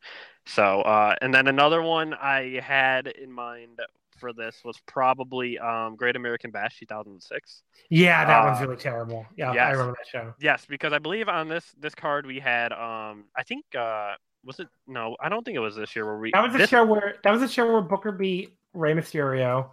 So, 0.46 0.82
uh, 0.82 1.16
and 1.22 1.34
then 1.34 1.48
another 1.48 1.82
one 1.82 2.14
I 2.14 2.60
had 2.62 3.08
in 3.08 3.32
mind 3.32 3.80
for 4.18 4.32
this 4.32 4.62
was 4.64 4.78
probably 4.86 5.58
um, 5.58 5.96
Great 5.96 6.16
American 6.16 6.50
Bash 6.50 6.78
2006. 6.80 7.62
yeah, 7.90 8.24
that 8.24 8.42
Uh, 8.42 8.44
one's 8.44 8.60
really 8.60 8.76
terrible. 8.76 9.26
Yeah, 9.36 9.52
I 9.52 9.70
remember 9.70 9.96
that 9.98 10.08
show. 10.08 10.34
Yes, 10.38 10.66
because 10.66 10.92
I 10.92 10.98
believe 10.98 11.28
on 11.28 11.48
this 11.48 11.64
this 11.78 11.94
card 11.94 12.26
we 12.26 12.40
had 12.40 12.72
um 12.72 13.26
I 13.36 13.44
think 13.44 13.64
uh 13.76 14.14
was 14.44 14.60
it 14.60 14.68
no 14.86 15.16
I 15.20 15.28
don't 15.28 15.44
think 15.44 15.56
it 15.56 15.60
was 15.60 15.76
this 15.76 15.94
year 15.96 16.04
where 16.04 16.16
we 16.18 16.30
That 16.32 16.42
was 16.42 16.52
the 16.52 16.58
this, 16.58 16.70
show 16.70 16.84
where 16.84 17.16
that 17.24 17.30
was 17.30 17.42
a 17.42 17.48
show 17.48 17.70
where 17.70 17.80
Booker 17.82 18.12
beat 18.12 18.56
Rey 18.72 18.92
Mysterio. 18.94 19.70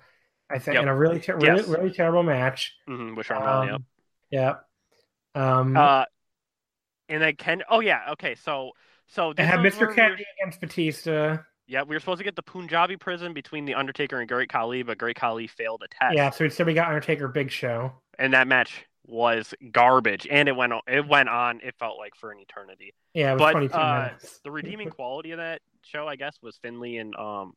I 0.49 0.59
think 0.59 0.75
Yep. 0.75 0.83
in 0.83 0.89
a 0.89 0.95
really 0.95 1.19
ter- 1.19 1.35
really 1.37 1.57
Yes. 1.59 1.67
really 1.67 1.91
terrible 1.91 2.23
match. 2.23 2.75
Mhm, 2.87 3.15
with 3.15 3.27
Sharmell. 3.27 3.73
Um, 3.75 3.85
Yep. 4.31 4.65
Um, 5.35 5.75
Uh, 5.77 6.05
and 7.09 7.21
then 7.21 7.35
Ken. 7.35 7.63
Oh 7.69 7.79
yeah, 7.79 8.11
okay. 8.11 8.35
So 8.35 8.71
so 9.07 9.33
they 9.33 9.43
had 9.45 9.59
Mr. 9.59 9.61
where 9.61 9.79
we 9.79 9.85
were- 9.87 9.93
Kennedy 9.93 10.25
against 10.39 10.61
Batista. 10.61 11.37
Yeah, 11.67 11.83
we 11.83 11.95
were 11.95 11.99
supposed 12.01 12.17
to 12.19 12.23
get 12.25 12.35
the 12.35 12.43
Punjabi 12.43 12.97
prison 12.97 13.31
between 13.33 13.63
the 13.65 13.75
Undertaker 13.75 14.19
and 14.19 14.27
Great 14.27 14.49
Khali, 14.49 14.83
but 14.83 14.97
Great 14.97 15.15
Khali 15.15 15.47
failed 15.47 15.83
a 15.83 15.87
test. 15.87 16.15
Yeah, 16.15 16.29
so 16.29 16.43
instead 16.43 16.65
we 16.67 16.73
got 16.73 16.87
Undertaker 16.89 17.27
Big 17.29 17.49
Show. 17.49 17.93
and 18.19 18.33
that 18.33 18.47
match 18.47 18.85
was 19.05 19.53
garbage, 19.71 20.27
and 20.29 20.47
it 20.47 20.55
went 20.55 20.73
on. 20.73 20.81
It 20.87 21.07
went 21.07 21.29
on. 21.29 21.59
It 21.63 21.75
felt 21.79 21.97
like 21.97 22.15
for 22.15 22.31
an 22.31 22.39
eternity. 22.39 22.93
Yeah, 23.13 23.33
it 23.33 23.39
was 23.39 23.53
But, 23.69 23.75
uh, 23.79 24.03
minutes. 24.05 24.39
The 24.43 24.51
redeeming 24.51 24.89
quality 24.97 25.31
of 25.31 25.37
that 25.39 25.61
show, 25.83 26.07
I 26.07 26.15
guess, 26.15 26.37
was 26.41 26.57
Finlay 26.57 26.97
and 26.97 27.15
um 27.15 27.53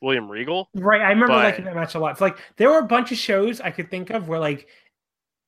William 0.00 0.28
Regal. 0.30 0.68
Right, 0.74 1.00
I 1.00 1.10
remember 1.10 1.28
but- 1.28 1.44
liking 1.44 1.64
that 1.66 1.74
match 1.74 1.94
a 1.94 1.98
lot. 1.98 2.12
It's 2.12 2.20
like 2.20 2.38
there 2.56 2.70
were 2.70 2.78
a 2.78 2.86
bunch 2.86 3.12
of 3.12 3.18
shows 3.18 3.60
I 3.60 3.70
could 3.70 3.90
think 3.90 4.10
of 4.10 4.28
where 4.28 4.40
like 4.40 4.66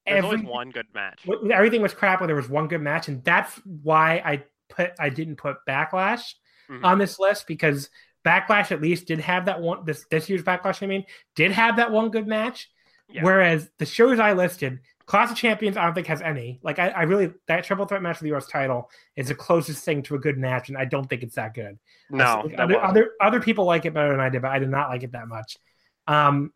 There's 0.07 0.25
every 0.25 0.43
one 0.43 0.71
good 0.71 0.87
match. 0.95 1.27
everything 1.53 1.83
was 1.83 1.95
crap, 1.95 2.21
but 2.21 2.27
there 2.27 2.37
was 2.37 2.49
one 2.49 2.69
good 2.69 2.81
match, 2.83 3.09
and 3.09 3.25
that's 3.25 3.57
why 3.65 4.23
I 4.25 4.45
put 4.69 4.93
I 5.01 5.09
didn't 5.09 5.37
put 5.37 5.57
Backlash 5.69 6.35
Mhm. 6.71 6.85
on 6.85 6.99
this 6.99 7.19
list 7.19 7.47
because 7.49 7.91
Backlash 8.25 8.71
at 8.71 8.81
least 8.83 9.07
did 9.07 9.19
have 9.21 9.47
that 9.47 9.61
one. 9.61 9.85
This 9.85 10.05
this 10.11 10.29
year's 10.29 10.43
Backlash, 10.45 10.83
I 10.83 10.87
mean, 10.87 11.07
did 11.35 11.51
have 11.53 11.77
that 11.77 11.91
one 11.91 12.11
good 12.11 12.27
match. 12.29 12.71
Yeah. 13.09 13.25
Whereas 13.25 13.69
the 13.79 13.87
shows 13.87 14.21
I 14.21 14.35
listed, 14.35 14.79
Clash 15.11 15.29
of 15.33 15.37
Champions, 15.37 15.77
I 15.77 15.85
don't 15.85 15.95
think 15.95 16.07
has 16.07 16.23
any. 16.23 16.61
Like 16.63 16.79
I, 16.79 16.91
I 16.91 17.03
really 17.03 17.33
that 17.49 17.65
triple 17.65 17.85
threat 17.85 18.01
match 18.01 18.19
for 18.19 18.23
the 18.23 18.29
U.S. 18.29 18.47
title 18.47 18.89
is 19.17 19.27
the 19.27 19.35
closest 19.35 19.85
thing 19.85 20.05
to 20.05 20.15
a 20.15 20.21
good 20.21 20.39
match, 20.39 20.69
and 20.69 20.79
I 20.79 20.85
don't 20.85 21.09
think 21.11 21.25
it's 21.25 21.35
that 21.35 21.53
good. 21.53 21.81
No, 22.11 22.43
Like, 22.45 22.57
that 22.59 22.61
other, 22.61 22.75
wasn't. 22.75 22.91
other 22.91 23.11
other 23.21 23.41
people 23.41 23.65
like 23.65 23.85
it 23.87 23.93
better 23.93 24.13
than 24.13 24.21
I 24.21 24.29
did, 24.29 24.41
but 24.43 24.53
I 24.53 24.61
did 24.61 24.69
not 24.71 24.89
like 24.89 25.03
it 25.03 25.11
that 25.11 25.27
much. 25.27 25.57
Um, 26.07 26.53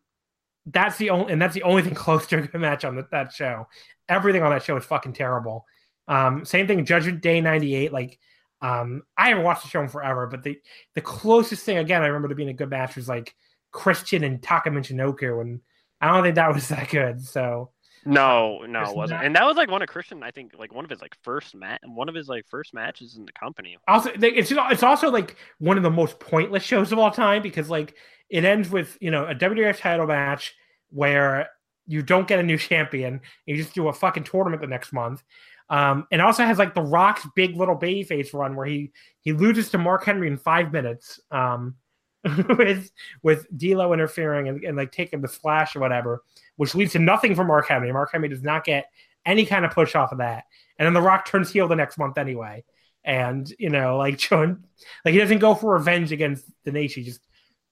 that's 0.67 0.97
the 0.97 1.09
only 1.09 1.33
and 1.33 1.41
that's 1.41 1.53
the 1.53 1.63
only 1.63 1.81
thing 1.83 1.95
close 1.95 2.27
to 2.27 2.37
a 2.37 2.41
good 2.47 2.61
match 2.61 2.85
on 2.85 2.95
the, 2.95 3.05
that 3.11 3.33
show. 3.33 3.67
Everything 4.07 4.41
on 4.41 4.51
that 4.51 4.63
show 4.63 4.77
is 4.77 4.85
fucking 4.85 5.11
terrible. 5.11 5.65
Um, 6.07 6.45
same 6.45 6.65
thing, 6.65 6.85
Judgment 6.85 7.19
Day 7.21 7.41
'98. 7.41 7.91
Like, 7.91 8.17
um, 8.61 9.03
I 9.17 9.27
haven't 9.27 9.43
watched 9.43 9.63
the 9.63 9.69
show 9.69 9.81
in 9.81 9.89
forever, 9.89 10.27
but 10.27 10.43
the 10.43 10.57
the 10.93 11.01
closest 11.01 11.65
thing 11.65 11.77
again 11.77 12.03
I 12.03 12.07
remember 12.07 12.29
to 12.29 12.35
being 12.35 12.47
a 12.47 12.53
good 12.53 12.69
match 12.69 12.95
was 12.95 13.09
like 13.09 13.35
Christian 13.73 14.23
and 14.23 14.41
Taka 14.41 14.69
Michinoku, 14.69 15.41
and 15.41 15.59
I 15.99 16.07
don't 16.07 16.23
think 16.23 16.35
that 16.35 16.53
was 16.53 16.69
that 16.69 16.87
good. 16.89 17.21
So 17.21 17.71
No, 18.05 18.59
no, 18.67 18.79
There's 18.79 18.89
it 18.91 18.95
wasn't. 18.95 19.19
not- 19.19 19.25
And 19.25 19.35
that 19.35 19.45
was 19.45 19.57
like 19.57 19.69
one 19.71 19.81
of 19.81 19.87
Christian. 19.87 20.21
I 20.23 20.31
think 20.31 20.53
like 20.57 20.73
one 20.73 20.83
of 20.85 20.89
his 20.91 21.01
like 21.01 21.15
first 21.23 21.55
mat, 21.55 21.81
one 21.85 22.07
of 22.09 22.15
his 22.15 22.27
like 22.29 22.45
first 22.47 22.73
matches 22.73 23.17
in 23.17 23.25
the 23.25 23.31
company. 23.31 23.77
also 23.87 24.11
it's 24.15 24.51
it's 24.51 24.83
also 24.83 25.09
like 25.09 25.35
one 25.59 25.77
of 25.77 25.83
the 25.83 25.89
most 25.89 26.19
pointless 26.19 26.63
shows 26.63 26.91
of 26.91 26.99
all 26.99 27.11
time 27.11 27.41
because 27.41 27.69
like 27.69 27.95
it 28.29 28.45
ends 28.45 28.69
with 28.69 28.97
you 29.01 29.11
know 29.11 29.25
a 29.25 29.35
WWF 29.35 29.79
title 29.79 30.05
match 30.07 30.53
where 30.89 31.49
you 31.87 32.01
don't 32.01 32.27
get 32.27 32.39
a 32.39 32.43
new 32.43 32.57
champion 32.57 33.21
you 33.45 33.55
just 33.55 33.73
do 33.75 33.87
a 33.87 33.93
fucking 33.93 34.23
tournament 34.23 34.61
the 34.61 34.67
next 34.67 34.91
month 34.93 35.23
um 35.69 36.07
and 36.11 36.21
also 36.21 36.43
has 36.43 36.57
like 36.57 36.73
the 36.73 36.81
rock's 36.81 37.27
big 37.35 37.55
little 37.55 37.75
babyface 37.75 38.33
run 38.33 38.55
where 38.55 38.65
he 38.65 38.91
he 39.21 39.33
loses 39.33 39.69
to 39.69 39.77
mark 39.77 40.03
henry 40.03 40.27
in 40.27 40.37
five 40.37 40.71
minutes 40.71 41.19
um 41.31 41.75
with 42.57 42.91
with 43.21 43.45
D'Lo 43.55 43.93
interfering 43.93 44.47
and, 44.47 44.63
and 44.63 44.75
like 44.75 44.91
taking 44.91 45.21
the 45.21 45.27
splash 45.27 45.75
or 45.75 45.79
whatever 45.79 46.23
which 46.57 46.75
leads 46.75 46.93
to 46.93 46.99
nothing 46.99 47.35
from 47.35 47.47
mark 47.47 47.67
henry 47.67 47.91
mark 47.91 48.11
henry 48.11 48.29
does 48.29 48.43
not 48.43 48.63
get 48.63 48.85
any 49.25 49.45
kind 49.45 49.65
of 49.65 49.71
push 49.71 49.95
off 49.95 50.11
of 50.11 50.19
that 50.19 50.45
and 50.77 50.85
then 50.85 50.93
the 50.93 51.01
rock 51.01 51.25
turns 51.25 51.51
heel 51.51 51.67
the 51.67 51.75
next 51.75 51.97
month 51.97 52.17
anyway 52.17 52.63
and 53.05 53.53
you 53.59 53.69
know, 53.69 53.97
like 53.97 54.17
John, 54.17 54.65
like 55.05 55.13
he 55.13 55.19
doesn't 55.19 55.39
go 55.39 55.55
for 55.55 55.73
revenge 55.73 56.11
against 56.11 56.45
the 56.65 56.71
nation. 56.71 57.03
He 57.03 57.09
just 57.09 57.21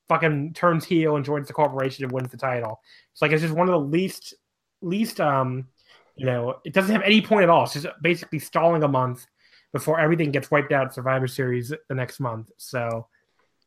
fucking 0.07 0.53
turns 0.53 0.85
heel 0.85 1.15
and 1.15 1.25
joins 1.25 1.47
the 1.47 1.53
corporation 1.53 2.05
and 2.05 2.13
wins 2.13 2.31
the 2.31 2.37
title. 2.37 2.79
It's 3.11 3.21
like 3.21 3.31
it's 3.31 3.41
just 3.41 3.53
one 3.53 3.67
of 3.67 3.73
the 3.73 3.79
least, 3.79 4.35
least, 4.81 5.19
um, 5.19 5.67
you 6.15 6.25
know, 6.25 6.59
it 6.63 6.73
doesn't 6.73 6.91
have 6.91 7.01
any 7.01 7.21
point 7.21 7.43
at 7.43 7.49
all. 7.49 7.63
It's 7.63 7.73
just 7.73 7.87
basically 8.01 8.39
stalling 8.39 8.83
a 8.83 8.87
month 8.87 9.25
before 9.73 9.99
everything 9.99 10.31
gets 10.31 10.51
wiped 10.51 10.71
out 10.71 10.93
Survivor 10.93 11.27
Series 11.27 11.73
the 11.89 11.95
next 11.95 12.19
month. 12.19 12.51
So, 12.57 13.07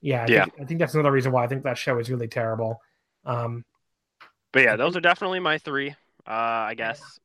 yeah, 0.01 0.23
I, 0.23 0.27
Yeah. 0.29 0.45
Think, 0.45 0.61
I 0.61 0.65
think 0.65 0.81
that's 0.81 0.95
another 0.95 1.11
reason 1.11 1.33
why 1.33 1.45
I 1.45 1.49
think 1.49 1.65
that 1.65 1.77
show 1.77 1.99
is 1.99 2.09
really 2.09 2.29
terrible. 2.29 2.81
Um, 3.25 3.65
But 4.57 4.63
yeah, 4.63 4.77
those 4.77 4.97
are 4.97 5.01
definitely 5.03 5.39
my 5.41 5.59
three. 5.59 5.91
Uh, 6.27 6.31
I 6.31 6.75
guess. 6.75 7.21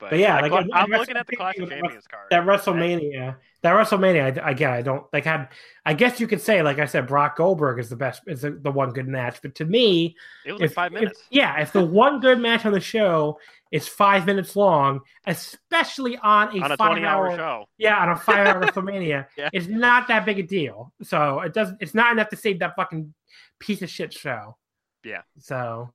But, 0.00 0.10
But 0.10 0.18
yeah, 0.18 0.36
I 0.36 0.40
like, 0.48 0.50
and- 0.64 0.72
I'm 0.74 0.90
looking 0.90 1.16
at 1.16 1.28
the 1.28 1.36
Clash 1.36 1.56
of 1.58 1.68
WrestleMania- 1.68 1.80
Champions 1.82 2.06
card. 2.08 2.26
that 2.32 2.42
WrestleMania, 2.42 3.36
that 3.62 3.72
WrestleMania, 3.72 4.42
I, 4.42 4.50
again, 4.50 4.70
I 4.70 4.82
don't 4.82 5.06
like 5.12 5.24
had. 5.24 5.50
I 5.86 5.94
guess 5.94 6.18
you 6.18 6.26
could 6.26 6.40
say, 6.40 6.60
like 6.62 6.80
I 6.80 6.86
said, 6.86 7.06
Brock 7.06 7.36
Goldberg 7.36 7.78
is 7.78 7.88
the 7.88 7.94
best, 7.94 8.22
is 8.26 8.42
the, 8.42 8.50
the 8.50 8.72
one 8.72 8.90
good 8.90 9.06
match. 9.06 9.38
But 9.42 9.54
to 9.54 9.64
me, 9.64 10.16
It 10.44 10.50
was 10.50 10.60
like 10.60 10.70
if, 10.70 10.74
five 10.74 10.92
if- 10.92 11.00
minutes. 11.00 11.22
yeah, 11.30 11.60
if 11.60 11.70
the 11.72 11.84
one 12.02 12.18
good 12.18 12.40
match 12.40 12.66
on 12.66 12.72
the 12.72 12.80
show 12.80 13.38
is 13.70 13.86
five 13.86 14.26
minutes 14.26 14.56
long, 14.56 15.02
especially 15.28 16.18
on 16.18 16.48
a, 16.58 16.64
on 16.64 16.72
a 16.72 16.76
five 16.76 16.88
20 16.90 17.04
hour 17.06 17.30
hour, 17.30 17.36
show. 17.36 17.68
yeah, 17.78 17.96
on 18.02 18.08
a 18.10 18.16
five 18.16 18.48
hour 18.48 18.60
WrestleMania, 18.66 19.26
Yeah. 19.38 19.50
it's 19.52 19.68
not 19.68 20.08
that 20.08 20.24
big 20.26 20.40
a 20.40 20.42
deal. 20.42 20.92
So 21.02 21.38
it 21.40 21.54
doesn't. 21.54 21.78
It's 21.80 21.94
not 21.94 22.10
enough 22.10 22.30
to 22.30 22.36
save 22.36 22.58
that 22.58 22.74
fucking 22.74 23.14
piece 23.60 23.80
of 23.82 23.88
shit 23.88 24.12
show. 24.12 24.56
Yeah. 25.04 25.22
So 25.38 25.90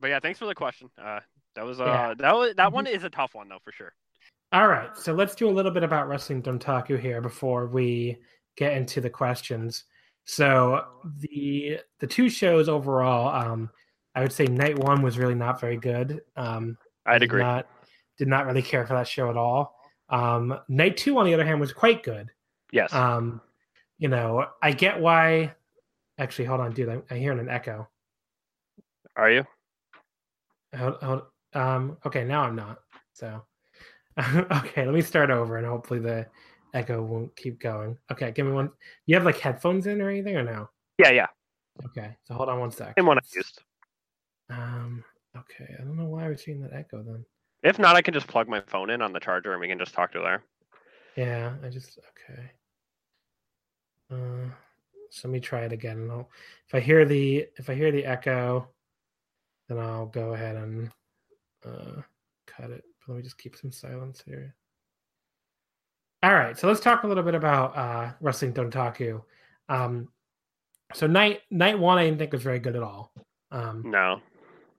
But 0.00 0.08
yeah, 0.08 0.20
thanks 0.20 0.38
for 0.38 0.46
the 0.46 0.54
question. 0.54 0.90
Uh, 1.02 1.20
that 1.54 1.64
was 1.64 1.80
uh, 1.80 1.84
Yeah. 1.84 2.14
that 2.18 2.34
was 2.34 2.54
that 2.56 2.72
one 2.72 2.86
is 2.86 3.04
a 3.04 3.10
tough 3.10 3.34
one 3.34 3.48
though 3.48 3.58
for 3.64 3.72
sure. 3.72 3.92
All 4.52 4.66
right, 4.68 4.96
so 4.96 5.12
let's 5.12 5.34
do 5.34 5.48
a 5.48 5.52
little 5.52 5.70
bit 5.72 5.82
about 5.82 6.08
wrestling 6.08 6.42
dontaku 6.42 6.98
here 6.98 7.20
before 7.20 7.66
we 7.66 8.16
get 8.56 8.72
into 8.72 9.00
the 9.00 9.10
questions. 9.10 9.84
So 10.24 10.84
the 11.20 11.80
the 11.98 12.06
two 12.06 12.28
shows 12.30 12.68
overall, 12.68 13.28
um, 13.34 13.70
I 14.14 14.22
would 14.22 14.32
say 14.32 14.46
night 14.46 14.78
one 14.78 15.02
was 15.02 15.18
really 15.18 15.34
not 15.34 15.60
very 15.60 15.76
good. 15.76 16.20
Um, 16.36 16.78
I'd 17.06 17.18
did 17.18 17.24
agree. 17.26 17.42
Not, 17.42 17.66
did 18.18 18.28
not 18.28 18.46
really 18.46 18.62
care 18.62 18.86
for 18.86 18.94
that 18.94 19.06
show 19.08 19.30
at 19.30 19.36
all. 19.36 19.74
Um, 20.10 20.58
night 20.68 20.96
two, 20.96 21.18
on 21.18 21.26
the 21.26 21.34
other 21.34 21.44
hand, 21.44 21.60
was 21.60 21.72
quite 21.72 22.02
good. 22.02 22.30
yes. 22.72 22.92
Um, 22.92 23.40
you 23.98 24.08
know, 24.08 24.46
I 24.62 24.72
get 24.72 25.00
why. 25.00 25.54
Actually, 26.18 26.46
hold 26.46 26.60
on, 26.60 26.72
dude. 26.72 26.88
I'm, 26.88 27.02
I'm 27.10 27.16
hearing 27.18 27.38
an 27.38 27.48
echo. 27.48 27.88
Are 29.16 29.30
you? 29.30 29.44
Hold, 30.76 30.96
hold, 31.02 31.22
um, 31.54 31.96
okay, 32.04 32.24
now 32.24 32.42
I'm 32.42 32.56
not. 32.56 32.78
So, 33.12 33.42
okay, 34.18 34.84
let 34.84 34.94
me 34.94 35.02
start 35.02 35.30
over, 35.30 35.56
and 35.56 35.66
hopefully 35.66 36.00
the 36.00 36.26
echo 36.74 37.02
won't 37.02 37.34
keep 37.36 37.60
going. 37.60 37.96
Okay, 38.12 38.30
give 38.32 38.46
me 38.46 38.52
one. 38.52 38.70
You 39.06 39.14
have 39.16 39.24
like 39.24 39.38
headphones 39.38 39.86
in 39.86 40.00
or 40.00 40.10
anything, 40.10 40.36
or 40.36 40.42
no? 40.42 40.68
Yeah, 40.98 41.10
yeah. 41.10 41.26
Okay, 41.86 42.16
so 42.24 42.34
hold 42.34 42.48
on 42.48 42.60
one 42.60 42.70
sec. 42.70 42.94
Same 42.98 43.06
one 43.06 43.18
I 43.18 43.22
used. 43.34 43.62
Um, 44.50 45.04
okay, 45.36 45.74
I 45.78 45.84
don't 45.84 45.96
know 45.96 46.06
why 46.06 46.26
I 46.26 46.28
was 46.28 46.42
seeing 46.42 46.60
that 46.62 46.72
echo 46.72 47.02
then. 47.02 47.24
If 47.62 47.78
not, 47.78 47.96
I 47.96 48.02
can 48.02 48.14
just 48.14 48.26
plug 48.26 48.48
my 48.48 48.60
phone 48.60 48.90
in 48.90 49.02
on 49.02 49.12
the 49.12 49.20
charger 49.20 49.52
and 49.52 49.60
we 49.60 49.68
can 49.68 49.78
just 49.78 49.94
talk 49.94 50.12
to 50.12 50.20
there. 50.20 50.42
Yeah, 51.16 51.54
I 51.64 51.68
just 51.68 51.98
okay. 51.98 52.50
Uh, 54.10 54.50
so 55.10 55.28
let 55.28 55.32
me 55.32 55.40
try 55.40 55.62
it 55.62 55.72
again. 55.72 55.98
And 55.98 56.12
I'll, 56.12 56.30
if 56.66 56.74
I 56.74 56.80
hear 56.80 57.04
the 57.04 57.46
if 57.56 57.68
I 57.68 57.74
hear 57.74 57.90
the 57.90 58.04
echo, 58.04 58.68
then 59.68 59.78
I'll 59.78 60.06
go 60.06 60.32
ahead 60.34 60.56
and 60.56 60.90
uh, 61.64 62.02
cut 62.46 62.70
it. 62.70 62.84
But 63.06 63.12
let 63.12 63.16
me 63.18 63.22
just 63.22 63.38
keep 63.38 63.56
some 63.56 63.72
silence 63.72 64.22
here. 64.24 64.54
All 66.22 66.34
right, 66.34 66.58
so 66.58 66.66
let's 66.66 66.80
talk 66.80 67.04
a 67.04 67.06
little 67.06 67.22
bit 67.22 67.34
about 67.36 67.76
uh, 67.76 68.12
wrestling 68.20 68.52
dontaku. 68.52 69.22
Um, 69.68 70.08
so 70.94 71.06
night 71.06 71.40
night 71.50 71.78
one, 71.78 71.98
I 71.98 72.04
didn't 72.04 72.18
think 72.18 72.32
was 72.32 72.42
very 72.42 72.58
good 72.58 72.74
at 72.76 72.82
all. 72.82 73.12
Um, 73.52 73.82
No. 73.86 74.20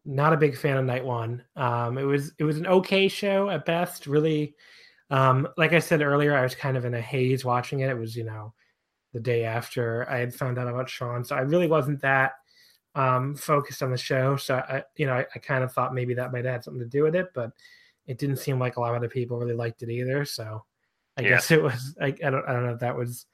not 0.06 0.34
a 0.34 0.38
big 0.38 0.58
fan 0.58 0.78
of 0.78 0.86
night 0.86 1.06
one. 1.06 1.44
Um, 1.56 1.98
it 1.98 2.04
was 2.04 2.34
it 2.40 2.44
was 2.44 2.58
an 2.58 2.68
okay 2.68 3.08
show 3.08 3.50
at 3.50 3.66
best. 3.66 4.06
Really, 4.08 4.56
um, 5.12 5.48
like 5.58 5.72
I 5.74 5.80
said 5.80 6.02
earlier, 6.02 6.36
I 6.36 6.42
was 6.44 6.56
kind 6.56 6.76
of 6.76 6.84
in 6.86 6.94
a 6.94 7.02
haze 7.02 7.46
watching 7.46 7.80
it. 7.82 7.90
It 7.90 7.98
was 7.98 8.16
you 8.18 8.26
know 8.26 8.54
the 9.14 9.20
day 9.22 9.46
after 9.46 10.10
I 10.10 10.18
had 10.18 10.34
found 10.36 10.58
out 10.58 10.68
about 10.68 10.90
Sean, 10.90 11.24
so 11.24 11.36
I 11.36 11.42
really 11.42 11.68
wasn't 11.68 12.02
that 12.02 12.34
um, 13.00 13.36
focused 13.36 13.82
on 13.84 13.92
the 13.92 13.98
show. 13.98 14.36
So 14.36 14.56
I 14.56 14.84
you 14.98 15.06
know 15.06 15.14
I, 15.14 15.26
I 15.36 15.40
kind 15.40 15.64
of 15.64 15.72
thought 15.74 15.94
maybe 15.94 16.14
that 16.16 16.32
might 16.32 16.46
have 16.46 16.64
something 16.64 16.82
to 16.84 16.88
do 16.90 17.04
with 17.04 17.16
it, 17.16 17.28
but 17.34 17.52
it 18.08 18.18
didn't 18.18 18.38
seem 18.38 18.60
like 18.60 18.78
a 18.78 18.80
lot 18.80 18.92
of 18.92 18.96
other 18.98 19.10
people 19.10 19.38
really 19.40 19.54
liked 19.54 19.82
it 19.84 19.90
either. 19.90 20.26
So 20.26 20.66
I 21.18 21.22
Yeah. 21.22 21.30
guess 21.30 21.52
it 21.52 21.62
was 21.62 21.96
I, 22.02 22.08
I 22.08 22.30
don't 22.30 22.46
I 22.48 22.54
don't 22.54 22.66
know 22.66 22.74
if 22.74 22.80
that 22.80 22.96
was 22.98 23.26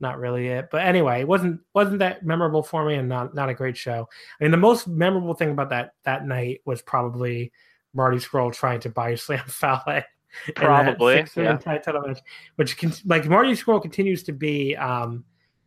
not 0.00 0.18
really 0.18 0.48
it. 0.48 0.68
But 0.70 0.82
anyway, 0.84 1.20
it 1.20 1.28
wasn't 1.28 1.60
wasn't 1.74 2.00
that 2.00 2.24
memorable 2.24 2.62
for 2.62 2.84
me 2.84 2.94
and 2.96 3.08
not 3.08 3.34
not 3.34 3.48
a 3.48 3.54
great 3.54 3.76
show. 3.76 4.08
I 4.40 4.44
mean, 4.44 4.50
the 4.50 4.56
most 4.58 4.86
memorable 4.88 5.34
thing 5.34 5.50
about 5.50 5.70
that 5.70 5.92
that 6.04 6.26
night 6.26 6.60
was 6.64 6.82
probably 6.82 7.52
Marty 7.94 8.18
Scurll 8.18 8.52
trying 8.52 8.80
to 8.80 8.90
buy 8.90 9.14
Slam 9.16 9.42
that 9.62 10.06
Probably, 10.54 11.24
yeah. 11.36 11.56
title 11.56 12.02
match, 12.02 12.20
which 12.56 12.76
can, 12.76 12.92
like 13.06 13.26
Marty 13.26 13.52
Scurll 13.52 13.80
continues 13.80 14.22
to 14.24 14.32
be 14.32 14.76
um, 14.76 15.24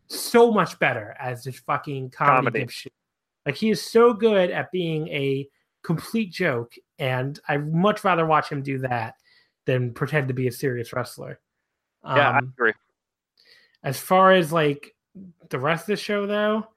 so 0.07 0.51
much 0.51 0.77
better 0.77 1.15
as 1.19 1.43
this 1.43 1.59
fucking 1.59 2.11
comedy, 2.11 2.45
Comedy. 2.45 2.65
dipshit. 2.65 2.91
Like 3.45 3.55
he 3.55 3.69
is 3.69 3.81
so 3.81 4.13
good 4.13 4.51
at 4.51 4.71
being 4.71 5.07
a 5.09 5.47
complete 5.83 6.31
joke, 6.31 6.73
and 6.97 7.39
I'd 7.47 7.71
much 7.73 8.03
rather 8.03 8.25
watch 8.25 8.49
him 8.49 8.61
do 8.61 8.79
that 8.79 9.15
than 9.65 9.93
pretend 9.93 10.27
to 10.27 10.33
be 10.33 10.47
a 10.47 10.51
serious 10.51 10.93
wrestler. 10.93 11.39
Yeah, 12.03 12.31
I 12.31 12.37
Um, 12.39 12.53
agree. 12.57 12.73
as 13.83 13.99
far 13.99 14.31
as 14.33 14.51
like 14.51 14.95
the 15.49 15.59
rest 15.59 15.83
of 15.83 15.87
the 15.87 15.95
show 15.97 16.25
though 16.25 16.67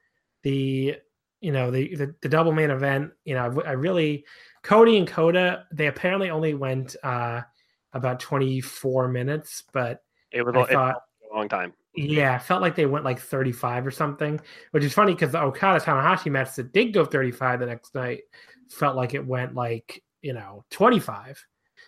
the 0.42 0.96
you 1.40 1.52
know 1.52 1.70
the 1.70 1.94
the, 1.94 2.14
the 2.22 2.28
double 2.28 2.50
main 2.52 2.70
event 2.70 3.12
you 3.24 3.34
know 3.34 3.62
I, 3.64 3.68
I 3.70 3.72
really 3.72 4.24
cody 4.62 4.96
and 4.98 5.06
Kota 5.06 5.64
they 5.72 5.86
apparently 5.86 6.30
only 6.30 6.54
went 6.54 6.96
uh 7.04 7.42
about 7.92 8.18
24 8.20 9.08
minutes 9.08 9.62
but 9.72 10.02
It 10.32 10.42
was 10.42 10.54
I 10.56 10.60
it 10.62 10.68
thought- 10.70 10.92
felt 11.20 11.32
a 11.32 11.36
long 11.36 11.48
time. 11.48 11.72
Yeah, 11.94 12.38
felt 12.38 12.62
like 12.62 12.74
they 12.74 12.86
went 12.86 13.04
like 13.04 13.20
35 13.20 13.86
or 13.86 13.90
something, 13.90 14.40
which 14.70 14.84
is 14.84 14.94
funny 14.94 15.12
because 15.12 15.32
the 15.32 15.42
Okada 15.42 15.84
Tanahashi 15.84 16.30
match 16.30 16.54
that 16.56 16.72
did 16.72 16.94
go 16.94 17.04
35 17.04 17.60
the 17.60 17.66
next 17.66 17.94
night 17.94 18.22
felt 18.70 18.96
like 18.96 19.12
it 19.12 19.26
went 19.26 19.54
like, 19.54 20.02
you 20.22 20.32
know, 20.32 20.64
25. 20.70 21.44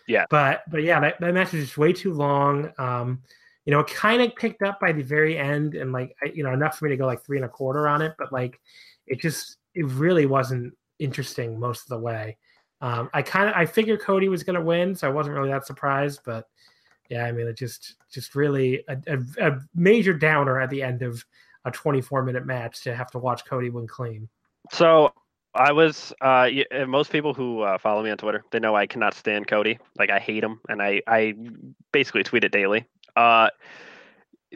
Yeah. 0.07 0.25
But 0.29 0.61
but 0.69 0.83
yeah, 0.83 0.99
that, 0.99 1.19
that 1.19 1.33
match 1.33 1.53
was 1.53 1.63
just 1.63 1.77
way 1.77 1.91
too 1.91 2.13
long. 2.13 2.71
Um, 2.77 3.23
you 3.65 3.71
know, 3.71 3.79
it 3.79 3.87
kind 3.87 4.21
of 4.21 4.35
picked 4.35 4.61
up 4.61 4.79
by 4.79 4.91
the 4.91 5.01
very 5.01 5.37
end 5.37 5.73
and 5.73 5.91
like 5.91 6.15
I, 6.21 6.31
you 6.35 6.43
know, 6.43 6.53
enough 6.53 6.77
for 6.77 6.85
me 6.85 6.91
to 6.91 6.97
go 6.97 7.07
like 7.07 7.25
three 7.25 7.37
and 7.37 7.45
a 7.45 7.49
quarter 7.49 7.87
on 7.87 8.01
it, 8.01 8.13
but 8.19 8.31
like 8.31 8.59
it 9.07 9.19
just 9.19 9.57
it 9.73 9.85
really 9.87 10.27
wasn't 10.27 10.73
interesting 10.99 11.59
most 11.59 11.83
of 11.83 11.89
the 11.89 11.99
way. 11.99 12.37
Um, 12.81 13.09
I 13.13 13.21
kind 13.21 13.49
of 13.49 13.55
I 13.55 13.65
figured 13.65 14.01
Cody 14.01 14.29
was 14.29 14.43
going 14.43 14.59
to 14.59 14.65
win, 14.65 14.93
so 14.93 15.07
I 15.07 15.11
wasn't 15.11 15.35
really 15.35 15.49
that 15.49 15.65
surprised. 15.65 16.21
But 16.23 16.45
yeah, 17.09 17.25
I 17.25 17.31
mean, 17.31 17.47
it 17.47 17.57
just 17.57 17.95
just 18.11 18.35
really 18.35 18.83
a, 18.87 18.97
a, 19.07 19.49
a 19.51 19.59
major 19.75 20.13
downer 20.13 20.59
at 20.59 20.69
the 20.69 20.81
end 20.81 21.01
of 21.01 21.23
a 21.65 21.71
24 21.71 22.23
minute 22.23 22.45
match 22.45 22.83
to 22.83 22.95
have 22.95 23.11
to 23.11 23.19
watch 23.19 23.45
Cody 23.45 23.69
win 23.69 23.87
clean. 23.87 24.29
So 24.71 25.13
I 25.53 25.71
was 25.71 26.13
uh, 26.21 26.49
most 26.87 27.11
people 27.11 27.33
who 27.33 27.61
uh, 27.61 27.77
follow 27.77 28.03
me 28.03 28.09
on 28.09 28.17
Twitter, 28.17 28.43
they 28.51 28.59
know 28.59 28.75
I 28.75 28.87
cannot 28.87 29.13
stand 29.13 29.47
Cody. 29.47 29.79
Like 29.97 30.09
I 30.09 30.19
hate 30.19 30.43
him, 30.43 30.59
and 30.69 30.81
I 30.81 31.01
I 31.07 31.35
basically 31.91 32.23
tweet 32.23 32.43
it 32.43 32.51
daily. 32.51 32.85
Uh, 33.15 33.49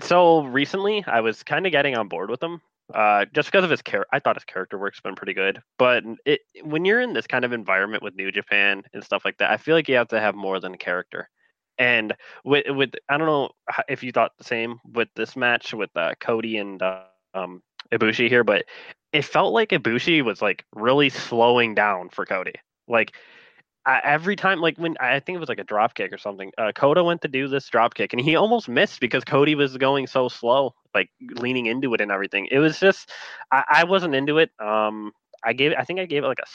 so 0.02 0.44
recently, 0.44 1.04
I 1.08 1.22
was 1.22 1.44
kind 1.44 1.66
of 1.66 1.72
getting 1.72 1.96
on 1.96 2.08
board 2.08 2.30
with 2.30 2.42
him 2.42 2.62
uh, 2.94 3.26
just 3.34 3.50
because 3.52 3.64
of 3.64 3.70
his 3.70 3.82
character. 3.82 4.10
I 4.12 4.20
thought 4.20 4.36
his 4.36 4.46
character 4.46 4.78
work's 4.78 5.02
been 5.02 5.16
pretty 5.16 5.34
good, 5.34 5.62
but 5.78 6.04
it 6.26 6.42
when 6.64 6.86
you're 6.86 7.02
in 7.02 7.14
this 7.14 7.28
kind 7.28 7.46
of 7.46 7.54
environment 7.54 8.04
with 8.04 8.16
New 8.16 8.32
Japan 8.32 8.84
and 8.94 9.04
stuff 9.04 9.24
like 9.26 9.38
that, 9.38 9.52
I 9.52 9.58
feel 9.58 9.76
like 9.76 9.88
you 9.88 9.96
have 9.96 10.10
to 10.10 10.20
have 10.20 10.36
more 10.36 10.60
than 10.60 10.74
a 10.74 10.78
character. 10.78 11.30
And 11.80 12.14
with 12.44 12.66
with 12.70 12.92
I 13.08 13.18
don't 13.18 13.28
know 13.28 13.52
if 13.88 14.04
you 14.04 14.12
thought 14.12 14.38
the 14.38 14.44
same 14.44 14.80
with 14.94 15.08
this 15.16 15.36
match 15.36 15.74
with 15.74 15.90
uh, 15.96 16.14
Cody 16.20 16.58
and 16.58 16.82
uh, 16.82 17.04
um, 17.34 17.64
Ibushi 17.92 18.28
here, 18.28 18.44
but 18.44 18.66
it 19.14 19.24
felt 19.24 19.54
like 19.54 19.70
Ibushi 19.70 20.24
was 20.24 20.42
like 20.42 20.66
really 20.76 21.10
slowing 21.10 21.74
down 21.74 22.10
for 22.10 22.26
Cody. 22.26 22.56
Like 22.88 23.14
I, 23.86 24.02
every 24.04 24.36
time, 24.36 24.60
like 24.60 24.78
when 24.78 24.98
I 25.00 25.20
think 25.20 25.38
it 25.38 25.40
was 25.40 25.50
like 25.50 25.60
a 25.60 25.64
drop 25.64 25.96
kick 25.96 26.12
or 26.12 26.18
something, 26.18 26.52
uh, 26.58 26.72
Kota 26.76 27.04
went 27.04 27.22
to 27.22 27.28
do 27.28 27.48
this 27.48 27.68
drop 27.70 27.94
kick 27.96 28.14
and 28.14 28.22
he 28.22 28.36
almost 28.36 28.68
missed 28.68 29.00
because 29.00 29.24
Cody 29.24 29.56
was 29.56 29.78
going 29.78 30.06
so 30.06 30.28
slow, 30.28 30.76
like 30.94 31.10
leaning 31.22 31.66
into 31.66 31.94
it 31.94 32.02
and 32.02 32.12
everything. 32.12 32.48
It 32.52 32.60
was 32.60 32.80
just, 32.80 33.10
I, 33.52 33.64
I 33.68 33.84
wasn't 33.86 34.16
into 34.16 34.38
it. 34.38 34.52
Um, 34.60 35.14
I 35.44 35.54
gave, 35.54 35.74
I 35.78 35.86
think 35.86 36.00
I 36.00 36.06
gave 36.06 36.24
it 36.24 36.28
like 36.28 36.40
a 36.40 36.50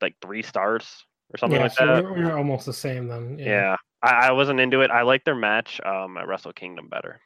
like 0.00 0.16
three 0.20 0.42
stars 0.42 1.04
or 1.34 1.38
something 1.38 1.56
yeah, 1.56 1.64
like 1.64 1.72
so 1.72 1.86
that. 1.86 2.04
We're, 2.04 2.12
we're 2.12 2.36
almost 2.36 2.64
the 2.64 2.72
same 2.72 3.08
then. 3.08 3.38
Yeah, 3.38 3.46
Yeah. 3.46 3.76
I, 4.02 4.28
I 4.28 4.32
wasn't 4.32 4.60
into 4.60 4.82
it. 4.82 4.90
I 4.90 5.02
like 5.02 5.24
their 5.24 5.34
match 5.34 5.80
um, 5.84 6.16
at 6.16 6.28
Wrestle 6.28 6.52
Kingdom 6.52 6.88
better, 6.88 7.20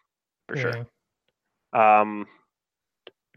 for 0.48 0.56
sure. 0.56 0.86
Yeah. 1.74 2.00
Um, 2.00 2.26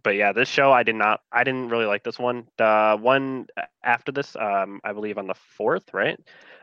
but 0.03 0.15
yeah, 0.15 0.31
this 0.31 0.49
show 0.49 0.71
I 0.71 0.83
did 0.83 0.95
not. 0.95 1.21
I 1.31 1.43
didn't 1.43 1.69
really 1.69 1.85
like 1.85 2.03
this 2.03 2.17
one. 2.17 2.47
The 2.57 2.97
one 2.99 3.47
after 3.83 4.11
this, 4.11 4.35
um, 4.35 4.79
I 4.83 4.93
believe 4.93 5.17
on 5.17 5.27
the 5.27 5.35
fourth, 5.57 5.93
right? 5.93 6.19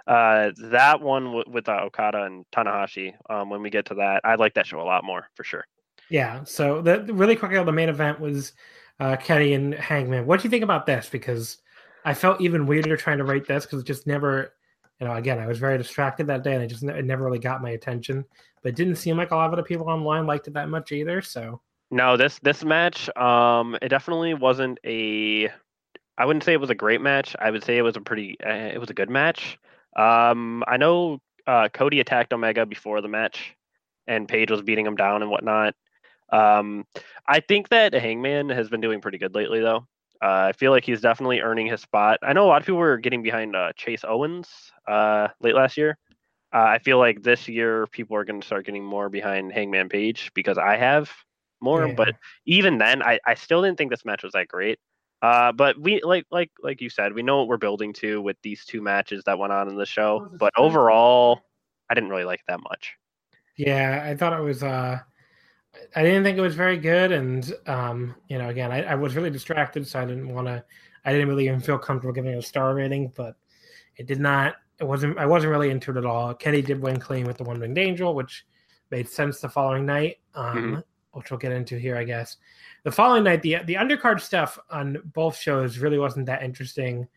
Uh, 0.07 0.51
that 0.71 1.01
one 1.03 1.25
w- 1.25 1.45
with 1.47 1.69
uh, 1.69 1.83
Okada 1.85 2.25
and 2.25 2.47
Tanahashi. 2.51 3.13
Um, 3.29 3.51
when 3.51 3.63
we 3.63 3.71
get 3.71 3.87
to 3.87 3.95
that, 3.97 4.23
I 4.25 4.37
like 4.37 4.55
that 4.55 4.67
show 4.67 4.81
a 4.81 4.83
lot 4.83 5.05
more 5.05 5.29
for 5.35 5.45
sure. 5.45 5.65
Yeah. 6.09 6.43
So 6.45 6.81
the 6.81 7.03
really 7.13 7.37
quickly, 7.37 7.63
the 7.63 7.71
main 7.71 7.91
event 7.91 8.19
was 8.19 8.53
uh, 8.99 9.17
Kenny 9.17 9.53
and 9.53 9.75
Hangman. 9.75 10.27
What 10.27 10.41
do 10.41 10.45
you 10.45 10.51
think 10.51 10.65
about 10.65 10.87
this? 10.87 11.09
Because 11.09 11.59
I 12.09 12.15
felt 12.15 12.41
even 12.41 12.65
weirder 12.65 12.97
trying 12.97 13.19
to 13.19 13.25
write 13.25 13.47
this 13.47 13.67
because 13.67 13.81
it 13.81 13.87
just 13.87 14.07
never, 14.07 14.55
you 14.99 15.07
know, 15.07 15.13
again, 15.13 15.39
I 15.39 15.47
was 15.47 15.59
very 15.59 15.77
distracted 15.77 16.27
that 16.29 16.43
day 16.43 16.55
and 16.55 16.63
it 16.63 16.69
just 16.69 16.83
it 16.83 17.05
never 17.05 17.23
really 17.23 17.39
got 17.39 17.61
my 17.61 17.71
attention. 17.71 18.25
But 18.63 18.71
it 18.71 18.77
didn't 18.77 18.97
seem 18.97 19.19
like 19.19 19.31
a 19.31 19.37
lot 19.37 19.51
of 19.51 19.59
the 19.59 19.63
people 19.63 19.91
online 19.91 20.27
liked 20.27 20.49
it 20.49 20.55
that 20.55 20.71
much 20.71 20.91
either. 20.91 21.21
So 21.21 21.61
No, 21.91 22.17
this 22.17 22.39
this 22.39 22.65
match, 22.65 23.15
um, 23.15 23.77
it 23.83 23.91
definitely 23.91 24.33
wasn't 24.33 24.79
a. 24.87 25.51
I 26.17 26.25
wouldn't 26.25 26.45
say 26.45 26.55
it 26.55 26.61
was 26.61 26.71
a 26.71 26.75
great 26.75 27.03
match. 27.03 27.37
I 27.39 27.51
would 27.51 27.63
say 27.63 27.77
it 27.77 27.83
was 27.83 27.97
a 27.97 28.01
pretty. 28.01 28.39
Uh, 28.43 28.71
it 28.73 28.81
was 28.81 28.89
a 28.89 28.95
good 28.95 29.11
match. 29.11 29.59
Um, 29.95 30.65
I 30.67 30.79
know 30.79 31.21
uh, 31.47 31.69
Cody 31.75 32.01
attacked 32.01 32.33
Omega 32.33 32.65
before 32.65 33.03
the 33.03 33.09
match, 33.09 33.55
and 34.07 34.27
Page 34.27 34.51
was 34.51 34.63
beating 34.63 34.87
him 34.87 34.97
down 34.97 35.21
and 35.21 35.31
whatnot. 35.31 35.75
Um, 36.33 36.87
I 37.27 37.41
think 37.41 37.69
that 37.69 37.93
Hangman 37.93 38.49
has 38.49 38.71
been 38.71 38.81
doing 38.81 39.03
pretty 39.03 39.19
good 39.19 39.35
lately, 39.35 39.61
though. 39.61 39.87
Uh, 40.23 40.49
I 40.49 40.53
feel 40.53 40.73
like 40.73 40.85
he's 40.85 41.01
definitely 41.01 41.41
earning 41.41 41.67
his 41.67 41.81
spot. 41.81 42.19
I 42.23 42.33
know 42.33 42.45
a 42.45 42.49
lot 42.49 42.61
of 42.61 42.67
people 42.67 42.79
were 42.79 42.99
getting 42.99 43.23
behind 43.23 43.55
uh, 43.55 43.73
Chase 43.77 44.05
Owens 44.07 44.49
uh, 44.87 45.29
late 45.41 45.55
last 45.55 45.77
year. 45.77 45.97
Uh, 46.53 46.65
I 46.65 46.79
feel 46.79 46.99
like 46.99 47.23
this 47.23 47.47
year 47.47 47.87
people 47.87 48.17
are 48.17 48.25
going 48.25 48.41
to 48.41 48.47
start 48.47 48.67
getting 48.67 48.85
more 48.85 49.09
behind 49.09 49.53
Hangman 49.53 49.89
Page 49.89 50.33
because 50.35 50.59
I 50.59 50.77
have 50.77 51.11
more. 51.61 51.87
Yeah. 51.87 51.95
But 51.95 52.17
even 52.47 52.79
then, 52.79 53.03
I, 53.03 53.21
I 53.27 53.35
still 53.35 53.63
didn't 53.63 53.79
think 53.79 53.91
this 53.91 54.05
match 54.05 54.23
was 54.23 54.33
that 54.33 54.49
great. 54.49 54.79
Uh, 55.21 55.53
but 55.53 55.79
we 55.81 56.01
like 56.03 56.27
like 56.31 56.51
like 56.63 56.81
you 56.81 56.89
said, 56.89 57.13
we 57.13 57.23
know 57.23 57.39
what 57.39 57.49
we're 57.49 57.57
building 57.57 57.93
to 57.93 58.23
with 58.23 58.37
these 58.43 58.65
two 58.65 58.81
matches 58.81 59.25
that 59.27 59.39
went 59.39 59.53
on 59.53 59.69
in 59.69 59.77
the 59.77 59.87
show. 59.87 60.29
But 60.39 60.53
overall, 60.57 61.41
I 61.91 61.95
didn't 61.95 62.11
really 62.11 62.25
like 62.25 62.39
it 62.41 62.45
that 62.49 62.61
much. 62.61 62.95
Yeah, 63.57 64.05
I 64.07 64.15
thought 64.15 64.39
it 64.39 64.43
was. 64.43 64.63
uh 64.63 65.01
I 65.97 66.03
didn't 66.03 66.25
think 66.25 66.37
it 66.39 66.43
was 66.43 66.55
very 66.55 66.77
good, 66.77 67.13
and 67.13 67.53
um, 67.67 68.15
you 68.29 68.39
know, 68.39 68.49
again, 68.49 68.71
I, 68.71 68.83
I 68.83 68.95
was 68.95 69.17
really 69.17 69.31
distracted, 69.31 69.87
so 69.87 70.01
I 70.01 70.05
didn't 70.05 70.29
want 70.33 70.47
to. 70.47 70.65
I 71.05 71.13
didn't 71.13 71.29
really 71.29 71.47
even 71.47 71.61
feel 71.61 71.79
comfortable 71.79 72.13
giving 72.13 72.33
it 72.33 72.39
a 72.39 72.43
star 72.43 72.75
rating, 72.75 73.13
but 73.17 73.37
it 73.97 74.07
did 74.07 74.21
not. 74.21 74.57
It 74.81 74.85
wasn't. 74.85 75.19
I 75.19 75.27
wasn't 75.27 75.51
really 75.51 75.71
into 75.71 75.91
it 75.91 75.97
at 75.97 76.05
all. 76.05 76.35
Kenny 76.35 76.63
did 76.63 76.81
win 76.81 76.99
clean 77.01 77.27
with 77.27 77.39
the 77.39 77.45
one 77.45 77.59
winged 77.61 77.79
angel, 77.79 78.15
which 78.15 78.47
made 78.91 79.09
sense 79.09 79.41
the 79.41 79.49
following 79.49 79.87
night, 79.87 80.19
um, 80.35 80.85
which 81.13 81.31
we'll 81.31 81.39
get 81.39 81.53
into 81.53 81.79
here, 81.79 81.97
I 81.97 82.05
guess. 82.05 82.37
The 82.85 82.93
following 82.93 83.25
night, 83.25 83.43
the 83.43 83.59
the 83.65 83.75
undercard 83.75 84.21
stuff 84.21 84.59
on 84.71 84.99
both 85.15 85.37
shows 85.37 85.79
really 85.79 85.99
wasn't 85.99 86.27
that 86.27 86.43
interesting 86.43 87.09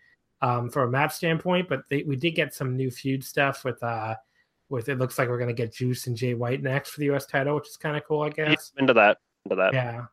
um, 0.41 0.69
from 0.69 0.89
a 0.89 0.91
match 0.91 1.13
standpoint, 1.13 1.67
but 1.67 1.83
they, 1.89 2.03
we 2.03 2.15
did 2.15 2.31
get 2.31 2.53
some 2.53 2.75
new 2.77 2.91
feud 2.91 3.23
stuff 3.23 3.63
with. 3.65 3.81
uh 3.83 4.15
with 4.71 4.89
it 4.89 4.97
looks 4.97 5.19
like 5.19 5.29
we're 5.29 5.37
gonna 5.39 5.53
get 5.53 5.73
Juice 5.73 6.07
and 6.07 6.15
Jay 6.15 6.33
White 6.33 6.63
next 6.63 6.89
for 6.91 6.99
the 6.99 7.05
U.S. 7.07 7.25
title, 7.25 7.55
which 7.55 7.67
is 7.67 7.77
kind 7.77 7.95
of 7.97 8.03
cool, 8.05 8.21
I 8.23 8.29
guess. 8.29 8.71
Into 8.77 8.93
that, 8.93 9.17
into 9.45 9.55
that. 9.57 9.73
Yeah. 9.73 10.05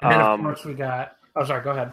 And 0.00 0.12
then 0.12 0.20
of 0.20 0.26
Um, 0.26 0.42
course 0.42 0.64
we 0.64 0.74
got. 0.74 1.16
Oh, 1.36 1.44
sorry. 1.44 1.62
Go 1.62 1.70
ahead. 1.72 1.92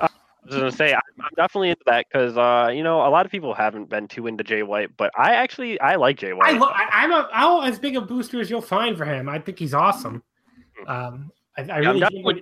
I 0.00 0.08
was 0.44 0.54
gonna 0.54 0.70
say 0.72 0.92
I'm, 0.94 1.00
I'm 1.20 1.30
definitely 1.36 1.70
into 1.70 1.82
that 1.86 2.06
because 2.10 2.36
uh, 2.36 2.70
you 2.72 2.84
know 2.84 3.00
a 3.06 3.10
lot 3.10 3.26
of 3.26 3.32
people 3.32 3.52
haven't 3.52 3.88
been 3.88 4.06
too 4.08 4.26
into 4.28 4.44
Jay 4.44 4.62
White, 4.62 4.96
but 4.96 5.10
I 5.18 5.34
actually 5.34 5.78
I 5.80 5.96
like 5.96 6.18
Jay 6.18 6.32
White. 6.32 6.54
I 6.54 6.58
look. 6.58 6.70
I, 6.72 6.86
I'm 6.92 7.12
a. 7.12 7.28
I'll 7.32 7.62
as 7.62 7.78
big 7.78 7.96
a 7.96 8.00
booster 8.00 8.40
as 8.40 8.48
you'll 8.48 8.62
find 8.62 8.96
for 8.96 9.04
him. 9.04 9.28
I 9.28 9.38
think 9.40 9.58
he's 9.58 9.74
awesome. 9.74 10.22
Um, 10.86 11.32
I, 11.58 11.62
I 11.62 11.64
Hmm. 11.64 11.70
I'm 11.70 11.80
really 11.80 11.92
dig 11.94 12.00
definitely- 12.00 12.22
what, 12.22 12.36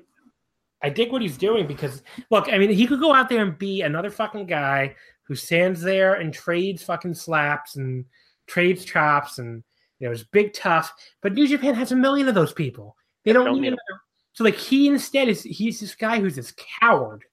I 0.83 0.91
dig 0.91 1.13
what 1.13 1.23
he's 1.23 1.39
doing 1.39 1.67
because 1.67 2.03
look, 2.31 2.53
I 2.53 2.59
mean, 2.59 2.69
he 2.71 2.87
could 2.87 3.01
go 3.01 3.15
out 3.15 3.31
there 3.31 3.41
and 3.43 3.57
be 3.57 3.81
another 3.81 4.11
fucking 4.11 4.45
guy 4.47 4.95
who 5.23 5.35
stands 5.35 5.81
there 5.81 6.15
and 6.15 6.35
trades 6.35 6.83
fucking 6.83 7.15
slaps 7.15 7.77
and 7.77 8.05
trades 8.47 8.85
chops 8.85 9.39
and 9.39 9.63
you 9.99 10.07
know 10.07 10.13
is 10.13 10.25
big 10.25 10.53
tough. 10.53 10.93
But 11.23 11.35
New 11.35 11.47
Japan 11.47 11.75
has 11.75 11.93
a 11.93 11.97
million 11.97 12.29
of 12.29 12.35
those 12.35 12.53
people. 12.53 12.97
They 13.25 13.33
don't, 13.33 13.45
Don't 13.47 13.57
need 13.57 13.61
need 13.63 13.69
another. 13.69 14.01
So 14.33 14.45
like 14.45 14.57
he 14.57 14.89
instead 14.89 15.29
is 15.29 15.43
he's 15.43 15.81
this 15.81 15.95
guy 15.95 16.21
who's 16.21 16.37
this 16.37 16.55
coward. 16.81 17.25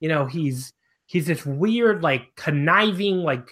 You 0.00 0.08
know, 0.08 0.26
he's 0.26 0.72
he's 1.06 1.26
this 1.26 1.46
weird 1.46 2.02
like 2.02 2.34
conniving 2.36 3.18
like 3.18 3.48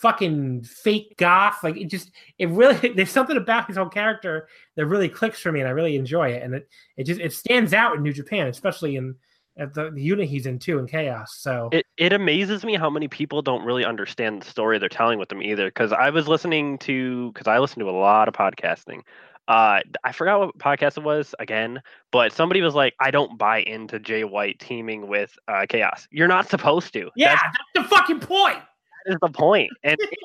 fucking 0.00 0.64
fake 0.64 1.16
goth. 1.18 1.58
Like 1.62 1.76
it 1.76 1.86
just 1.86 2.10
it 2.38 2.48
really 2.48 2.88
there's 2.96 3.10
something 3.10 3.36
about 3.36 3.66
his 3.66 3.76
whole 3.76 3.88
character 3.88 4.48
that 4.76 4.86
really 4.86 5.08
clicks 5.08 5.40
for 5.40 5.52
me 5.52 5.60
and 5.60 5.68
I 5.68 5.72
really 5.72 5.96
enjoy 5.96 6.30
it. 6.30 6.42
And 6.42 6.54
it 6.54 6.68
it 6.96 7.04
just 7.04 7.20
it 7.20 7.32
stands 7.32 7.72
out 7.72 7.96
in 7.96 8.02
New 8.02 8.12
Japan, 8.12 8.48
especially 8.48 8.96
in 8.96 9.14
at 9.58 9.72
the, 9.74 9.90
the 9.90 10.02
unit 10.02 10.28
he's 10.28 10.46
in 10.46 10.58
too 10.58 10.78
in 10.78 10.86
chaos. 10.86 11.36
So 11.38 11.68
It 11.72 11.86
it 11.96 12.12
amazes 12.12 12.64
me 12.64 12.74
how 12.76 12.90
many 12.90 13.08
people 13.08 13.42
don't 13.42 13.64
really 13.64 13.84
understand 13.84 14.42
the 14.42 14.46
story 14.50 14.78
they're 14.78 14.88
telling 14.88 15.18
with 15.18 15.28
them 15.28 15.42
either. 15.42 15.66
Because 15.66 15.92
I 15.92 16.10
was 16.10 16.28
listening 16.28 16.78
to 16.78 17.32
because 17.32 17.46
I 17.46 17.58
listen 17.58 17.80
to 17.80 17.88
a 17.88 17.92
lot 17.92 18.28
of 18.28 18.34
podcasting. 18.34 19.02
Uh, 19.48 19.80
I 20.02 20.10
forgot 20.12 20.40
what 20.40 20.58
podcast 20.58 20.96
it 20.98 21.04
was 21.04 21.32
again, 21.38 21.80
but 22.10 22.32
somebody 22.32 22.62
was 22.62 22.74
like, 22.74 22.94
"I 23.00 23.12
don't 23.12 23.38
buy 23.38 23.60
into 23.60 24.00
Jay 24.00 24.24
White 24.24 24.58
teaming 24.58 25.06
with 25.06 25.38
uh, 25.46 25.66
Chaos. 25.68 26.08
You're 26.10 26.26
not 26.26 26.48
supposed 26.48 26.92
to. 26.94 27.10
yeah, 27.14 27.28
That's- 27.36 27.54
that's, 27.74 27.88
the 27.88 27.96
fucking 27.96 28.18
point. 28.20 28.58
that 29.04 29.12
is 29.12 29.18
the. 29.22 29.68
And 29.84 29.96
it- 30.00 30.18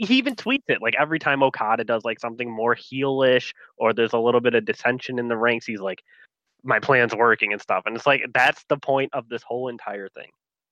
he 0.00 0.14
even 0.14 0.36
tweets 0.36 0.62
it 0.68 0.80
like 0.80 0.94
every 0.96 1.18
time 1.18 1.42
Okada 1.42 1.82
does 1.82 2.04
like 2.04 2.20
something 2.20 2.48
more 2.48 2.76
heelish 2.76 3.52
or 3.78 3.92
there's 3.92 4.12
a 4.12 4.18
little 4.18 4.40
bit 4.40 4.54
of 4.54 4.64
dissension 4.64 5.18
in 5.18 5.26
the 5.26 5.36
ranks. 5.36 5.66
He's 5.66 5.80
like, 5.80 6.04
"My 6.62 6.78
plan's 6.78 7.14
working" 7.14 7.52
and 7.52 7.60
stuff. 7.60 7.84
And 7.86 7.96
it's 7.96 8.06
like 8.06 8.24
that's 8.32 8.64
the 8.68 8.76
point 8.76 9.10
of 9.14 9.28
this 9.28 9.42
whole 9.42 9.68
entire 9.68 10.08
thing. 10.08 10.30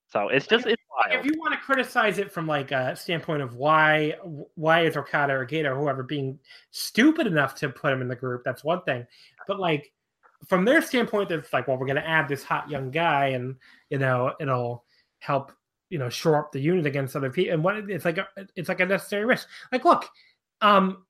So 0.08 0.28
it's 0.28 0.46
just 0.46 0.66
it's 0.66 0.82
wild. 0.90 1.20
If 1.20 1.26
you 1.26 1.38
want 1.38 1.52
to 1.54 1.60
criticize 1.60 2.18
it 2.18 2.32
from 2.32 2.46
like 2.46 2.70
a 2.70 2.94
standpoint 2.94 3.42
of 3.42 3.56
why 3.56 4.14
why 4.54 4.84
is 4.84 4.96
Okada 4.96 5.32
or 5.34 5.46
Gedo 5.46 5.72
or 5.72 5.78
whoever 5.78 6.02
being 6.02 6.38
stupid 6.70 7.26
enough 7.26 7.54
to 7.56 7.68
put 7.68 7.92
him 7.92 8.02
in 8.02 8.08
the 8.08 8.16
group, 8.16 8.42
that's 8.44 8.62
one 8.62 8.82
thing. 8.82 9.06
But 9.48 9.58
like 9.58 9.92
from 10.46 10.64
their 10.64 10.80
standpoint, 10.82 11.30
it's 11.30 11.52
like, 11.52 11.66
well, 11.66 11.76
we're 11.76 11.86
going 11.86 11.96
to 11.96 12.08
add 12.08 12.28
this 12.28 12.44
hot 12.44 12.70
young 12.70 12.90
guy, 12.90 13.28
and 13.28 13.56
you 13.90 13.98
know, 13.98 14.34
it'll 14.40 14.84
help 15.18 15.52
you 15.90 15.98
know 15.98 16.08
shore 16.08 16.38
up 16.38 16.52
the 16.52 16.60
unit 16.60 16.86
against 16.86 17.16
other 17.16 17.30
people. 17.30 17.54
And 17.54 17.64
what 17.64 17.76
it's 17.76 18.04
like, 18.04 18.18
a, 18.18 18.28
it's 18.54 18.68
like 18.68 18.80
a 18.80 18.86
necessary 18.86 19.24
risk. 19.24 19.48
Like, 19.72 19.84
look, 19.84 20.08
um, 20.60 21.04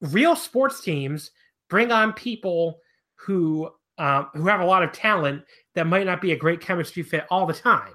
real 0.00 0.36
sports 0.36 0.80
teams 0.80 1.32
bring 1.68 1.92
on 1.92 2.12
people 2.12 2.80
who 3.16 3.70
um, 3.98 4.28
who 4.34 4.46
have 4.46 4.60
a 4.60 4.64
lot 4.64 4.82
of 4.82 4.92
talent 4.92 5.42
that 5.74 5.86
might 5.86 6.06
not 6.06 6.20
be 6.20 6.32
a 6.32 6.36
great 6.36 6.60
chemistry 6.60 7.02
fit 7.02 7.24
all 7.30 7.46
the 7.46 7.54
time. 7.54 7.92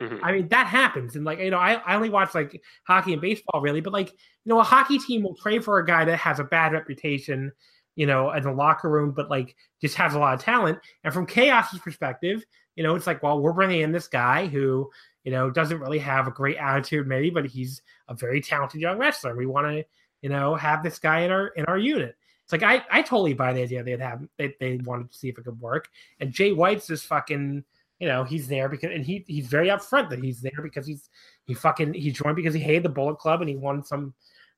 Mhm. 0.00 0.20
I 0.22 0.32
mean, 0.32 0.48
that 0.48 0.66
happens. 0.66 1.16
And 1.16 1.24
like, 1.24 1.38
you 1.38 1.50
know, 1.50 1.58
I, 1.58 1.74
I 1.74 1.96
only 1.96 2.10
watch 2.10 2.34
like 2.34 2.60
hockey 2.86 3.12
and 3.12 3.22
baseball 3.22 3.62
really, 3.62 3.80
but 3.80 3.94
like, 3.94 4.10
you 4.10 4.50
know, 4.50 4.60
a 4.60 4.64
hockey 4.64 4.98
team 4.98 5.22
will 5.22 5.34
trade 5.34 5.64
for 5.64 5.78
a 5.78 5.86
guy 5.86 6.04
that 6.04 6.18
has 6.18 6.38
a 6.38 6.44
bad 6.44 6.72
reputation, 6.72 7.50
you 7.94 8.06
know, 8.06 8.30
in 8.32 8.42
the 8.42 8.52
locker 8.52 8.90
room, 8.90 9.12
but 9.12 9.30
like 9.30 9.56
just 9.80 9.94
has 9.96 10.14
a 10.14 10.18
lot 10.18 10.34
of 10.34 10.42
talent. 10.42 10.78
And 11.02 11.14
from 11.14 11.26
Chaos's 11.26 11.80
perspective, 11.80 12.44
you 12.74 12.82
know, 12.82 12.94
it's 12.94 13.06
like, 13.06 13.22
well, 13.22 13.40
we're 13.40 13.54
bringing 13.54 13.80
in 13.80 13.92
this 13.92 14.06
guy 14.06 14.46
who, 14.46 14.90
you 15.24 15.32
know, 15.32 15.50
doesn't 15.50 15.80
really 15.80 15.98
have 15.98 16.28
a 16.28 16.30
great 16.30 16.58
attitude, 16.58 17.06
maybe, 17.06 17.30
but 17.30 17.46
he's 17.46 17.80
a 18.08 18.14
very 18.14 18.42
talented 18.42 18.82
young 18.82 18.98
wrestler. 18.98 19.34
We 19.34 19.46
want 19.46 19.66
to, 19.68 19.84
you 20.20 20.28
know, 20.28 20.56
have 20.56 20.82
this 20.82 20.98
guy 20.98 21.20
in 21.20 21.30
our 21.30 21.48
in 21.48 21.64
our 21.64 21.78
unit. 21.78 22.16
It's 22.46 22.52
like 22.52 22.62
I, 22.62 22.84
I 22.92 23.02
totally 23.02 23.34
buy 23.34 23.52
the 23.52 23.62
idea 23.62 23.82
they'd 23.82 24.00
have 24.00 24.22
they, 24.38 24.54
they 24.60 24.76
wanted 24.76 25.10
to 25.10 25.18
see 25.18 25.28
if 25.28 25.36
it 25.36 25.44
could 25.44 25.60
work. 25.60 25.88
And 26.20 26.30
Jay 26.32 26.52
White's 26.52 26.86
just 26.86 27.06
fucking, 27.06 27.64
you 27.98 28.06
know, 28.06 28.22
he's 28.22 28.46
there 28.46 28.68
because 28.68 28.92
and 28.94 29.04
he 29.04 29.24
he's 29.26 29.48
very 29.48 29.66
upfront 29.66 30.10
that 30.10 30.22
he's 30.22 30.40
there 30.40 30.60
because 30.62 30.86
he's 30.86 31.10
he 31.46 31.54
fucking 31.54 31.94
he 31.94 32.12
joined 32.12 32.36
because 32.36 32.54
he 32.54 32.60
hated 32.60 32.84
the 32.84 32.88
Bullet 32.88 33.18
Club 33.18 33.40
and 33.40 33.50
he 33.50 33.56
wanted 33.56 33.84
some 33.84 34.14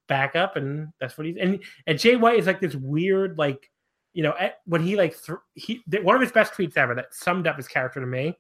backup 0.07 0.57
and 0.57 0.89
that's 1.01 1.17
what 1.17 1.27
he's 1.27 1.39
and 1.39 1.65
and 1.87 1.99
Jay 1.99 2.17
White 2.17 2.39
is 2.39 2.47
like 2.47 2.61
this 2.61 2.75
weird 2.75 3.39
like 3.39 3.71
you 4.13 4.23
know 4.23 4.35
when 4.67 4.83
he 4.83 4.95
like 4.95 5.17
th- 5.25 5.39
he 5.55 5.83
one 6.03 6.15
of 6.15 6.21
his 6.21 6.33
best 6.33 6.53
tweets 6.53 6.77
ever 6.77 6.95
that 6.95 7.15
summed 7.15 7.47
up 7.47 7.57
his 7.57 7.69
character 7.69 8.01
to 8.01 8.07
me 8.07 8.37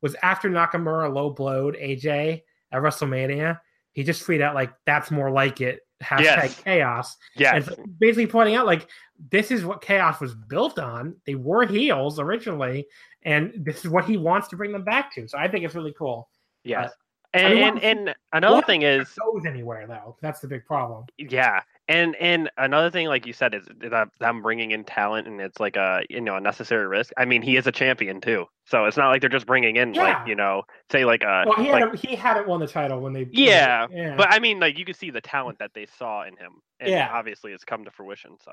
was 0.00 0.14
after 0.22 0.48
Nakamura 0.48 1.12
low 1.12 1.30
blowed 1.30 1.74
AJ 1.74 2.42
at 2.70 2.82
WrestleMania 2.82 3.58
he 3.94 4.04
just 4.04 4.24
tweeted 4.24 4.42
out 4.42 4.54
like 4.54 4.72
that's 4.86 5.10
more 5.10 5.32
like 5.32 5.60
it 5.60 5.80
hashtag 6.02 6.20
Yes. 6.24 6.60
chaos. 6.62 7.16
Yes. 7.36 7.68
and 7.68 7.98
basically 7.98 8.26
pointing 8.26 8.54
out 8.56 8.66
like 8.66 8.88
this 9.30 9.50
is 9.50 9.64
what 9.64 9.80
chaos 9.80 10.20
was 10.20 10.34
built 10.34 10.78
on. 10.78 11.14
They 11.26 11.34
were 11.34 11.66
heels 11.66 12.18
originally 12.18 12.86
and 13.22 13.52
this 13.56 13.84
is 13.84 13.90
what 13.90 14.04
he 14.04 14.16
wants 14.16 14.48
to 14.48 14.56
bring 14.56 14.72
them 14.72 14.84
back 14.84 15.14
to. 15.14 15.28
So 15.28 15.38
I 15.38 15.48
think 15.48 15.64
it's 15.64 15.74
really 15.74 15.94
cool. 15.96 16.28
Yes. 16.64 16.90
Uh, 17.34 17.38
I 17.38 17.40
And, 17.40 17.54
mean, 17.54 17.62
and 17.62 17.80
and 18.08 18.14
another 18.32 18.62
thing 18.62 18.82
is 18.82 19.08
goes 19.14 19.46
anywhere 19.46 19.86
though? 19.86 20.16
That's 20.20 20.40
the 20.40 20.48
big 20.48 20.66
problem. 20.66 21.06
Yeah 21.18 21.60
and 21.92 22.16
and 22.16 22.50
another 22.56 22.90
thing 22.90 23.06
like 23.06 23.26
you 23.26 23.32
said 23.32 23.54
is 23.54 23.66
that 23.90 24.08
them 24.18 24.42
bringing 24.42 24.70
in 24.70 24.84
talent 24.84 25.26
and 25.28 25.40
it's 25.40 25.60
like 25.60 25.76
a 25.76 26.02
you 26.08 26.20
know 26.20 26.36
a 26.36 26.40
necessary 26.40 26.86
risk 26.86 27.12
i 27.16 27.24
mean 27.24 27.42
he 27.42 27.56
is 27.56 27.66
a 27.66 27.72
champion 27.72 28.20
too 28.20 28.46
so 28.66 28.84
it's 28.86 28.96
not 28.96 29.08
like 29.08 29.20
they're 29.20 29.30
just 29.30 29.46
bringing 29.46 29.76
in 29.76 29.92
Yeah. 29.94 30.02
like 30.02 30.28
you 30.28 30.34
know 30.34 30.62
say 30.90 31.04
like 31.04 31.22
a 31.22 31.44
well 31.46 31.62
he 31.62 31.70
like, 31.70 31.84
had 31.84 31.98
he 31.98 32.16
hadn't 32.16 32.48
won 32.48 32.60
the 32.60 32.66
title 32.66 33.00
when 33.00 33.12
they 33.12 33.28
Yeah, 33.30 33.86
yeah 33.90 34.16
but 34.16 34.28
i 34.32 34.38
mean 34.38 34.58
like 34.60 34.78
you 34.78 34.84
can 34.84 34.94
see 34.94 35.10
the 35.10 35.20
talent 35.20 35.58
that 35.58 35.72
they 35.74 35.86
saw 35.98 36.22
in 36.24 36.36
him 36.36 36.60
and 36.80 36.90
Yeah. 36.90 37.10
obviously 37.12 37.52
it's 37.52 37.64
come 37.64 37.84
to 37.84 37.90
fruition 37.90 38.36
so 38.44 38.52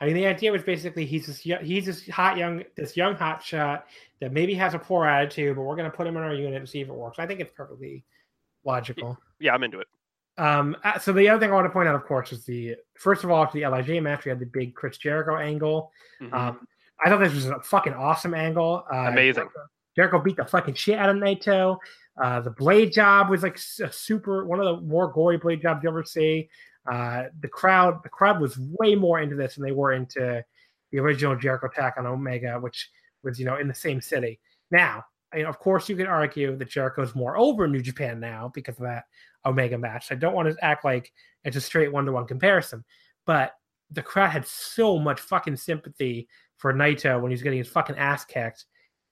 I 0.00 0.06
mean, 0.06 0.16
the 0.16 0.26
idea 0.26 0.50
was 0.50 0.64
basically 0.64 1.06
he's 1.06 1.26
this 1.28 1.38
he's 1.38 1.86
this 1.86 2.08
hot 2.08 2.36
young 2.36 2.64
this 2.76 2.96
young 2.96 3.14
hot 3.14 3.44
shot 3.44 3.86
that 4.20 4.32
maybe 4.32 4.52
has 4.54 4.74
a 4.74 4.78
poor 4.78 5.06
attitude, 5.06 5.54
but 5.54 5.62
we're 5.62 5.76
going 5.76 5.88
to 5.88 5.96
put 5.96 6.04
him 6.04 6.16
in 6.16 6.22
our 6.24 6.34
unit 6.34 6.56
and 6.56 6.68
see 6.68 6.80
if 6.80 6.88
it 6.88 6.92
works. 6.92 7.20
I 7.20 7.26
think 7.28 7.38
it's 7.38 7.52
perfectly 7.56 8.04
logical. 8.64 9.16
yeah 9.38 9.54
i'm 9.54 9.62
into 9.62 9.78
it 9.78 9.86
Um, 10.36 10.76
uh, 10.82 10.98
so 10.98 11.12
the 11.12 11.28
other 11.28 11.40
thing 11.40 11.50
I 11.50 11.54
want 11.54 11.66
to 11.66 11.70
point 11.70 11.88
out, 11.88 11.94
of 11.94 12.04
course, 12.04 12.32
is 12.32 12.44
the 12.44 12.76
first 12.98 13.24
of 13.24 13.30
all, 13.30 13.42
after 13.42 13.58
the 13.58 13.68
Lij 13.68 14.00
match, 14.00 14.24
we 14.24 14.30
had 14.30 14.40
the 14.40 14.46
big 14.46 14.74
Chris 14.74 14.98
Jericho 14.98 15.36
angle. 15.36 15.92
Mhm. 16.20 16.32
Um, 16.32 16.68
I 17.04 17.08
thought 17.08 17.18
this 17.18 17.34
was 17.34 17.46
a 17.46 17.60
fucking 17.60 17.94
awesome 17.94 18.34
angle. 18.34 18.84
Uh, 18.92 19.08
Amazing. 19.08 19.34
Jericho, 19.44 19.60
Jericho 19.96 20.18
beat 20.20 20.36
the 20.36 20.44
fucking 20.44 20.74
shit 20.74 20.98
out 20.98 21.08
of 21.08 21.16
Naito. 21.16 21.78
Uh, 22.22 22.40
the 22.40 22.50
blade 22.50 22.92
job 22.92 23.28
was 23.28 23.42
like 23.42 23.58
a 23.82 23.92
super 23.92 24.44
one 24.44 24.60
of 24.60 24.66
the 24.66 24.86
more 24.86 25.08
gory 25.12 25.36
blade 25.36 25.62
jobs 25.62 25.82
you 25.82 25.88
ever 25.88 26.04
see. 26.04 26.48
Uh, 26.90 27.24
the 27.40 27.48
crowd, 27.48 28.02
the 28.02 28.08
crowd 28.08 28.40
was 28.40 28.58
way 28.58 28.94
more 28.94 29.20
into 29.20 29.34
this 29.36 29.54
than 29.54 29.64
they 29.64 29.72
were 29.72 29.92
into 29.92 30.44
the 30.92 30.98
original 30.98 31.34
Jericho 31.36 31.66
attack 31.66 31.94
on 31.96 32.06
Omega, 32.06 32.58
which 32.60 32.90
was 33.22 33.38
you 33.38 33.44
know 33.44 33.56
in 33.56 33.68
the 33.68 33.74
same 33.74 34.00
city. 34.00 34.40
Now, 34.70 35.04
Mean, 35.34 35.46
of 35.46 35.58
course, 35.58 35.88
you 35.88 35.96
could 35.96 36.06
argue 36.06 36.56
that 36.56 36.70
Jericho's 36.70 37.14
more 37.14 37.36
over 37.36 37.64
in 37.64 37.72
New 37.72 37.82
Japan 37.82 38.20
now 38.20 38.50
because 38.54 38.76
of 38.76 38.84
that 38.84 39.04
Omega 39.44 39.78
match. 39.78 40.10
I 40.10 40.14
don't 40.14 40.34
want 40.34 40.48
to 40.48 40.64
act 40.64 40.84
like 40.84 41.12
it's 41.44 41.56
a 41.56 41.60
straight 41.60 41.92
one 41.92 42.06
to 42.06 42.12
one 42.12 42.26
comparison, 42.26 42.84
but 43.26 43.52
the 43.90 44.02
crowd 44.02 44.30
had 44.30 44.46
so 44.46 44.98
much 44.98 45.20
fucking 45.20 45.56
sympathy 45.56 46.28
for 46.56 46.72
Naito 46.72 47.20
when 47.20 47.30
he 47.30 47.34
was 47.34 47.42
getting 47.42 47.58
his 47.58 47.68
fucking 47.68 47.96
ass 47.96 48.24
kicked, 48.24 48.64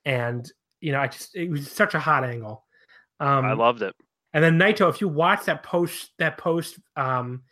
and 0.05 0.49
you 0.81 0.91
know, 0.91 0.99
I 0.99 1.07
just 1.07 1.35
it 1.35 1.49
was 1.49 1.71
such 1.71 1.93
a 1.93 1.99
hot 1.99 2.23
angle. 2.23 2.65
Um, 3.19 3.45
i 3.45 3.53
loved 3.53 3.81
it 3.83 3.95
and 4.33 4.43
then 4.43 4.57
Naito, 4.57 4.89
if 4.89 4.99
you 4.99 5.07
watch 5.07 5.45
that 5.45 5.63
post, 5.63 6.11
that 6.17 6.37
post, 6.37 6.79
um, 6.95 7.43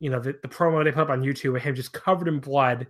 you 0.00 0.10
know, 0.10 0.18
the, 0.18 0.34
the 0.42 0.48
promo 0.48 0.82
they 0.82 0.90
put 0.90 1.02
up 1.02 1.10
on 1.10 1.22
YouTube 1.22 1.56
of 1.56 1.62
him 1.62 1.74
just 1.74 1.92
covered 1.92 2.28
in 2.28 2.40
blood 2.40 2.88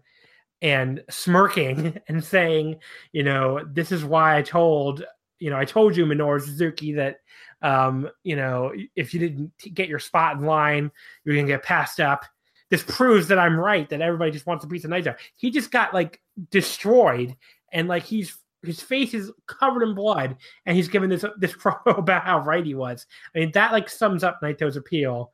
and 0.62 1.02
smirking 1.11 2.01
and 2.09 2.24
saying, 2.24 2.77
you 3.12 3.23
know, 3.23 3.61
this 3.70 3.93
is 3.93 4.05
why 4.05 4.36
I 4.36 4.43
told, 4.43 5.05
you 5.45 5.51
know, 5.51 5.59
I 5.59 5.66
told 5.66 5.95
you, 5.95 6.07
Minoru 6.07 6.41
Suzuki, 6.41 6.95
that, 6.95 7.19
um, 7.61 8.09
you 8.23 8.35
know, 8.35 8.73
if 8.97 9.12
you 9.12 9.21
didn't 9.21 9.53
get 9.75 9.91
your 9.91 9.99
spot 9.99 10.39
in 10.39 10.47
line, 10.47 10.91
you're 11.23 11.37
to 11.37 11.43
get 11.45 11.62
passed 11.62 12.01
up. 12.01 12.25
This 12.71 12.83
proves 12.83 13.29
that 13.29 13.39
I'm 13.39 13.61
right, 13.61 13.87
that 13.91 14.01
everybody 14.01 14.31
just 14.31 14.47
wants 14.47 14.65
a 14.65 14.69
piece 14.69 14.85
of 14.85 14.91
Naito. 14.91 15.15
He 15.37 15.51
just 15.51 15.71
got 15.71 15.93
like 15.93 16.23
destroyed 16.51 17.37
and 17.75 17.89
like 17.89 18.05
he's, 18.05 18.39
his 18.62 18.81
face 18.81 19.12
is 19.12 19.31
covered 19.47 19.83
in 19.83 19.95
blood 19.95 20.39
and 20.65 20.75
he's 20.75 20.89
giving 20.89 21.11
this 21.11 21.27
this 21.39 21.53
promo 21.53 21.99
about 21.99 22.25
how 22.25 22.39
right 22.39 22.65
he 22.65 22.75
was. 22.75 23.05
I 23.37 23.41
mean, 23.41 23.53
that 23.53 23.73
like 23.73 23.91
sums 23.91 24.25
up 24.25 24.41
Naito's 24.43 24.77
appeal 24.77 25.31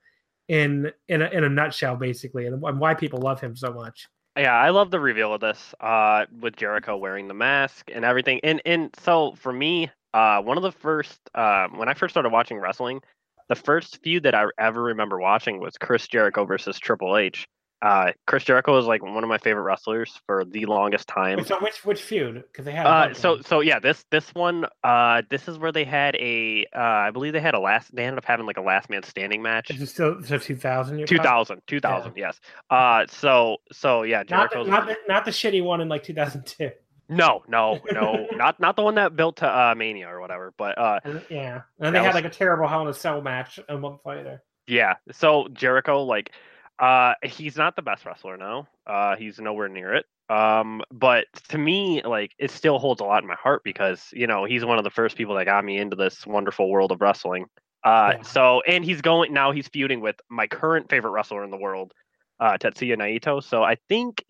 in 0.48 0.90
in 1.06 1.22
a, 1.22 1.28
in 1.28 1.44
a 1.44 1.48
nutshell, 1.48 1.94
basically, 1.94 2.46
and, 2.46 2.60
and 2.64 2.80
why 2.80 2.94
people 2.94 3.20
love 3.20 3.40
him 3.40 3.54
so 3.54 3.72
much. 3.72 4.08
Yeah, 4.36 4.54
I 4.54 4.70
love 4.70 4.90
the 4.90 4.98
reveal 4.98 5.34
of 5.34 5.40
this, 5.40 5.72
uh, 5.80 6.26
with 6.40 6.56
Jericho 6.56 6.96
wearing 6.96 7.28
the 7.28 7.34
mask 7.34 7.90
and 7.94 8.04
everything. 8.04 8.40
And 8.42 8.60
and 8.64 8.90
so 8.98 9.36
for 9.36 9.52
me, 9.52 9.88
uh, 10.12 10.40
one 10.42 10.56
of 10.56 10.62
the 10.62 10.72
first, 10.72 11.18
um, 11.34 11.78
when 11.78 11.88
I 11.88 11.94
first 11.94 12.12
started 12.12 12.30
watching 12.30 12.58
wrestling, 12.58 13.00
the 13.48 13.54
first 13.54 14.00
feud 14.02 14.24
that 14.24 14.34
I 14.34 14.44
ever 14.58 14.82
remember 14.82 15.18
watching 15.18 15.60
was 15.60 15.76
Chris 15.78 16.06
Jericho 16.06 16.44
versus 16.44 16.78
Triple 16.78 17.16
H. 17.16 17.46
Uh, 17.82 18.12
Chris 18.26 18.44
Jericho 18.44 18.76
was 18.76 18.84
like 18.84 19.02
one 19.02 19.24
of 19.24 19.28
my 19.30 19.38
favorite 19.38 19.62
wrestlers 19.62 20.20
for 20.26 20.44
the 20.44 20.66
longest 20.66 21.08
time. 21.08 21.42
So 21.44 21.58
which 21.60 21.82
which 21.82 22.02
feud? 22.02 22.44
Because 22.46 22.66
they 22.66 22.72
had 22.72 22.86
Uh, 22.86 23.14
so 23.14 23.40
so 23.40 23.60
yeah, 23.60 23.78
this 23.78 24.04
this 24.10 24.28
one, 24.34 24.66
uh, 24.84 25.22
this 25.30 25.48
is 25.48 25.58
where 25.58 25.72
they 25.72 25.84
had 25.84 26.14
a, 26.16 26.66
uh, 26.76 26.78
I 26.78 27.10
believe 27.10 27.32
they 27.32 27.40
had 27.40 27.54
a 27.54 27.58
last, 27.58 27.94
they 27.94 28.04
ended 28.04 28.18
up 28.18 28.26
having 28.26 28.44
like 28.44 28.58
a 28.58 28.62
last 28.62 28.90
man 28.90 29.02
standing 29.02 29.40
match. 29.40 29.70
is 29.70 29.80
it 29.80 29.86
still 29.86 30.22
so 30.22 30.36
two 30.36 30.56
thousand? 30.56 31.06
2000, 31.06 31.62
2000, 31.66 32.12
yes. 32.16 32.38
Uh, 32.68 33.06
so 33.08 33.56
so 33.72 34.02
yeah, 34.02 34.24
Not 34.28 34.52
the, 34.52 34.64
not 34.64 34.86
the 34.86 34.96
not 35.08 35.24
the 35.24 35.30
shitty 35.30 35.64
one 35.64 35.80
in 35.80 35.88
like 35.88 36.02
two 36.02 36.14
thousand 36.14 36.44
two. 36.44 36.70
No, 37.10 37.42
no, 37.48 37.80
no, 37.92 38.26
not 38.32 38.58
not 38.60 38.76
the 38.76 38.82
one 38.82 38.94
that 38.94 39.16
built 39.16 39.36
to 39.38 39.46
uh, 39.48 39.74
Mania 39.76 40.08
or 40.08 40.20
whatever, 40.20 40.54
but 40.56 40.78
uh, 40.78 41.00
Yeah, 41.28 41.62
and 41.78 41.94
they 41.94 41.98
had 42.00 42.06
was- 42.08 42.14
like 42.14 42.24
a 42.24 42.30
terrible 42.30 42.66
Hell 42.68 42.82
in 42.82 42.88
a 42.88 42.94
Cell 42.94 43.20
match 43.20 43.58
a 43.68 43.76
month 43.76 44.00
later. 44.06 44.42
yeah. 44.66 44.94
So 45.12 45.48
Jericho, 45.52 46.04
like, 46.04 46.30
uh, 46.78 47.14
he's 47.22 47.56
not 47.56 47.76
the 47.76 47.82
best 47.82 48.06
wrestler 48.06 48.36
now. 48.36 48.68
Uh, 48.86 49.16
he's 49.16 49.38
nowhere 49.38 49.68
near 49.68 49.94
it. 49.94 50.06
Um, 50.30 50.80
but 50.92 51.26
to 51.48 51.58
me, 51.58 52.02
like, 52.04 52.32
it 52.38 52.52
still 52.52 52.78
holds 52.78 53.00
a 53.00 53.04
lot 53.04 53.22
in 53.22 53.28
my 53.28 53.34
heart 53.34 53.62
because 53.64 54.08
you 54.12 54.26
know 54.28 54.44
he's 54.44 54.64
one 54.64 54.78
of 54.78 54.84
the 54.84 54.90
first 54.90 55.16
people 55.16 55.34
that 55.34 55.44
got 55.44 55.64
me 55.64 55.76
into 55.78 55.96
this 55.96 56.24
wonderful 56.26 56.70
world 56.70 56.92
of 56.92 57.00
wrestling. 57.00 57.46
Uh, 57.82 58.12
Yeah. 58.16 58.22
so 58.22 58.60
and 58.68 58.84
he's 58.84 59.00
going 59.00 59.32
now. 59.32 59.50
He's 59.50 59.66
feuding 59.68 60.00
with 60.00 60.16
my 60.28 60.46
current 60.46 60.88
favorite 60.88 61.10
wrestler 61.10 61.42
in 61.42 61.50
the 61.50 61.56
world, 61.56 61.92
uh, 62.38 62.56
Tetsuya 62.58 62.96
Naito. 62.96 63.42
So 63.42 63.62
I 63.64 63.76
think 63.88 64.24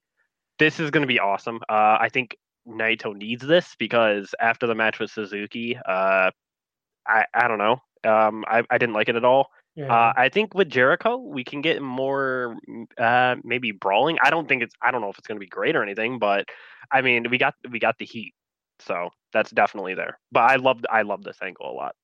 this 0.59 0.81
is 0.81 0.91
going 0.91 1.03
to 1.03 1.07
be 1.09 1.19
awesome. 1.21 1.57
Uh, 1.69 1.99
I 2.01 2.09
think 2.13 2.37
Naito 2.69 3.15
needs 3.17 3.47
this 3.47 3.75
because 3.79 4.35
after 4.41 4.67
the 4.67 4.75
match 4.75 4.99
with 4.99 5.11
Suzuki, 5.11 5.77
uh, 5.77 6.31
I 7.07 7.27
I 7.35 7.49
don't 7.49 7.59
know. 7.59 7.79
Um, 8.05 8.45
I 8.49 8.65
I 8.71 8.79
didn't 8.79 8.95
like 8.95 9.09
it 9.09 9.17
at 9.17 9.25
all. 9.25 9.49
Yeah, 9.75 9.95
Uh, 9.95 10.13
I 10.17 10.29
think 10.29 10.55
with 10.55 10.69
Jericho, 10.71 11.17
we 11.19 11.45
can 11.45 11.63
get 11.63 11.83
more, 11.83 12.57
uh, 12.99 13.37
maybe 13.45 13.73
brawling. 13.73 14.19
I 14.23 14.31
don't 14.31 14.49
think 14.49 14.63
it's. 14.63 14.75
I 14.83 14.91
don't 14.91 15.01
know 15.01 15.11
if 15.11 15.19
it's 15.19 15.27
going 15.27 15.37
to 15.39 15.45
be 15.45 15.49
great 15.49 15.77
or 15.77 15.83
anything, 15.83 16.19
but 16.19 16.47
I 16.93 17.03
mean, 17.03 17.29
we 17.31 17.39
got 17.39 17.55
we 17.71 17.79
got 17.81 17.99
the 17.99 18.07
heat, 18.07 18.35
so 18.81 19.11
that's 19.33 19.51
definitely 19.51 19.95
there. 19.95 20.19
But 20.33 20.51
I 20.51 20.57
love 20.57 20.81
I 20.91 21.03
love 21.03 21.25
this 21.25 21.39
angle 21.43 21.71
a 21.71 21.75
lot. 21.75 21.97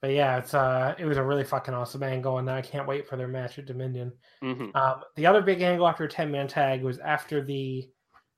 but 0.00 0.10
yeah, 0.10 0.38
it's 0.38 0.54
uh, 0.54 0.94
it 0.98 1.04
was 1.04 1.16
a 1.16 1.22
really 1.22 1.44
fucking 1.44 1.74
awesome 1.74 2.02
angle, 2.02 2.38
and 2.38 2.50
I 2.50 2.60
can't 2.62 2.88
wait 2.88 3.06
for 3.06 3.16
their 3.16 3.28
match 3.28 3.58
at 3.58 3.66
Dominion. 3.66 4.12
hmm 4.42 4.70
Um, 4.74 5.02
the 5.16 5.26
other 5.26 5.42
big 5.42 5.62
angle 5.62 5.86
after 5.86 6.04
a 6.04 6.08
ten 6.08 6.30
man 6.30 6.48
tag 6.48 6.82
was 6.82 6.98
after 6.98 7.42
the 7.42 7.88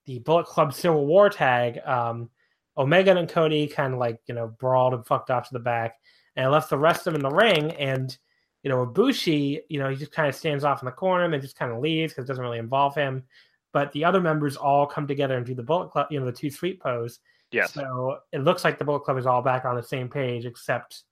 the 0.06 0.18
Bullet 0.20 0.46
Club 0.46 0.72
Civil 0.74 1.06
War 1.06 1.30
tag. 1.30 1.78
Um, 1.84 2.30
Omega 2.76 3.16
and 3.16 3.28
Cody 3.28 3.66
kind 3.66 3.94
of 3.94 4.00
like 4.00 4.20
you 4.26 4.34
know 4.34 4.48
brawled 4.48 4.94
and 4.94 5.06
fucked 5.06 5.30
off 5.30 5.48
to 5.48 5.52
the 5.52 5.60
back, 5.60 5.96
and 6.36 6.50
left 6.50 6.70
the 6.70 6.78
rest 6.78 7.06
of 7.06 7.12
them 7.12 7.16
in 7.16 7.28
the 7.28 7.34
ring. 7.34 7.72
And 7.72 8.16
you 8.62 8.70
know 8.70 8.86
Ibushi, 8.86 9.60
you 9.68 9.78
know 9.78 9.88
he 9.88 9.96
just 9.96 10.12
kind 10.12 10.28
of 10.28 10.34
stands 10.34 10.64
off 10.64 10.82
in 10.82 10.86
the 10.86 10.92
corner 10.92 11.24
and 11.24 11.42
just 11.42 11.58
kind 11.58 11.72
of 11.72 11.80
leaves 11.80 12.12
because 12.12 12.24
it 12.24 12.28
doesn't 12.28 12.42
really 12.42 12.58
involve 12.58 12.94
him. 12.94 13.24
But 13.72 13.92
the 13.92 14.04
other 14.04 14.20
members 14.20 14.56
all 14.56 14.86
come 14.86 15.06
together 15.06 15.36
and 15.36 15.44
do 15.44 15.54
the 15.54 15.62
Bullet 15.62 15.90
Club, 15.90 16.06
you 16.10 16.20
know, 16.20 16.26
the 16.26 16.32
Too 16.32 16.50
Sweet 16.50 16.80
pose. 16.80 17.18
Yes. 17.50 17.72
So 17.72 18.18
it 18.32 18.38
looks 18.38 18.64
like 18.64 18.78
the 18.78 18.84
Bullet 18.84 19.00
Club 19.00 19.18
is 19.18 19.26
all 19.26 19.42
back 19.42 19.64
on 19.64 19.76
the 19.76 19.82
same 19.82 20.08
page, 20.08 20.44
except 20.44 21.04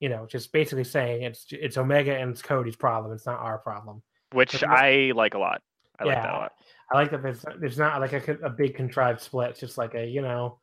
you 0.00 0.08
know, 0.08 0.26
just 0.26 0.52
basically 0.52 0.84
saying 0.84 1.22
it's 1.22 1.46
it's 1.50 1.76
Omega 1.76 2.16
and 2.16 2.30
it's 2.30 2.42
Cody's 2.42 2.76
problem. 2.76 3.12
It's 3.12 3.26
not 3.26 3.40
our 3.40 3.58
problem. 3.58 4.02
Which 4.32 4.62
I 4.62 5.12
like 5.14 5.34
a 5.34 5.38
lot. 5.38 5.62
I 5.98 6.04
like 6.04 6.22
that 6.22 6.34
a 6.34 6.38
lot. 6.38 6.52
I 6.92 6.96
like 6.96 7.10
that 7.10 7.22
there's 7.22 7.44
there's 7.58 7.78
not 7.78 8.00
like 8.00 8.12
a, 8.12 8.32
a 8.42 8.50
big 8.50 8.74
contrived 8.74 9.20
split. 9.20 9.50
It's 9.50 9.60
just 9.60 9.76
like 9.78 9.94
a 9.94 10.06
you 10.06 10.22
know, 10.22 10.58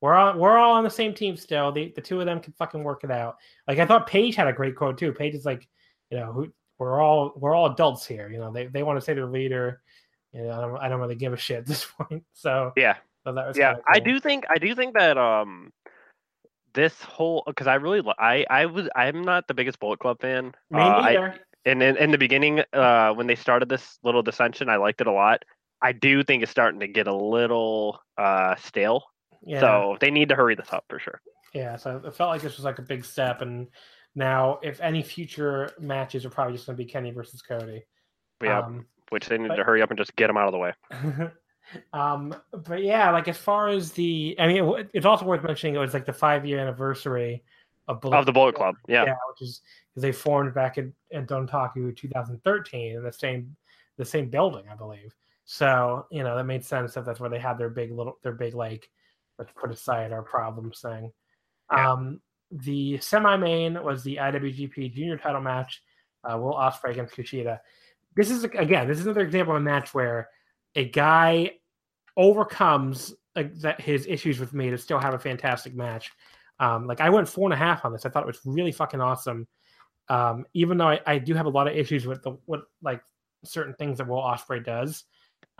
we're 0.00 0.14
all 0.14 0.38
we're 0.38 0.56
all 0.58 0.74
on 0.74 0.84
the 0.84 0.90
same 0.90 1.12
team 1.14 1.36
still. 1.36 1.72
The 1.72 1.92
the 1.94 2.00
two 2.00 2.20
of 2.20 2.26
them 2.26 2.40
can 2.40 2.52
fucking 2.54 2.82
work 2.82 3.04
it 3.04 3.10
out. 3.10 3.36
Like 3.68 3.78
I 3.78 3.86
thought 3.86 4.06
Page 4.06 4.34
had 4.36 4.46
a 4.48 4.52
great 4.52 4.76
quote 4.76 4.98
too. 4.98 5.12
Page 5.12 5.34
is 5.34 5.44
like, 5.44 5.66
you 6.10 6.18
know, 6.18 6.32
who, 6.32 6.52
we're 6.78 7.00
all 7.00 7.32
we're 7.36 7.54
all 7.54 7.72
adults 7.72 8.06
here. 8.06 8.30
You 8.30 8.38
know, 8.38 8.52
they 8.52 8.66
they 8.66 8.82
want 8.82 8.98
to 8.98 9.04
say 9.04 9.14
their 9.14 9.26
leader. 9.26 9.80
You 10.32 10.44
know, 10.44 10.52
I 10.52 10.60
don't 10.60 10.76
I 10.78 10.88
don't 10.88 11.00
really 11.00 11.14
give 11.14 11.32
a 11.32 11.36
shit 11.36 11.58
at 11.58 11.66
this 11.66 11.84
point. 11.98 12.24
So 12.32 12.72
Yeah. 12.76 12.96
so 13.24 13.32
that 13.32 13.46
was 13.48 13.56
yeah 13.58 13.72
kinda 13.74 13.82
i 13.88 13.98
do 13.98 14.20
think 14.20 14.44
i 14.48 14.56
do 14.58 14.72
think 14.74 14.94
that 14.94 15.18
um 15.18 15.72
this 16.74 17.00
whole 17.02 17.42
because 17.46 17.66
i 17.66 17.74
really 17.74 18.02
i 18.18 18.44
i 18.50 18.66
was 18.66 18.88
i'm 18.94 19.22
not 19.22 19.48
the 19.48 19.54
biggest 19.54 19.80
bullet 19.80 19.98
club 19.98 20.20
fan 20.20 20.54
Me 20.70 20.80
Uh, 20.80 20.84
I- 20.84 21.12
neither. 21.14 21.40
and 21.64 21.82
in, 21.82 21.96
in 21.96 22.10
the 22.10 22.18
beginning 22.18 22.62
uh 22.72 23.12
when 23.14 23.26
they 23.26 23.34
started 23.34 23.68
this 23.68 23.98
little 24.04 24.22
dissension 24.22 24.68
i 24.68 24.76
liked 24.76 25.00
it 25.00 25.06
a 25.06 25.12
lot 25.12 25.42
i 25.86 25.92
do 25.92 26.22
think 26.22 26.42
it's 26.42 26.50
starting 26.50 26.80
to 26.80 26.88
get 26.88 27.06
a 27.06 27.14
little 27.14 27.98
uh 28.18 28.54
stale 28.56 29.04
yeah. 29.44 29.60
so 29.60 29.96
they 30.00 30.10
need 30.10 30.28
to 30.28 30.34
hurry 30.34 30.54
this 30.54 30.72
up 30.72 30.84
for 30.88 30.98
sure 30.98 31.20
Yeah, 31.54 31.76
so 31.76 32.02
it 32.04 32.14
felt 32.14 32.30
like 32.30 32.42
this 32.42 32.56
was 32.56 32.64
like 32.64 32.78
a 32.78 32.82
big 32.82 33.04
step, 33.04 33.40
and 33.40 33.68
now 34.14 34.58
if 34.62 34.80
any 34.80 35.02
future 35.02 35.70
matches 35.78 36.26
are 36.26 36.30
probably 36.30 36.54
just 36.54 36.66
going 36.66 36.76
to 36.76 36.84
be 36.84 36.90
Kenny 36.90 37.12
versus 37.12 37.40
Cody. 37.40 37.84
Yeah 38.42 38.60
Um, 38.60 38.86
which 39.10 39.28
they 39.28 39.38
need 39.38 39.48
but- 39.48 39.56
to 39.56 39.64
hurry 39.64 39.82
up 39.82 39.90
and 39.90 39.98
just 39.98 40.16
get 40.16 40.26
them 40.26 40.36
out 40.36 40.48
of 40.48 40.52
the 40.52 40.58
way 40.58 40.72
um, 41.92 42.34
but 42.52 42.82
yeah, 42.82 43.10
like 43.10 43.28
as 43.28 43.38
far 43.38 43.68
as 43.68 43.92
the, 43.92 44.36
I 44.38 44.46
mean, 44.46 44.64
it, 44.64 44.90
it's 44.92 45.06
also 45.06 45.24
worth 45.24 45.42
mentioning 45.42 45.74
it 45.74 45.78
was 45.78 45.94
like 45.94 46.06
the 46.06 46.12
five 46.12 46.44
year 46.44 46.58
anniversary 46.58 47.42
of 47.88 48.00
Bullet 48.00 48.16
of 48.18 48.26
the 48.26 48.32
bullet 48.32 48.54
club 48.56 48.74
yeah, 48.88 49.04
which 49.04 49.42
is 49.42 49.60
because 49.90 50.02
they 50.02 50.12
formed 50.12 50.52
back 50.54 50.76
in, 50.76 50.92
in 51.10 51.26
Dontaku 51.26 51.96
2013 51.96 52.96
in 52.96 53.02
the 53.02 53.12
same 53.12 53.56
the 53.96 54.04
same 54.04 54.28
building, 54.28 54.64
I 54.70 54.74
believe. 54.74 55.14
So 55.46 56.06
you 56.10 56.24
know 56.24 56.36
that 56.36 56.44
made 56.44 56.64
sense 56.64 56.94
that 56.94 57.06
that's 57.06 57.20
where 57.20 57.30
they 57.30 57.38
had 57.38 57.56
their 57.56 57.70
big 57.70 57.92
little 57.92 58.18
their 58.22 58.32
big 58.32 58.54
like 58.54 58.90
let's 59.38 59.52
put 59.56 59.70
aside 59.70 60.12
our 60.12 60.22
problems 60.22 60.80
thing. 60.80 61.12
Yeah. 61.72 61.92
Um, 61.92 62.20
the 62.50 62.98
semi 62.98 63.36
main 63.36 63.82
was 63.82 64.02
the 64.02 64.16
IWGP 64.16 64.92
Junior 64.92 65.16
Title 65.16 65.40
match. 65.40 65.82
Uh, 66.24 66.36
Will 66.36 66.54
Ospreay 66.54 66.90
against 66.90 67.14
Kushida. 67.14 67.60
This 68.16 68.30
is 68.30 68.42
again 68.42 68.88
this 68.88 68.98
is 68.98 69.06
another 69.06 69.20
example 69.20 69.54
of 69.54 69.62
a 69.62 69.64
match 69.64 69.94
where 69.94 70.28
a 70.74 70.84
guy 70.84 71.52
overcomes 72.16 73.14
that 73.34 73.80
his 73.80 74.06
issues 74.06 74.40
with 74.40 74.52
me 74.52 74.70
to 74.70 74.78
still 74.78 74.98
have 74.98 75.14
a 75.14 75.18
fantastic 75.18 75.76
match. 75.76 76.10
Um, 76.58 76.88
like 76.88 77.00
I 77.00 77.10
went 77.10 77.28
four 77.28 77.46
and 77.46 77.54
a 77.54 77.56
half 77.56 77.84
on 77.84 77.92
this. 77.92 78.04
I 78.04 78.08
thought 78.08 78.24
it 78.24 78.26
was 78.26 78.40
really 78.44 78.72
fucking 78.72 79.00
awesome. 79.00 79.46
Um, 80.08 80.44
even 80.54 80.78
though 80.78 80.88
I, 80.88 81.00
I 81.06 81.18
do 81.18 81.34
have 81.34 81.46
a 81.46 81.50
lot 81.50 81.68
of 81.68 81.76
issues 81.76 82.06
with 82.06 82.22
the 82.22 82.32
what 82.46 82.62
like 82.82 83.00
certain 83.44 83.74
things 83.74 83.98
that 83.98 84.08
Will 84.08 84.22
Ospreay 84.22 84.64
does. 84.64 85.04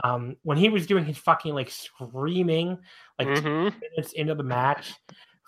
Um, 0.05 0.36
when 0.43 0.59
he 0.59 0.68
was 0.68 0.86
doing 0.86 1.05
his 1.05 1.16
fucking 1.18 1.55
like 1.55 1.70
screaming 1.70 2.78
like 3.18 3.28
two 3.36 3.43
Mhm. 3.43 3.81
minutes 3.81 4.12
into 4.12 4.35
the 4.35 4.43
match 4.43 4.93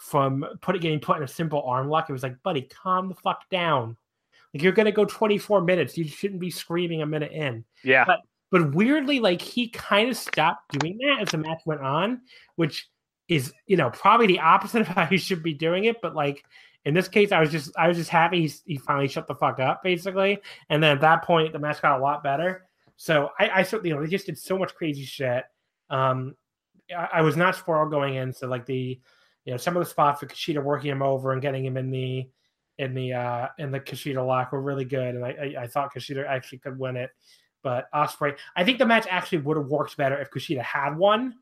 from 0.01 0.45
put 0.63 0.81
getting 0.81 1.01
put 1.01 1.17
in 1.19 1.23
a 1.23 1.29
simple 1.29 1.63
arm 1.63 1.89
lock, 1.89 2.09
it 2.09 2.13
was 2.13 2.23
like, 2.23 2.43
buddy, 2.43 2.63
calm 2.63 3.09
the 3.09 3.15
fuck 3.15 3.49
down. 3.51 3.97
Like 4.55 4.63
you're 4.63 4.73
gonna 4.73 4.93
go 4.93 5.05
24 5.05 5.61
minutes. 5.61 5.99
You 5.99 6.05
shouldn't 6.09 6.41
be 6.41 6.51
screaming 6.51 7.03
a 7.03 7.07
minute 7.07 7.33
in. 7.33 7.65
yeah 7.85 8.05
But- 8.07 8.21
But 8.51 8.75
weirdly, 8.75 9.21
like 9.21 9.43
he 9.43 9.69
kind 9.69 10.09
of 10.09 10.17
stopped 10.17 10.79
doing 10.79 10.97
that 10.99 11.21
as 11.21 11.29
the 11.33 11.37
match 11.39 11.61
went 11.67 11.83
on, 11.83 12.23
which 12.57 12.89
is 13.29 13.53
you 13.67 13.77
know 13.77 13.91
probably 13.91 14.27
the 14.27 14.41
opposite 14.41 14.81
of 14.89 14.89
how 14.89 15.05
he 15.05 15.19
should 15.19 15.43
be 15.43 15.53
doing 15.53 15.85
it. 15.85 16.01
But 16.01 16.15
like 16.15 16.43
in 16.87 16.95
this 16.95 17.09
case, 17.09 17.31
I 17.33 17.41
was 17.41 17.51
just 17.51 17.71
I 17.77 17.89
was 17.89 17.99
just 17.99 18.09
happy 18.09 18.47
he, 18.47 18.55
he 18.65 18.77
finally 18.79 19.09
shut 19.09 19.27
the 19.29 19.35
fuck 19.35 19.61
up, 19.61 19.83
basically. 19.83 20.39
And 20.71 20.83
then 20.83 20.93
at 20.97 21.03
that 21.03 21.25
point, 21.25 21.53
the 21.53 21.59
match 21.59 21.83
got 21.83 21.99
a 21.99 22.03
lot 22.03 22.23
better. 22.23 22.67
So 22.99 23.31
I, 23.39 23.51
I 23.61 23.63
certainly 23.63 23.91
you 23.91 23.95
know 23.95 24.03
they 24.03 24.09
just 24.09 24.27
did 24.27 24.37
so 24.37 24.59
much 24.59 24.75
crazy 24.75 25.05
shit. 25.05 25.45
Um, 25.89 26.35
I, 26.95 27.09
I 27.15 27.23
was 27.23 27.37
not 27.37 27.57
spoiled 27.57 27.91
going 27.91 28.17
in, 28.17 28.33
so 28.33 28.49
like 28.49 28.67
the 28.67 29.01
you 29.45 29.53
know 29.53 29.57
some 29.57 29.77
of 29.77 29.83
the 29.83 29.89
spots 29.89 30.21
with 30.21 30.31
Kushida 30.31 30.63
working 30.63 30.91
him 30.91 31.03
over 31.03 31.33
and 31.33 31.41
getting 31.41 31.65
him 31.65 31.77
in 31.77 31.91
the 31.91 32.29
in 32.77 32.95
the 32.95 33.13
uh 33.15 33.49
in 33.59 33.71
the 33.71 33.81
Kushida 33.81 34.25
lock 34.25 34.53
were 34.53 34.61
really 34.61 34.85
good, 34.85 35.15
and 35.15 35.25
I 35.25 35.31
I, 35.31 35.63
I 35.63 35.67
thought 35.69 35.95
Kushida 35.95 36.27
actually 36.27 36.59
could 36.59 36.79
win 36.79 36.97
it. 36.97 37.11
But 37.63 37.87
Ospreay, 37.95 38.37
I 38.57 38.65
think 38.65 38.79
the 38.79 38.87
match 38.87 39.07
actually 39.09 39.39
would 39.39 39.57
have 39.57 39.67
worked 39.67 39.97
better 39.97 40.21
if 40.21 40.31
Kushida 40.31 40.63
had 40.63 40.97
won. 40.97 41.35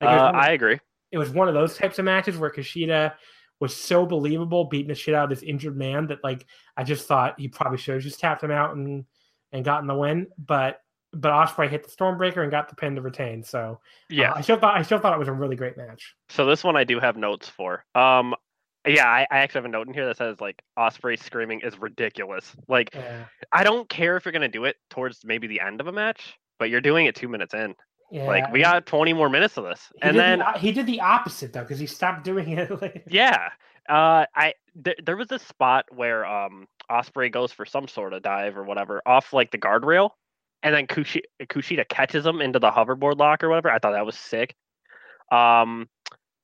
Like, 0.00 0.10
uh, 0.18 0.32
one 0.32 0.34
i 0.34 0.50
agree 0.50 0.80
it 1.12 1.18
was 1.18 1.30
one 1.30 1.46
of 1.46 1.54
those 1.54 1.76
types 1.76 1.98
of 1.98 2.06
matches 2.06 2.38
where 2.38 2.50
Kushida 2.50 3.12
was 3.60 3.76
so 3.76 4.04
believable, 4.04 4.64
beating 4.64 4.88
the 4.88 4.94
shit 4.94 5.14
out 5.14 5.24
of 5.24 5.30
this 5.30 5.44
injured 5.46 5.76
man 5.76 6.08
that 6.08 6.24
like 6.24 6.46
I 6.76 6.82
just 6.82 7.06
thought 7.06 7.38
he 7.38 7.46
probably 7.48 7.78
should 7.78 7.94
have 7.94 8.02
just 8.02 8.18
tapped 8.18 8.42
him 8.42 8.50
out 8.50 8.74
and 8.74 9.04
and 9.52 9.64
gotten 9.64 9.86
the 9.86 9.94
win. 9.94 10.26
But 10.38 10.80
but 11.12 11.30
Ospreay 11.30 11.68
hit 11.68 11.84
the 11.84 11.90
Stormbreaker 11.90 12.38
and 12.42 12.50
got 12.50 12.68
the 12.68 12.74
pin 12.74 12.94
to 12.96 13.02
retain. 13.02 13.42
So 13.42 13.58
uh, 13.58 13.76
yeah 14.08 14.32
I 14.34 14.40
still 14.40 14.58
thought 14.58 14.76
I 14.76 14.82
still 14.82 14.98
thought 14.98 15.12
it 15.14 15.18
was 15.18 15.28
a 15.28 15.32
really 15.32 15.56
great 15.56 15.76
match. 15.76 16.14
So 16.28 16.46
this 16.46 16.64
one 16.64 16.76
I 16.76 16.84
do 16.84 16.98
have 17.00 17.16
notes 17.16 17.48
for. 17.48 17.84
Um, 17.94 18.34
yeah, 18.86 19.06
I, 19.06 19.26
I 19.30 19.38
actually 19.38 19.60
have 19.60 19.64
a 19.66 19.68
note 19.68 19.86
in 19.86 19.94
here 19.94 20.06
that 20.06 20.16
says 20.16 20.40
like 20.40 20.62
Ospreay 20.78 21.22
screaming 21.22 21.60
is 21.60 21.78
ridiculous. 21.78 22.56
Like 22.68 22.90
Yeah, 22.94 23.24
I 23.52 23.62
don't 23.62 23.88
care 23.88 24.16
if 24.16 24.24
you're 24.24 24.32
gonna 24.32 24.48
do 24.48 24.64
it 24.64 24.76
towards 24.90 25.20
maybe 25.24 25.46
the 25.46 25.60
end 25.60 25.80
of 25.80 25.86
a 25.86 25.92
match, 25.92 26.34
but 26.58 26.68
you're 26.70 26.80
doing 26.80 27.06
it 27.06 27.14
two 27.14 27.28
minutes 27.28 27.54
in. 27.54 27.74
yeah. 28.10 28.26
Like 28.26 28.50
we 28.52 28.60
got 28.60 28.86
20 28.86 29.12
more 29.12 29.28
minutes 29.28 29.56
of 29.56 29.64
this, 29.64 29.92
and 30.02 30.18
then 30.18 30.40
the, 30.40 30.58
he 30.58 30.72
did 30.72 30.86
the 30.86 31.00
opposite 31.00 31.52
though 31.52 31.60
because 31.62 31.78
he 31.78 31.86
stopped 31.86 32.24
doing 32.24 32.48
it. 32.50 32.70
later. 32.82 33.02
yeah, 33.08 33.50
uh, 33.88 34.26
I 34.34 34.54
th- 34.84 34.98
there 35.04 35.16
was 35.16 35.28
this 35.28 35.42
spot 35.42 35.84
where 35.94 36.24
um 36.26 36.66
Ospreay 36.90 37.30
goes 37.30 37.52
for 37.52 37.64
some 37.64 37.86
sort 37.86 38.12
of 38.14 38.22
dive 38.22 38.56
or 38.56 38.64
whatever 38.64 39.00
off 39.06 39.32
like 39.32 39.50
the 39.52 39.58
guardrail, 39.58 40.10
and 40.62 40.74
then 40.74 40.86
Kushi- 40.86 41.22
Kushida 41.42 41.88
catches 41.88 42.24
him 42.24 42.40
into 42.40 42.58
the 42.58 42.70
hoverboard 42.70 43.18
lock 43.18 43.42
or 43.42 43.48
whatever. 43.48 43.70
I 43.70 43.78
thought 43.78 43.92
that 43.92 44.06
was 44.06 44.16
sick. 44.16 44.54
Um, 45.30 45.88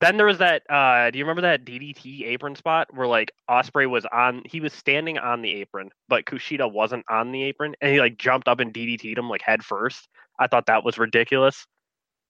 then 0.01 0.17
there 0.17 0.27
was 0.27 0.39
that. 0.39 0.63
Uh, 0.71 1.11
do 1.11 1.19
you 1.19 1.25
remember 1.25 1.43
that 1.43 1.65
DDT 1.65 2.25
apron 2.27 2.55
spot 2.55 2.89
where 2.95 3.07
like 3.07 3.33
Ospreay 3.51 3.89
was 3.91 4.07
on? 4.07 4.43
He 4.45 4.61
was 4.61 4.73
standing 4.73 5.19
on 5.19 5.43
the 5.43 5.53
apron, 5.55 5.91
but 6.09 6.25
Kushida 6.25 6.71
wasn't 6.71 7.05
on 7.11 7.33
the 7.33 7.43
apron, 7.43 7.75
and 7.81 7.93
he 7.93 7.99
like 8.01 8.17
jumped 8.17 8.47
up 8.49 8.61
and 8.61 8.73
DDT'd 8.73 9.19
him 9.19 9.29
like 9.29 9.43
head 9.43 9.65
first. 9.65 10.09
I 10.39 10.47
thought 10.47 10.67
that 10.67 10.85
was 10.85 10.99
ridiculous. 10.99 11.67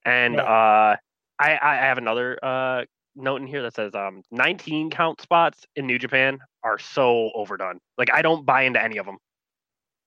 And 0.05 0.35
Yeah. 0.37 0.43
uh, 0.43 0.97
I 1.39 1.59
I 1.61 1.75
have 1.77 1.99
another 1.99 2.39
uh 2.43 2.85
note 3.17 3.41
in 3.43 3.47
here 3.47 3.63
that 3.63 3.75
says 3.75 3.95
um 3.95 4.23
19 4.31 4.91
count 4.91 5.21
spots 5.21 5.67
in 5.77 5.87
New 5.87 5.99
Japan 5.99 6.39
are 6.65 6.79
so 6.79 7.31
overdone. 7.35 7.81
Like 7.99 8.13
I 8.13 8.23
don't 8.23 8.47
buy 8.47 8.63
into 8.63 8.83
any 8.83 8.97
of 8.97 9.05
them 9.07 9.19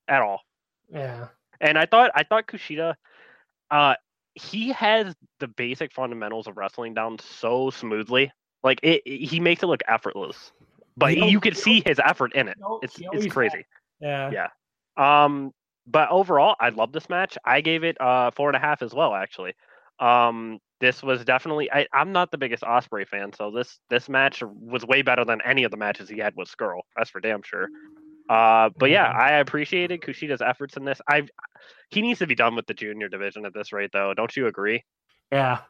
at 0.08 0.22
all. 0.22 0.42
Yeah, 0.90 1.28
And 1.62 1.78
I 1.78 1.86
thought 1.86 2.12
I 2.16 2.24
thought 2.24 2.48
Kushida 2.48 2.96
uh 3.72 3.96
he 4.36 4.70
has 4.74 5.16
the 5.40 5.48
basic 5.48 5.94
fundamentals 5.94 6.48
of 6.48 6.58
wrestling 6.58 6.94
down 6.94 7.20
so 7.20 7.70
smoothly. 7.70 8.32
Like 8.64 8.80
it, 8.84 9.02
it- 9.06 9.26
he 9.30 9.40
makes 9.40 9.64
it 9.64 9.68
look 9.68 9.82
effortless. 9.88 10.52
But 10.98 11.16
you 11.30 11.40
could 11.40 11.56
see 11.58 11.82
his 11.86 12.00
effort 12.04 12.34
in 12.36 12.48
it. 12.50 12.58
It's 12.84 13.00
it's 13.14 13.26
crazy. 13.34 13.66
yeah, 14.02 14.50
Yeah. 14.98 15.24
Um, 15.26 15.54
but 15.88 16.10
overall, 16.12 16.56
I 16.60 16.70
love 16.70 16.92
this 16.92 17.10
match. 17.10 17.38
I 17.46 17.62
gave 17.62 17.84
it 17.84 18.00
uh 18.02 18.32
four 18.32 18.50
and 18.50 18.56
a 18.58 18.60
half 18.60 18.82
as 18.82 18.94
well. 18.94 19.14
Actually, 19.16 19.54
um, 20.00 20.60
this 20.80 21.02
was 21.04 21.24
definitely. 21.24 21.72
I, 21.72 21.88
I'm 21.94 22.12
not 22.12 22.32
the 22.32 22.38
biggest 22.38 22.64
Ospreay 22.64 23.08
fan, 23.08 23.34
so 23.34 23.52
this 23.52 23.80
this 23.90 24.10
match 24.10 24.44
was 24.46 24.86
way 24.86 25.02
better 25.02 25.24
than 25.26 25.42
any 25.46 25.64
of 25.64 25.72
the 25.72 25.78
matches 25.78 26.10
he 26.10 26.18
had 26.20 26.36
with 26.36 26.50
Scurll. 26.50 26.82
That's 26.98 27.10
for 27.10 27.22
damn 27.22 27.42
sure. 27.44 27.70
Uh, 28.32 28.70
but 28.80 28.90
yeah, 28.92 29.12
Mhm. 29.12 29.16
I 29.16 29.34
appreciated 29.40 30.02
Kushida's 30.02 30.42
efforts 30.42 30.78
in 30.78 30.86
this. 30.86 31.02
I 31.10 31.28
he 31.92 32.02
needs 32.02 32.20
to 32.20 32.28
be 32.28 32.36
done 32.36 32.56
with 32.56 32.68
the 32.68 32.74
junior 32.74 33.10
division 33.10 33.46
at 33.46 33.54
this 33.54 33.74
rate, 33.74 33.92
though. 33.94 34.14
Don't 34.14 34.36
you 34.38 34.48
agree? 34.48 34.86
yeah. 35.32 35.62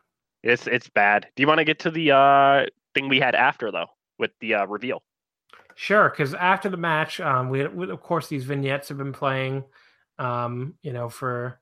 It's 0.43 0.67
it's 0.67 0.89
bad. 0.89 1.27
Do 1.35 1.41
you 1.43 1.47
want 1.47 1.59
to 1.59 1.65
get 1.65 1.79
to 1.79 1.91
the 1.91 2.11
uh 2.11 2.65
thing 2.95 3.09
we 3.09 3.19
had 3.19 3.35
after 3.35 3.71
though 3.71 3.87
with 4.19 4.31
the 4.41 4.55
uh, 4.55 4.65
reveal? 4.67 5.03
Sure, 5.75 6.09
because 6.09 6.33
after 6.33 6.69
the 6.69 6.77
match, 6.77 7.19
um, 7.19 7.49
we, 7.49 7.65
we 7.67 7.89
of 7.89 8.01
course 8.01 8.27
these 8.27 8.45
vignettes 8.45 8.89
have 8.89 8.97
been 8.97 9.13
playing, 9.13 9.63
um, 10.19 10.75
you 10.83 10.93
know, 10.93 11.09
for 11.09 11.59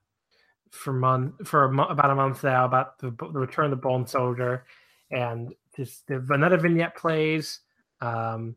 for 0.71 0.93
month 0.93 1.47
for 1.47 1.65
a 1.65 1.71
mo- 1.71 1.87
about 1.87 2.11
a 2.11 2.15
month 2.15 2.43
now 2.43 2.65
about 2.65 2.99
the, 2.99 3.11
the 3.11 3.39
return 3.39 3.65
of 3.65 3.71
the 3.71 3.77
Bone 3.77 4.07
Soldier, 4.07 4.65
and 5.11 5.53
this 5.77 6.01
the, 6.07 6.25
another 6.29 6.57
vignette 6.57 6.95
plays. 6.95 7.61
Um, 8.01 8.55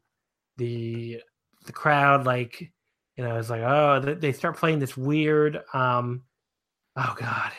the 0.57 1.23
the 1.65 1.73
crowd 1.73 2.27
like 2.27 2.73
you 3.17 3.25
know 3.25 3.37
it's 3.39 3.51
like 3.51 3.63
oh 3.63 4.01
they, 4.01 4.33
start 4.33 4.57
playing 4.57 4.79
this 4.79 4.97
weird 4.97 5.61
um 5.75 6.23
oh 6.97 7.15
god 7.19 7.53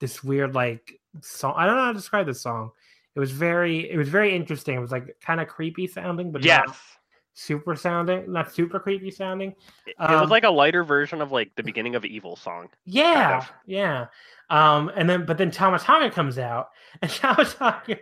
this 0.00 0.22
weird 0.24 0.54
like 0.54 0.92
song 1.22 1.54
I 1.56 1.66
don't 1.66 1.76
know 1.76 1.82
how 1.82 1.92
to 1.92 1.98
describe 1.98 2.26
this 2.26 2.40
song. 2.42 2.70
It 3.16 3.20
was 3.20 3.32
very 3.32 3.90
it 3.90 3.96
was 3.96 4.08
very 4.08 4.34
interesting. 4.34 4.76
It 4.76 4.80
was 4.80 4.92
like 4.92 5.16
kind 5.20 5.40
of 5.40 5.48
creepy 5.48 5.86
sounding, 5.88 6.30
but 6.32 6.44
Yes. 6.44 6.70
super 7.34 7.74
sounding, 7.74 8.30
not 8.32 8.52
super 8.52 8.78
creepy 8.78 9.10
sounding. 9.10 9.50
It, 9.86 9.90
it 9.90 9.94
Um, 9.98 10.20
was 10.20 10.30
like 10.30 10.44
a 10.44 10.50
lighter 10.50 10.84
version 10.84 11.20
of 11.20 11.32
like 11.32 11.54
the 11.56 11.62
beginning 11.62 11.96
of 11.96 12.04
Evil 12.04 12.36
song. 12.36 12.68
Yeah, 12.84 13.38
of. 13.38 13.52
yeah. 13.66 14.06
Um, 14.48 14.90
and 14.94 15.10
then 15.10 15.26
but 15.26 15.36
then 15.38 15.50
Thomas 15.50 15.82
Tama 15.82 16.00
Tonga 16.04 16.14
comes 16.14 16.38
out, 16.38 16.68
and 17.02 17.10
Thomas 17.10 17.54
Tama 17.54 17.82
Tonga. 17.86 18.00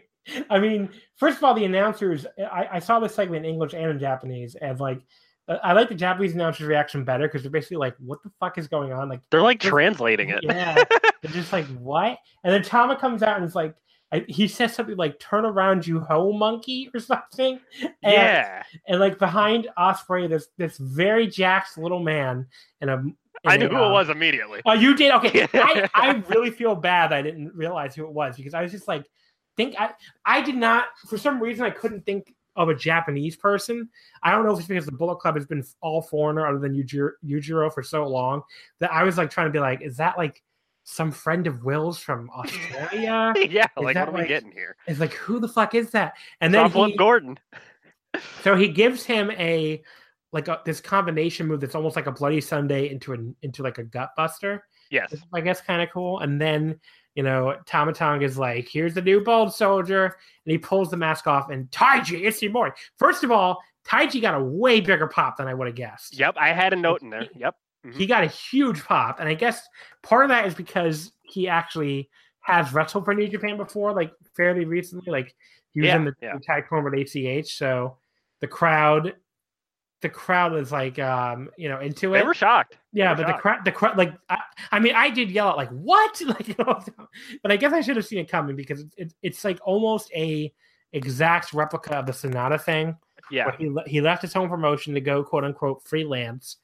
I 0.51 0.59
mean, 0.59 0.91
first 1.17 1.39
of 1.39 1.45
all, 1.45 1.55
the 1.55 1.65
announcers. 1.65 2.27
I, 2.39 2.69
I 2.73 2.79
saw 2.81 3.01
this 3.01 3.15
segment 3.15 3.47
in 3.47 3.53
English 3.53 3.73
and 3.73 3.91
in 3.91 3.99
Japanese, 3.99 4.55
and 4.57 4.79
like, 4.79 5.01
I 5.49 5.73
like 5.73 5.89
the 5.89 5.95
Japanese 5.95 6.35
announcers' 6.35 6.67
reaction 6.67 7.05
better 7.05 7.27
because 7.27 7.43
they're 7.43 7.51
basically 7.51 7.79
like, 7.79 7.97
"What 7.99 8.23
the 8.23 8.31
fuck 8.39 8.59
is 8.59 8.69
going 8.69 8.93
on?" 8.93 9.09
Like, 9.09 9.21
They're 9.31 9.43
like 9.43 9.61
translating 9.61 10.29
it. 10.29 10.41
yeah, 10.43 10.75
They're 11.23 11.33
just 11.33 11.53
like, 11.53 11.67
what? 11.79 12.19
And 12.45 12.53
then 12.53 12.63
Tama 12.63 12.97
comes 12.97 13.23
out 13.23 13.37
and 13.37 13.45
is 13.47 13.55
like, 13.55 13.75
I, 14.13 14.25
he 14.29 14.47
says 14.47 14.75
something 14.75 14.97
like 14.97 15.19
"Turn 15.19 15.45
around, 15.45 15.87
you 15.87 16.01
hoe 16.01 16.33
monkey" 16.33 16.91
or 16.95 17.01
something. 17.01 17.61
And, 17.83 17.93
yeah, 18.03 18.63
and 18.87 19.01
like 19.01 19.19
behind 19.19 19.69
Ospreay, 19.79 20.29
there's 20.29 20.49
this 20.59 20.77
very 20.77 21.27
jacked 21.27 21.79
little 21.79 22.01
man 22.01 22.47
in 22.81 22.89
a. 22.91 22.99
in 22.99 23.15
I 23.47 23.57
knew 23.57 23.67
a, 23.67 23.71
who 23.71 23.77
it 23.77 23.83
um, 23.83 23.93
was 23.93 24.11
immediately. 24.11 24.61
Oh, 24.67 24.75
you 24.75 24.95
did? 24.95 25.13
Okay. 25.15 25.49
I, 25.55 25.89
I 25.95 26.23
really 26.29 26.51
feel 26.51 26.75
bad 26.75 27.13
I 27.13 27.23
didn't 27.23 27.55
realize 27.55 27.95
who 27.95 28.05
it 28.05 28.13
was 28.13 28.37
because 28.37 28.55
I 28.55 28.63
was 28.63 28.73
just 28.73 28.89
like, 28.89 29.07
think 29.57 29.75
I 29.79 29.91
I 30.25 30.41
did 30.41 30.57
not 30.57 30.87
for 31.09 31.19
some 31.19 31.43
reason 31.43 31.65
I 31.65 31.71
couldn't 31.71 32.07
think 32.07 32.33
of 32.59 32.69
a 32.69 32.75
Japanese 32.75 33.37
person. 33.37 33.89
I 34.23 34.31
don't 34.33 34.45
know 34.45 34.53
if 34.53 34.59
it's 34.59 34.69
because 34.69 34.85
the 34.85 34.93
Bullet 34.93 35.17
Club 35.21 35.37
has 35.37 35.47
been 35.47 35.65
all 35.81 36.03
foreigner 36.03 36.47
other 36.47 36.59
than 36.59 36.75
Yujiro, 36.75 37.13
Yujiro 37.25 37.73
for 37.73 37.83
so 37.83 38.07
long 38.07 38.43
that 38.81 38.93
I 38.93 39.05
was 39.05 39.17
like 39.17 39.31
trying 39.31 39.47
to 39.47 39.53
be 39.53 39.61
like, 39.61 39.81
is 39.81 39.97
that 39.97 40.19
like 40.19 40.43
some 40.85 41.11
friend 41.11 41.47
of 41.47 41.65
Will's 41.65 41.99
from 41.99 42.29
Australia? 42.37 43.33
yeah, 43.49 43.65
Is 43.65 43.83
like 43.83 43.97
what 43.97 44.09
are 44.09 44.11
we 44.11 44.19
like- 44.21 44.29
getting 44.29 44.53
here? 44.53 44.77
It's 44.87 45.01
like 45.01 45.15
who 45.15 45.39
the 45.41 45.49
fuck 45.49 45.75
is 45.75 45.91
that? 45.93 46.15
And 46.43 46.53
then 46.53 46.71
he, 46.71 46.97
Gordon. 46.97 47.39
so 48.43 48.57
he 48.57 48.69
gives 48.69 49.05
him 49.05 49.31
a 49.33 49.83
like 50.33 50.49
a, 50.49 50.61
this 50.67 50.81
combination 50.81 51.47
move 51.47 51.61
that's 51.61 51.75
almost 51.75 51.97
like 51.97 52.07
a 52.07 52.13
bloody 52.13 52.41
Sunday 52.41 52.91
into 52.91 53.13
an 53.15 53.35
into 53.43 53.63
like 53.63 53.79
a 53.79 53.85
gut 53.85 54.11
buster. 54.17 54.65
Yes. 54.91 55.15
I 55.33 55.41
guess 55.41 55.61
kind 55.61 55.81
of 55.83 55.91
cool. 55.91 56.19
And 56.21 56.41
then 56.41 56.81
you 57.19 57.25
know 57.25 57.57
Tama 57.67 57.93
Tonga 57.93 58.25
is 58.25 58.39
like, 58.39 58.69
"Here's 58.69 58.95
the 58.95 59.03
new 59.03 59.21
Bone 59.21 59.51
Soldier," 59.51 60.05
and 60.05 60.53
he 60.53 60.57
pulls 60.57 60.89
the 60.89 60.97
mask 60.97 61.27
off. 61.27 61.51
And 61.51 61.69
Taiji 61.73 62.23
Ishimori. 62.23 62.71
First 62.97 63.25
of 63.25 63.33
all, 63.33 63.61
Taiji 63.85 64.23
got 64.23 64.37
a 64.41 64.45
way 64.45 64.81
bigger 64.81 65.09
pop 65.09 65.37
than 65.37 65.49
I 65.49 65.55
would 65.55 65.67
have 65.67 65.75
guessed. 65.75 66.17
Yep, 66.17 66.37
I 66.39 66.53
had 66.53 66.73
a 66.73 66.77
note 66.77 67.03
in 67.03 67.11
there. 67.11 67.27
Yep. 67.35 67.57
Mm-hmm. 67.85 67.99
He 67.99 68.07
got 68.07 68.23
a 68.23 68.29
huge 68.29 68.85
pop, 68.85 69.19
and 69.19 69.29
I 69.29 69.35
guess 69.35 69.67
part 70.05 70.27
of 70.27 70.29
that 70.29 70.47
is 70.47 70.55
because 70.55 71.11
he 71.23 71.49
actually 71.49 72.09
has 72.39 72.73
wrestled 72.73 73.05
for 73.05 73.15
New 73.15 73.27
Japan 73.27 73.57
before, 73.57 73.93
like 73.93 74.13
fairly 74.37 74.65
recently. 74.65 75.11
Like 75.11 75.35
he 75.75 75.81
was 75.81 75.89
Yeah, 75.89 75.97
in 75.97 76.05
the 76.05 76.15
yeah. 76.23 76.35
tag 76.41 76.67
tournament 76.69 76.95
with 76.95 77.17
ACH, 77.17 77.57
so 77.57 77.99
the 78.41 78.47
crowd, 78.47 79.17
the 80.01 80.09
crowd 80.09 80.53
was 80.53 80.71
like, 80.71 80.99
um, 80.99 81.51
you 81.57 81.69
know, 81.69 81.81
into 81.81 82.15
it 82.15 82.19
They 82.21 82.25
were 82.25 82.35
shocked. 82.35 82.79
yeah, 82.93 83.11
were 83.11 83.17
but 83.25 83.27
the 83.27 83.33
crowd, 83.35 83.65
the 83.65 83.73
crowd, 83.73 83.99
like, 83.99 84.15
I, 84.29 84.39
I 84.71 84.79
mean, 84.79 84.95
I 84.95 85.11
did 85.11 85.31
yell 85.31 85.49
at 85.51 85.57
like, 85.57 85.71
what? 85.71 86.21
Like, 86.27 86.49
you 86.49 86.55
know, 86.59 86.81
but 87.43 87.51
I 87.53 87.57
guess 87.57 87.73
I 87.73 87.81
should 87.81 87.97
have 87.97 88.07
seen 88.07 88.21
it 88.21 88.29
coming 88.31 88.55
because 88.57 88.81
it's 88.81 88.95
it's, 88.97 89.15
it's 89.23 89.45
like 89.45 89.59
almost 89.65 90.11
a 90.15 90.53
exact 90.93 91.53
replica 91.53 91.95
of 91.97 92.07
the 92.07 92.13
Sanada 92.13 92.61
thing 92.61 92.97
Yeah. 93.31 93.51
he 93.59 93.71
he 93.87 94.01
left 94.01 94.23
his 94.23 94.33
home 94.33 94.49
promotion 94.49 94.95
to 94.95 95.01
go 95.01 95.23
quote 95.23 95.45
unquote 95.45 95.83
freelance 95.87 96.57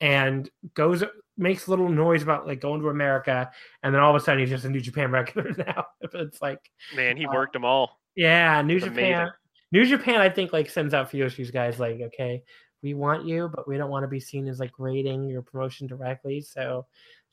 and 0.00 0.48
goes 0.74 1.04
makes 1.36 1.66
a 1.66 1.70
little 1.70 1.88
noise 1.88 2.22
about 2.22 2.46
like 2.46 2.60
going 2.60 2.80
to 2.80 2.88
America 2.88 3.48
and 3.84 3.94
then 3.94 4.00
all 4.02 4.14
of 4.14 4.20
a 4.20 4.24
sudden 4.24 4.40
he's 4.40 4.50
just 4.50 4.64
a 4.64 4.68
New 4.68 4.80
Japan 4.80 5.10
regular 5.18 5.52
now. 5.58 5.86
it's 6.00 6.42
like 6.42 6.58
Man, 6.96 7.16
he 7.16 7.26
Uh, 7.26 7.32
worked 7.32 7.52
them 7.52 7.64
all. 7.64 8.00
yeah, 8.16 8.60
New 8.62 8.80
Japan. 8.80 9.12
amazing. 9.20 9.32
New 9.70 9.84
Japan 9.86 10.20
I 10.20 10.28
think 10.30 10.52
like 10.52 10.70
sends 10.70 10.94
out 10.94 11.10
Fuyoshi's 11.12 11.50
guys 11.52 11.78
like 11.78 12.00
okay, 12.00 12.42
we 12.82 12.94
want 12.94 13.26
you 13.26 13.50
but 13.54 13.66
we 13.68 13.76
don't 13.76 13.90
want 13.90 14.04
to 14.04 14.08
be 14.08 14.20
seen 14.20 14.46
as 14.48 14.60
like 14.60 14.72
rating 14.78 15.28
your 15.28 15.42
promotion 15.42 15.86
directly, 15.86 16.40
so 16.40 16.86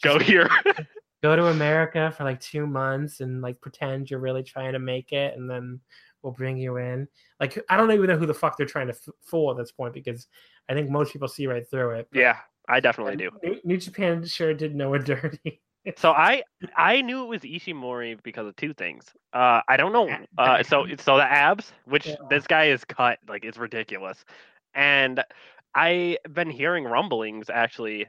Go 0.03 0.17
just 0.17 0.30
here. 0.30 0.49
go 1.23 1.35
to 1.35 1.47
America 1.47 2.13
for 2.15 2.23
like 2.23 2.39
2 2.39 2.67
months 2.67 3.19
and 3.22 3.41
like 3.41 3.59
pretend 3.61 4.09
you're 4.09 4.19
really 4.19 4.43
trying 4.43 4.73
to 4.73 4.80
make 4.80 5.11
it 5.11 5.35
and 5.38 5.49
then 5.49 5.80
we'll 6.22 6.34
bring 6.34 6.57
you 6.57 6.77
in. 6.77 7.07
Like 7.39 7.57
I 7.69 7.77
don't 7.77 7.91
even 7.91 8.07
know 8.07 8.17
who 8.17 8.26
the 8.26 8.34
fuck 8.34 8.57
they're 8.57 8.65
trying 8.65 8.88
to 8.88 8.93
f- 8.93 9.13
fool 9.22 9.51
at 9.51 9.57
this 9.57 9.72
point 9.72 9.93
because 9.93 10.27
I 10.69 10.73
think 10.73 10.89
most 10.89 11.13
people 11.13 11.27
see 11.27 11.47
right 11.47 11.67
through 11.69 11.91
it. 11.91 12.07
yeah, 12.13 12.38
I 12.67 12.80
definitely 12.80 13.15
do. 13.15 13.30
New, 13.43 13.59
New 13.63 13.77
Japan 13.77 14.26
sure 14.26 14.53
did 14.53 14.76
know 14.76 14.93
it 14.95 15.05
dirty. 15.05 15.61
So 15.97 16.11
I 16.11 16.41
I 16.76 17.01
knew 17.01 17.23
it 17.23 17.27
was 17.27 17.41
Ishimori 17.41 18.17
because 18.23 18.47
of 18.47 18.55
two 18.55 18.73
things. 18.73 19.05
Uh, 19.34 19.61
I 19.69 19.77
don't 19.77 19.93
know. 19.93 20.09
Uh, 20.38 20.63
so 20.63 20.85
so 20.99 21.17
the 21.17 21.23
abs, 21.23 21.72
which 21.85 22.07
Yeah. 22.07 22.15
this 22.30 22.47
guy 22.47 22.65
is 22.65 22.84
cut 22.84 23.19
like 23.30 23.45
it's 23.45 23.57
ridiculous, 23.59 24.26
and 24.76 25.23
I've 25.73 26.18
been 26.31 26.49
hearing 26.49 26.84
rumblings 26.85 27.49
actually 27.49 28.07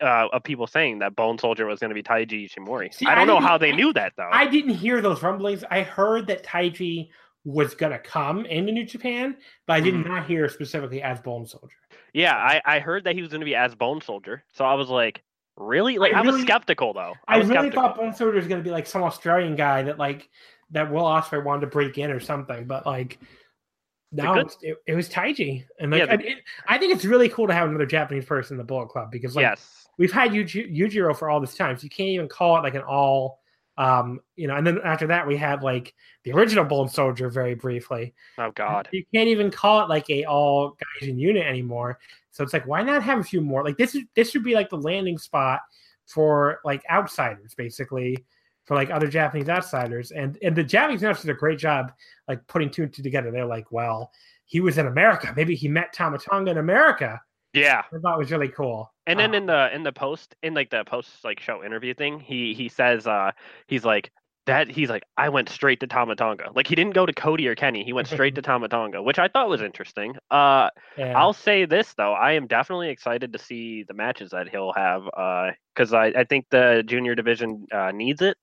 uh, 0.00 0.28
of 0.32 0.42
people 0.44 0.66
saying 0.66 0.98
that 1.00 1.16
Bone 1.16 1.38
Soldier 1.38 1.66
was 1.66 1.80
going 1.80 1.88
to 1.90 1.94
be 1.94 2.02
Taiji 2.02 2.48
Ishimori. 2.48 2.92
See, 2.92 3.06
I 3.06 3.12
I 3.12 3.14
don't 3.16 3.26
know 3.26 3.40
how 3.40 3.56
they 3.58 3.72
knew 3.72 3.92
that 3.94 4.12
though. 4.16 4.28
I 4.30 4.46
didn't 4.46 4.74
hear 4.74 5.00
those 5.00 5.22
rumblings. 5.22 5.64
I 5.70 5.82
heard 5.82 6.26
that 6.28 6.44
Taiji 6.44 7.08
was 7.44 7.74
gonna 7.74 7.98
come 7.98 8.46
into 8.46 8.70
New 8.70 8.84
Japan, 8.86 9.36
but 9.66 9.72
I 9.74 9.80
did 9.80 9.94
Mhm. 9.94 10.06
not 10.06 10.26
hear 10.26 10.48
specifically 10.48 11.02
as 11.02 11.20
Bone 11.20 11.44
Soldier. 11.46 11.74
yeah, 12.14 12.36
I, 12.36 12.60
I 12.64 12.78
heard 12.78 13.04
that 13.04 13.14
he 13.16 13.20
was 13.22 13.30
going 13.30 13.40
to 13.40 13.44
be 13.46 13.54
as 13.56 13.74
Bone 13.74 14.00
Soldier, 14.00 14.44
so 14.52 14.64
I 14.64 14.74
was 14.74 14.88
like, 14.90 15.22
really? 15.56 15.98
Like 15.98 16.12
I, 16.14 16.20
was 16.20 16.34
really- 16.34 16.42
skeptical 16.42 16.92
though. 16.92 17.14
I, 17.26 17.38
was 17.38 17.48
really 17.48 17.62
skeptical. 17.70 17.82
thought 17.82 17.96
Bone 17.96 18.14
Soldier 18.14 18.36
was 18.36 18.46
gonna 18.46 18.62
be 18.62 18.70
like 18.70 18.86
some 18.86 19.02
Australian 19.02 19.56
guy 19.56 19.82
that 19.82 19.98
like 19.98 20.28
that 20.70 20.92
Will 20.92 21.02
Ospreay 21.02 21.42
wanted 21.44 21.62
to 21.62 21.66
break 21.68 21.98
in 21.98 22.10
or 22.12 22.20
something, 22.20 22.64
but 22.66 22.86
like 22.86 23.18
no, 24.12 24.34
good- 24.34 24.52
it, 24.62 24.76
it 24.86 24.94
was 24.94 25.08
Taiji, 25.08 25.64
and 25.80 25.90
like 25.90 26.00
Yeah, 26.00 26.06
the- 26.06 26.12
and 26.12 26.22
it, 26.22 26.38
I 26.68 26.78
think 26.78 26.94
it's 26.94 27.04
really 27.04 27.28
cool 27.28 27.46
to 27.46 27.54
have 27.54 27.68
another 27.68 27.86
Japanese 27.86 28.24
person 28.24 28.54
in 28.54 28.58
the 28.58 28.64
Bullet 28.64 28.88
Club 28.88 29.10
because 29.10 29.34
like 29.34 29.42
yes. 29.44 29.88
we've 29.98 30.12
had 30.12 30.32
Yuji- 30.32 30.74
Yujiro 30.76 31.16
for 31.16 31.30
all 31.30 31.40
this 31.40 31.54
time, 31.54 31.76
so 31.76 31.84
you 31.84 31.90
can't 31.90 32.08
even 32.10 32.28
call 32.28 32.56
it 32.58 32.60
like 32.60 32.74
an 32.74 32.82
all, 32.82 33.40
um, 33.78 34.20
you 34.36 34.46
know. 34.46 34.56
And 34.56 34.66
then 34.66 34.78
after 34.84 35.06
that, 35.08 35.26
we 35.26 35.36
had 35.36 35.62
like 35.62 35.94
the 36.24 36.32
original 36.32 36.64
Bone 36.64 36.88
Soldier 36.88 37.30
very 37.30 37.54
briefly. 37.54 38.14
Oh 38.38 38.50
God. 38.50 38.88
You 38.92 39.04
can't 39.14 39.28
even 39.28 39.50
call 39.50 39.82
it 39.82 39.88
like 39.88 40.08
a 40.10 40.24
all 40.24 40.76
Gaijin 41.00 41.18
unit 41.18 41.46
anymore. 41.46 41.98
So 42.30 42.44
it's 42.44 42.52
like, 42.52 42.66
why 42.66 42.82
not 42.82 43.02
have 43.02 43.18
a 43.18 43.24
few 43.24 43.40
more? 43.40 43.64
Like 43.64 43.76
this 43.76 43.94
is 43.94 44.04
this 44.14 44.30
should 44.30 44.44
be 44.44 44.54
like 44.54 44.70
the 44.70 44.78
landing 44.78 45.18
spot 45.18 45.60
for 46.06 46.60
like 46.64 46.82
outsiders, 46.90 47.54
basically, 47.54 48.18
for 48.66 48.74
like 48.74 48.90
other 48.90 49.08
Japanese 49.08 49.48
outsiders. 49.48 50.10
And 50.12 50.38
and 50.42 50.56
the 50.56 50.64
Japanese 50.64 51.02
announcers 51.02 51.24
did 51.24 51.30
a 51.32 51.38
great 51.38 51.58
job 51.58 51.92
like 52.28 52.46
putting 52.46 52.70
two 52.70 52.84
and 52.84 52.92
two 52.92 53.02
together. 53.02 53.30
They're 53.30 53.46
like, 53.46 53.70
well, 53.72 54.10
he 54.46 54.60
was 54.60 54.78
in 54.78 54.86
America. 54.86 55.32
Maybe 55.36 55.54
he 55.56 55.68
met 55.68 55.92
Tama 55.92 56.18
Tonga 56.18 56.50
in 56.52 56.58
America. 56.58 57.20
Yeah. 57.52 57.84
I 57.94 57.98
thought 57.98 58.14
it 58.14 58.18
was 58.18 58.32
really 58.32 58.48
cool. 58.48 58.92
And 59.06 59.18
then 59.18 59.34
Um, 59.34 59.34
in 59.34 59.46
the 59.46 59.74
in 59.74 59.82
the 59.82 59.92
post 59.92 60.36
in 60.42 60.54
like 60.54 60.70
the 60.70 60.84
post 60.84 61.24
like 61.24 61.40
show 61.40 61.64
interview 61.64 61.94
thing, 61.94 62.20
he 62.20 62.54
he 62.54 62.68
says 62.68 63.06
uh 63.06 63.32
he's 63.66 63.84
like 63.84 64.10
that 64.46 64.68
he's 64.70 64.88
like 64.90 65.02
I 65.16 65.28
went 65.28 65.48
straight 65.48 65.80
to 65.80 65.86
Tama 65.88 66.14
Tonga. 66.16 66.50
Like 66.54 66.66
he 66.68 66.74
didn't 66.76 66.94
go 66.94 67.04
to 67.06 67.12
Cody 67.12 67.48
or 67.48 67.54
Kenny. 67.56 67.84
He 67.84 67.92
went 67.92 68.06
straight 68.08 68.36
to 68.36 68.42
Tama 68.42 68.68
Tonga, 68.68 69.02
which 69.02 69.18
I 69.18 69.28
thought 69.28 69.48
was 69.48 69.60
interesting. 69.62 70.14
Uh 70.30 70.70
yeah. 70.96 71.14
I'll 71.14 71.32
say 71.32 71.64
this 71.64 71.94
though, 71.94 72.12
I 72.14 72.32
am 72.32 72.46
definitely 72.46 72.90
excited 72.90 73.32
to 73.32 73.38
see 73.40 73.82
the 73.84 73.94
matches 73.94 74.30
that 74.30 74.48
he'll 74.48 74.72
have 74.74 75.02
uh 75.16 75.50
cuz 75.74 75.92
I 75.92 76.06
I 76.08 76.24
think 76.24 76.46
the 76.50 76.84
junior 76.86 77.14
division 77.16 77.66
uh 77.72 77.90
needs 77.92 78.22
it. 78.22 78.36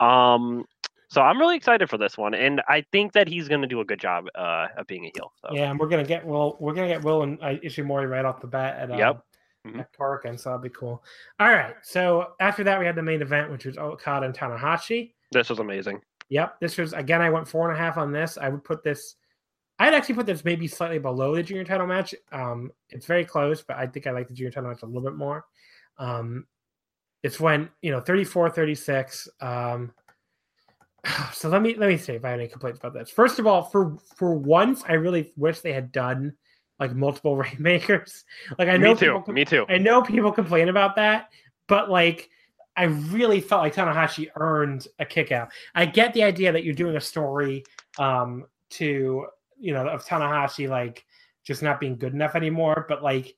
Um 0.00 0.64
so 1.08 1.20
I'm 1.22 1.38
really 1.38 1.56
excited 1.56 1.90
for 1.90 1.98
this 1.98 2.16
one 2.16 2.34
and 2.34 2.62
I 2.68 2.84
think 2.92 3.12
that 3.14 3.26
he's 3.28 3.48
going 3.48 3.62
to 3.62 3.66
do 3.66 3.80
a 3.80 3.84
good 3.84 3.98
job 4.00 4.26
uh 4.34 4.68
of 4.76 4.86
being 4.86 5.04
a 5.06 5.10
heel. 5.14 5.32
So 5.42 5.48
Yeah, 5.54 5.70
and 5.70 5.78
we're 5.78 5.88
gonna 5.88 6.04
get 6.04 6.24
well, 6.26 6.56
We're 6.60 6.74
gonna 6.74 6.88
get 6.88 7.04
Will 7.04 7.22
and 7.22 7.38
uh, 7.42 7.56
Ishimori 7.64 8.08
right 8.08 8.24
off 8.24 8.40
the 8.40 8.46
bat 8.46 8.78
at 8.78 8.90
uh, 8.90 8.96
Yep. 8.96 9.24
Mhm. 9.66 9.80
at 9.80 9.92
Korakuen, 9.92 10.40
so 10.40 10.48
that'd 10.50 10.62
be 10.62 10.70
cool. 10.70 11.04
All 11.38 11.48
right, 11.48 11.74
so 11.82 12.32
after 12.40 12.64
that 12.64 12.80
we 12.80 12.86
had 12.86 12.96
the 12.96 13.02
main 13.02 13.20
event, 13.20 13.50
which 13.50 13.66
was 13.66 13.76
Okada 13.76 14.24
and 14.24 14.34
Tanahashi. 14.34 15.12
this 15.32 15.50
was 15.50 15.58
amazing. 15.58 16.00
Yep, 16.30 16.60
this 16.60 16.78
was 16.78 16.92
again. 16.94 17.20
I 17.20 17.28
went 17.28 17.46
four 17.46 17.68
and 17.68 17.78
a 17.78 17.82
half 17.82 17.98
on 17.98 18.10
this. 18.12 18.38
I 18.38 18.48
would 18.48 18.64
put 18.64 18.82
this. 18.82 19.16
I'd 19.78 19.92
actually 19.94 20.14
put 20.14 20.24
this 20.26 20.44
maybe 20.44 20.66
slightly 20.66 20.98
below 20.98 21.34
the 21.34 21.42
junior 21.42 21.64
title 21.64 21.86
match. 21.86 22.14
Um, 22.32 22.70
it's 22.88 23.04
very 23.04 23.24
close, 23.24 23.60
but 23.62 23.76
I 23.76 23.86
think 23.86 24.06
I 24.06 24.12
like 24.12 24.28
the 24.28 24.34
junior 24.34 24.50
title 24.52 24.70
match 24.70 24.82
a 24.82 24.86
little 24.86 25.02
bit 25.02 25.14
more. 25.16 25.44
Um, 25.98 26.46
it's 27.22 27.40
when 27.40 27.68
you 27.82 27.90
know 27.90 28.00
34-36. 28.00 29.28
Um, 29.40 29.92
so 31.32 31.48
let 31.48 31.62
me 31.62 31.74
let 31.74 31.88
me 31.88 31.96
see 31.96 32.12
if 32.12 32.24
I 32.24 32.30
have 32.30 32.40
any 32.40 32.48
complaints 32.48 32.78
about 32.78 32.94
this. 32.94 33.10
First 33.10 33.38
of 33.38 33.46
all, 33.46 33.62
for 33.64 33.96
for 34.16 34.34
once, 34.34 34.82
I 34.88 34.94
really 34.94 35.32
wish 35.36 35.60
they 35.60 35.72
had 35.72 35.92
done 35.92 36.34
like 36.78 36.94
multiple 36.94 37.36
rainmakers. 37.36 38.24
Like 38.58 38.68
I 38.68 38.76
know 38.76 38.94
Me 38.94 39.00
too. 39.00 39.18
people 39.18 39.34
Me 39.34 39.44
too. 39.44 39.66
I 39.68 39.78
know 39.78 40.02
people 40.02 40.32
complain 40.32 40.68
about 40.68 40.96
that, 40.96 41.30
but 41.66 41.90
like 41.90 42.30
I 42.76 42.84
really 42.84 43.40
felt 43.40 43.62
like 43.62 43.74
Tanahashi 43.74 44.28
earned 44.36 44.86
a 44.98 45.04
kick 45.04 45.32
out. 45.32 45.50
I 45.74 45.86
get 45.86 46.14
the 46.14 46.22
idea 46.22 46.52
that 46.52 46.64
you're 46.64 46.74
doing 46.74 46.96
a 46.96 47.00
story 47.00 47.64
um 47.98 48.46
to 48.70 49.26
you 49.58 49.74
know 49.74 49.86
of 49.86 50.04
Tanahashi 50.06 50.68
like 50.68 51.04
just 51.42 51.62
not 51.62 51.80
being 51.80 51.96
good 51.96 52.14
enough 52.14 52.34
anymore, 52.34 52.86
but 52.88 53.02
like 53.02 53.34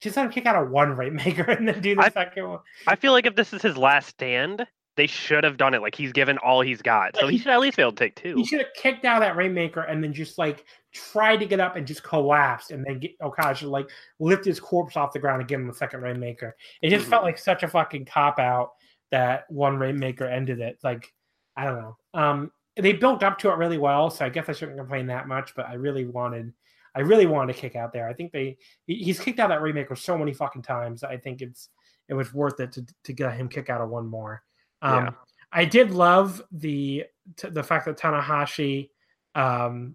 just 0.00 0.16
let 0.16 0.26
him 0.26 0.32
kick 0.32 0.46
out 0.46 0.60
a 0.60 0.66
one 0.68 0.90
rainmaker 0.96 1.42
and 1.50 1.66
then 1.68 1.80
do 1.80 1.94
the 1.94 2.02
I- 2.02 2.08
second 2.10 2.48
one. 2.48 2.58
I 2.86 2.96
feel 2.96 3.12
like 3.12 3.26
if 3.26 3.34
this 3.36 3.52
is 3.52 3.62
his 3.62 3.76
last 3.76 4.08
stand, 4.08 4.66
they 4.96 5.06
should 5.06 5.44
have 5.44 5.56
done 5.58 5.74
it. 5.74 5.82
Like 5.82 5.94
he's 5.94 6.12
given 6.12 6.38
all 6.38 6.60
he's 6.62 6.80
got, 6.82 7.16
so 7.16 7.26
he 7.26 7.32
he- 7.36 7.38
should 7.38 7.52
at 7.52 7.60
least 7.60 7.76
be 7.76 7.82
able 7.82 7.92
to 7.92 7.98
take 7.98 8.16
two. 8.16 8.34
He 8.36 8.44
should 8.46 8.60
have 8.60 8.72
kicked 8.74 9.04
out 9.04 9.20
that 9.20 9.36
rainmaker 9.36 9.82
and 9.82 10.02
then 10.02 10.12
just 10.14 10.38
like 10.38 10.64
tried 10.94 11.36
to 11.38 11.46
get 11.46 11.60
up 11.60 11.76
and 11.76 11.86
just 11.86 12.02
collapsed 12.02 12.70
and 12.70 12.82
then 12.86 12.98
get 13.00 13.10
Okada 13.22 13.54
should 13.54 13.68
like 13.68 13.88
lift 14.20 14.44
his 14.46 14.58
corpse 14.58 14.96
off 14.96 15.12
the 15.12 15.18
ground 15.18 15.40
and 15.42 15.48
give 15.48 15.60
him 15.60 15.68
a 15.68 15.74
second 15.74 16.00
rainmaker. 16.00 16.56
It 16.80 16.88
just 16.90 17.06
felt 17.06 17.22
Mhm. 17.22 17.26
like 17.26 17.38
such 17.38 17.62
a 17.62 17.68
fucking 17.68 18.06
cop 18.06 18.38
out 18.38 18.70
that 19.10 19.44
one 19.50 19.76
rainmaker 19.78 20.24
ended 20.24 20.60
it. 20.60 20.78
Like 20.82 21.12
I 21.56 21.64
don't 21.64 21.76
know. 21.78 21.96
Um, 22.14 22.50
they 22.78 22.92
built 22.92 23.22
up 23.22 23.38
to 23.38 23.50
it 23.50 23.56
really 23.56 23.78
well, 23.78 24.10
so 24.10 24.24
I 24.24 24.28
guess 24.28 24.48
I 24.48 24.52
shouldn't 24.52 24.76
complain 24.78 25.06
that 25.06 25.28
much. 25.28 25.54
But 25.54 25.66
I 25.68 25.74
really 25.74 26.04
wanted, 26.06 26.52
I 26.96 27.00
really 27.00 27.26
wanted 27.26 27.52
to 27.54 27.60
kick 27.60 27.76
out 27.76 27.92
there. 27.92 28.08
I 28.08 28.14
think 28.14 28.32
they 28.32 28.56
he's 28.86 29.20
kicked 29.20 29.38
out 29.38 29.48
that 29.50 29.60
Rainmaker 29.62 29.94
so 29.94 30.16
many 30.16 30.32
fucking 30.32 30.62
times. 30.62 31.04
I 31.04 31.16
think 31.18 31.42
it's 31.42 31.68
it 32.08 32.14
was 32.14 32.32
worth 32.32 32.58
it 32.60 32.72
to 32.72 32.86
to 33.04 33.12
get 33.12 33.34
him 33.34 33.48
kick 33.48 33.68
out 33.70 33.80
of 33.82 33.90
one 33.90 34.06
more. 34.08 34.42
Um, 34.82 35.04
Yeah. 35.04 35.10
I 35.52 35.64
did 35.64 35.90
love 35.92 36.42
the 36.50 37.04
the 37.42 37.62
fact 37.62 37.84
that 37.86 37.98
Tanahashi, 37.98 38.90
um, 39.34 39.94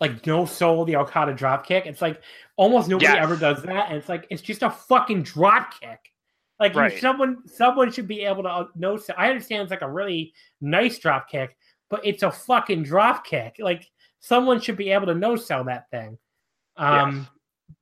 like 0.00 0.26
no 0.26 0.44
soul 0.46 0.84
the 0.84 0.96
Okada 0.96 1.34
drop 1.34 1.66
kick. 1.66 1.86
It's 1.86 2.02
like 2.02 2.22
almost 2.56 2.88
nobody 2.88 3.06
Yes. 3.12 3.18
ever 3.22 3.36
does 3.36 3.62
that, 3.62 3.88
and 3.88 3.96
it's 3.98 4.08
like 4.08 4.26
it's 4.30 4.42
just 4.42 4.62
a 4.62 4.70
fucking 4.70 5.22
drop 5.22 5.80
kick. 5.80 5.98
Like 6.58 6.74
you- 6.74 6.80
Right. 6.80 6.98
someone 7.00 7.46
someone 7.48 7.90
should 7.92 8.08
be 8.08 8.22
able 8.24 8.42
to 8.42 8.48
uh, 8.48 8.66
know. 8.74 8.98
I 9.16 9.28
understand 9.30 9.62
it's 9.62 9.70
like 9.70 9.82
a 9.82 9.90
really 9.90 10.32
nice 10.60 10.98
drop 10.98 11.28
kick, 11.28 11.56
but 11.88 12.04
it's 12.04 12.22
a 12.22 12.30
fucking 12.30 12.82
drop 12.84 13.24
kick. 13.24 13.56
Like 13.58 13.88
someone 14.20 14.60
should 14.60 14.76
be 14.76 14.90
able 14.90 15.06
to 15.06 15.14
no 15.14 15.36
sell 15.36 15.64
that 15.64 15.90
thing. 15.90 16.18
Um, 16.76 17.16
Yes. 17.16 17.28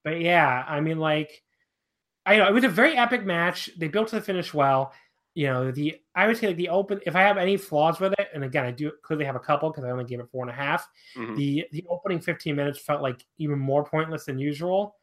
but 0.05 0.21
yeah, 0.21 0.65
I 0.67 0.81
mean, 0.81 0.99
like, 0.99 1.43
I 2.27 2.37
know 2.37 2.47
it 2.49 2.53
was 2.55 2.65
a 2.65 2.69
very 2.69 2.97
epic 2.97 3.25
match. 3.25 3.71
They 3.79 3.89
built 3.89 4.09
to 4.09 4.17
the 4.17 4.23
finish 4.23 4.53
well. 4.53 4.93
You 5.35 5.47
know, 5.47 5.71
the 5.71 5.97
I 6.15 6.27
would 6.27 6.37
say 6.37 6.49
like 6.49 6.57
the 6.57 6.69
open. 6.69 7.01
If 7.07 7.15
I 7.17 7.23
have 7.23 7.37
any 7.39 7.57
flaws 7.57 8.01
with 8.01 8.13
it, 8.19 8.29
and 8.35 8.45
again, 8.45 8.65
I 8.65 8.71
do 8.73 8.93
clearly 9.03 9.25
have 9.25 9.37
a 9.37 9.41
couple 9.41 9.71
because 9.71 9.85
I 9.85 9.91
only 9.91 10.05
gave 10.05 10.21
it 10.21 10.29
four 10.31 10.43
and 10.43 10.51
a 10.51 10.55
half. 10.55 10.89
Mhm. 11.17 11.37
The 11.37 11.67
the 11.73 11.85
opening 11.89 12.21
fifteen 12.21 12.57
minutes 12.57 12.81
felt 12.81 13.03
like 13.03 13.25
even 13.39 13.59
more 13.59 13.85
pointless 13.85 14.25
than 14.25 14.39
usual. 14.39 14.97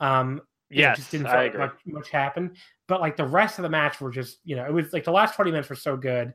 Um, 0.00 0.40
you 0.70 0.80
know, 0.82 0.88
it 0.88 0.94
Yes, 0.94 0.96
just 0.96 1.10
didn't 1.10 1.26
feel 1.28 1.36
like 1.36 1.58
much, 1.58 1.78
much 1.84 2.10
happen. 2.10 2.56
But 2.88 3.00
like 3.00 3.16
the 3.16 3.26
rest 3.26 3.58
of 3.58 3.64
the 3.64 3.68
match 3.68 4.00
were 4.00 4.10
just, 4.10 4.38
you 4.44 4.56
know, 4.56 4.64
it 4.64 4.72
was 4.72 4.92
like 4.92 5.04
the 5.04 5.12
last 5.12 5.34
twenty 5.34 5.50
minutes 5.50 5.68
were 5.68 5.76
so 5.76 5.96
good 5.96 6.32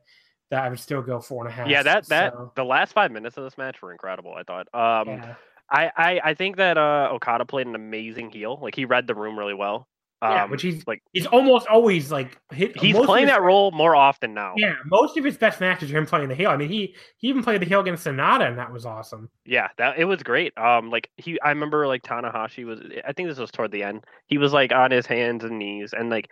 that 0.49 0.63
I 0.63 0.69
would 0.69 0.79
still 0.79 1.01
go 1.01 1.19
four 1.19 1.45
and 1.45 1.51
a 1.51 1.55
half. 1.55 1.67
Yeah, 1.67 1.83
that 1.83 2.07
that 2.07 2.33
So, 2.33 2.51
the 2.55 2.63
last 2.63 2.93
five 2.93 3.11
minutes 3.11 3.37
of 3.37 3.43
this 3.43 3.57
match 3.57 3.81
were 3.81 3.91
incredible. 3.91 4.33
I 4.33 4.43
thought. 4.43 4.67
Um, 4.73 5.07
yeah. 5.09 5.35
I, 5.69 5.91
I 5.97 6.21
I 6.23 6.33
think 6.33 6.55
that 6.57 6.77
uh 6.77 7.09
Okada 7.11 7.45
played 7.45 7.67
an 7.67 7.75
amazing 7.75 8.31
heel. 8.31 8.57
Like 8.61 8.75
he 8.75 8.85
read 8.85 9.07
the 9.07 9.15
room 9.15 9.37
really 9.37 9.53
well. 9.53 9.87
Um, 10.19 10.31
yeah, 10.31 10.45
which 10.45 10.63
he's 10.63 10.87
like 10.87 11.03
he's 11.13 11.27
almost 11.27 11.67
always 11.67 12.11
like 12.11 12.39
hit, 12.51 12.75
he's 12.79 12.95
playing 12.95 13.27
his- 13.27 13.35
that 13.35 13.43
role 13.43 13.69
more 13.71 13.95
often 13.95 14.33
now. 14.33 14.53
Yeah, 14.57 14.75
most 14.85 15.15
of 15.15 15.23
his 15.23 15.37
best 15.37 15.59
matches 15.59 15.91
are 15.91 15.97
him 15.97 16.07
playing 16.07 16.29
the 16.29 16.33
heel. 16.35 16.49
I 16.49 16.57
mean, 16.57 16.69
he 16.69 16.95
he 17.17 17.27
even 17.27 17.43
played 17.43 17.61
the 17.61 17.67
heel 17.67 17.81
against 17.81 18.03
Sanada, 18.07 18.47
and 18.47 18.57
that 18.57 18.71
was 18.71 18.83
awesome. 18.83 19.29
Yeah, 19.45 19.67
that 19.77 19.99
it 19.99 20.05
was 20.05 20.23
great. 20.23 20.57
Um, 20.57 20.89
like 20.89 21.09
he, 21.17 21.39
I 21.41 21.49
remember 21.49 21.85
like 21.85 22.01
Tanahashi 22.01 22.65
was. 22.65 22.79
I 23.05 23.11
think 23.13 23.29
this 23.29 23.37
was 23.37 23.51
toward 23.51 23.71
the 23.71 23.83
end. 23.83 24.05
He 24.25 24.39
was 24.39 24.53
like 24.53 24.71
on 24.71 24.89
his 24.89 25.05
hands 25.05 25.43
and 25.43 25.59
knees, 25.59 25.93
and 25.93 26.09
like 26.09 26.29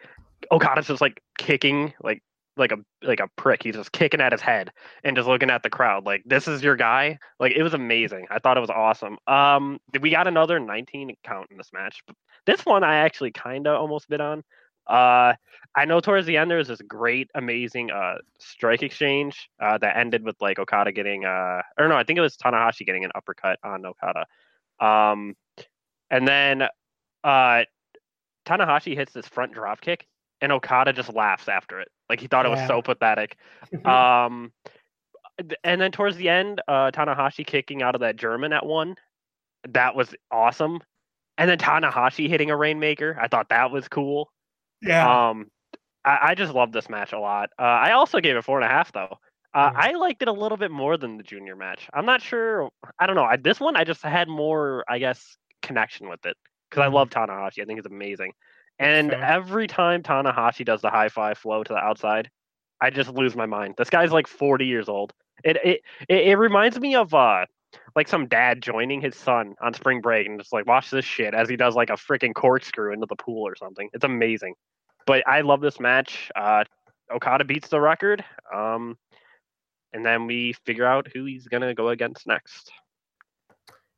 Okada's 0.49 0.87
just 0.87 1.01
like 1.01 1.21
kicking, 1.37 1.93
like 2.01 2.23
like 2.57 2.71
a 2.71 2.77
like 3.03 3.19
a 3.19 3.27
prick. 3.35 3.63
He's 3.63 3.75
just 3.75 3.91
kicking 3.91 4.21
at 4.21 4.31
his 4.31 4.41
head 4.41 4.71
and 5.03 5.15
just 5.15 5.27
looking 5.27 5.49
at 5.49 5.63
the 5.63 5.69
crowd. 5.69 6.05
Like 6.05 6.23
this 6.25 6.47
is 6.47 6.63
your 6.63 6.75
guy. 6.75 7.17
Like 7.39 7.53
it 7.53 7.63
was 7.63 7.73
amazing. 7.73 8.27
I 8.29 8.39
thought 8.39 8.57
it 8.57 8.61
was 8.61 8.69
awesome. 8.69 9.17
Um, 9.27 9.79
we 10.01 10.09
got 10.09 10.27
another 10.27 10.59
19 10.59 11.15
count 11.23 11.47
in 11.51 11.57
this 11.57 11.71
match. 11.73 12.01
This 12.45 12.65
one 12.65 12.83
I 12.83 12.97
actually 12.97 13.31
kind 13.31 13.67
of 13.67 13.79
almost 13.79 14.09
bit 14.09 14.21
on. 14.21 14.43
Uh, 14.87 15.33
I 15.75 15.85
know 15.85 15.99
towards 15.99 16.27
the 16.27 16.37
end 16.37 16.51
there 16.51 16.59
was 16.59 16.67
this 16.67 16.81
great, 16.81 17.29
amazing 17.33 17.91
uh 17.91 18.15
strike 18.39 18.83
exchange 18.83 19.49
uh 19.59 19.77
that 19.79 19.97
ended 19.97 20.23
with 20.23 20.35
like 20.39 20.59
Okada 20.59 20.91
getting 20.91 21.25
uh 21.25 21.61
or 21.77 21.87
no, 21.87 21.95
I 21.95 22.03
think 22.03 22.17
it 22.17 22.21
was 22.21 22.37
Tanahashi 22.37 22.85
getting 22.85 23.03
an 23.05 23.11
uppercut 23.15 23.59
on 23.63 23.85
Okada. 23.85 24.25
Um, 24.79 25.35
and 26.09 26.27
then 26.27 26.63
uh 27.23 27.63
Tanahashi 28.45 28.95
hits 28.95 29.11
this 29.13 29.27
front 29.27 29.53
drop 29.53 29.81
kick 29.81 30.05
and 30.41 30.51
Okada 30.51 30.93
just 30.93 31.13
laughs 31.13 31.47
after 31.47 31.79
it. 31.79 31.87
Like 32.09 32.19
he 32.19 32.27
thought 32.27 32.45
it 32.45 32.49
was 32.49 32.61
Yeah. 32.61 32.65
so 32.65 32.81
pathetic. 32.81 33.37
Um, 33.85 34.53
and 35.63 35.81
then 35.81 35.91
towards 35.91 36.17
the 36.17 36.29
end, 36.29 36.61
uh, 36.67 36.91
Tanahashi 36.91 37.45
kicking 37.45 37.81
out 37.81 37.95
of 37.95 38.01
that 38.01 38.15
German 38.15 38.53
at 38.53 38.65
one, 38.65 38.95
that 39.69 39.95
was 39.95 40.15
awesome. 40.31 40.81
And 41.37 41.49
then 41.49 41.57
Tanahashi 41.57 42.29
hitting 42.29 42.51
a 42.51 42.57
rainmaker, 42.57 43.17
I 43.19 43.27
thought 43.27 43.49
that 43.49 43.71
was 43.71 43.87
cool. 43.87 44.31
yeah, 44.81 45.17
Um, 45.19 45.51
I, 46.05 46.19
I 46.31 46.35
just 46.35 46.53
love 46.53 46.71
this 46.71 46.89
match 46.89 47.13
a 47.13 47.19
lot. 47.19 47.49
Uh, 47.59 47.63
I 47.63 47.93
also 47.93 48.19
gave 48.21 48.37
it 48.37 48.43
four 48.43 48.59
and 48.59 48.65
a 48.65 48.69
half 48.73 48.91
though. 48.93 49.17
Uh, 49.53 49.69
Yeah. 49.69 49.75
I 49.75 49.93
liked 49.93 50.21
it 50.21 50.27
a 50.27 50.33
little 50.33 50.57
bit 50.57 50.71
more 50.71 50.97
than 50.97 51.17
the 51.17 51.23
junior 51.23 51.55
match. 51.55 51.89
I'm 51.93 52.05
not 52.05 52.21
sure. 52.21 52.69
I 52.99 53.07
don't 53.07 53.15
know. 53.15 53.25
I, 53.25 53.37
this 53.37 53.59
one, 53.59 53.75
I 53.77 53.83
just 53.85 54.03
had 54.03 54.27
more, 54.27 54.83
I 54.89 54.99
guess, 54.99 55.37
connection 55.61 56.09
with 56.09 56.25
it 56.25 56.37
because 56.69 56.83
I 56.83 56.87
Mhm. 56.87 56.93
love 56.93 57.09
Tanahashi. 57.09 57.61
I 57.61 57.65
think 57.65 57.79
it's 57.79 57.87
amazing. 57.87 58.33
And 58.79 59.11
fair. 59.11 59.23
every 59.23 59.67
time 59.67 60.03
Tanahashi 60.03 60.65
does 60.65 60.81
the 60.81 60.89
High 60.89 61.09
Fly 61.09 61.33
Flow 61.33 61.63
to 61.63 61.73
the 61.73 61.79
outside, 61.79 62.29
I 62.81 62.89
just 62.89 63.09
lose 63.09 63.35
my 63.35 63.45
mind. 63.45 63.75
This 63.77 63.89
guy's 63.89 64.11
like 64.11 64.27
40 64.27 64.65
years 64.65 64.89
old. 64.89 65.13
It 65.43 65.57
it 65.63 65.81
it, 66.09 66.27
it 66.29 66.35
reminds 66.37 66.79
me 66.79 66.95
of 66.95 67.13
uh 67.13 67.45
like 67.95 68.07
some 68.07 68.27
dad 68.27 68.61
joining 68.61 69.01
his 69.01 69.15
son 69.15 69.55
on 69.61 69.73
spring 69.73 70.01
break 70.01 70.27
and 70.27 70.39
just 70.39 70.53
like 70.53 70.65
watch 70.65 70.89
this 70.89 71.05
shit 71.05 71.33
as 71.33 71.49
he 71.49 71.55
does 71.57 71.75
like 71.75 71.89
a 71.89 71.93
freaking 71.93 72.33
corkscrew 72.33 72.93
into 72.93 73.05
the 73.05 73.15
pool 73.17 73.45
or 73.47 73.55
something. 73.55 73.89
It's 73.93 74.03
amazing. 74.05 74.55
But 75.05 75.27
I 75.27 75.41
love 75.41 75.61
this 75.61 75.79
match. 75.79 76.31
Uh 76.35 76.63
Okada 77.13 77.43
beats 77.45 77.67
the 77.69 77.79
record. 77.81 78.23
Um 78.53 78.97
and 79.93 80.05
then 80.05 80.25
we 80.27 80.53
figure 80.65 80.85
out 80.85 81.07
who 81.13 81.25
he's 81.25 81.47
gonna 81.47 81.73
go 81.73 81.89
against 81.89 82.27
next. 82.27 82.71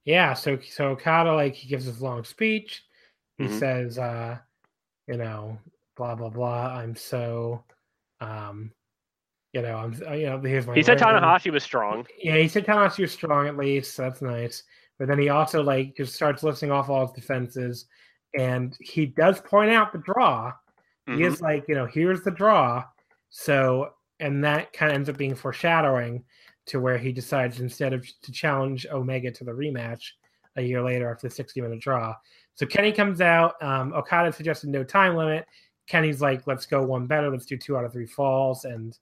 yeah. 0.05 0.33
So 0.33 0.59
so 0.59 0.89
Okada 0.89 1.33
like 1.33 1.55
he 1.55 1.67
gives 1.67 1.85
his 1.85 2.01
long 2.01 2.23
speech. 2.23 2.83
He 3.37 3.45
Mhm. 3.45 3.51
says, 3.59 3.97
uh, 3.99 4.39
you 5.07 5.17
know, 5.17 5.57
blah 5.95 6.15
blah 6.15 6.29
blah. 6.29 6.67
I'm 6.75 6.95
so, 6.95 7.63
um, 8.21 8.71
you 9.53 9.61
know, 9.61 9.75
I'm 9.75 9.93
you 10.17 10.27
know 10.27 10.39
here's 10.41 10.67
my. 10.67 10.75
He 10.75 10.83
said. 10.83 10.97
Tanahashi 10.99 11.51
was 11.51 11.63
strong. 11.63 12.05
Yeah, 12.21 12.37
he 12.37 12.47
said 12.47 12.65
Tanahashi 12.65 12.99
was 12.99 13.11
strong 13.11 13.47
at 13.47 13.57
least. 13.57 13.95
So 13.95 14.03
that's 14.03 14.21
nice. 14.21 14.63
But 14.99 15.07
then 15.07 15.19
he 15.19 15.29
also 15.29 15.63
like 15.63 15.95
just 15.95 16.13
starts 16.15 16.43
listing 16.43 16.71
off 16.71 16.89
all 16.89 17.05
his 17.05 17.15
defenses, 17.15 17.85
and 18.37 18.75
he 18.79 19.05
does 19.05 19.39
point 19.41 19.71
out 19.71 19.91
the 19.91 19.99
draw. 19.99 20.53
He 21.05 21.13
Mhm. 21.13 21.25
is 21.25 21.41
like, 21.41 21.63
you 21.69 21.75
know, 21.75 21.85
here's 21.85 22.21
the 22.21 22.31
draw. 22.31 22.83
So, 23.29 23.93
and 24.19 24.43
that 24.43 24.73
kind 24.73 24.91
of 24.91 24.95
ends 24.95 25.09
up 25.09 25.17
being 25.17 25.35
foreshadowing 25.35 26.25
to 26.65 26.81
where 26.81 26.97
he 26.97 27.13
decides 27.13 27.61
instead 27.61 27.93
of 27.93 28.05
to 28.23 28.31
challenge 28.31 28.85
Omega 28.91 29.31
to 29.31 29.43
the 29.45 29.51
rematch 29.53 30.03
a 30.57 30.61
year 30.61 30.81
later 30.81 31.09
after 31.09 31.29
the 31.29 31.33
60 31.33 31.61
minute 31.61 31.79
draw. 31.79 32.13
So 32.57 32.65
Kenny 32.65 32.91
comes 32.91 33.21
out. 33.21 33.61
Um, 33.61 33.93
Okada 33.93 34.33
suggested 34.33 34.69
no 34.69 34.83
time 34.83 35.15
limit. 35.15 35.47
Kenny's 35.85 36.21
like, 36.21 36.47
let's 36.47 36.65
go 36.65 36.83
one 36.83 37.05
better. 37.05 37.29
Let's 37.29 37.45
do 37.45 37.55
two 37.55 37.77
out 37.77 37.85
of 37.85 37.93
three 37.93 38.07
falls. 38.07 38.65
And, 38.65 38.97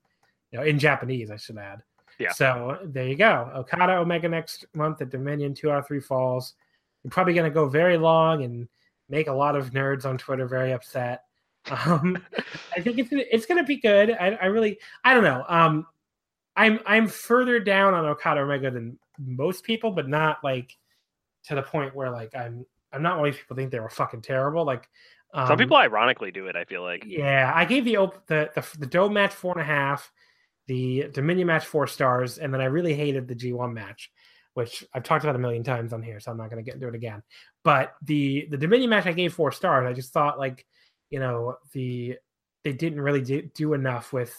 you 0.51 0.59
know, 0.59 0.65
in 0.65 0.77
Japanese, 0.77 1.31
I 1.31 1.37
should 1.37 1.57
add. 1.57 1.81
Yeah. 2.19 2.33
So 2.33 2.79
there 2.83 3.07
you 3.07 3.15
go. 3.15 3.49
Okada 3.55 3.93
Omega 3.93 4.27
next 4.27 4.65
month 4.73 5.01
at 5.01 5.09
Dominion, 5.09 5.53
two 5.53 5.71
out 5.71 5.79
of 5.79 5.87
three 5.87 6.01
falls. 6.01 6.53
You're 7.03 7.11
probably 7.11 7.33
going 7.33 7.49
to 7.49 7.53
go 7.53 7.67
very 7.69 7.97
long 7.97 8.43
and 8.43 8.67
make 9.09 9.27
a 9.27 9.33
lot 9.33 9.55
of 9.55 9.71
nerds 9.71 10.05
on 10.05 10.17
Twitter 10.17 10.47
very 10.47 10.71
upset. 10.71 11.23
Um, 11.87 12.23
I 12.77 12.81
think 12.81 12.99
it's 12.99 13.09
gonna, 13.09 13.23
it's 13.31 13.47
going 13.47 13.57
to 13.57 13.63
be 13.63 13.77
good. 13.77 14.11
I, 14.11 14.37
I 14.39 14.45
really 14.45 14.77
I 15.03 15.15
don't 15.15 15.23
know. 15.23 15.43
Um, 15.49 15.87
I'm 16.55 16.79
I'm 16.85 17.07
further 17.07 17.59
down 17.59 17.95
on 17.95 18.05
Okada 18.05 18.41
Omega 18.41 18.69
than 18.69 18.99
most 19.17 19.63
people, 19.63 19.89
but 19.89 20.07
not 20.07 20.43
like 20.43 20.77
to 21.45 21.55
the 21.55 21.63
point 21.63 21.95
where 21.95 22.11
like 22.11 22.35
I'm 22.35 22.67
I'm 22.91 23.01
not 23.01 23.17
one 23.17 23.27
of 23.27 23.33
these 23.33 23.41
people 23.41 23.57
think 23.57 23.71
they 23.71 23.79
were 23.79 23.89
fucking 23.89 24.21
terrible. 24.21 24.65
Like 24.65 24.87
um, 25.33 25.47
Some 25.47 25.57
people 25.57 25.77
ironically 25.77 26.31
do 26.31 26.47
it, 26.47 26.55
I 26.55 26.65
feel 26.65 26.81
like. 26.81 27.05
yeah, 27.07 27.51
I 27.53 27.65
gave 27.65 27.85
the 27.85 27.97
op- 27.97 28.25
the 28.27 28.51
the 28.55 28.65
the 28.79 28.85
Dome 28.85 29.13
match 29.13 29.33
four 29.33 29.51
and 29.53 29.61
a 29.61 29.65
half, 29.65 30.11
the 30.67 31.09
Dominion 31.13 31.47
match 31.47 31.65
four 31.65 31.87
stars, 31.87 32.37
and 32.37 32.53
then 32.53 32.61
I 32.61 32.65
really 32.65 32.93
hated 32.93 33.27
the 33.27 33.35
G1 33.35 33.73
match, 33.73 34.11
which 34.53 34.83
I've 34.93 35.03
talked 35.03 35.23
about 35.25 35.35
a 35.35 35.39
million 35.39 35.63
times 35.63 35.91
on 35.93 36.01
here, 36.01 36.19
so 36.19 36.31
I'm 36.31 36.37
not 36.37 36.49
going 36.49 36.63
to 36.63 36.65
get 36.65 36.75
into 36.75 36.87
it 36.87 36.95
again. 36.95 37.21
But 37.63 37.93
the 38.01 38.47
the 38.49 38.57
Dominion 38.57 38.89
match 38.89 39.05
I 39.07 39.11
gave 39.13 39.33
four 39.33 39.51
stars. 39.51 39.85
I 39.85 39.93
just 39.93 40.13
thought 40.13 40.39
like, 40.39 40.65
you 41.09 41.19
know, 41.19 41.57
the 41.73 42.17
they 42.63 42.73
didn't 42.73 43.01
really 43.01 43.21
do, 43.21 43.41
do 43.53 43.73
enough 43.73 44.13
with 44.13 44.33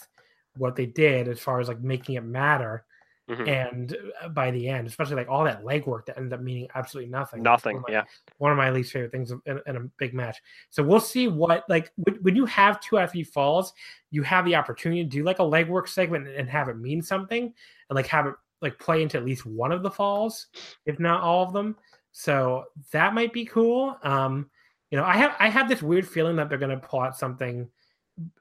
what 0.57 0.75
they 0.75 0.87
did 0.87 1.27
as 1.27 1.39
far 1.39 1.59
as 1.59 1.67
like 1.67 1.81
making 1.81 2.15
it 2.15 2.23
matter. 2.23 2.83
Mhm. 3.29 3.47
And 3.47 3.97
uh, 4.21 4.29
by 4.29 4.51
the 4.51 4.69
end, 4.69 4.87
especially 4.87 5.15
like 5.15 5.27
all 5.27 5.43
that 5.43 5.63
legwork 5.63 6.05
that 6.05 6.17
ended 6.17 6.33
up 6.33 6.39
meaning 6.41 6.67
absolutely 6.75 7.11
nothing. 7.11 7.43
Nothing. 7.43 7.75
one 7.75 7.83
my- 7.87 7.93
Yeah. 7.93 8.03
one 8.37 8.51
of 8.51 8.57
my 8.57 8.69
least 8.69 8.93
favorite 8.93 9.11
things 9.11 9.31
in, 9.45 9.59
in 9.67 9.75
a 9.75 9.81
big 9.97 10.13
match. 10.13 10.37
So 10.69 10.81
we'll 10.81 10.99
see 11.01 11.27
what 11.27 11.65
like 11.67 11.91
when, 11.97 12.15
when 12.21 12.35
you 12.37 12.45
have 12.45 12.79
two 12.79 12.97
out 12.97 13.03
of 13.05 13.11
three 13.11 13.23
falls, 13.23 13.73
you 14.11 14.23
have 14.23 14.45
the 14.45 14.55
opportunity 14.55 15.03
to 15.03 15.09
do 15.09 15.23
like 15.23 15.39
a 15.39 15.43
legwork 15.43 15.89
segment 15.89 16.27
and 16.29 16.49
have 16.49 16.69
it 16.69 16.77
mean 16.77 17.01
something, 17.01 17.43
and 17.89 17.95
like 17.95 18.07
have 18.07 18.27
it 18.27 18.35
like 18.61 18.79
play 18.79 19.03
into 19.03 19.17
at 19.17 19.25
least 19.25 19.45
one 19.45 19.71
of 19.71 19.83
the 19.83 19.91
falls, 19.91 20.47
if 20.85 20.97
not 20.99 21.21
all 21.21 21.43
of 21.43 21.51
them. 21.53 21.75
So 22.13 22.65
that 22.91 23.13
might 23.13 23.33
be 23.33 23.45
cool. 23.45 23.97
Um, 24.03 24.49
you 24.89 24.97
know, 24.97 25.03
I 25.03 25.17
have 25.17 25.35
I 25.37 25.49
have 25.49 25.67
this 25.67 25.83
weird 25.83 26.07
feeling 26.07 26.37
that 26.37 26.47
they're 26.49 26.57
going 26.57 26.71
to 26.79 26.87
pull 26.87 27.01
out 27.01 27.17
something 27.17 27.69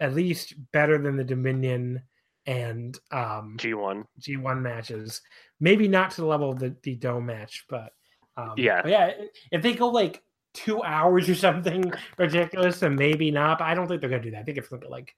at 0.00 0.14
least 0.14 0.54
better 0.72 0.96
than 0.96 1.16
the 1.16 1.24
Dominion 1.24 2.00
and 2.47 2.98
um, 3.12 3.56
G1. 3.59 4.05
G1 4.20 4.60
matches. 4.60 5.20
Maybe 5.60 5.89
not 5.89 6.10
to 6.12 6.20
the 6.20 6.27
level 6.27 6.51
of 6.51 6.59
the, 6.59 6.74
the 6.82 6.94
Dome 6.97 7.27
match, 7.27 7.64
but 7.68 7.93
um, 8.36 8.55
Yeah. 8.56 8.82
but 8.82 8.90
yeah. 8.90 9.10
If 9.51 9.62
they 9.62 9.74
go 9.74 9.89
like 9.89 10.23
two 10.55 10.82
hours 10.82 11.28
or 11.28 11.35
something 11.35 11.93
ridiculous, 12.18 12.81
then 12.81 12.94
maybe 12.94 13.31
not. 13.31 13.59
But 13.59 13.64
I 13.66 13.74
don't 13.74 13.89
think 13.89 14.01
they're 14.01 14.10
gonna 14.10 14.23
do 14.23 14.31
that. 14.32 14.40
I 14.40 14.43
think 14.43 14.59
it's 14.59 14.68
gonna 14.68 14.81
be 14.82 14.89
like 14.89 15.14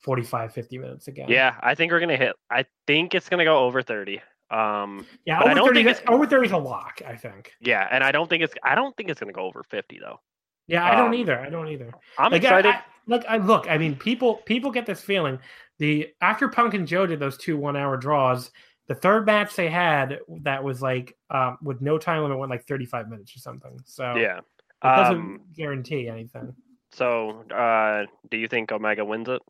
45, 0.00 0.52
50 0.52 0.78
minutes 0.78 1.08
again. 1.08 1.28
Yeah, 1.28 1.56
I 1.60 1.74
think 1.74 1.92
we're 1.92 2.00
gonna 2.00 2.16
hit. 2.16 2.34
I 2.50 2.64
think 2.86 3.14
it's 3.14 3.28
gonna 3.28 3.44
go 3.44 3.58
over 3.58 3.82
thirty. 3.82 4.20
Um, 4.50 5.06
yeah. 5.26 5.38
but 5.38 5.46
I 5.48 5.50
Over 5.50 5.54
don't 5.54 5.66
30, 5.68 5.78
think 5.84 5.88
it's- 5.90 6.04
over 6.08 6.26
30 6.26 6.46
is 6.46 6.52
a 6.52 6.56
lock. 6.58 7.02
I 7.06 7.14
think. 7.16 7.52
yeah, 7.60 7.86
and 7.90 8.02
I 8.02 8.10
don't 8.10 8.28
think 8.28 8.42
it's. 8.42 8.54
I 8.64 8.74
don't 8.74 8.96
think 8.96 9.10
it's 9.10 9.20
gonna 9.20 9.32
go 9.32 9.42
over 9.46 9.62
fifty 9.64 9.98
though. 10.00 10.18
Yeah, 10.66 10.84
I 10.84 10.94
don't 10.96 11.08
Um, 11.08 11.14
either. 11.14 11.38
I 11.38 11.50
don't 11.50 11.66
either. 11.68 11.92
I'm 12.18 12.30
like, 12.32 12.42
excited. 12.42 12.68
I, 12.68 12.76
I, 12.76 12.82
look, 13.06 13.24
I 13.28 13.36
look. 13.38 13.68
I 13.68 13.78
mean, 13.78 13.96
people 13.96 14.36
people 14.46 14.70
get 14.70 14.86
this 14.86 15.00
feeling. 15.00 15.38
The 15.78 16.08
after 16.20 16.48
Punk 16.48 16.74
and 16.74 16.86
Joe 16.86 17.06
did 17.06 17.20
those 17.20 17.36
two 17.38 17.56
one 17.56 17.76
hour 17.76 17.96
draws, 17.96 18.50
the 18.88 18.94
third 18.94 19.26
match 19.26 19.56
they 19.56 19.68
had 19.68 20.20
that 20.42 20.62
was 20.62 20.82
like 20.82 21.16
um, 21.30 21.58
with 21.62 21.80
no 21.80 21.96
time 21.98 22.22
limit 22.22 22.38
went 22.38 22.50
like 22.50 22.66
thirty 22.66 22.84
five 22.86 23.08
minutes 23.08 23.34
or 23.34 23.38
something. 23.38 23.78
So 23.84 24.14
yeah. 24.16 24.38
it 24.38 24.42
doesn't 24.82 25.16
Um, 25.16 25.40
guarantee 25.54 26.08
anything. 26.08 26.54
so, 26.92 27.42
uh, 27.50 28.06
do 28.30 28.36
you 28.36 28.48
think 28.48 28.72
Omega 28.72 29.04
wins 29.04 29.28
it? 29.28 29.40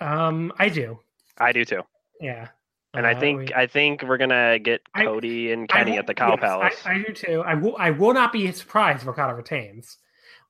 Um, 0.00 0.52
I 0.58 0.68
do. 0.68 0.98
I 1.38 1.52
do 1.52 1.64
too. 1.64 1.82
Yeah, 2.20 2.48
And 2.94 3.06
I 3.06 3.12
Uh, 3.12 3.20
think 3.20 3.38
we- 3.40 3.54
I 3.54 3.66
think 3.66 4.02
we're 4.02 4.16
gonna 4.16 4.58
get 4.58 4.80
I- 4.94 5.04
Cody 5.04 5.52
and 5.52 5.68
Kenny 5.68 5.98
at 5.98 6.06
the 6.06 6.14
Cow 6.14 6.30
yes, 6.30 6.40
Palace. 6.40 6.82
I, 6.86 6.92
I 6.94 6.98
do 7.02 7.12
too. 7.12 7.42
I 7.42 7.54
will. 7.54 7.76
I 7.78 7.90
will 7.90 8.14
not 8.14 8.32
be 8.32 8.50
surprised 8.52 9.02
if 9.02 9.08
Okada 9.08 9.34
retains. 9.34 9.98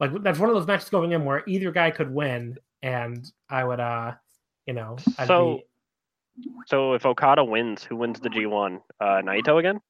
Like 0.01 0.23
that's 0.23 0.39
one 0.39 0.48
of 0.48 0.55
those 0.55 0.66
matches 0.66 0.89
going 0.89 1.12
in 1.12 1.24
where 1.24 1.43
either 1.47 1.70
guy 1.73 1.90
could 1.90 2.12
win, 2.12 2.59
and 2.82 3.24
I 3.48 3.64
would, 3.64 3.81
uh, 3.81 4.12
you 4.66 4.74
know, 4.74 4.97
I'd 5.18 5.27
So, 5.27 5.62
be, 6.36 6.44
So 6.66 6.93
if 6.94 7.06
Okada 7.06 7.43
wins, 7.44 7.82
who 7.82 7.97
wins 7.97 8.20
the 8.20 8.28
G1? 8.28 8.81
Uh, 9.01 9.05
Naito 9.23 9.59
again? 9.59 9.81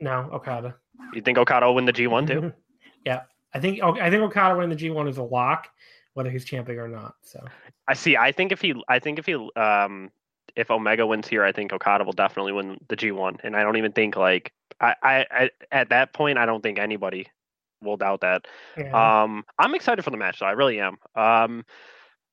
no 0.00 0.28
Okada. 0.32 0.74
You 1.14 1.22
think 1.22 1.38
Okada 1.38 1.66
will 1.66 1.76
win 1.76 1.84
the 1.84 1.92
G1 1.92 2.26
too? 2.26 2.52
yeah, 3.04 3.22
I 3.54 3.60
think 3.60 3.82
I 3.82 4.10
think 4.10 4.22
Okada 4.22 4.56
winning 4.56 4.70
the 4.70 4.76
G 4.76 4.90
one 4.90 5.06
is 5.08 5.18
a 5.18 5.22
lock, 5.22 5.68
whether 6.14 6.30
he's 6.30 6.44
champion 6.44 6.78
or 6.78 6.88
not. 6.88 7.14
So 7.22 7.44
I 7.86 7.94
see. 7.94 8.16
I 8.16 8.32
think 8.32 8.50
if 8.52 8.60
he, 8.60 8.74
I 8.88 8.98
think 8.98 9.18
if 9.18 9.26
he, 9.26 9.34
um, 9.56 10.10
if 10.56 10.70
Omega 10.70 11.06
wins 11.06 11.28
here, 11.28 11.44
I 11.44 11.52
think 11.52 11.72
Okada 11.72 12.04
will 12.04 12.12
definitely 12.12 12.52
win 12.52 12.78
the 12.88 12.96
G1, 12.96 13.40
and 13.44 13.56
I 13.56 13.62
don't 13.62 13.76
even 13.76 13.92
think 13.92 14.16
like 14.16 14.52
I, 14.80 14.94
I, 15.02 15.26
I 15.30 15.50
at 15.70 15.90
that 15.90 16.12
point, 16.12 16.38
I 16.38 16.46
don't 16.46 16.62
think 16.62 16.78
anybody 16.78 17.28
will 17.82 17.96
doubt 17.96 18.20
that. 18.20 18.46
yeah. 18.76 19.22
Um, 19.22 19.44
I'm 19.58 19.74
excited 19.74 20.02
for 20.02 20.10
the 20.10 20.16
match, 20.16 20.40
though. 20.40 20.46
I 20.46 20.52
really 20.52 20.80
am. 20.80 20.96
Um, 21.14 21.64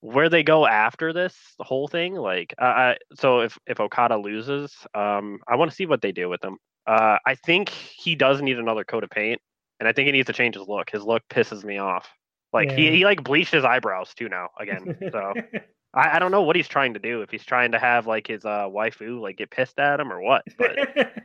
where 0.02 0.30
they 0.30 0.44
go 0.44 0.66
after 0.66 1.12
this 1.12 1.36
whole 1.60 1.88
thing, 1.88 2.16
like, 2.16 2.54
uh, 2.62 2.66
I, 2.66 2.98
so 3.16 3.42
if 3.42 3.58
if 3.68 3.80
Okada 3.80 4.18
loses, 4.18 4.74
um, 4.96 5.40
I 5.48 5.56
want 5.56 5.72
to 5.72 5.76
see 5.76 5.86
what 5.86 6.02
they 6.02 6.12
do 6.12 6.30
with 6.30 6.44
him. 6.44 6.58
Uh, 6.88 7.18
I 7.26 7.36
think 7.36 7.70
he 7.70 8.16
does 8.16 8.42
need 8.42 8.58
another 8.58 8.84
coat 8.84 9.04
of 9.04 9.10
paint, 9.10 9.42
and 9.80 9.88
I 9.90 9.94
think 9.94 10.06
he 10.06 10.12
needs 10.12 10.28
to 10.28 10.34
change 10.34 10.56
his 10.56 10.68
look. 10.68 10.90
His 10.90 11.04
look 11.04 11.24
pisses 11.30 11.64
me 11.64 11.78
off. 11.78 12.08
Like 12.52 12.72
he, 12.72 12.90
he 12.90 13.06
like 13.06 13.24
bleached 13.24 13.54
his 13.54 13.64
eyebrows 13.64 14.14
too 14.16 14.28
now 14.28 14.50
again. 14.60 14.98
So 15.12 15.34
I, 15.94 16.16
I 16.16 16.20
don't 16.20 16.32
know 16.32 16.44
what 16.44 16.56
he's 16.56 16.68
trying 16.68 16.94
to 16.94 17.00
do. 17.00 17.22
If 17.22 17.32
he's 17.32 17.44
trying 17.46 17.72
to 17.72 17.80
have 17.80 18.06
like 18.08 18.28
his 18.28 18.46
uh 18.46 18.68
waifu 18.70 19.20
like 19.20 19.38
get 19.38 19.50
pissed 19.50 19.80
at 19.80 20.00
him 20.00 20.12
or 20.12 20.22
what, 20.22 20.44
but 20.58 20.78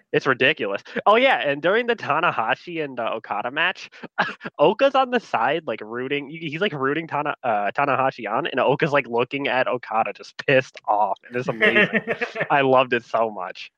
it's 0.12 0.27
ridiculous. 0.27 0.82
Oh 1.07 1.16
yeah, 1.16 1.39
and 1.41 1.61
during 1.61 1.86
the 1.86 1.97
Tanahashi 1.97 2.82
and 2.85 2.99
uh, 2.99 3.11
Okada 3.15 3.51
match, 3.51 3.91
Oka's 4.59 4.95
on 4.95 5.11
the 5.11 5.20
side 5.20 5.65
like 5.66 5.81
rooting. 5.82 6.28
He's 6.31 6.61
like 6.61 6.73
rooting 6.73 7.07
Tana 7.07 7.35
uh, 7.43 7.70
Tanahashi 7.77 8.31
on, 8.31 8.47
and 8.47 8.59
Oka's 8.61 8.93
like 8.93 9.07
looking 9.07 9.49
at 9.49 9.69
Okada 9.69 10.12
just 10.12 10.35
pissed 10.47 10.78
off, 10.89 11.19
and 11.27 11.36
it's 11.36 11.49
amazing. 11.49 12.01
I 12.51 12.62
loved 12.62 12.93
it 12.93 13.05
so 13.05 13.31
much. 13.31 13.70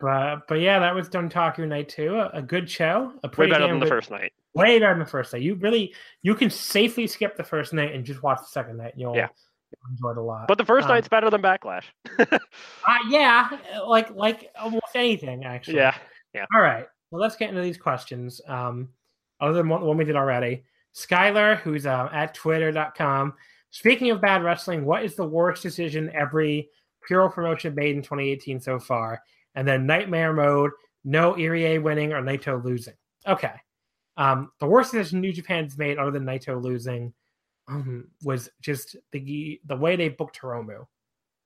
but 0.00 0.48
but 0.48 0.60
yeah, 0.60 0.80
that 0.80 0.94
was 0.94 1.08
Dontaku 1.08 1.68
Night 1.68 1.88
two. 1.88 2.16
A, 2.16 2.28
a 2.34 2.42
good 2.42 2.68
show. 2.68 3.12
A 3.22 3.28
Way 3.28 3.32
pretty 3.32 3.52
better 3.52 3.68
than 3.68 3.78
the 3.78 3.86
good- 3.86 3.90
first 3.90 4.10
night. 4.10 4.32
Way 4.54 4.78
better 4.80 4.92
than 4.92 4.98
the 4.98 5.06
first 5.06 5.32
night. 5.32 5.42
You 5.42 5.54
really 5.54 5.94
you 6.22 6.34
can 6.34 6.50
safely 6.50 7.06
skip 7.06 7.36
the 7.36 7.44
first 7.44 7.72
night 7.72 7.94
and 7.94 8.04
just 8.04 8.22
watch 8.22 8.38
the 8.40 8.46
second 8.46 8.76
night. 8.78 8.94
You'll, 8.96 9.14
Yeah. 9.16 9.28
You'll 9.72 9.90
enjoy 9.90 10.10
it 10.10 10.22
a 10.22 10.22
lot. 10.22 10.48
But 10.48 10.58
the 10.58 10.64
first 10.64 10.86
Um, 10.86 10.94
night's 10.94 11.08
better 11.08 11.30
than 11.30 11.42
Backlash. 11.42 11.84
uh, 12.18 12.38
yeah, 13.08 13.48
like 13.86 14.10
like 14.14 14.50
almost 14.60 14.94
anything 14.94 15.44
actually. 15.44 15.76
Yeah, 15.76 15.96
yeah. 16.34 16.44
All 16.54 16.60
right. 16.60 16.86
Well, 17.10 17.20
let's 17.20 17.36
get 17.36 17.50
into 17.50 17.62
these 17.62 17.78
questions. 17.78 18.40
Um, 18.46 18.88
other 19.40 19.54
than 19.54 19.68
one, 19.68 19.82
one 19.82 19.96
we 19.96 20.04
did 20.04 20.16
already. 20.16 20.64
Skylar, 20.94 21.58
who's 21.58 21.86
uh, 21.86 22.08
at 22.12 22.34
twitter.com. 22.34 23.34
Speaking 23.70 24.10
of 24.10 24.20
bad 24.20 24.42
wrestling, 24.44 24.84
what 24.84 25.04
is 25.04 25.14
the 25.14 25.24
worst 25.24 25.62
decision 25.62 26.10
every 26.14 26.68
Puro 27.06 27.28
promotion 27.30 27.74
made 27.74 27.96
in 27.96 28.02
2018 28.02 28.60
so 28.60 28.78
far? 28.78 29.22
And 29.54 29.66
then 29.66 29.86
Nightmare 29.86 30.32
Mode, 30.32 30.70
no 31.04 31.32
Irie 31.34 31.82
winning 31.82 32.12
or 32.12 32.22
Naito 32.22 32.62
losing. 32.62 32.94
Okay. 33.26 33.54
Um, 34.16 34.52
the 34.60 34.66
worst 34.66 34.92
decision 34.92 35.20
New 35.20 35.32
Japan's 35.32 35.78
made, 35.78 35.98
other 35.98 36.10
than 36.10 36.24
Naito 36.24 36.62
losing, 36.62 37.12
um, 37.72 38.08
was 38.22 38.50
just 38.60 38.96
the 39.12 39.60
the 39.66 39.76
way 39.76 39.96
they 39.96 40.08
booked 40.08 40.40
Hiromu. 40.40 40.86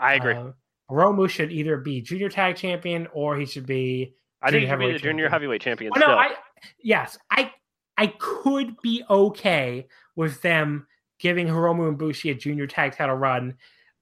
I 0.00 0.14
agree. 0.14 0.34
Uh, 0.34 0.52
Hiromu 0.90 1.28
should 1.28 1.50
either 1.50 1.78
be 1.78 2.00
junior 2.00 2.28
tag 2.28 2.56
champion 2.56 3.08
or 3.12 3.36
he 3.36 3.46
should 3.46 3.66
be 3.66 4.14
I 4.42 4.50
think 4.50 4.62
he 4.64 4.68
should 4.68 4.78
be 4.78 4.92
the 4.92 4.98
junior 4.98 5.28
heavyweight 5.28 5.60
champion 5.60 5.92
Oh, 5.96 5.98
no. 5.98 6.06
I 6.06 6.34
yes, 6.78 7.18
I 7.30 7.52
I 7.96 8.08
could 8.18 8.80
be 8.82 9.02
okay 9.08 9.86
with 10.14 10.40
them 10.42 10.86
giving 11.18 11.46
Hiromu 11.46 11.88
and 11.88 11.98
Bushi 11.98 12.30
a 12.30 12.34
junior 12.34 12.66
tag 12.66 12.94
title 12.94 13.16
run, 13.16 13.54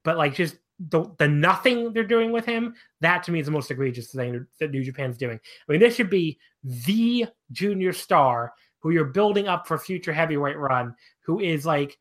but 0.03 0.17
like 0.17 0.35
just 0.35 0.57
the 0.91 1.05
the 1.19 1.29
nothing 1.29 1.93
they're 1.93 2.05
doing 2.05 2.33
with 2.33 2.45
him, 2.45 2.75
that 3.01 3.23
to 3.25 3.33
me 3.33 3.41
is 3.41 3.47
the 3.47 3.53
most 3.53 3.71
egregious 3.71 4.11
thing 4.11 4.47
that 4.61 4.71
New 4.71 4.83
Japan's 4.83 5.17
doing. 5.17 5.39
I 5.69 5.73
mean, 5.73 5.81
this 5.81 5.95
should 5.95 6.11
be 6.11 6.39
the 6.63 7.27
junior 7.53 7.93
star 7.93 8.53
who 8.81 8.91
you're 8.91 9.07
building 9.07 9.49
up 9.49 9.67
for 9.67 9.79
future 9.79 10.13
heavyweight 10.13 10.59
run, 10.59 10.95
who 11.21 11.41
is 11.41 11.65
like 11.65 11.97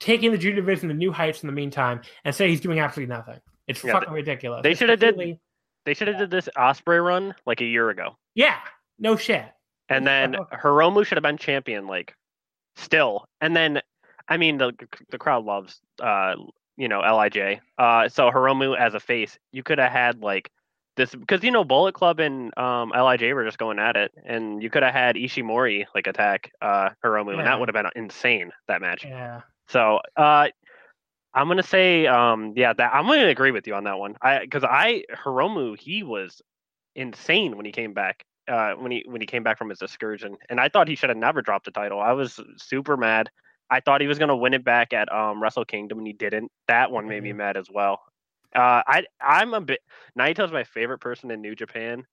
taking 0.00 0.32
the 0.32 0.38
junior 0.38 0.56
division 0.56 0.88
to 0.88 0.94
new 0.94 1.12
heights 1.12 1.42
in 1.42 1.46
the 1.46 1.52
meantime, 1.52 2.00
and 2.24 2.34
say 2.34 2.48
he's 2.48 2.60
doing 2.60 2.80
absolutely 2.80 3.14
nothing. 3.14 3.40
It's 3.66 3.82
Yeah, 3.82 3.92
fucking 3.92 4.12
ridiculous. 4.12 4.62
they 4.62 4.74
shoulda 4.74 4.96
did- 4.96 5.38
They 5.86 5.92
should 5.94 6.08
have 6.08 6.18
did 6.18 6.30
this 6.30 6.48
Ospreay 6.56 7.04
run 7.04 7.34
like 7.46 7.60
a 7.60 7.64
year 7.66 7.90
ago. 7.90 8.16
Yeah, 8.34 8.58
no 8.98 9.16
shit. 9.16 9.44
And 9.90 10.06
then 10.06 10.34
Hiromu 10.52 11.04
should 11.04 11.16
have 11.16 11.22
been 11.22 11.36
champion, 11.36 11.86
like 11.86 12.14
still. 12.76 13.26
And 13.42 13.54
then, 13.54 13.82
I 14.28 14.38
mean, 14.38 14.56
the 14.58 14.72
the 15.10 15.18
crowd 15.18 15.44
loves, 15.44 15.78
uh, 16.02 16.36
you 16.78 16.88
know, 16.88 17.00
Lij. 17.00 17.60
Uh, 17.78 18.08
so 18.08 18.30
Hiromu 18.30 18.76
as 18.78 18.94
a 18.94 19.00
face, 19.00 19.38
you 19.52 19.62
could 19.62 19.78
have 19.78 19.92
had 19.92 20.22
like 20.22 20.50
this 20.96 21.14
because 21.14 21.42
you 21.44 21.50
know 21.50 21.64
Bullet 21.64 21.92
Club 21.94 22.18
and 22.20 22.56
um 22.58 22.90
Lij 22.90 23.20
were 23.34 23.44
just 23.44 23.58
going 23.58 23.78
at 23.78 23.96
it, 23.96 24.12
and 24.24 24.62
you 24.62 24.70
could 24.70 24.82
have 24.82 24.94
had 24.94 25.16
Ishimori 25.16 25.84
like 25.94 26.06
attack 26.06 26.50
uh 26.62 26.90
Hiromu, 27.04 27.36
and 27.36 27.46
that 27.46 27.60
would 27.60 27.68
have 27.68 27.74
been 27.74 27.90
insane 27.94 28.52
that 28.68 28.80
match. 28.80 29.04
Yeah. 29.04 29.42
So, 29.68 30.00
uh, 30.16 30.48
I'm 31.34 31.48
gonna 31.48 31.62
say, 31.62 32.06
um, 32.06 32.52
yeah, 32.56 32.72
that 32.72 32.94
I'm 32.94 33.06
gonna 33.06 33.26
agree 33.28 33.50
with 33.50 33.66
you 33.66 33.74
on 33.74 33.84
that 33.84 33.98
one. 33.98 34.16
I 34.22 34.40
because 34.40 34.64
I 34.64 35.04
Hiromu, 35.14 35.78
he 35.78 36.02
was 36.02 36.42
insane 36.94 37.56
when 37.56 37.66
he 37.66 37.72
came 37.72 37.92
back. 37.92 38.24
Uh, 38.48 38.72
when 38.74 38.92
he 38.92 39.04
when 39.06 39.20
he 39.20 39.26
came 39.26 39.42
back 39.42 39.58
from 39.58 39.70
his 39.70 39.82
excursion, 39.82 40.36
and 40.48 40.60
I 40.60 40.68
thought 40.68 40.88
he 40.88 40.96
should 40.96 41.10
have 41.10 41.18
never 41.18 41.42
dropped 41.42 41.64
the 41.66 41.70
title. 41.72 42.00
I 42.00 42.12
was 42.12 42.40
super 42.58 42.96
mad. 42.96 43.30
I 43.70 43.80
thought 43.80 44.00
he 44.00 44.06
was 44.06 44.18
gonna 44.18 44.36
win 44.36 44.54
it 44.54 44.64
back 44.64 44.92
at 44.92 45.12
um 45.12 45.42
Wrestle 45.42 45.64
Kingdom, 45.64 45.98
and 45.98 46.06
he 46.06 46.12
didn't. 46.12 46.50
That 46.68 46.90
one 46.90 47.08
made 47.08 47.22
me 47.22 47.32
Mhm. 47.32 47.36
mad 47.36 47.56
as 47.56 47.68
well. 47.70 48.00
Uh, 48.54 48.82
I 48.86 49.04
I'm 49.20 49.54
a 49.54 49.60
bit 49.60 49.80
Naito's 50.18 50.52
my 50.52 50.64
favorite 50.64 50.98
person 51.00 51.30
in 51.30 51.40
New 51.40 51.54
Japan, 51.54 52.04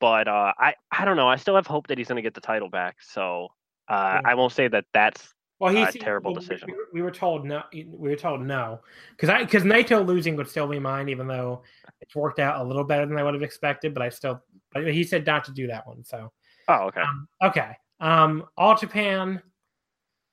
but 0.00 0.28
uh, 0.28 0.52
I 0.58 0.74
I 0.90 1.04
don't 1.04 1.16
know. 1.16 1.28
I 1.28 1.36
still 1.36 1.56
have 1.56 1.66
hope 1.66 1.88
that 1.88 1.98
he's 1.98 2.08
gonna 2.08 2.22
get 2.22 2.34
the 2.34 2.40
title 2.40 2.68
back. 2.70 2.96
So 3.00 3.48
uh. 3.88 4.20
I 4.24 4.34
won't 4.34 4.52
say 4.52 4.68
that 4.68 4.84
that's 4.92 5.34
Well, 5.60 5.74
he's 5.74 5.88
Uh, 5.88 6.04
terrible 6.04 6.32
we- 6.34 6.40
decision. 6.40 6.68
We, 6.68 6.74
were- 6.74 6.88
we 6.92 7.02
were 7.02 7.10
told 7.10 7.44
no. 7.44 7.62
We 7.72 7.84
were 8.10 8.16
told 8.16 8.40
no 8.42 8.80
because 9.10 9.28
I 9.28 9.42
because 9.44 9.64
Naito 9.64 10.04
losing 10.06 10.36
would 10.36 10.48
still 10.48 10.68
be 10.68 10.78
mine, 10.78 11.08
even 11.08 11.26
though 11.26 11.62
it's 12.00 12.14
worked 12.14 12.38
out 12.38 12.60
a 12.60 12.64
little 12.64 12.84
better 12.84 13.06
than 13.06 13.18
I 13.18 13.22
would 13.24 13.34
have 13.34 13.42
expected. 13.42 13.92
But 13.94 14.02
I 14.02 14.08
still, 14.08 14.42
but 14.72 14.86
he 14.92 15.02
said 15.04 15.26
not 15.26 15.44
to 15.44 15.52
do 15.52 15.66
that 15.66 15.86
one. 15.86 16.04
So 16.04 16.30
oh 16.68 16.86
okay. 16.86 17.00
um, 17.00 17.28
okay, 17.42 17.76
um, 18.00 18.44
All 18.56 18.76
Japan. 18.76 19.42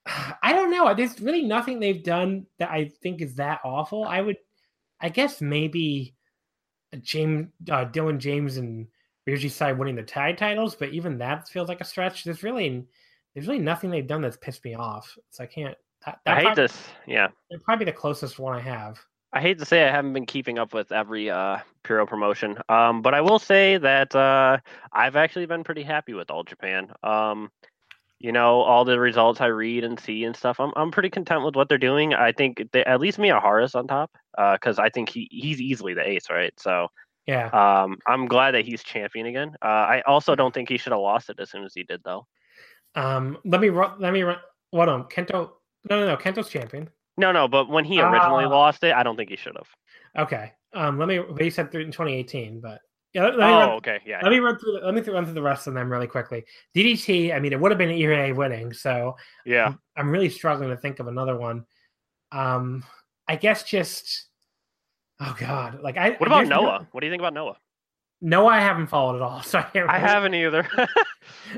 I 0.43 0.53
don't 0.53 0.69
know. 0.69 0.93
There's 0.93 1.19
really 1.19 1.41
nothing 1.43 1.80
they've 1.80 2.03
done 2.03 2.45
that 2.60 2.69
I 2.69 2.91
think 3.02 3.22
is 3.22 3.34
that 3.35 3.61
awful. 3.64 4.03
I 4.06 4.22
would, 4.22 4.38
I 5.02 5.10
guess 5.10 5.41
maybe 5.41 6.14
James, 7.02 7.47
uh, 7.72 7.85
Dylan 7.85 8.19
James 8.19 8.57
and 8.57 8.88
Ryoji 9.27 9.49
Sai 9.49 9.72
winning 9.72 9.95
the 9.95 10.03
tag 10.03 10.38
titles, 10.38 10.76
but 10.76 10.89
even 10.89 11.18
that 11.18 11.47
feels 11.49 11.68
like 11.69 11.81
a 11.81 11.85
stretch. 11.85 12.23
There's 12.23 12.43
really, 12.43 12.85
there's 13.36 13.48
really 13.48 13.60
nothing 13.60 13.91
they've 13.91 14.07
done 14.07 14.22
that's 14.22 14.38
pissed 14.38 14.64
me 14.66 14.74
off. 14.74 15.16
So 15.30 15.44
I 15.44 15.48
can't. 15.48 15.76
That, 16.06 16.20
I 16.26 16.36
hate 16.36 16.44
probably- 16.45 16.64
this. 16.64 16.84
Yeah. 17.06 17.28
It'd 17.52 17.64
probably 17.64 17.86
the 17.86 17.91
closest 17.91 18.40
one 18.40 18.56
I 18.56 18.62
have. 18.62 18.99
I 19.34 19.41
hate 19.41 19.60
to 19.60 19.66
say 19.66 19.86
I 19.86 19.91
haven't 19.91 20.14
been 20.14 20.26
keeping 20.26 20.57
up 20.57 20.74
with 20.74 20.91
every 20.94 21.30
uh 21.30 21.57
Puro 21.84 22.06
promotion. 22.06 22.57
Um 22.70 23.02
but 23.02 23.14
I 23.14 23.20
will 23.22 23.40
say 23.40 23.78
that 23.78 24.16
uh 24.16 24.57
I've 24.94 25.16
actually 25.18 25.45
been 25.45 25.64
pretty 25.66 25.84
happy 25.84 26.14
with 26.14 26.32
All 26.32 26.44
Japan. 26.44 26.91
Um 27.03 27.52
you 28.20 28.32
know, 28.32 28.62
all 28.62 28.86
the 28.86 28.98
results 28.98 29.41
I 29.41 29.48
read 29.48 29.84
and 29.84 29.99
see 29.99 30.24
and 30.24 30.36
stuff. 30.38 30.60
I'm 30.62 30.72
I'm 30.78 30.90
pretty 30.90 31.10
content 31.10 31.44
with 31.44 31.56
what 31.56 31.68
they're 31.68 31.78
doing. 31.78 32.14
I 32.14 32.32
think 32.32 32.64
they, 32.72 32.86
at 32.86 33.02
least 33.02 33.18
Miyahara's 33.18 33.76
on 33.76 33.88
top 33.88 34.12
uh 34.38 34.57
cuz 34.62 34.80
I 34.80 34.90
think 34.90 35.10
he 35.10 35.28
he's 35.32 35.60
easily 35.60 35.94
the 35.94 36.07
ace, 36.07 36.30
right? 36.30 36.53
So 36.57 36.88
Yeah. 37.26 37.48
um 37.48 37.98
I'm 38.07 38.28
glad 38.28 38.52
that 38.52 38.64
he's 38.64 38.84
champion 38.84 39.26
again. 39.26 39.53
Uh 39.62 39.66
I 39.95 40.02
also 40.06 40.36
don't 40.36 40.53
think 40.53 40.70
he 40.70 40.78
should 40.78 40.94
have 40.94 41.02
lost 41.02 41.30
it 41.30 41.40
as 41.41 41.49
soon 41.49 41.66
as 41.66 41.74
he 41.74 41.84
did 41.84 42.02
though. 42.06 42.26
Um. 42.95 43.38
Let 43.45 43.61
me 43.61 43.69
run. 43.69 43.99
Let 43.99 44.13
me 44.13 44.23
run. 44.23 44.38
What 44.72 44.89
on 44.89 45.03
Kento? 45.05 45.51
No, 45.89 45.99
no, 45.99 46.05
no. 46.07 46.17
Kento's 46.17 46.49
champion. 46.49 46.89
No, 47.17 47.31
no, 47.31 47.47
but 47.47 47.69
when 47.69 47.85
he 47.85 48.01
originally 48.01 48.45
Ah. 48.45 48.49
lost 48.49 48.84
it, 48.84 48.93
I 48.93 49.03
don't 49.03 49.15
think 49.15 49.30
he 49.30 49.35
should 49.38 49.55
have. 49.55 49.67
Okay. 50.26 50.51
Um. 50.73 50.97
Let 50.99 51.07
me. 51.07 51.22
They 51.38 51.49
said 51.49 51.73
in 51.76 51.91
2018, 51.91 52.59
but 52.59 52.80
Yeah, 53.13 53.23
let, 53.26 53.38
let 53.38 53.49
Oh, 53.49 53.59
run, 53.59 53.69
okay, 53.77 53.99
yeah. 54.05 54.19
let 54.22 54.30
me 54.31 54.39
run 54.39 54.57
through. 54.59 54.73
The, 54.80 54.85
let 54.85 54.93
me 54.93 55.01
th- 55.01 55.13
run 55.13 55.23
through 55.26 55.34
the 55.35 55.41
rest 55.41 55.67
of 55.67 55.73
them 55.73 55.89
really 55.89 56.07
quickly. 56.07 56.43
DDT. 56.76 57.34
I 57.34 57.39
mean, 57.39 57.53
it 57.53 57.59
would 57.59 57.72
have 57.72 57.77
been 57.77 57.89
Irie 57.89 58.35
winning, 58.35 58.73
so 58.73 59.15
Yeah. 59.45 59.67
I'm, 59.67 59.80
I'm 59.95 60.09
really 60.11 60.30
struggling 60.30 60.69
to 60.69 60.76
think 60.77 60.99
of 60.99 61.07
another 61.07 61.38
one. 61.38 61.65
Um, 62.31 62.84
I 63.27 63.35
guess 63.38 63.63
just. 63.63 64.26
Oh 65.22 65.34
God! 65.39 65.80
Like 65.81 65.95
I. 65.97 66.11
What 66.11 66.27
about 66.27 66.47
Noah? 66.47 66.88
What 66.91 66.99
do 66.99 67.07
you 67.07 67.11
think 67.11 67.22
about 67.22 67.34
Noah? 67.34 67.57
Noah, 68.22 68.48
I 68.54 68.60
haven't 68.60 68.88
followed 68.88 69.18
at 69.18 69.22
all, 69.22 69.42
so 69.44 69.60
I 69.60 69.64
can't. 69.64 69.90
I 69.90 70.00
haven't 70.00 70.34
either. 70.34 70.68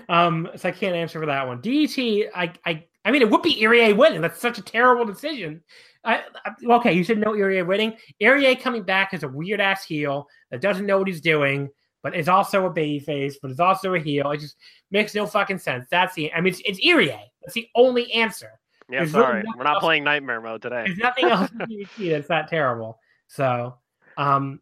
Um, 0.09 0.49
so 0.55 0.69
I 0.69 0.71
can't 0.71 0.95
answer 0.95 1.19
for 1.19 1.25
that 1.25 1.47
one. 1.47 1.61
DDT, 1.61 2.27
I, 2.33 2.53
I, 2.65 2.85
I 3.03 3.11
mean, 3.11 3.21
it 3.21 3.29
would 3.29 3.41
be 3.41 3.61
Irie 3.61 3.95
winning. 3.95 4.21
That's 4.21 4.39
such 4.39 4.57
a 4.57 4.61
terrible 4.61 5.05
decision. 5.05 5.61
I, 6.05 6.23
I, 6.45 6.51
okay, 6.75 6.93
you 6.93 7.03
said 7.03 7.17
no 7.17 7.31
Irie 7.33 7.65
winning. 7.65 7.93
Irie 8.21 8.59
coming 8.61 8.83
back 8.83 9.13
as 9.13 9.23
a 9.23 9.27
weird 9.27 9.59
ass 9.59 9.83
heel 9.83 10.27
that 10.51 10.61
doesn't 10.61 10.85
know 10.85 10.97
what 10.99 11.07
he's 11.07 11.19
doing, 11.21 11.69
but 12.03 12.15
is 12.15 12.29
also 12.29 12.65
a 12.65 12.69
baby 12.69 12.99
face, 12.99 13.37
but 13.41 13.51
is 13.51 13.59
also 13.59 13.93
a 13.95 13.99
heel. 13.99 14.31
It 14.31 14.39
just 14.39 14.55
makes 14.91 15.13
no 15.15 15.25
fucking 15.25 15.59
sense. 15.59 15.85
That's 15.91 16.15
the. 16.15 16.31
I 16.33 16.39
mean, 16.41 16.53
it's, 16.53 16.61
it's 16.65 16.79
Irie. 16.85 17.19
That's 17.41 17.53
the 17.53 17.67
only 17.75 18.11
answer. 18.13 18.51
yeah, 18.89 18.99
There's 18.99 19.11
sorry. 19.11 19.39
nothing 19.43 19.51
We're 19.57 19.63
not 19.65 19.75
else- 19.75 19.83
playing 19.83 20.03
Nightmare 20.05 20.39
Mode 20.41 20.61
today. 20.61 20.83
There's 20.85 20.97
nothing 20.99 21.25
else 21.25 21.49
in 21.51 21.57
DDT 21.97 22.11
that's 22.11 22.27
that 22.29 22.47
terrible. 22.49 22.99
So, 23.27 23.75
um, 24.17 24.61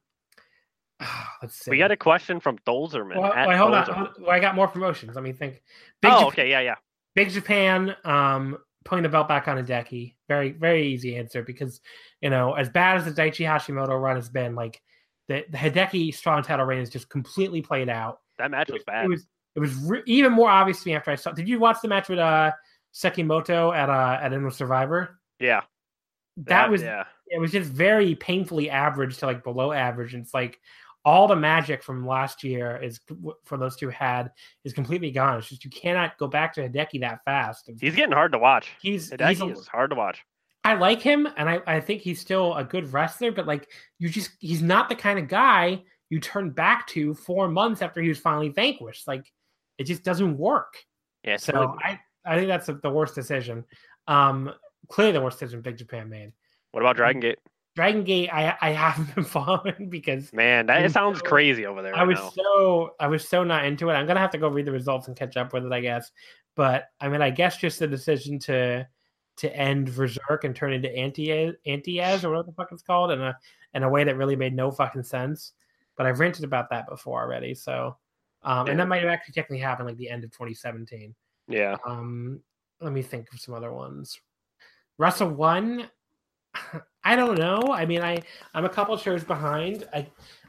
let's 1.42 1.56
see. 1.56 1.72
We 1.72 1.78
got 1.78 1.92
a 1.92 1.98
question 1.98 2.40
from 2.40 2.58
Dolzerman. 2.68 3.18
Well, 3.18 3.34
wait, 3.48 3.58
hold 3.58 3.74
on. 3.74 3.86
Dolzerman. 3.86 3.94
hold- 3.96 4.22
well, 4.22 4.32
I 4.32 4.40
got 4.40 4.56
more 4.56 4.68
promotions. 4.68 5.16
Let 5.16 5.24
me 5.24 5.34
think. 5.34 5.62
Big 6.02 6.12
Oh, 6.12 6.16
Japan- 6.16 6.28
okay, 6.28 6.50
yeah, 6.50 6.60
yeah. 6.62 6.76
Big 7.16 7.30
Japan, 7.30 7.96
um, 8.04 8.58
putting 8.84 9.04
the 9.04 9.10
belt 9.10 9.28
back 9.28 9.48
on 9.48 9.58
Hideki. 9.58 10.16
Very, 10.28 10.52
very 10.52 10.88
easy 10.88 11.16
answer 11.18 11.44
because, 11.44 11.82
you 12.22 12.30
know, 12.30 12.54
as 12.54 12.70
bad 12.70 12.98
as 12.98 13.06
the 13.06 13.12
Daichi 13.12 13.46
Hashimoto 13.48 14.00
run 14.00 14.16
has 14.16 14.30
been, 14.30 14.56
like 14.56 14.82
the, 15.28 15.46
the 15.50 15.58
Hideki 15.58 16.14
strong 16.14 16.44
title 16.44 16.66
reign 16.66 16.82
is 16.82 16.90
just 16.90 17.10
completely 17.10 17.62
played 17.62 17.90
out. 17.90 18.20
That 18.38 18.52
match 18.52 18.70
was 18.70 18.84
bad. 18.84 19.06
It 19.06 19.10
was 19.10 19.26
it 19.56 19.60
was 19.60 19.76
re- 19.76 20.04
even 20.06 20.34
more 20.34 20.50
obvious 20.50 20.84
to 20.84 20.90
me 20.90 20.96
after 20.96 21.12
I 21.12 21.16
saw. 21.16 21.32
Did 21.32 21.48
you 21.48 21.60
watch 21.60 21.78
the 21.82 21.88
match 21.88 22.10
with 22.10 22.20
uh 22.20 22.52
Sekimoto 22.94 23.76
at 23.76 23.90
uh 23.90 24.20
at 24.22 24.34
Endless 24.34 24.58
Survivor? 24.58 25.20
yeah. 25.40 25.62
That 26.38 26.70
was 26.70 26.82
yeah. 26.82 27.06
it 27.28 27.40
was 27.40 27.54
just 27.54 27.70
very 27.70 28.14
painfully 28.16 28.70
average 28.70 29.20
to 29.20 29.26
like 29.26 29.42
below 29.42 29.72
average. 29.72 30.14
And 30.14 30.24
it's 30.24 30.34
like 30.34 30.60
all 31.06 31.28
the 31.28 31.36
magic 31.36 31.84
from 31.84 32.06
last 32.06 32.44
year 32.44 32.78
is 32.82 33.00
for 33.44 33.58
those 33.58 33.76
two 33.76 33.90
had 33.90 34.32
is 34.64 34.74
completely 34.74 35.12
gone. 35.12 35.38
It's 35.38 35.48
just 35.48 35.64
you 35.64 35.70
cannot 35.70 36.18
go 36.18 36.28
back 36.28 36.54
to 36.56 36.68
Hideki 36.68 37.00
that 37.02 37.24
fast. 37.24 37.70
He's 37.80 37.96
getting 37.96 38.12
hard 38.16 38.32
to 38.32 38.40
watch. 38.40 38.72
he's, 38.82 39.12
he's 39.12 39.20
Hideki 39.20 39.50
a- 39.56 39.60
is 39.60 39.68
hard 39.68 39.92
to 39.92 39.96
watch. 39.96 40.24
I 40.64 40.74
like 40.74 41.00
him, 41.00 41.28
and 41.38 41.48
I, 41.48 41.62
I 41.68 41.80
think 41.80 42.02
he's 42.02 42.20
still 42.20 42.56
a 42.56 42.64
good 42.64 42.92
wrestler. 42.92 43.32
But 43.32 43.46
like 43.46 43.70
you 44.00 44.10
just 44.10 44.32
he's 44.40 44.64
not 44.64 44.90
the 44.90 44.96
kind 44.96 45.20
of 45.20 45.28
guy 45.28 45.84
you 46.10 46.20
turn 46.20 46.50
back 46.50 46.88
to 46.88 47.14
four 47.14 47.48
months 47.48 47.84
after 47.84 48.02
he 48.02 48.10
was 48.10 48.18
finally 48.20 48.50
vanquished. 48.50 49.08
Like 49.08 49.32
it 49.78 49.84
just 49.84 50.04
doesn't 50.04 50.38
work. 50.40 50.74
Yeah, 51.24 51.38
So 51.38 51.76
I, 51.84 52.00
I 52.26 52.36
think 52.36 52.48
that's 52.48 52.66
the 52.68 52.90
worst 52.90 53.14
decision. 53.14 53.64
Um, 54.08 54.52
clearly 54.90 55.14
the 55.14 55.22
worst 55.22 55.40
decision 55.40 55.62
Big 55.62 55.78
Japan 55.78 56.10
made. 56.10 56.32
what 56.72 56.82
about 56.82 56.96
Dragon 56.96 57.20
Gate? 57.20 57.40
Dragon 57.76 58.04
Gate, 58.04 58.30
I 58.32 58.56
I 58.62 58.72
haven't 58.72 59.14
been 59.16 59.24
following 59.26 59.90
because 59.90 60.32
Man, 60.34 60.68
that 60.68 60.78
I'm 60.78 60.86
it 60.86 60.92
sounds 60.92 61.20
so- 61.20 61.26
crazy 61.26 61.66
over 61.66 61.82
there. 61.82 61.96
I 61.96 62.04
was 62.04 62.18
now. 62.18 62.30
so 62.36 62.96
I 63.00 63.08
was 63.08 63.28
so 63.28 63.44
not 63.44 63.66
into 63.66 63.90
it. 63.90 63.94
I'm 63.94 64.08
gonna 64.08 64.20
have 64.20 64.32
to 64.32 64.38
go 64.38 64.48
read 64.48 64.66
the 64.66 64.72
results 64.72 65.08
and 65.08 65.16
catch 65.18 65.36
up 65.38 65.54
with 65.54 65.66
it, 65.66 65.72
I 65.72 65.82
guess. 65.82 66.12
But 66.56 66.86
I 67.02 67.10
mean, 67.10 67.22
I 67.22 67.30
guess 67.32 67.58
just 67.58 67.80
the 67.80 67.88
decision 67.88 68.40
to 68.40 68.88
to 69.38 69.54
end 69.56 69.90
VerserK 69.90 70.46
and 70.46 70.56
turn 70.56 70.72
into 70.72 70.90
anti 70.96 71.30
ANTIAS 71.66 72.24
or 72.24 72.30
whatever 72.30 72.48
the 72.48 72.54
fuck 72.54 72.72
it's 72.72 72.82
called 72.82 73.12
in 73.12 73.22
a 73.22 73.38
in 73.74 73.84
a 73.84 73.90
way 73.90 74.06
that 74.06 74.16
really 74.16 74.38
made 74.38 74.56
no 74.56 74.72
fucking 74.72 75.04
sense. 75.04 75.52
But 75.98 76.06
I've 76.06 76.20
ranted 76.20 76.46
about 76.46 76.70
that 76.70 76.88
before 76.88 77.22
already, 77.22 77.54
so 77.54 77.98
um, 78.44 78.68
and 78.68 78.80
that 78.80 78.88
might 78.88 79.02
have 79.02 79.10
actually 79.12 79.34
technically 79.34 79.60
happened 79.60 79.88
like 79.90 79.98
the 79.98 80.10
end 80.10 80.24
of 80.24 80.32
2017. 80.32 81.14
Yeah. 81.50 81.76
Um, 81.86 82.40
let 82.80 82.94
me 82.94 83.02
think 83.02 83.28
of 83.34 83.40
some 83.40 83.54
other 83.54 83.74
ones. 83.74 84.20
Wrestle-1. 84.98 85.90
I 87.06 87.16
don't 87.16 87.38
know. 87.38 87.72
I 87.72 87.86
mean, 87.86 88.02
I 88.02 88.22
I'm 88.54 88.66
a 88.66 88.70
couple 88.70 88.98
shows 88.98 89.24
behind. 89.24 89.88
I 89.94 90.08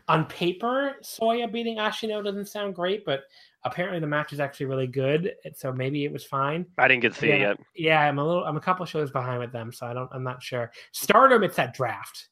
on 0.09 0.25
paper, 0.27 0.95
Soya 1.03 1.53
beating 1.53 1.79
Ashino 1.79 2.25
doesn't 2.25 2.47
sound 2.47 2.75
great, 2.77 3.05
but 3.05 3.23
apparently 3.65 3.99
the 3.99 4.07
match 4.07 4.33
is 4.33 4.39
actually 4.41 4.67
really 4.67 4.87
good. 4.87 5.35
So 5.55 5.73
maybe 5.73 6.05
it 6.05 6.13
was 6.13 6.25
fine. 6.25 6.65
I 6.79 6.87
didn't 6.89 7.03
get 7.03 7.13
to 7.15 7.19
see 7.19 7.29
it 7.31 7.41
Yeah. 7.41 7.49
yet. 7.49 7.59
Yeah, 7.75 8.01
I'm 8.01 8.19
a 8.19 8.25
little. 8.27 8.45
I'm 8.45 8.57
a 8.57 8.61
couple 8.61 8.87
shows 8.87 9.11
behind 9.11 9.41
with 9.41 9.53
them, 9.53 9.73
so 9.73 9.87
I 9.87 9.93
don't. 9.93 10.09
I'm 10.13 10.23
not 10.23 10.43
sure. 10.43 10.73
Stardom, 10.93 11.43
it's 11.43 11.57
that 11.57 11.75
draft 11.75 12.29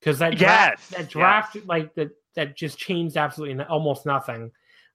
because 0.00 0.18
that 0.18 0.36
draft, 0.36 0.80
Yes, 0.80 0.88
that 0.90 0.98
yes. 1.00 1.08
draft, 1.10 1.56
like 1.66 1.94
that, 1.94 2.10
that 2.34 2.56
just 2.56 2.76
changed 2.78 3.16
absolutely 3.16 3.62
almost 3.64 4.04
nothing. 4.04 4.50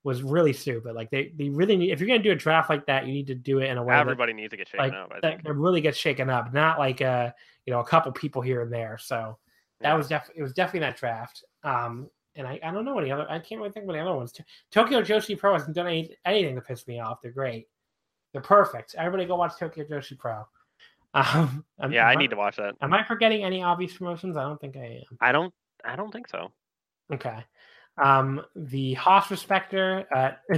Was 0.08 0.24
really 0.24 0.54
stupid. 0.54 0.96
Like 0.96 1.10
they, 1.10 1.34
they 1.36 1.50
really 1.50 1.76
need. 1.76 1.92
If 1.92 2.00
you're 2.00 2.08
gonna 2.08 2.24
do 2.24 2.32
a 2.32 2.36
draft 2.36 2.70
like 2.70 2.86
that, 2.86 3.06
you 3.06 3.12
need 3.14 3.28
to 3.28 3.36
do 3.36 3.60
it 3.60 3.70
in 3.70 3.78
a 3.78 3.84
way 3.84 3.94
that 3.94 4.00
Everybody 4.02 4.32
needs 4.32 4.52
to 4.52 4.58
get 4.58 4.68
shaken 4.70 4.86
like 4.86 4.94
up. 4.94 5.12
I 5.12 5.16
that, 5.20 5.22
think. 5.22 5.44
that 5.44 5.54
really 5.54 5.82
gets 5.82 5.98
shaken 5.98 6.30
up, 6.30 6.54
not 6.54 6.80
like 6.80 7.02
a 7.02 7.34
you 7.66 7.74
know 7.74 7.82
a 7.82 7.86
couple 7.86 8.12
people 8.14 8.42
here 8.42 8.62
and 8.62 8.72
there. 8.72 8.98
So 9.02 9.38
that 9.82 9.90
Yeah. 9.90 9.96
was 9.96 10.08
definitely 10.08 10.40
it 10.40 10.44
was 10.44 10.54
definitely 10.54 10.80
that 10.82 10.96
draft. 10.98 11.44
Um, 11.64 12.10
and 12.36 12.48
I, 12.48 12.58
I 12.64 12.72
don't 12.72 12.86
know 12.86 12.98
any 13.00 13.12
other. 13.12 13.30
I 13.30 13.40
can't 13.40 13.60
really 13.60 13.72
think 13.74 13.84
of 13.84 13.90
any 13.90 14.00
other 14.00 14.14
ones. 14.16 14.34
Tokyo 14.72 15.02
Joshi 15.02 15.38
Pro 15.38 15.54
hasn't 15.54 15.76
done 15.76 15.88
any, 15.88 16.16
anything 16.24 16.56
to 16.56 16.62
piss 16.62 16.88
me 16.88 17.00
off. 17.02 17.22
They're 17.22 17.32
great. 17.32 17.68
They're 18.32 18.42
perfect. 18.42 18.96
Everybody 18.98 19.26
go 19.26 19.36
watch 19.36 19.58
Tokyo 19.60 19.84
Joshi 19.86 20.18
Pro. 20.18 20.44
Um, 21.14 21.66
am- 21.82 21.92
Yeah, 21.92 22.06
I 22.06 22.16
need 22.16 22.30
to 22.30 22.36
watch 22.36 22.58
that. 22.58 22.76
Am 22.82 22.94
I 22.94 23.04
forgetting 23.04 23.44
any 23.44 23.64
obvious 23.64 23.94
promotions? 23.98 24.38
I 24.38 24.44
don't 24.44 24.62
think 24.62 24.78
I 24.78 25.02
am. 25.10 25.18
I 25.20 25.32
don't. 25.32 25.54
I 25.84 25.96
don't 25.96 26.12
think 26.12 26.28
so. 26.28 26.52
Okay. 27.12 27.44
Um, 27.98 28.42
the 28.56 28.94
Haas 28.94 29.32
Respecter. 29.32 30.06
Uh, 30.14 30.32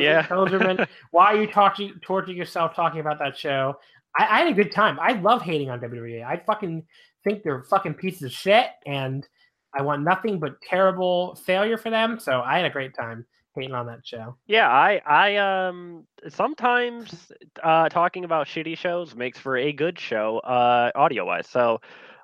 yeah. 0.00 0.26
Dolzerman. 0.26 0.88
Why 1.10 1.26
are 1.26 1.40
you 1.40 1.46
talking 1.46 1.92
torturing 2.02 2.36
yourself 2.36 2.74
talking 2.74 3.00
about 3.00 3.18
that 3.18 3.36
show? 3.36 3.74
I, 4.16 4.24
I 4.24 4.38
had 4.38 4.48
a 4.48 4.54
good 4.54 4.72
time. 4.72 4.98
I 5.00 5.12
love 5.12 5.42
hating 5.42 5.70
on 5.70 5.80
WWE. 5.80 6.24
I 6.24 6.38
fucking 6.38 6.84
think 7.24 7.42
they're 7.42 7.64
fucking 7.64 7.94
pieces 7.94 8.22
of 8.22 8.32
shit, 8.32 8.66
and 8.86 9.26
I 9.74 9.82
want 9.82 10.02
nothing 10.02 10.38
but 10.38 10.60
terrible 10.62 11.34
failure 11.44 11.76
for 11.76 11.90
them. 11.90 12.18
So 12.20 12.40
I 12.40 12.56
had 12.56 12.66
a 12.66 12.70
great 12.70 12.94
time 12.94 13.26
hating 13.54 13.74
on 13.74 13.86
that 13.86 14.06
show. 14.06 14.36
Yeah, 14.46 14.68
I, 14.68 15.00
I, 15.06 15.36
um, 15.36 16.06
sometimes 16.28 17.32
uh, 17.62 17.88
talking 17.88 18.24
about 18.24 18.46
shitty 18.46 18.76
shows 18.76 19.14
makes 19.14 19.38
for 19.38 19.56
a 19.56 19.72
good 19.72 19.98
show, 19.98 20.38
uh, 20.38 20.90
audio 20.94 21.24
wise. 21.24 21.48
So, 21.48 21.80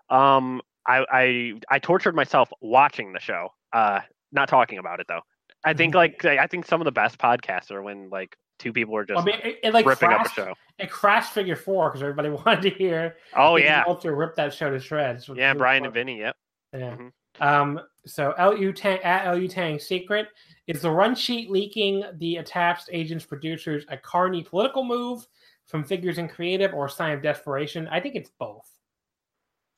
um, 0.09 0.61
I, 0.87 1.05
I, 1.11 1.53
I 1.69 1.79
tortured 1.79 2.15
myself 2.15 2.51
watching 2.61 3.13
the 3.13 3.21
show, 3.21 3.53
uh, 3.73 4.01
not 4.33 4.49
talking 4.49 4.79
about 4.79 5.01
it 5.01 5.07
though. 5.09 5.21
I 5.65 5.75
think 5.75 5.95
like 5.95 6.25
I 6.25 6.47
think 6.47 6.67
some 6.67 6.81
of 6.81 6.85
the 6.85 6.93
best 6.93 7.19
podcasts 7.19 7.71
are 7.71 7.83
when 7.83 8.09
like 8.11 8.37
two 8.59 8.73
people 8.73 8.97
are 8.97 9.05
just 9.05 9.21
I 9.21 9.25
mean, 9.25 9.37
it, 9.43 9.59
it 9.63 9.75
like 9.75 9.87
ripping 9.87 10.11
up 10.11 10.27
a 10.27 10.29
show. 10.31 10.55
it 10.79 10.91
crashed 10.91 11.33
figure 11.33 11.57
four 11.57 11.89
because 11.89 12.03
everybody 12.03 12.29
wanted 12.47 12.63
to 12.63 12.71
hear. 12.71 13.17
Oh 13.37 13.57
yeah, 13.57 13.83
Meltzer 13.87 14.15
rip 14.15 14.35
that 14.37 14.55
show 14.55 14.71
to 14.71 14.79
shreds. 14.81 15.29
yeah, 15.35 15.55
Bryan 15.55 15.85
and 15.85 15.95
Vinny. 15.95 16.19
Yep. 16.19 16.37
Yeah. 16.75 16.97
Mhm. 16.97 17.13
Um, 17.41 17.81
so 18.07 18.35
LU 18.39 18.73
Tang 18.73 18.99
at 19.01 19.31
LU 19.33 19.49
Tang 19.49 19.79
secret 19.79 20.29
is 20.67 20.81
the 20.83 20.91
run 20.91 21.15
sheet 21.15 21.51
leaking 21.51 22.05
the 22.15 22.37
attached 22.37 22.89
agents 22.93 23.25
producers 23.25 23.85
a 23.89 23.97
carny 23.97 24.43
political 24.43 24.85
move 24.85 25.27
from 25.67 25.85
figures 25.85 26.19
in 26.19 26.27
creative 26.29 26.75
or 26.75 26.87
a 26.87 26.91
sign 26.91 27.13
of 27.13 27.23
desperation. 27.23 27.87
I 27.89 28.01
think 28.01 28.15
it's 28.15 28.31
both. 28.39 28.69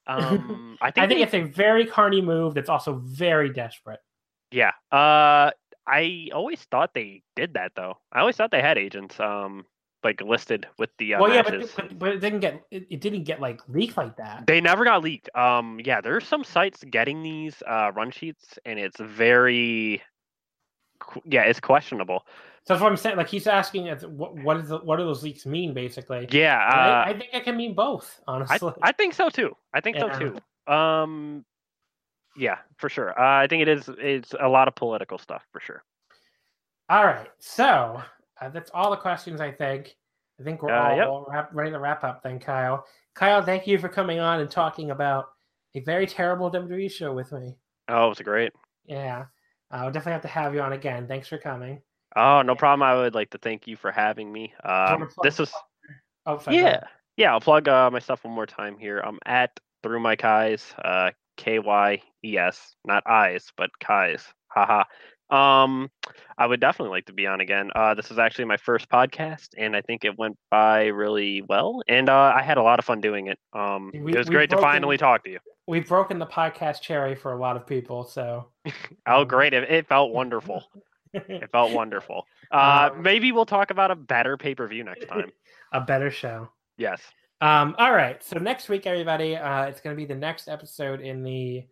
Um, 0.07 0.77
I 0.81 0.91
think, 0.93 1.05
I 1.05 1.07
think 1.09 1.19
they- 1.19 1.23
it's 1.25 1.35
a 1.35 1.43
very 1.53 1.87
carny 1.87 2.21
move 2.21 2.55
that's 2.55 2.69
also 2.69 2.95
very 3.05 3.51
desperate. 3.53 4.01
yeah. 4.51 4.73
Uh, 4.91 5.51
I 5.87 6.29
always 6.33 6.63
thought 6.71 6.95
they 6.95 7.23
did 7.35 7.55
that 7.55 7.73
though. 7.75 7.99
I 8.13 8.21
always 8.21 8.37
thought 8.37 8.51
they 8.53 8.63
had 8.63 8.79
agents, 8.79 9.19
um, 9.19 9.65
like 10.05 10.21
listed 10.21 10.67
with 10.79 10.91
the 10.99 11.15
uh, 11.15 11.21
well, 11.21 11.33
yeah, 11.35 11.43
but, 11.43 11.61
but 11.77 11.99
but 11.99 12.09
it 12.11 12.19
didn't 12.21 12.39
get 12.41 12.63
it, 12.71 12.87
it 12.91 13.01
didn't 13.01 13.25
get 13.25 13.41
like 13.41 13.61
leaked 13.69 13.97
like 13.97 14.17
that. 14.17 14.45
They 14.47 14.61
never 14.61 14.85
got 14.85 15.03
leaked. 15.03 15.29
Um, 15.37 15.81
yeah, 15.85 16.01
there's 16.01 16.27
some 16.27 16.45
sites 16.45 16.85
getting 16.85 17.23
these 17.23 17.63
uh, 17.67 17.91
run 17.95 18.11
sheets, 18.13 18.59
and 18.65 18.79
it's 18.79 19.01
very, 19.01 20.03
yeah, 21.25 21.43
it's 21.43 21.61
questionable. 21.61 22.27
So 22.65 22.75
that's 22.75 22.81
what 22.83 22.91
I'm 22.93 22.97
saying. 22.97 23.17
Like 23.17 23.29
he's 23.29 23.47
asking, 23.49 23.89
what 24.17 24.37
what 24.37 24.57
is 24.59 24.69
the, 24.69 24.79
what 24.79 24.97
do 24.99 25.05
those 25.05 25.23
leaks 25.25 25.47
mean 25.47 25.75
basically? 25.75 26.29
Yeah, 26.31 26.65
And 26.65 26.81
I, 26.81 27.01
uh, 27.01 27.05
I 27.07 27.19
think 27.19 27.31
it 27.35 27.45
can 27.45 27.57
mean 27.57 27.75
both. 27.75 28.21
I, 28.29 28.33
Honestly, 28.33 28.73
I 28.83 28.93
think 28.93 29.15
so 29.15 29.29
too. 29.29 29.57
I 29.75 29.81
think 29.81 29.97
Yeah. 29.97 30.13
so 30.19 30.19
too. 30.67 30.73
Um, 30.73 31.45
yeah, 32.37 32.59
for 32.77 32.89
sure. 32.89 33.11
Uh, 33.19 33.43
I 33.43 33.47
think 33.49 33.63
it 33.63 33.69
is. 33.69 33.91
It's 33.99 34.33
a 34.39 34.49
lot 34.49 34.69
of 34.69 34.75
political 34.77 35.19
stuff 35.19 35.45
for 35.53 35.61
sure. 35.61 35.83
All 36.89 37.05
right, 37.05 37.29
so 37.39 38.03
uh, 38.41 38.49
that's 38.51 38.71
all 38.73 38.91
the 38.91 38.97
questions. 38.97 39.41
I 39.41 39.51
think. 39.51 39.97
I 40.41 40.45
think 40.45 40.63
we're 40.63 40.71
Uh, 40.73 40.91
all, 40.91 40.97
yep. 40.97 41.07
all 41.09 41.27
wrap, 41.31 41.51
ready 41.53 41.71
to 41.71 41.79
wrap 41.79 42.05
up. 42.05 42.23
Then, 42.23 42.39
Kyle. 42.39 42.87
Kyle, 43.15 43.43
thank 43.43 43.67
you 43.67 43.79
for 43.79 43.89
coming 43.89 44.19
on 44.19 44.41
and 44.41 44.51
talking 44.51 44.91
about 44.91 45.27
a 45.75 45.81
very 45.81 46.07
terrible 46.07 46.51
WWE 46.51 46.91
show 46.91 47.13
with 47.13 47.33
me. 47.33 47.57
Oh, 47.89 48.07
it 48.07 48.09
was 48.11 48.19
great. 48.21 48.53
Yeah, 48.87 49.27
I'll 49.71 49.91
definitely 49.91 50.13
have 50.13 50.23
to 50.23 50.29
have 50.29 50.55
you 50.55 50.61
on 50.61 50.73
again. 50.73 51.07
Thanks 51.07 51.29
for 51.29 51.39
coming. 51.39 51.83
Oh, 52.17 52.43
no 52.43 52.55
problem. 52.55 52.83
I 52.83 52.95
would 52.95 53.15
like 53.15 53.31
to 53.31 53.39
thank 53.39 53.67
you 53.67 53.77
for 53.77 53.91
having 53.91 54.33
me. 54.33 54.49
Do 54.49 54.71
you 54.71 54.75
wanna 54.75 55.05
Um, 55.05 55.11
this 55.23 55.39
was 55.39 55.53
Oh, 56.27 56.39
sorry, 56.39 56.59
yeah, 56.59 56.81
yeah. 57.17 57.33
I'll 57.33 57.41
plug 57.41 57.69
uh, 57.69 57.91
my 57.91 57.99
stuff 57.99 58.25
one 58.25 58.35
more 58.35 58.47
time 58.47 58.79
here. 58.79 59.01
I'm 59.01 59.19
at 59.27 59.59
through 59.83 59.99
my 60.01 60.15
Kyes, 60.15 60.63
uh, 60.85 61.11
K 61.37 61.59
Y 61.59 62.01
E 62.25 62.39
S, 62.39 62.77
not 62.85 63.03
eyes, 63.07 63.51
but 63.57 63.71
Kyes 63.83 64.25
Haha. 64.49 64.85
Um, 65.31 65.91
I 66.37 66.47
would 66.47 66.61
definitely 66.61 66.91
like 66.91 67.07
to 67.07 67.13
be 67.15 67.27
on 67.27 67.41
again. 67.41 67.71
Uh, 67.75 67.95
this 67.95 68.11
is 68.11 68.19
actually 68.19 68.45
my 68.45 68.59
first 68.59 68.89
podcast, 68.91 69.49
and 69.57 69.75
I 69.75 69.81
think 69.81 70.05
it 70.05 70.19
went 70.19 70.37
by 70.51 70.87
really 70.89 71.43
well, 71.43 71.83
and 71.89 72.09
uh, 72.11 72.33
I 72.37 72.43
had 72.43 72.59
a 72.59 72.63
lot 72.63 72.79
of 72.79 72.85
fun 72.85 73.01
doing 73.01 73.29
it. 73.29 73.39
Um, 73.55 73.91
We- 73.95 74.13
it 74.13 74.19
was 74.19 74.29
great 74.29 74.51
to 74.51 74.59
finally 74.59 74.99
talk 74.99 75.25
to 75.25 75.31
you. 75.31 75.39
We've 75.67 75.89
broken 75.89 76.19
the 76.19 76.27
podcast 76.27 76.83
cherry 76.83 77.15
for 77.15 77.33
a 77.33 77.37
lot 77.37 77.57
of 77.57 77.67
people, 77.67 78.05
so 78.05 78.49
Oh, 79.07 79.25
great! 79.25 79.55
It, 79.55 79.71
it 79.71 79.87
felt 79.89 80.13
wonderful. 80.13 80.65
It 81.13 81.51
felt 81.51 81.73
wonderful. 81.75 82.27
Uh, 82.51 82.91
Um, 82.93 83.03
maybe 83.03 83.33
we'll 83.33 83.47
talk 83.47 83.71
about 83.71 83.91
a 83.91 83.97
better 83.97 84.37
pay 84.37 84.55
per 84.55 84.67
view 84.67 84.85
next 84.85 85.07
time. 85.07 85.33
a 85.73 85.81
better 85.81 86.11
show. 86.11 86.49
Yes. 86.77 87.01
Um, 87.41 87.75
all 87.79 87.93
right. 87.93 88.23
So 88.23 88.39
next 88.39 88.69
week, 88.69 88.87
everybody, 88.87 89.37
uh, 89.37 89.65
it's 89.65 89.81
going 89.81 89.97
to 89.97 90.01
be 90.01 90.07
the 90.07 90.19
next 90.19 90.49
episode 90.49 91.01
in 91.01 91.23
the 91.23 91.67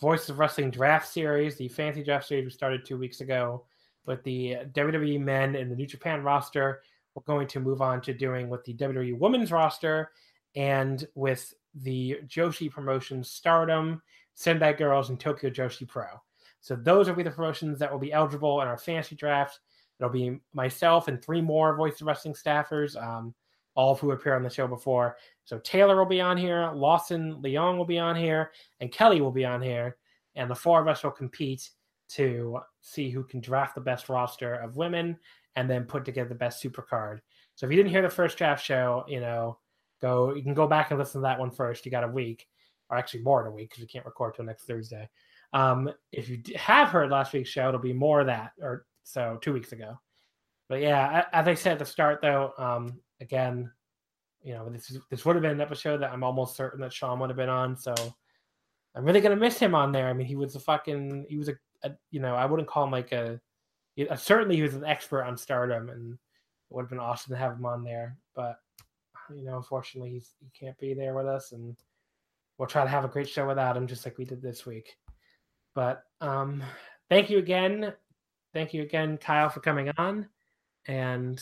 Voice 0.00 0.28
of 0.30 0.38
Wrestling 0.38 0.70
draft 0.70 1.06
series, 1.08 1.56
the 1.56 1.68
fancy 1.68 2.02
draft 2.02 2.26
series 2.26 2.44
we 2.44 2.50
started 2.50 2.84
two 2.86 2.96
weeks 2.96 3.20
ago 3.20 3.66
with 4.06 4.22
the 4.24 4.56
WWE 4.72 5.20
men 5.20 5.56
and 5.56 5.70
the 5.70 5.76
New 5.76 5.86
Japan 5.86 6.22
roster. 6.22 6.80
We're 7.14 7.22
going 7.24 7.48
to 7.48 7.60
move 7.60 7.82
on 7.82 8.00
to 8.02 8.14
doing 8.14 8.48
with 8.48 8.64
the 8.64 8.74
WWE 8.74 9.18
women's 9.18 9.52
roster 9.52 10.10
and 10.56 11.06
with 11.14 11.52
the 11.74 12.18
Joshi 12.26 12.70
promotions 12.70 13.30
Stardom, 13.30 14.00
Sendai 14.34 14.72
Girls, 14.72 15.10
and 15.10 15.20
Tokyo 15.20 15.50
Joshi 15.50 15.86
Pro. 15.86 16.06
So 16.60 16.76
those 16.76 17.08
will 17.08 17.16
be 17.16 17.22
the 17.22 17.30
promotions 17.30 17.78
that 17.78 17.90
will 17.90 17.98
be 17.98 18.12
eligible 18.12 18.60
in 18.60 18.68
our 18.68 18.78
fantasy 18.78 19.16
draft. 19.16 19.60
It'll 19.98 20.12
be 20.12 20.38
myself 20.52 21.08
and 21.08 21.22
three 21.22 21.40
more 21.40 21.76
Voice 21.76 22.00
of 22.00 22.06
Wrestling 22.06 22.34
staffers. 22.34 23.00
Um, 23.02 23.34
all 23.74 23.92
of 23.92 24.00
who 24.00 24.10
appeared 24.10 24.36
on 24.36 24.42
the 24.42 24.50
show 24.50 24.66
before. 24.66 25.16
So 25.44 25.58
Taylor 25.58 25.96
will 25.96 26.04
be 26.04 26.20
on 26.20 26.36
here, 26.36 26.70
Lawson 26.74 27.40
Leong 27.42 27.76
will 27.76 27.84
be 27.84 27.98
on 27.98 28.16
here, 28.16 28.50
and 28.80 28.92
Kelly 28.92 29.20
will 29.20 29.32
be 29.32 29.44
on 29.44 29.62
here. 29.62 29.96
And 30.34 30.50
the 30.50 30.54
four 30.54 30.80
of 30.80 30.88
us 30.88 31.02
will 31.02 31.10
compete 31.10 31.70
to 32.10 32.58
see 32.80 33.10
who 33.10 33.24
can 33.24 33.40
draft 33.40 33.74
the 33.74 33.80
best 33.80 34.08
roster 34.08 34.54
of 34.54 34.76
women 34.76 35.16
and 35.56 35.68
then 35.68 35.84
put 35.84 36.04
together 36.04 36.28
the 36.28 36.34
best 36.34 36.60
super 36.60 36.82
card. 36.82 37.22
So 37.54 37.66
if 37.66 37.70
you 37.70 37.76
didn't 37.76 37.90
hear 37.92 38.02
the 38.02 38.10
first 38.10 38.38
draft 38.38 38.64
show, 38.64 39.04
you 39.08 39.20
know, 39.20 39.58
go 40.00 40.34
you 40.34 40.42
can 40.42 40.54
go 40.54 40.66
back 40.66 40.90
and 40.90 40.98
listen 40.98 41.20
to 41.20 41.22
that 41.22 41.38
one 41.38 41.50
first. 41.50 41.84
You 41.84 41.90
got 41.90 42.04
a 42.04 42.08
week, 42.08 42.46
or 42.88 42.96
actually 42.96 43.22
more 43.22 43.42
than 43.42 43.52
a 43.52 43.54
week 43.54 43.70
because 43.70 43.82
we 43.82 43.88
can't 43.88 44.06
record 44.06 44.34
till 44.34 44.44
next 44.44 44.64
Thursday. 44.64 45.08
Um, 45.52 45.90
if 46.12 46.28
you 46.28 46.42
have 46.56 46.88
heard 46.88 47.10
last 47.10 47.32
week's 47.32 47.50
show, 47.50 47.68
it'll 47.68 47.80
be 47.80 47.92
more 47.92 48.20
of 48.20 48.26
that, 48.26 48.52
or 48.60 48.86
so 49.02 49.38
two 49.42 49.52
weeks 49.52 49.72
ago. 49.72 49.98
But 50.68 50.80
yeah, 50.80 51.24
as 51.32 51.48
I 51.48 51.54
said 51.54 51.72
at 51.72 51.78
the 51.80 51.84
start, 51.84 52.20
though, 52.22 52.52
um, 52.58 53.00
again, 53.20 53.72
you 54.42 54.54
know, 54.54 54.68
this 54.70 54.90
is- 54.90 55.02
this 55.10 55.24
would 55.24 55.34
have 55.36 55.42
been 55.42 55.50
an 55.50 55.60
episode 55.60 55.98
that 55.98 56.12
I'm 56.12 56.22
almost 56.24 56.56
certain 56.56 56.80
that 56.82 56.92
Sean 56.92 57.18
would 57.18 57.30
have 57.30 57.36
been 57.36 57.48
on. 57.48 57.76
So 57.76 57.94
I'm 58.94 59.04
really 59.04 59.20
gonna 59.20 59.36
miss 59.36 59.58
him 59.58 59.74
on 59.74 59.92
there. 59.92 60.08
I 60.08 60.12
mean, 60.12 60.26
he 60.26 60.36
was 60.36 60.54
a 60.54 60.60
fucking, 60.60 61.26
he 61.28 61.36
was 61.36 61.48
a, 61.48 61.54
a 61.82 61.92
you 62.10 62.20
know, 62.20 62.34
I 62.36 62.46
wouldn't 62.46 62.68
call 62.68 62.84
him 62.84 62.90
like 62.92 63.12
a, 63.12 63.40
he- 63.96 64.08
uh, 64.08 64.16
certainly 64.16 64.56
he 64.56 64.62
was 64.62 64.74
an 64.74 64.84
expert 64.84 65.24
on 65.24 65.36
Stardom, 65.36 65.88
and 65.90 66.14
it 66.14 66.18
would 66.74 66.82
have 66.82 66.90
been 66.90 66.98
awesome 67.00 67.32
to 67.34 67.38
have 67.38 67.52
him 67.56 67.66
on 67.66 67.82
there. 67.84 68.16
But 68.34 68.60
you 69.34 69.44
know, 69.44 69.56
unfortunately, 69.56 70.10
he's 70.10 70.34
he 70.40 70.48
can't 70.50 70.78
be 70.78 70.94
there 70.94 71.14
with 71.14 71.26
us, 71.26 71.52
and 71.52 71.76
we'll 72.58 72.68
try 72.68 72.84
to 72.84 72.88
have 72.90 73.04
a 73.04 73.08
great 73.08 73.28
show 73.28 73.46
without 73.46 73.76
him, 73.76 73.86
just 73.88 74.04
like 74.04 74.16
we 74.18 74.24
did 74.24 74.40
this 74.40 74.64
week. 74.66 74.96
But 75.74 76.04
um, 76.20 76.62
thank 77.08 77.30
you 77.30 77.38
again, 77.38 77.92
thank 78.52 78.74
you 78.74 78.82
again, 78.82 79.18
Kyle, 79.18 79.48
for 79.48 79.60
coming 79.60 79.90
on, 79.96 80.28
and 80.86 81.40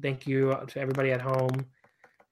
thank 0.00 0.26
you 0.26 0.56
to 0.68 0.80
everybody 0.80 1.12
at 1.12 1.20
home 1.20 1.66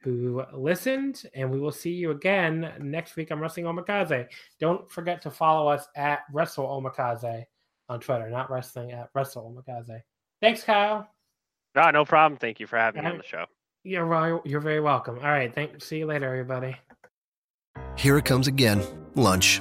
who 0.01 0.45
listened. 0.53 1.25
And 1.35 1.51
we 1.51 1.59
will 1.59 1.73
see 1.73 1.91
you 1.91 2.13
again 2.13 2.73
next 2.81 3.17
week 3.17 3.33
on 3.33 3.41
Wrestling 3.41 3.67
Omakase. 3.67 4.27
Don't 4.61 4.91
forget 4.91 5.21
to 5.23 5.31
follow 5.31 5.69
us 5.69 5.89
at 5.97 6.21
Wrestle 6.33 6.67
Omakase 6.67 7.45
on 7.89 8.01
Twitter, 8.01 8.31
not 8.31 8.51
wrestling 8.51 8.93
at 8.93 9.11
Wrestle 9.15 9.53
Omakase. 9.53 10.03
Thanks, 10.41 10.63
Kyle. 10.63 11.09
No, 11.75 11.91
no 11.91 12.05
problem. 12.05 12.39
Thank 12.39 12.61
you 12.61 12.67
for 12.67 12.79
having 12.79 13.05
me 13.05 13.11
on 13.11 13.19
the 13.19 13.25
show. 13.25 13.45
You're 13.85 14.07
very, 14.07 14.41
you're 14.45 14.61
very 14.61 14.81
welcome. 14.81 15.19
All 15.19 15.25
right, 15.25 15.55
thank. 15.55 15.83
See 15.83 15.99
you 15.99 16.07
later, 16.07 16.27
everybody. 16.27 16.77
Here 17.97 18.17
it 18.17 18.25
comes 18.25 18.47
again. 18.47 18.83
Lunch. 19.15 19.61